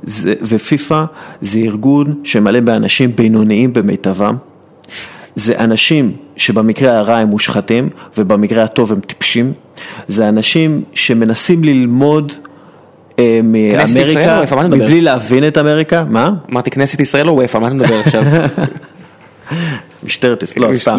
זה- 0.03 0.33
ופיפא 0.41 1.03
זה 1.41 1.59
ארגון 1.59 2.13
שמלא 2.23 2.59
באנשים 2.59 3.15
בינוניים 3.15 3.73
במיטבם. 3.73 4.35
זה 5.35 5.57
אנשים 5.59 6.11
שבמקרה 6.35 6.97
הרע 6.97 7.17
הם 7.17 7.27
מושחתים 7.27 7.89
ובמקרה 8.17 8.63
הטוב 8.63 8.91
הם 8.91 8.99
טיפשים. 8.99 9.53
זה 10.07 10.29
אנשים 10.29 10.81
שמנסים 10.93 11.63
ללמוד 11.63 12.33
אה, 13.19 13.39
ישראל 13.43 13.43
מאמריקה 13.43 14.41
מדבר? 14.63 14.85
מבלי 14.85 15.01
להבין 15.01 15.47
את 15.47 15.57
אמריקה. 15.57 16.03
מה? 16.09 16.31
אמרתי 16.51 16.71
כנסת 16.71 16.99
ישראל 16.99 17.29
או 17.29 17.35
וופא, 17.35 17.57
מה 17.57 17.67
אתה 17.67 17.75
מדבר 17.75 17.99
עכשיו? 17.99 18.23
משטרת 20.03 20.43
ישראל, 20.43 20.71
לא, 20.71 20.75
סתם. 20.77 20.95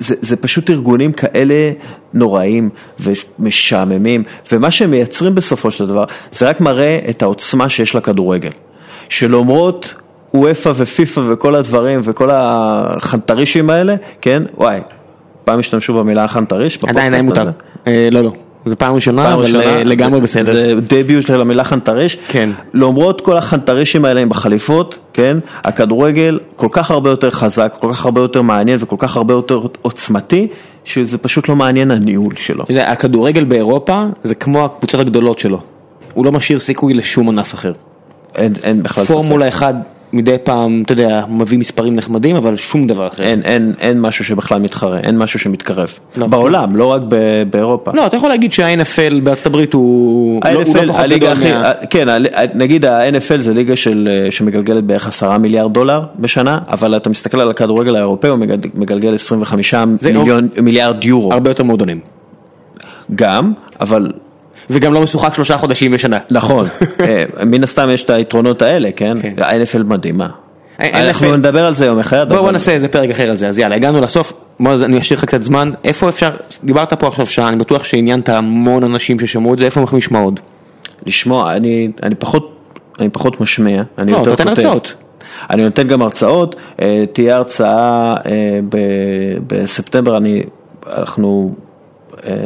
זה, 0.00 0.14
זה 0.20 0.36
פשוט 0.36 0.70
ארגונים 0.70 1.12
כאלה 1.12 1.72
נוראים 2.14 2.68
ומשעממים, 3.00 4.22
ומה 4.52 4.70
שהם 4.70 4.90
מייצרים 4.90 5.34
בסופו 5.34 5.70
של 5.70 5.86
דבר, 5.86 6.04
זה 6.32 6.48
רק 6.48 6.60
מראה 6.60 6.98
את 7.10 7.22
העוצמה 7.22 7.68
שיש 7.68 7.94
לכדורגל. 7.94 8.50
שלמרות 9.08 9.94
וופא 10.34 10.72
ופיפא 10.76 11.20
וכל 11.20 11.54
הדברים 11.54 12.00
וכל 12.02 12.28
החנטרישים 12.32 13.70
האלה, 13.70 13.96
כן, 14.20 14.42
וואי, 14.56 14.80
פעם 15.44 15.58
השתמשו 15.58 15.94
במילה 15.94 16.28
חנטריש 16.28 16.78
עדיין 16.88 17.14
היה 17.14 17.22
מותר. 17.22 17.50
אה, 17.86 18.08
לא, 18.10 18.20
לא. 18.20 18.32
זו 18.66 18.76
פעם 18.78 18.94
ראשונה, 18.94 19.22
פעם 19.24 19.32
אבל 19.32 19.42
ראשונה, 19.42 19.64
אה, 19.64 19.84
לגמרי 19.84 20.16
זה- 20.18 20.22
בסדר. 20.24 20.44
זה 20.52 20.74
דביוט 20.80 21.26
של 21.26 21.40
המילה 21.40 21.64
חנטריש. 21.64 22.18
כן. 22.28 22.50
למרות 22.74 23.20
כל 23.20 23.36
החנטרישים 23.36 24.04
האלה 24.04 24.20
עם 24.20 24.28
בחליפות, 24.28 24.98
כן, 25.12 25.36
הכדורגל 25.64 26.38
כל 26.56 26.68
כך 26.70 26.90
הרבה 26.90 27.10
יותר 27.10 27.30
חזק, 27.30 27.74
כל 27.80 27.92
כך 27.92 28.04
הרבה 28.04 28.20
יותר 28.20 28.42
מעניין 28.42 28.76
וכל 28.80 28.96
כך 28.98 29.16
הרבה 29.16 29.34
יותר 29.34 29.60
עוצמתי, 29.82 30.46
שזה 30.84 31.18
פשוט 31.18 31.48
לא 31.48 31.56
מעניין 31.56 31.90
הניהול 31.90 32.34
שלו. 32.36 32.62
אתה 32.64 32.70
יודע, 32.72 32.90
הכדורגל 32.90 33.44
באירופה 33.44 34.04
זה 34.22 34.34
כמו 34.34 34.64
הקבוצות 34.64 35.00
הגדולות 35.00 35.38
שלו. 35.38 35.60
הוא 36.14 36.24
לא 36.24 36.32
משאיר 36.32 36.60
סיכוי 36.60 36.94
לשום 36.94 37.28
ענף 37.28 37.54
אחר. 37.54 37.72
אין, 38.34 38.52
אין 38.62 38.82
בכלל 38.82 39.04
ספק. 39.04 39.12
פורמולה 39.14 39.48
1 39.48 39.74
מדי 40.12 40.36
פעם, 40.44 40.82
אתה 40.86 40.92
יודע, 40.92 41.24
מביא 41.28 41.58
מספרים 41.58 41.96
נחמדים, 41.96 42.36
אבל 42.36 42.56
שום 42.56 42.86
דבר 42.86 43.06
אחר. 43.06 43.22
אין, 43.22 43.42
אין, 43.44 43.74
אין 43.80 44.00
משהו 44.00 44.24
שבכלל 44.24 44.58
מתחרה, 44.60 44.98
אין 45.00 45.18
משהו 45.18 45.38
שמתקרב. 45.38 45.88
לא. 46.16 46.26
בעולם, 46.26 46.76
לא 46.76 46.84
רק 46.84 47.02
ב- 47.08 47.42
באירופה. 47.50 47.90
לא, 47.94 48.06
אתה 48.06 48.16
יכול 48.16 48.28
להגיד 48.28 48.52
שה-NFL 48.52 49.20
בארצות 49.22 49.46
הברית 49.46 49.72
הוא 49.72 50.40
לא- 50.44 50.50
הוא 50.50 50.76
ה-NFL, 50.76 50.82
לא 50.84 50.92
פחות 50.92 51.06
גדול 51.10 51.28
הכי, 51.32 51.52
מה... 51.52 51.72
כן, 51.90 52.06
נגיד 52.54 52.84
ה-NFL 52.84 53.38
זה 53.38 53.54
ליגה 53.54 53.76
של, 53.76 54.08
שמגלגלת 54.30 54.84
בערך 54.84 55.06
עשרה 55.06 55.38
מיליארד 55.38 55.72
דולר 55.72 56.00
בשנה, 56.18 56.58
אבל 56.68 56.96
אתה 56.96 57.10
מסתכל 57.10 57.40
על 57.40 57.50
הכדורגל 57.50 57.96
האירופאי, 57.96 58.30
הוא 58.30 58.38
מגלגל- 58.38 58.70
מגלגל 58.74 59.14
25 59.14 59.74
זה 59.98 60.12
מיליון, 60.12 60.48
מיליארד 60.62 61.04
יורו. 61.04 61.32
הרבה 61.32 61.50
יותר 61.50 61.62
מועדונים. 61.64 62.00
גם, 63.14 63.52
אבל 63.80 64.12
וגם 64.70 64.92
לא 64.94 65.00
משוחק 65.02 65.34
שלושה 65.34 65.58
חודשים 65.58 65.92
בשנה. 65.92 66.18
נכון, 66.30 66.66
אה, 67.04 67.24
מן 67.46 67.62
הסתם 67.62 67.90
יש 67.90 68.02
את 68.04 68.10
היתרונות 68.10 68.62
האלה, 68.62 68.90
כן? 68.96 69.14
כן. 69.22 69.32
ה-NFL 69.42 69.82
מדהימה. 69.84 70.28
ה- 70.78 71.08
אנחנו 71.08 71.36
נדבר 71.36 71.64
על 71.66 71.74
זה 71.74 71.86
יום 71.86 71.98
אחד. 71.98 72.28
בוא 72.28 72.36
בוא 72.36 72.44
אבל- 72.44 72.52
נעשה 72.52 72.72
איזה 72.72 72.88
פרק 72.88 73.10
אחר 73.10 73.30
על 73.30 73.36
זה, 73.36 73.48
אז 73.48 73.58
יאללה, 73.58 73.76
הגענו 73.76 74.00
לסוף, 74.00 74.32
בוא 74.60 74.72
אני 74.84 74.98
אשאיר 74.98 75.18
לך 75.18 75.24
קצת 75.24 75.42
זמן, 75.42 75.70
איפה 75.84 76.08
אפשר, 76.08 76.28
דיברת 76.64 76.92
פה 76.92 77.06
עכשיו 77.06 77.26
שעה, 77.26 77.48
אני 77.48 77.56
בטוח 77.56 77.84
שעניינת 77.84 78.28
המון 78.28 78.84
אנשים 78.84 79.20
ששמעו 79.20 79.54
את 79.54 79.58
זה, 79.58 79.64
איפה 79.64 79.80
הם 79.80 79.84
יכולים 79.84 79.98
לשמוע 79.98 80.20
עוד? 80.22 80.40
לשמוע, 81.06 81.52
אני, 81.52 81.90
אני 82.02 82.14
פחות, 82.14 82.56
אני 83.00 83.08
פחות 83.08 83.40
משמיע, 83.40 83.82
אני 83.98 84.12
לא, 84.12 84.16
יותר 84.18 84.34
אתה 84.34 84.44
נותן 84.44 84.54
כותב. 84.54 84.66
הרצאות. 84.66 84.94
אני 85.50 85.62
נותן 85.64 85.88
גם 85.88 86.02
הרצאות, 86.02 86.56
אה, 86.82 87.04
תהיה 87.12 87.36
הרצאה 87.36 88.14
אה, 88.26 88.32
ב- 88.68 88.76
בספטמבר, 89.46 90.16
אני, 90.16 90.42
אנחנו 90.96 91.54
אה, 91.56 91.69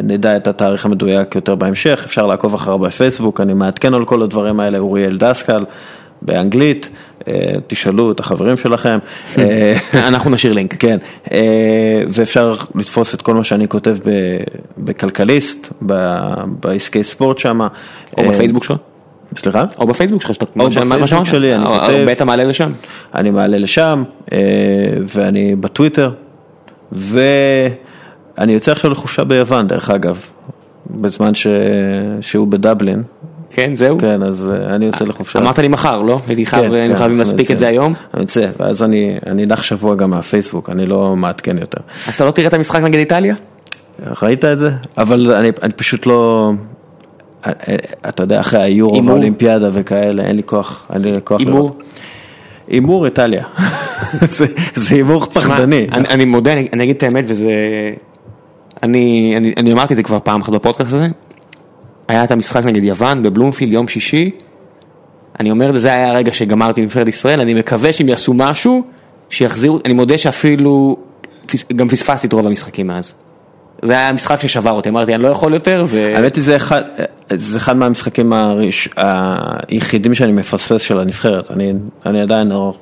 נדע 0.03 0.37
את 0.37 0.49
התאריך 0.49 0.85
המדויק 0.85 1.35
יותר 1.35 1.55
בהמשך, 1.55 2.03
אפשר 2.07 2.27
לעקוב 2.27 2.55
אחריו 2.55 2.79
בפייסבוק, 2.79 3.41
אני 3.41 3.55
מעדכן 3.55 3.95
על 3.95 4.05
כל 4.05 4.22
הדברים 4.22 4.61
האלה, 4.61 4.79
אוריאל 4.79 5.16
דסקל, 5.16 5.64
באנגלית, 6.25 6.91
אה, 7.29 7.35
תשאלו 7.66 8.12
את 8.12 8.20
החברים 8.20 8.57
שלכם. 8.57 8.99
אה, 9.39 9.77
אנחנו 10.09 10.31
נשאיר 10.31 10.53
לינק. 10.53 10.75
כן, 10.75 10.99
אה, 11.33 12.03
ואפשר 12.09 12.55
לתפוס 12.75 13.14
את 13.14 13.22
כל 13.22 13.35
מה 13.35 13.45
שאני 13.45 13.68
כותב 13.68 13.97
בכלכליסט, 14.79 15.72
בעסקי 16.61 17.03
ספורט 17.03 17.39
שם. 17.39 17.61
או 18.18 18.22
בפייסבוק 18.29 18.64
שלך. 18.64 18.77
סליחה? 19.37 19.64
או 19.79 19.87
בפייסבוק 19.87 20.22
שלך, 20.22 20.35
שאתה... 20.35 20.47
או. 20.61 20.70
בפייסבוק 20.70 21.25
שלי, 21.25 21.55
אני 21.55 21.64
כותב. 21.64 22.07
אתה 22.12 22.25
מעלה 22.25 22.45
לשם. 22.45 22.72
אני 23.14 23.31
מעלה 23.31 23.59
לשם, 23.59 24.05
ואני 25.14 25.57
בטוויטר, 25.57 26.11
ואני 28.39 28.53
יוצא 28.53 28.72
עכשיו 28.72 28.91
לחופשה 28.91 29.24
ביוון, 29.24 29.66
דרך 29.66 29.91
אגב, 29.91 30.20
בזמן 30.91 31.35
ש... 31.35 31.47
שהוא 32.20 32.49
בדבלין, 32.49 33.03
כן, 33.51 33.74
זהו. 33.74 33.99
כן, 33.99 34.22
אז 34.22 34.51
אה, 34.53 34.74
אני 34.76 34.87
יוצא 34.87 35.05
לחופשה. 35.05 35.39
אמרת 35.39 35.59
לי 35.59 35.68
מחר, 35.68 36.03
לא? 36.03 36.20
הייתי 36.26 36.47
חייב, 36.47 36.68
כן, 36.68 36.74
היינו 36.74 36.93
כן, 36.95 36.99
חייבים 36.99 37.12
אני 37.16 37.18
להספיק. 37.18 37.51
את 37.51 37.59
זה 37.59 37.68
היום. 37.68 37.95
אני 38.14 38.22
יוצא, 38.22 38.47
ואז 38.61 38.82
אני 38.82 39.16
אני 39.26 39.47
נח 39.47 39.62
שבוע 39.62 39.95
גם 39.95 40.11
מהפייסבוק, 40.11 40.70
אני 40.70 40.87
לא 40.87 41.16
מעדכן 41.16 41.59
יותר. 41.59 41.80
אז 42.09 42.14
אתה 42.14 42.24
לא 42.24 42.30
תראה 42.30 42.49
את 42.49 42.55
המשחק 42.55 42.80
נגד 42.80 42.99
איטליה? 42.99 43.35
ראית 44.22 44.45
את 44.45 44.59
זה? 44.59 44.70
אבל 44.99 45.35
אני, 45.35 45.51
אני 45.62 45.72
פשוט 45.72 46.07
לא... 46.07 46.51
אה, 47.47 47.53
אה, 47.68 47.74
אתה 48.09 48.22
יודע, 48.22 48.41
אחרי 48.41 48.62
היורו? 48.62 49.05
והאולימפיאדה 49.05 49.68
וכאלה, 49.72 50.22
אין 50.22 50.37
לי 50.37 50.43
כוח, 50.47 50.87
אין 50.95 51.03
לי 51.03 51.12
כוח 51.24 51.41
הימור? 51.41 51.76
הימור 52.68 53.05
איטליה. 53.05 53.45
זה- 54.37 54.47
זה 54.74 54.95
הימור 54.95 55.24
פחדני. 55.26 55.87
אני, 55.93 56.09
אני 56.09 56.24
מודה, 56.24 56.53
אני, 56.53 56.68
אני 56.72 56.85
אגיד 56.85 56.97
את 56.97 57.03
האמת 57.03 57.24
וזה... 57.28 57.51
אני, 58.85 59.35
אני, 59.37 59.55
אני 59.57 59.72
אמרתי 59.72 59.93
את 59.93 59.97
זה 59.97 60.03
כבר 60.03 60.18
פעם 60.22 60.41
אחת 60.41 60.53
בפודקאסט 60.53 60.93
הזה. 60.93 61.09
היה 62.09 62.24
את 62.24 62.30
המשחק 62.30 62.64
נגד 62.64 62.85
יוון 62.85 63.22
בבלומפילד 63.22 63.72
יום 63.72 63.89
שישי. 63.89 64.30
אני 65.41 65.51
אומר, 65.51 65.78
זה 65.78 65.89
היה 65.89 66.11
הרגע 66.11 66.32
שגמרתי 66.32 66.80
עם 66.80 66.87
נבחרת 66.87 67.09
ישראל, 67.09 67.41
אני 67.41 67.55
מקווה 67.55 67.93
שהם 67.93 68.09
יעשו 68.09 68.35
משהו, 68.35 68.82
שיחזירו, 69.30 69.78
אני 69.85 69.95
מודה 69.95 70.18
שאפילו, 70.18 70.97
גם 71.76 71.89
פספסתי 71.89 72.26
את 72.26 72.32
רוב 72.32 72.47
המשחקים 72.47 72.87
מאז. 72.87 73.14
זה 73.82 73.93
היה 73.93 74.09
המשחק 74.09 74.41
ששבר 74.41 74.70
אותי, 74.70 74.89
אמרתי, 74.89 75.14
אני 75.14 75.22
לא 75.22 75.28
יכול 75.28 75.55
יותר, 75.55 75.85
ו... 75.89 76.14
האמת 76.16 76.37
היא 76.37 76.45
זה 76.45 76.57
אחד, 76.57 76.82
זה 77.35 77.59
אחד 77.59 77.76
מהמשחקים 77.76 78.32
הראש, 78.32 78.89
היחידים 78.97 80.14
שאני 80.14 80.32
מפספס 80.32 80.80
של 80.80 80.99
הנבחרת, 80.99 81.51
אני, 81.51 81.72
אני 82.07 82.20
עדיין 82.20 82.49
לא, 82.49 82.74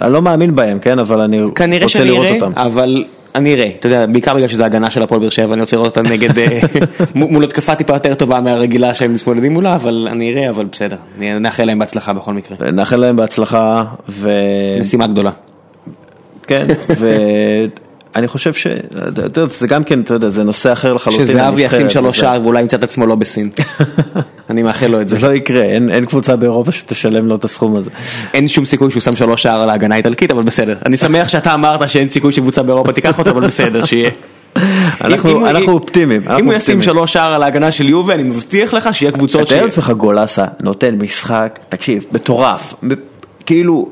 אני 0.00 0.12
לא 0.12 0.22
מאמין 0.22 0.54
בהם, 0.54 0.78
כן, 0.78 0.98
אבל 0.98 1.20
אני 1.20 1.40
כנראה 1.54 1.82
רוצה 1.82 1.98
שאני 1.98 2.10
לראות 2.10 2.26
אראה, 2.26 2.34
אותם. 2.34 2.52
אבל 2.56 3.04
אני 3.38 3.54
אראה, 3.54 3.70
אתה 3.78 3.86
יודע, 3.86 4.06
בעיקר 4.06 4.34
בגלל 4.34 4.48
שזה 4.48 4.64
הגנה 4.64 4.90
של 4.90 5.02
הפועל 5.02 5.20
באר 5.20 5.30
שבע, 5.30 5.52
אני 5.54 5.60
רוצה 5.60 5.76
לראות 5.76 5.98
אותה 5.98 6.10
נגד, 6.10 6.38
אה, 6.38 6.60
מול 7.14 7.44
התקפה 7.44 7.74
טיפה 7.74 7.94
יותר 7.94 8.14
טובה 8.14 8.40
מהרגילה 8.40 8.94
שהם 8.94 9.14
מתמודדים 9.14 9.52
מולה, 9.52 9.74
אבל 9.74 10.08
אני 10.10 10.32
אראה, 10.32 10.50
אבל 10.50 10.64
בסדר, 10.64 10.96
נאחל 11.18 11.64
להם 11.64 11.78
בהצלחה 11.78 12.12
בכל 12.12 12.32
מקרה, 12.32 12.70
נאחל 12.70 12.96
להם 12.96 13.16
בהצלחה, 13.16 13.84
ו... 14.08 14.30
משימה 14.80 15.06
גדולה. 15.06 15.30
כן, 16.46 16.66
ואני 18.14 18.28
חושב 18.28 18.52
ש... 18.52 18.66
זה 19.48 19.66
גם 19.66 19.84
כן, 19.84 20.00
אתה 20.00 20.14
יודע, 20.14 20.28
זה 20.28 20.44
נושא 20.44 20.72
אחר 20.72 20.92
לחלוטין. 20.92 21.26
שזהבי 21.26 21.62
ישים 21.62 21.88
שלוש. 21.88 22.18
שער 22.20 22.40
ואולי 22.42 22.60
ימצא 22.60 22.76
את 22.76 22.82
עצמו 22.82 23.06
לא 23.06 23.14
בסין. 23.14 23.50
אני 24.50 24.62
מאחל 24.62 24.86
לו 24.86 25.00
את 25.00 25.08
זה. 25.08 25.16
זה 25.16 25.28
לא 25.28 25.32
יקרה, 25.34 25.62
אין, 25.62 25.90
אין 25.90 26.04
קבוצה 26.06 26.36
באירופה 26.36 26.72
שתשלם 26.72 27.26
לו 27.28 27.36
את 27.36 27.44
הסכום 27.44 27.76
הזה. 27.76 27.90
אין 28.34 28.48
שום 28.48 28.64
סיכוי 28.64 28.90
שהוא 28.90 29.00
שם 29.00 29.16
שלוש 29.16 29.42
שער 29.42 29.60
על 29.62 29.70
ההגנה 29.70 29.94
האיטלקית, 29.94 30.30
אבל 30.30 30.42
בסדר. 30.42 30.76
אני 30.86 30.96
שמח 30.96 31.28
שאתה 31.28 31.54
אמרת 31.54 31.88
שאין 31.88 32.08
סיכוי 32.08 32.32
שקבוצה 32.32 32.62
באירופה 32.62 32.92
תיקח 32.92 33.18
אותו, 33.18 33.30
אבל 33.30 33.46
בסדר, 33.46 33.84
שיהיה. 33.84 34.10
אנחנו- 35.00 35.30
אם- 35.30 35.36
אם 35.36 35.40
הוא- 35.42 35.48
אנחנו 35.50 35.72
אופטימיים, 35.72 36.22
אם 36.22 36.28
אנחנו 36.28 36.44
הוא 36.46 36.54
ישים. 36.54 36.82
שלוש 36.82 37.12
שער 37.12 37.34
על 37.34 37.42
ההגנה 37.42 37.72
של 37.72 37.88
יובה, 37.88 38.14
אני 38.14 38.22
מבטיח 38.22 38.74
לך 38.74 38.94
שיהיה 38.94 39.12
קבוצות 39.12 39.48
תאר 39.48 39.64
לעצמך 39.64 39.90
גולסה 39.90 40.44
נותן 40.60 40.94
משחק, 40.94 41.58
תקשיב, 41.68 42.04
מטורף, 42.12 42.74
כאילו 43.46 43.88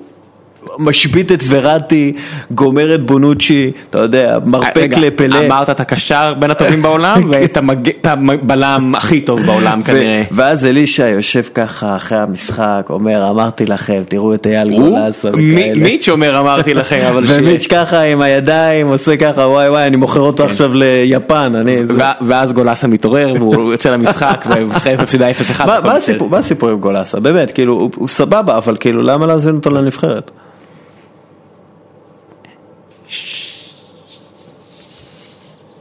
משבית 0.78 1.32
את 1.32 1.42
וראטי, 1.48 2.12
גומר 2.50 2.94
את 2.94 3.06
בונוצ'י, 3.06 3.70
אתה 3.90 3.98
יודע, 3.98 4.38
מרפק 4.44 4.90
לפלה. 4.96 5.46
אמרת 5.46 5.70
את 5.70 5.80
הקשר 5.80 6.34
בין 6.38 6.50
הטובים 6.50 6.82
בעולם 6.82 7.22
ואת 7.30 7.58
הבלם 8.04 8.94
הכי 8.96 9.20
טוב 9.20 9.40
בעולם 9.42 9.82
כנראה. 9.82 10.22
ואז 10.32 10.66
אלישע 10.66 11.08
יושב 11.08 11.42
ככה 11.54 11.96
אחרי 11.96 12.18
המשחק, 12.18 12.86
אומר, 12.90 13.30
אמרתי 13.30 13.66
לכם, 13.66 14.02
תראו 14.08 14.34
את 14.34 14.46
אייל 14.46 14.76
גולסה 14.76 15.28
וכאלה. 15.28 15.82
מיץ' 15.84 16.08
אומר 16.08 16.40
אמרתי 16.40 16.74
לכם, 16.74 17.04
אבל 17.10 17.26
שיהיה. 17.26 17.40
ומיץ' 17.42 17.66
ככה 17.66 18.00
עם 18.00 18.20
הידיים, 18.22 18.88
עושה 18.88 19.16
ככה, 19.16 19.40
וואי 19.40 19.68
וואי, 19.68 19.86
אני 19.86 19.96
מוכר 19.96 20.20
אותו 20.20 20.44
עכשיו 20.44 20.70
ליפן, 20.74 21.52
אני... 21.56 21.76
ואז 22.20 22.52
גולסה 22.52 22.86
מתעורר 22.86 23.32
והוא 23.38 23.70
יוצא 23.72 23.90
למשחק 23.90 24.44
והנבחרת 24.48 25.00
מפסידה 25.00 25.30
0-1. 25.30 25.66
מה-. 25.66 25.92
הסיפור- 26.36 26.70
עם 26.70 26.78
גולסה? 26.80 27.20
באמת, 27.20 27.50
כאילו, 27.50 27.90
הוא 27.96 28.08
סבבה, 28.08 28.56
אבל 28.56 28.76
כאילו, 28.80 29.02
למה 29.02 29.26
להזמין 29.26 29.54
אותו 29.56 29.70
לנבחרת? 29.70 30.30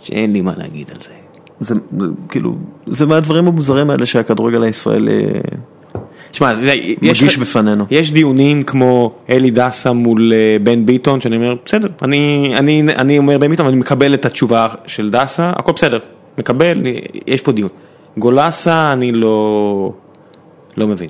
שאין 0.06 0.34
לי 0.34 0.42
מה 0.42 0.52
להגיד 0.58 0.90
על 0.96 1.02
זה. 1.02 1.10
זה, 1.60 1.76
זה 2.00 2.06
כאילו, 2.30 2.56
זה 2.88 3.06
מהדברים 3.06 3.48
המוזרים 3.48 3.90
האלה 3.90 4.06
שהכדורגל 4.06 4.64
הישראלי 4.64 5.22
שמע, 6.32 6.54
זה- 6.54 6.74
יש 7.02 7.22
מגיש 7.24 7.38
בפנינו. 7.38 7.86
יש 7.92 8.12
דיונים 8.12 8.64
כמו 8.64 9.12
אלי 9.30 9.52
דסה 9.52 9.94
מול 9.94 10.34
אה, 10.36 10.58
בן 10.64 10.86
ביטון, 10.86 11.20
שאני 11.22 11.36
אומר, 11.36 11.56
בסדר, 11.66 11.88
אני, 12.02 12.54
אני, 12.58 12.82
אני 12.82 13.18
אומר 13.18 13.38
בן 13.38 13.50
ביטון, 13.50 13.68
אני 13.68 13.76
מקבל 13.76 14.14
את 14.14 14.26
התשובה 14.26 14.68
של 14.88 15.10
דסה, 15.10 15.50
הכל 15.56 15.72
בסדר, 15.72 16.00
מקבל, 16.38 16.82
יש 17.28 17.42
פה 17.42 17.52
דיון. 17.52 17.70
גולסה, 18.18 18.92
אני 18.94 19.12
לא, 19.12 19.92
לא 20.78 20.88
מבין. 20.88 21.10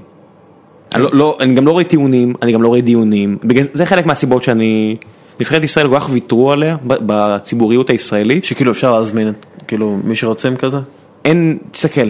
אני, 0.95 1.03
לא, 1.03 1.09
לא, 1.13 1.37
אני 1.39 1.53
גם 1.53 1.65
לא 1.65 1.71
רואה 1.71 1.83
טיעונים, 1.83 2.33
אני 2.41 2.51
גם 2.53 2.61
לא 2.61 2.67
רואה 2.67 2.81
דיונים, 2.81 3.37
בגלל, 3.43 3.63
זה 3.73 3.85
חלק 3.85 4.05
מהסיבות 4.05 4.43
שאני, 4.43 4.95
נבחרת 5.39 5.63
ישראל 5.63 5.87
כל 5.87 5.95
כך 5.99 6.09
ויתרו 6.11 6.51
עליה 6.51 6.77
בציבוריות 6.85 7.89
הישראלית, 7.89 8.45
שכאילו 8.45 8.71
אפשר 8.71 8.91
להזמין 8.91 9.29
את, 9.29 9.45
כאילו, 9.67 9.97
מי 10.03 10.15
שרוצים 10.15 10.55
כזה? 10.55 10.77
אין, 11.25 11.57
תסתכל, 11.71 12.07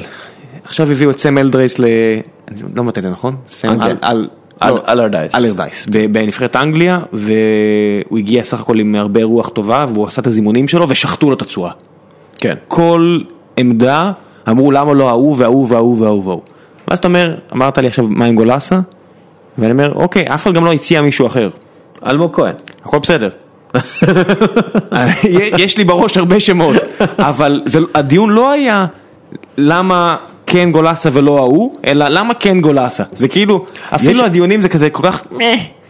עכשיו 0.63 0.91
הביאו 0.91 1.11
את 1.11 1.19
סם 1.19 1.37
אלדרייס 1.37 1.79
ל... 1.79 1.85
אני 2.47 2.57
לא 2.75 2.83
מבטא 2.83 2.99
את 2.99 3.03
זה 3.03 3.09
נכון? 3.09 3.35
סם. 3.49 3.81
אל- 4.03 4.27
לא, 4.65 4.81
אלרדייס. 4.87 5.35
אלרדייס, 5.35 5.87
בנבחרת 6.11 6.55
אנגליה, 6.55 6.99
והוא 7.13 8.17
הגיע 8.17 8.43
סך 8.43 8.59
הכל 8.59 8.79
עם 8.79 8.95
הרבה 8.95 9.23
רוח 9.23 9.49
טובה, 9.49 9.85
והוא 9.93 10.07
עשה 10.07 10.21
את 10.21 10.27
הזימונים 10.27 10.67
שלו 10.67 10.89
ושחטו 10.89 11.29
לו 11.29 11.35
את 11.35 11.41
הצורה. 11.41 11.71
כן. 12.37 12.55
כל 12.67 13.19
עמדה 13.57 14.11
אמרו 14.49 14.71
למה 14.71 14.93
לא 14.93 15.09
ההוא 15.09 15.35
וההוא 15.39 15.65
וההוא 15.69 15.97
וההוא 16.01 16.23
וההוא. 16.25 16.41
ואז 16.87 16.97
אתה 16.99 17.07
אומר, 17.07 17.35
אמרת 17.53 17.77
לי 17.77 17.87
עכשיו 17.87 18.07
מה 18.07 18.25
עם 18.25 18.35
גולסה? 18.35 18.79
ואני 19.57 19.71
אומר, 19.71 19.93
אוקיי, 19.95 20.25
אף 20.27 20.43
אחד 20.43 20.53
גם 20.53 20.65
לא 20.65 20.73
הציע 20.73 21.01
מישהו 21.01 21.27
אחר. 21.27 21.49
אלמוג 22.05 22.35
כהן. 22.35 22.53
הכל 22.85 22.99
בסדר. 22.99 23.29
יש 25.57 25.77
לי 25.77 25.83
בראש 25.83 26.17
הרבה 26.17 26.39
שמות, 26.39 26.75
אבל 27.19 27.61
זה, 27.65 27.79
הדיון 27.95 28.29
לא 28.29 28.51
היה 28.51 28.85
למה 29.57 30.15
כן 30.45 30.71
גולסה 30.71 31.09
ולא 31.13 31.37
ההוא, 31.37 31.73
אלא 31.87 32.05
למה 32.09 32.33
כן 32.33 32.61
גולסה. 32.61 33.03
זה 33.13 33.27
כאילו, 33.27 33.65
אפילו 33.95 34.19
יש- 34.19 34.25
הדיונים 34.25 34.61
זה 34.61 34.69
כזה 34.69 34.89
כל 34.89 35.03
כך, 35.03 35.23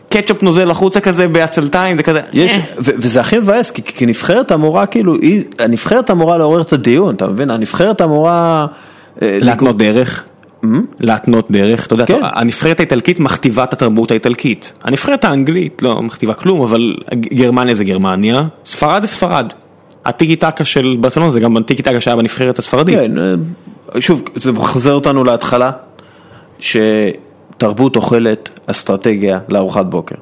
קטשופ 0.10 0.44
נוזל 0.44 0.72
החוצה 0.72 1.00
כזה 1.00 1.28
בעצלתיים, 1.28 1.98
זה 1.98 2.04
כזה, 2.04 2.22
יש. 2.34 2.52
ו- 2.78 2.92
וזה 2.98 3.20
הכי 3.20 3.38
מבאס, 3.38 3.72
כי, 3.72 3.82
כי 3.84 4.06
נבחרת 4.06 4.52
אמורה 4.52 4.86
כאילו, 4.86 5.16
היא, 5.16 5.44
הנבחרת 5.60 6.12
אמורה 6.12 6.38
לעורר 6.38 6.62
את 6.62 6.74
הדיון, 6.74 7.16
אתה 7.16 7.28
מבין? 7.28 7.50
הנבחרת 7.50 8.02
אמורה... 8.02 8.66
אה, 9.22 9.38
להתנות 9.42 9.78
דרך. 9.78 10.24
להתנות 11.00 11.52
דרך, 11.52 11.88
אתה 11.88 11.94
יודע, 11.94 12.06
כן. 12.06 12.20
הנבחרת 12.24 12.80
האיטלקית 12.80 13.20
מכתיבה 13.20 13.64
את 13.64 13.74
התרבות 13.74 14.12
האיטלקית. 14.12 14.74
הנבחרת 14.84 15.26
האנגלית 15.26 15.82
לא 15.82 16.02
מכתיבה 16.02 16.34
כלום, 16.34 16.62
אבל 16.62 16.96
גרמניה 17.16 17.76
זה 17.76 17.84
גרמניה, 17.84 18.42
ספרד 18.66 19.02
זה 19.02 19.08
ספרד. 19.08 19.54
הטיקי 20.06 20.36
טקה 20.36 20.66
של 20.66 20.98
ברצלונה 21.02 21.30
זה 21.30 21.40
גם 21.40 21.58
הטיקי 21.58 21.84
טקה 21.84 22.02
שהיה 22.02 22.16
בנבחרת 22.16 22.60
הספרדית. 22.60 23.00
כן, 23.00 23.18
אה, 23.18 24.02
שוב, 24.02 24.24
זה 24.36 24.52
מחזיר 24.52 24.94
אותנו 24.94 25.24
להתחלה, 25.24 25.72
שתרבות 26.60 27.96
אוכלת 27.96 28.60
אסטרטגיה 28.66 29.40
לארוחת 29.50 29.86
בוקר. 29.86 30.16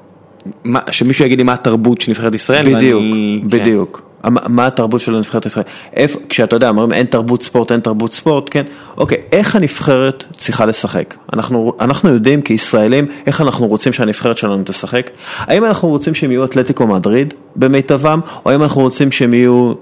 מה- 0.63 0.79
שמישהו 0.91 1.25
יגיד 1.25 1.37
לי 1.37 1.43
מה 1.43 1.53
התרבות 1.53 2.01
של 2.01 2.11
נבחרת 2.11 2.35
ישראל. 2.35 2.75
בדיוק, 2.75 3.01
ואני- 3.01 3.39
כן. 3.43 3.49
בדיוק. 3.49 4.01
מה- 4.23 4.41
מה 4.47 4.67
התרבות 4.67 5.01
של 5.01 5.15
הנבחרת 5.15 5.43
הישראלית? 5.43 5.71
איפה, 5.95 6.19
כשאתה 6.29 6.55
יודע, 6.55 6.69
אומרים 6.69 6.93
אין 6.93 7.05
תרבות 7.05 7.43
ספורט, 7.43 7.71
אין 7.71 7.79
תרבות 7.79 8.13
ספורט, 8.13 8.47
כן? 8.51 8.63
אוקיי, 8.97 9.17
איך 9.31 9.55
הנבחרת 9.55 10.23
צריכה 10.37 10.65
לשחק? 10.65 11.15
אנחנו, 11.33 11.73
אנחנו 11.79 12.09
יודעים 12.09 12.41
כישראלים 12.41 13.05
איך 13.27 13.41
אנחנו 13.41 13.67
רוצים 13.67 13.93
שהנבחרת 13.93 14.37
שלנו 14.37 14.61
תשחק? 14.65 15.09
האם 15.39 15.65
אנחנו 15.65 15.87
רוצים 15.89 16.13
שהם 16.15 16.31
יהיו 16.31 16.45
אתלטיקו 16.45 16.87
מדריד 16.87 17.33
במיטבם, 17.55 18.19
או 18.45 18.51
האם 18.51 18.63
אנחנו 18.63 18.81
רוצים 18.81 19.11
שהם 19.11 19.33
יהיו, 19.33 19.73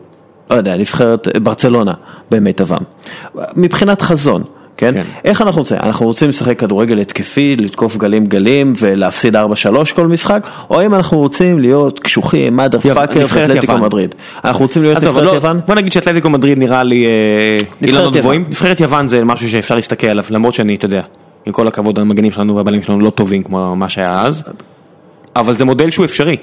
לא 0.50 0.56
יודע, 0.56 0.78
נבחרת 0.78 1.28
ברצלונה 1.44 1.94
במיטבם? 2.32 2.82
מבחינת 3.56 4.02
חזון. 4.02 4.44
כן? 4.78 4.94
כן. 4.94 5.04
איך 5.26 5.42
אנחנו 5.42 5.62
רוצים? 5.62 5.78
אנחנו 5.84 6.06
רוצים 6.06 6.30
לשחק 6.30 6.60
כדורגל 6.60 7.00
התקפי, 7.00 7.54
לתקוף 7.56 7.98
גלים 7.98 8.26
גלים 8.26 8.74
ולהפסיד 8.80 9.36
4-3 9.36 9.40
כל 9.96 10.08
משחק, 10.08 10.48
או 10.70 10.86
אם 10.86 10.94
אנחנו 10.96 11.18
רוצים 11.18 11.60
להיות 11.60 12.00
קשוחים, 12.00 12.56
מאדר 12.56 12.80
פאקר 12.80 13.26
ואתלטיקו 13.30 13.72
יוון. 13.72 13.82
מדריד. 13.82 14.16
אנחנו 14.46 14.62
רוצים 14.62 14.84
להיות 14.84 14.98
נבחרת 14.98 15.24
לא, 15.24 15.32
יוון? 15.32 15.60
בוא 15.68 15.76
נגיד 15.76 15.92
שאתלטיקו 15.92 16.30
מדריד 16.30 16.60
נראה 16.60 16.84
לי 16.84 17.06
אה, 17.06 17.56
אילנות 17.82 18.04
יוון. 18.04 18.22
גבוהים. 18.22 18.46
נבחרת 18.48 18.80
יוון 18.80 19.08
זה 19.08 19.24
משהו 19.24 19.50
שאפשר 19.50 19.76
להסתכל 19.76 20.08
עליו, 20.08 20.24
למרות 20.30 20.54
שאני, 20.54 20.76
אתה 20.76 20.86
יודע, 20.86 21.02
עם 21.46 21.54
כל 21.54 21.68
הכבוד 21.68 22.00
המגנים 22.00 22.32
שלנו 22.32 22.56
והבעלים 22.56 22.84
שלנו 22.84 23.00
לא 23.00 23.10
טובים 23.10 23.44
כמו 23.44 23.76
מה 23.76 23.90
שהיה 23.90 24.22
אז, 24.22 24.44
אבל 25.36 25.54
זה 25.54 25.66
מודל 25.66 25.90
שהוא 25.90 26.06
אפשרי. 26.06 26.38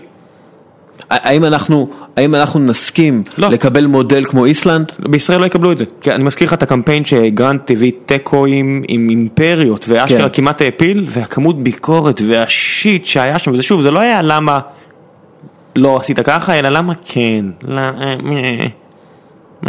האם 1.11 1.45
אנחנו, 1.45 1.89
האם 2.17 2.35
אנחנו 2.35 2.61
נסכים 2.61 3.23
לא. 3.39 3.49
לקבל 3.51 3.87
מודל 3.87 4.25
כמו 4.25 4.45
איסלנד? 4.45 4.93
בישראל 4.99 5.41
לא 5.41 5.47
יקבלו 5.47 5.73
את 5.73 5.79
זה. 5.79 5.85
כי 6.01 6.13
אני 6.13 6.25
מזכיר 6.25 6.47
לך 6.47 6.53
את 6.53 6.63
הקמפיין 6.63 7.05
שגרנט 7.05 7.71
הביא 7.71 7.93
תיקו 8.07 8.47
עם, 8.47 8.83
אימפריות, 8.89 9.85
ואשכרה 9.89 10.29
כן. 10.29 10.29
כמעט 10.33 10.61
העפיל, 10.61 11.05
והכמות 11.09 11.63
ביקורת 11.63 12.23
והשיט 12.29 13.05
שהיה 13.05 13.39
שם, 13.39 13.51
וזה 13.51 13.63
שוב, 13.63 13.83
זה 13.83 13.91
לא 13.91 14.01
היה 14.01 14.23
למה 14.23 14.59
לא 15.77 15.97
עשית 15.97 16.21
ככה, 16.21 16.59
אלא 16.59 16.69
למה 16.69 16.93
כן. 17.05 17.45
אה, 17.71 17.77
אה, 17.77 18.67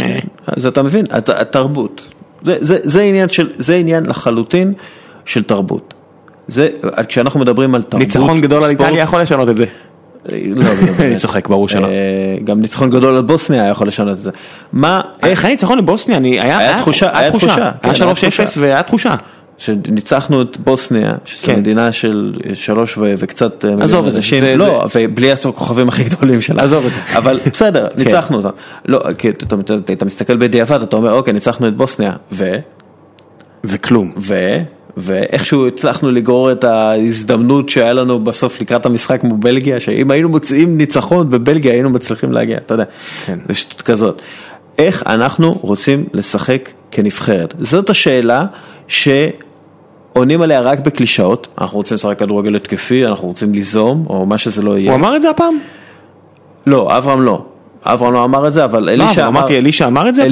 אה. 0.02 0.18
אז 0.46 0.66
אתה 0.66 0.82
מבין, 0.82 1.04
הת- 1.10 1.28
התרבות, 1.28 2.06
זה, 2.42 2.56
זה, 2.60 2.78
זה, 2.82 3.02
עניין 3.02 3.28
של, 3.28 3.50
זה 3.58 3.74
עניין 3.74 4.06
לחלוטין 4.06 4.72
של 5.24 5.42
תרבות. 5.42 5.94
זה, 6.48 6.68
כשאנחנו 7.08 7.40
מדברים 7.40 7.74
על 7.74 7.82
תרבות, 7.82 8.00
ניצחון 8.00 8.40
גדול 8.40 8.64
על 8.64 8.70
איטליה 8.70 9.02
יכול 9.02 9.20
לשנות 9.20 9.48
את 9.48 9.56
זה. 9.56 9.64
לא, 10.24 10.38
לא, 10.56 10.64
לא, 10.64 10.70
אני 11.04 11.16
צוחק, 11.16 11.48
ברור 11.48 11.68
שלא. 11.68 11.86
אה, 11.86 11.92
גם 12.44 12.60
ניצחון 12.60 12.90
גדול 12.90 13.16
על 13.16 13.22
בוסניה 13.22 13.68
יכול 13.68 13.88
לשנות 13.88 14.18
את 14.18 14.22
זה. 14.22 14.30
מה, 14.72 15.00
איך, 15.22 15.38
אחרי 15.38 15.50
ניצחון 15.50 15.78
לבוסניה, 15.78 16.16
אני- 16.18 16.40
היה 16.40 16.58
היה 16.58 16.78
תחושה, 16.80 17.18
היה 17.18 17.30
תחושה, 17.30 17.46
כן, 17.54 17.62
היה 17.62 17.70
היה 17.82 17.94
3-0 17.94 18.14
תחושה. 18.44 18.60
והיה 18.60 18.82
תחושה. 18.82 19.14
שניצחנו 19.58 20.42
את 20.42 20.56
בוסניה, 20.56 21.12
שזו 21.24 21.46
כן. 21.46 21.58
מדינה 21.58 21.92
של 21.92 22.34
שלוש 22.54 22.98
ו- 22.98 23.14
וקצת 23.18 23.64
אה, 23.64 23.74
עזוב 23.80 24.06
את 24.06 24.12
זה, 24.12 24.18
אנשים, 24.18 24.40
זה- 24.40 24.56
לא, 24.56 24.84
ובלי 24.96 25.32
הכוכבים 25.32 25.88
הכי 25.88 26.04
גדולים 26.04 26.40
שלה, 26.40 26.62
עזוב 26.62 26.86
את 26.86 26.92
זה. 26.92 27.18
אבל 27.18 27.38
בסדר, 27.52 27.88
ניצחנו 27.96 28.36
אותם, 28.36 28.48
לא, 28.86 29.00
כי 29.18 29.28
אתה, 29.30 29.56
אתה, 29.60 29.74
אתה 29.92 30.04
מסתכל 30.04 30.36
בדיעבד, 30.36 30.82
אתה 30.82 30.96
אומר, 30.96 31.12
אוקיי, 31.12 31.32
ניצחנו 31.32 31.68
את 31.68 31.76
בוסניה, 31.76 32.12
ו, 32.32 32.54
וכלום. 33.64 34.10
ו, 34.16 34.56
ואיכשהו 34.96 35.66
הצלחנו 35.66 36.10
לגרור 36.10 36.52
את 36.52 36.64
ההזדמנות 36.64 37.68
שהיה 37.68 37.92
לנו 37.92 38.24
בסוף 38.24 38.60
לקראת 38.60 38.86
המשחק 38.86 39.20
כמו 39.20 39.36
בלגיה, 39.36 39.80
שאם 39.80 40.10
היינו 40.10 40.28
מוצאים 40.28 40.76
ניצחון 40.76 41.30
בבלגיה 41.30 41.72
היינו 41.72 41.90
מצליחים 41.90 42.32
להגיע, 42.32 42.56
אתה 42.56 42.74
יודע, 42.74 42.84
כן. 43.26 43.38
זה 43.48 43.54
שטות 43.54 43.82
כזאת. 43.82 44.22
איך 44.78 45.02
אנחנו 45.06 45.52
רוצים 45.60 46.04
לשחק 46.12 46.70
כנבחרת? 46.90 47.54
זאת 47.58 47.90
השאלה 47.90 48.46
שעונים 48.88 50.42
עליה 50.42 50.60
רק 50.60 50.78
בקלישאות, 50.78 51.46
אנחנו 51.58 51.76
רוצים 51.76 51.94
לשחק 51.94 52.18
כדורגל 52.18 52.56
התקפי, 52.56 53.06
אנחנו 53.06 53.28
רוצים 53.28 53.54
ליזום, 53.54 54.06
או 54.10 54.26
מה 54.26 54.38
שזה 54.38 54.62
לא 54.62 54.78
יהיה. 54.78 54.90
הוא 54.90 54.98
אמר 54.98 55.16
את 55.16 55.22
זה 55.22 55.30
הפעם? 55.30 55.58
לא, 56.66 56.96
אברהם 56.96 57.22
לא. 57.22 57.44
אברהם 57.84 58.12
לא 58.12 58.24
אמר 58.24 58.46
את 58.46 58.52
זה, 58.52 58.64
אבל 58.64 58.88
אלישע 58.88 59.22
אמר... 59.26 59.28
אמרתי, 59.40 59.58
אלישע 59.58 59.86
אמר 59.86 60.08
את 60.08 60.14
זה? 60.14 60.24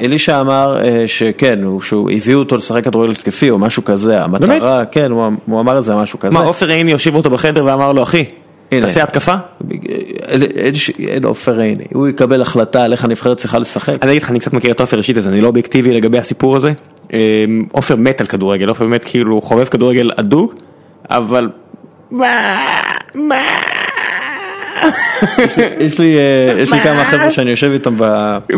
אלישע 0.00 0.40
אמר, 0.40 0.76
אה, 0.84 1.04
שכן, 1.06 1.58
הוא- 1.62 1.80
שהוא 1.80 2.10
הביאו 2.10 2.38
אותו 2.38 2.56
לשחק 2.56 2.84
כדורגל 2.84 3.12
התקפי 3.12 3.50
או 3.50 3.58
משהו 3.58 3.84
כזה, 3.84 4.22
המטרה, 4.22 4.84
כן, 4.84 5.10
הוא, 5.10 5.24
הוא 5.46 5.60
אמר 5.60 5.78
את 5.78 5.82
זה 5.82 5.94
משהו 5.96 6.18
כזה. 6.18 6.34
מה, 6.38 6.44
עופר 6.44 6.68
עיני 6.68 6.90
יושיב 6.90 7.14
אותו 7.16 7.30
בחדר 7.30 7.64
ואמר 7.64 7.92
לו, 7.92 8.02
אחי, 8.02 8.24
הנה. 8.72 8.80
תעשה 8.80 9.02
התקפה? 9.02 9.34
אין- 10.28 10.74
ש- 10.74 10.90
אין 10.98 11.24
עופר 11.24 11.60
עיני, 11.60 11.84
הוא 11.92 12.08
יקבל 12.08 12.42
החלטה 12.42 12.82
על 12.82 12.92
איך 12.92 13.04
הנבחרת 13.04 13.36
צריכה 13.36 13.58
לשחק. 13.58 13.94
אני 14.02 14.10
אגיד 14.12 14.22
לך, 14.22 14.30
אני 14.30 14.38
קצת 14.40 14.52
מכיר 14.52 14.70
את 14.70 14.80
עופר 14.80 14.98
אישית, 14.98 15.18
אז 15.18 15.28
אני 15.28 15.40
לא 15.40 15.46
אובייקטיבי 15.48 15.94
לגבי 15.94 16.18
הסיפור 16.18 16.56
הזה. 16.56 16.72
אמ, 17.12 17.18
עופר 17.72 17.96
מת 17.96 18.20
על 18.20 18.26
כדורגל, 18.26 18.68
עופר 18.68 18.84
באמת 18.84 19.04
כאילו 19.04 19.40
חובב 19.40 19.64
כדורגל 19.64 20.10
אדוק, 20.16 20.54
אבל... 21.10 21.48
מה? 22.10 22.56
מה? 23.14 23.36
יש 25.78 25.98
לי 25.98 26.16
אה, 26.18 26.60
יש 26.60 26.72
לי 26.72 26.80
כמה 26.80 27.04
חבר'ה 27.04 27.30
שאני 27.30 27.50
יושב 27.50 27.70
איתם 27.70 27.96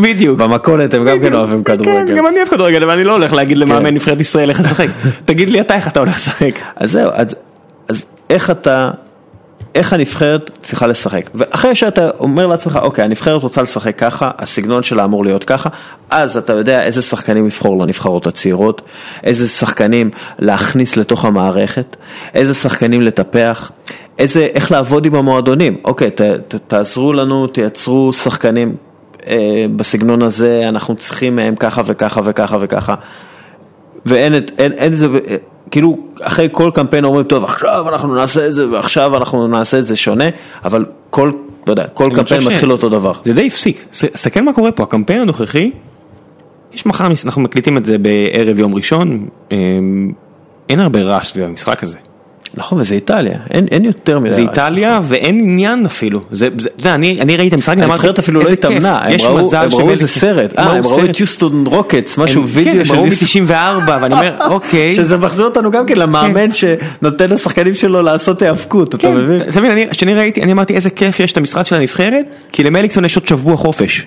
בדיוק. 0.02 0.38
במכולת, 0.38 0.94
הם 0.94 1.04
גם 1.04 1.20
כן 1.20 1.34
אוהבים 1.34 1.64
כן, 1.64 1.76
כדורגל. 1.76 2.16
גם 2.16 2.26
אני 2.26 2.36
אוהב 2.36 2.48
כדורגל, 2.48 2.82
אבל 2.82 2.92
אני 2.92 3.04
לא 3.04 3.12
הולך 3.12 3.32
להגיד 3.32 3.58
למאמן 3.58 3.88
כן. 3.88 3.94
נבחרת 3.94 4.20
ישראל 4.20 4.50
איך 4.50 4.60
לשחק. 4.60 4.86
תגיד 5.24 5.48
לי 5.48 5.60
אתה 5.60 5.74
איך 5.74 5.88
אתה 5.88 6.00
הולך 6.00 6.16
לשחק. 6.16 6.58
אז 6.76 6.90
זהו, 6.92 7.10
אז 7.88 8.04
איך 8.30 8.50
אתה, 8.50 8.90
איך 9.76 9.92
הנבחרת 9.92 10.50
צריכה 10.62 10.86
לשחק? 10.86 11.30
ואחרי 11.34 11.74
שאתה 11.74 12.10
אומר 12.18 12.46
לעצמך, 12.46 12.78
אוקיי, 12.82 13.04
הנבחרת 13.04 13.42
רוצה 13.42 13.62
לשחק 13.62 13.98
ככה, 13.98 14.30
הסגנון 14.38 14.82
שלה 14.82 15.04
אמור 15.04 15.24
להיות 15.24 15.44
ככה, 15.44 15.68
אז 16.10 16.36
אתה 16.36 16.52
יודע 16.52 16.82
איזה 16.82 17.02
שחקנים 17.02 17.46
לבחור 17.46 17.78
לנבחרות 17.78 18.26
הצעירות, 18.26 18.82
איזה 19.24 19.48
שחקנים 19.48 20.10
להכניס 20.38 20.96
לתוך 20.96 21.24
המערכת, 21.24 21.96
איזה 22.34 22.54
שחקנים 22.54 23.00
לטפח, 23.00 23.70
איזה, 24.18 24.48
איך 24.54 24.72
לעבוד 24.72 25.06
עם 25.06 25.14
המועדונים. 25.14 25.76
אוקיי, 25.84 26.10
ת, 26.10 26.20
ת, 26.20 26.54
תעזרו 26.66 27.12
לנו, 27.12 27.46
תייצרו 27.46 28.12
שחקנים 28.12 28.76
אה, 29.26 29.66
בסגנון 29.76 30.22
הזה, 30.22 30.64
אנחנו 30.68 30.96
צריכים 30.96 31.36
מהם 31.36 31.56
ככה 31.56 31.82
וככה 31.84 32.20
וככה 32.24 32.56
וככה. 32.60 32.94
ואין 34.06 34.36
את, 34.36 34.50
אין, 34.58 34.72
אין 34.72 34.92
זה, 34.92 35.06
כאילו 35.70 35.96
אחרי 36.20 36.48
כל 36.52 36.70
קמפיין 36.74 37.04
אומרים, 37.04 37.24
טוב 37.24 37.44
עכשיו 37.44 37.88
אנחנו 37.88 38.14
נעשה 38.14 38.46
את 38.46 38.52
זה 38.52 38.70
ועכשיו 38.70 39.16
אנחנו 39.16 39.46
נעשה 39.46 39.78
את 39.78 39.84
זה 39.84 39.96
שונה, 39.96 40.24
אבל 40.64 40.84
כל, 41.10 41.30
לא 41.66 41.72
יודע, 41.72 41.84
כל 41.94 42.10
קמפיין 42.14 42.40
חושב 42.40 42.50
ש- 42.50 42.54
מתחיל 42.54 42.72
אותו 42.72 42.88
דבר. 42.88 43.12
זה 43.24 43.32
די 43.32 43.46
הפסיק, 43.46 43.84
תסתכל 43.90 44.40
מה 44.40 44.52
קורה 44.52 44.72
פה, 44.72 44.82
הקמפיין 44.82 45.20
הנוכחי, 45.20 45.70
יש 46.72 46.86
מחר, 46.86 47.08
אנחנו 47.24 47.42
מקליטים 47.42 47.76
את 47.76 47.86
זה 47.86 47.98
בערב 47.98 48.58
יום 48.58 48.74
ראשון, 48.74 49.28
אמ, 49.52 50.12
אין 50.68 50.80
הרבה 50.80 51.02
רעש 51.02 51.28
סביב 51.28 51.44
המשחק 51.44 51.82
הזה. 51.82 51.98
נכון, 52.58 52.80
וזה 52.80 52.94
איטליה, 52.94 53.38
אין, 53.50 53.66
אין 53.70 53.84
יותר 53.84 54.18
מדי. 54.20 54.32
זה 54.32 54.40
איטליה 54.40 55.00
ואין 55.02 55.40
עניין 55.40 55.86
אפילו, 55.86 56.20
זה, 56.30 56.48
זה, 56.58 56.68
אתה 56.76 56.80
יודע, 56.80 56.94
אני, 56.94 57.18
אני 57.20 57.36
ראיתי 57.36 57.48
את 57.48 57.52
המשחק, 57.52 57.74
ואמרתי, 57.78 57.92
הנבחרת 57.92 58.18
אפילו 58.18 58.40
לא 58.40 58.48
התאמנה, 58.48 58.98
הם 59.02 59.12
יש 59.12 59.24
ראו, 59.24 59.50
הם 59.56 59.68
ראו 59.72 59.90
איזה. 59.90 60.08
סרט, 60.08 60.58
אה, 60.58 60.64
הם 60.72 60.84
ראו. 60.86 61.04
את 61.04 61.20
יוסטון 61.20 61.66
רוקטס, 61.66 62.18
משהו 62.18 62.42
הם- 62.42 62.48
וידאו 62.50 62.72
כן, 62.72 62.84
של 62.84 62.92
הם 62.94 62.98
ראו 63.00 63.06
יוסטון. 63.06 63.42
מ-94 63.42 63.50
ואני 64.02 64.14
אומר, 64.14 64.34
אוקיי. 64.54 64.94
שזה 64.94 65.16
מחזיר 65.16 65.44
אותנו 65.44 65.70
גם 65.70 65.86
כן 65.86 65.98
למאמן 65.98 66.48
שנותן 66.52 67.30
לשחקנים 67.30 67.74
שלו 67.74 68.02
לעשות 68.02 68.42
היאבקות, 68.42 68.88
אתה 68.88 68.98
כן, 68.98 69.14
מבין? 69.14 69.40
אתה 69.48 69.60
מבין, 69.60 69.70
אני- 69.70 69.86
כשאני 69.90 70.14
ראיתי, 70.14 70.42
אני 70.42 70.52
אמרתי 70.52 70.74
איזה 70.74 70.90
כיף 70.90 71.20
יש 71.20 71.32
את 71.32 71.36
המשחק 71.36 71.66
של 71.66 71.74
הנבחרת, 71.76 72.36
כי 72.52 72.62
למליקסון 72.64 73.04
יש 73.04 73.16
עוד 73.16 73.26
שבוע 73.26 73.56
חופש. 73.56 74.06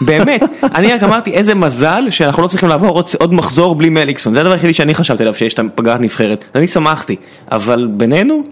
באמת, 0.00 0.42
אני 0.74 0.92
רק 0.92 1.02
אמרתי 1.02 1.30
איזה 1.30 1.54
מזל 1.54 2.04
שאנחנו 2.10 2.42
לא 2.42 2.48
צריכים 2.48 2.68
לעבור 2.68 2.88
עוד, 2.88 3.06
עוד 3.20 3.34
מחזור 3.34 3.74
בלי 3.74 3.88
מליקסון, 3.88 4.34
זה 4.34 4.40
הדבר 4.40 4.52
היחידי 4.52 4.72
שאני 4.72 4.94
חשבתי 4.94 5.22
עליו 5.22 5.34
שיש 5.34 5.54
את 5.54 5.58
הפגרת 5.58 6.00
נבחרת, 6.00 6.50
אני 6.54 6.68
שמחתי, 6.68 7.16
אבל 7.52 7.88
בינינו, 7.90 8.42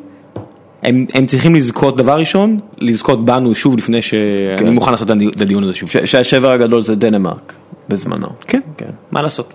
הם, 0.83 1.07
הם 1.15 1.27
צריכים 1.27 1.55
לזכות 1.55 1.97
דבר 1.97 2.19
ראשון, 2.19 2.59
לזכות 2.79 3.25
בנו 3.25 3.55
שוב 3.55 3.77
לפני 3.79 4.03
שאני 4.03 4.21
כן. 4.67 4.73
מוכן 4.73 4.91
לעשות 4.91 5.11
את 5.11 5.17
הדיון- 5.41 5.65
הזה 5.65 5.75
שוב. 5.75 5.89
שהשבר 6.05 6.51
הגדול 6.51 6.83
זה 6.83 6.95
דנמרק, 6.95 7.53
בזמנו. 7.89 8.27
כן, 8.47 8.61
כן. 8.77 8.87
מה 9.11 9.23
לעשות. 9.23 9.55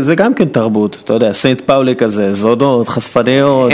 זה 0.00 0.14
גם 0.14 0.34
כן 0.34 0.44
תרבות, 0.48 1.02
אתה 1.04 1.12
יודע, 1.14 1.32
סנט 1.32 1.60
פאולי 1.60 1.96
כזה, 1.96 2.32
זונות, 2.32 2.88
חשפניות. 2.88 3.72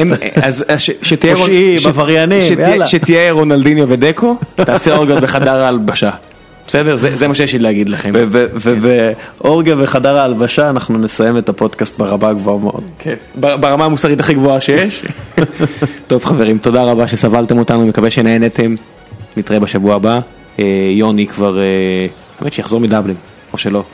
פושעים, 1.34 1.78
עבריינים, 1.86 2.40
יאללה. 2.58 2.86
שתהיה 2.86 3.32
רונלדיניו 3.32 3.88
ודקו, 3.88 4.36
תעשה 4.54 4.96
אורגיות 4.96 5.20
בחדר 5.20 5.60
ההלבשה. 5.60 6.10
בסדר? 6.68 6.96
זה, 6.96 7.16
זה 7.16 7.28
מה 7.28 7.34
שיש 7.34 7.52
לי 7.52 7.58
להגיד 7.58 7.88
לכם. 7.88 8.10
ובאורגיה 8.60 9.76
בחדר 9.76 10.16
ההלבשה 10.16 10.70
אנחנו 10.70 10.98
נסיים 10.98 11.38
את 11.38 11.48
הפודקאסט 11.48 11.98
ברמה 11.98 12.28
הגבוהה 12.28 12.58
מאוד. 12.58 12.82
כן. 12.98 13.14
ברמה 13.34 13.84
המוסרית 13.84 14.20
הכי 14.20 14.34
גבוהה 14.34 14.60
שיש. 14.60 15.04
טוב 16.06 16.24
חברים, 16.24 16.58
תודה 16.58 16.82
רבה 16.82 17.06
שסבלתם 17.06 17.58
אותנו, 17.58 17.86
מקווה 17.86 18.10
שנהנתם. 18.10 18.74
נתראה 19.36 19.60
בשבוע 19.60 19.94
הבא. 19.94 20.20
אה, 20.58 20.64
יוני 20.90 21.26
כבר, 21.26 21.58
אה, 21.58 21.64
האמת 22.40 22.52
שיחזור 22.52 22.80
מדבלין, 22.80 23.16
או 23.52 23.58
שלא. 23.58 23.84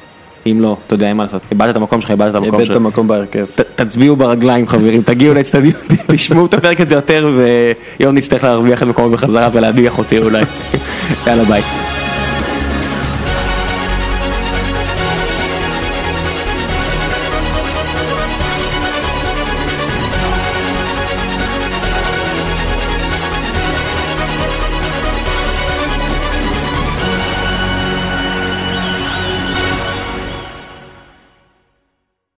אם 0.46 0.58
לא, 0.60 0.76
אתה 0.86 0.94
יודע, 0.94 1.08
אין 1.08 1.16
מה 1.16 1.22
לעשות. 1.22 1.42
איבדת 1.50 1.70
את 1.70 1.76
המקום 1.76 2.00
שלך, 2.00 2.10
איבדת 2.10 2.30
את 2.30 2.34
המקום 2.34 2.54
איבד 2.54 2.60
את 2.60 2.66
שלך. 2.66 2.76
המקום 2.76 3.08
בהרכב. 3.08 3.46
תצביעו 3.74 4.16
ברגליים 4.16 4.66
חברים, 4.66 5.02
תגיעו 5.12 5.34
לאצטדיון, 5.34 5.80
תשמעו 6.12 6.46
את 6.46 6.54
הפרק 6.54 6.80
הזה 6.80 6.94
יותר 6.94 7.30
ויוני 8.00 8.18
יצטרך 8.18 8.44
להרוויח 8.44 8.82
את 8.82 8.88
מקומו 8.88 9.10
בחזרה 9.10 9.48
ולהדיח 9.52 9.98
אותי 9.98 10.18
אולי. 10.18 10.42
יאללה 11.26 11.44
ביי. 11.44 11.93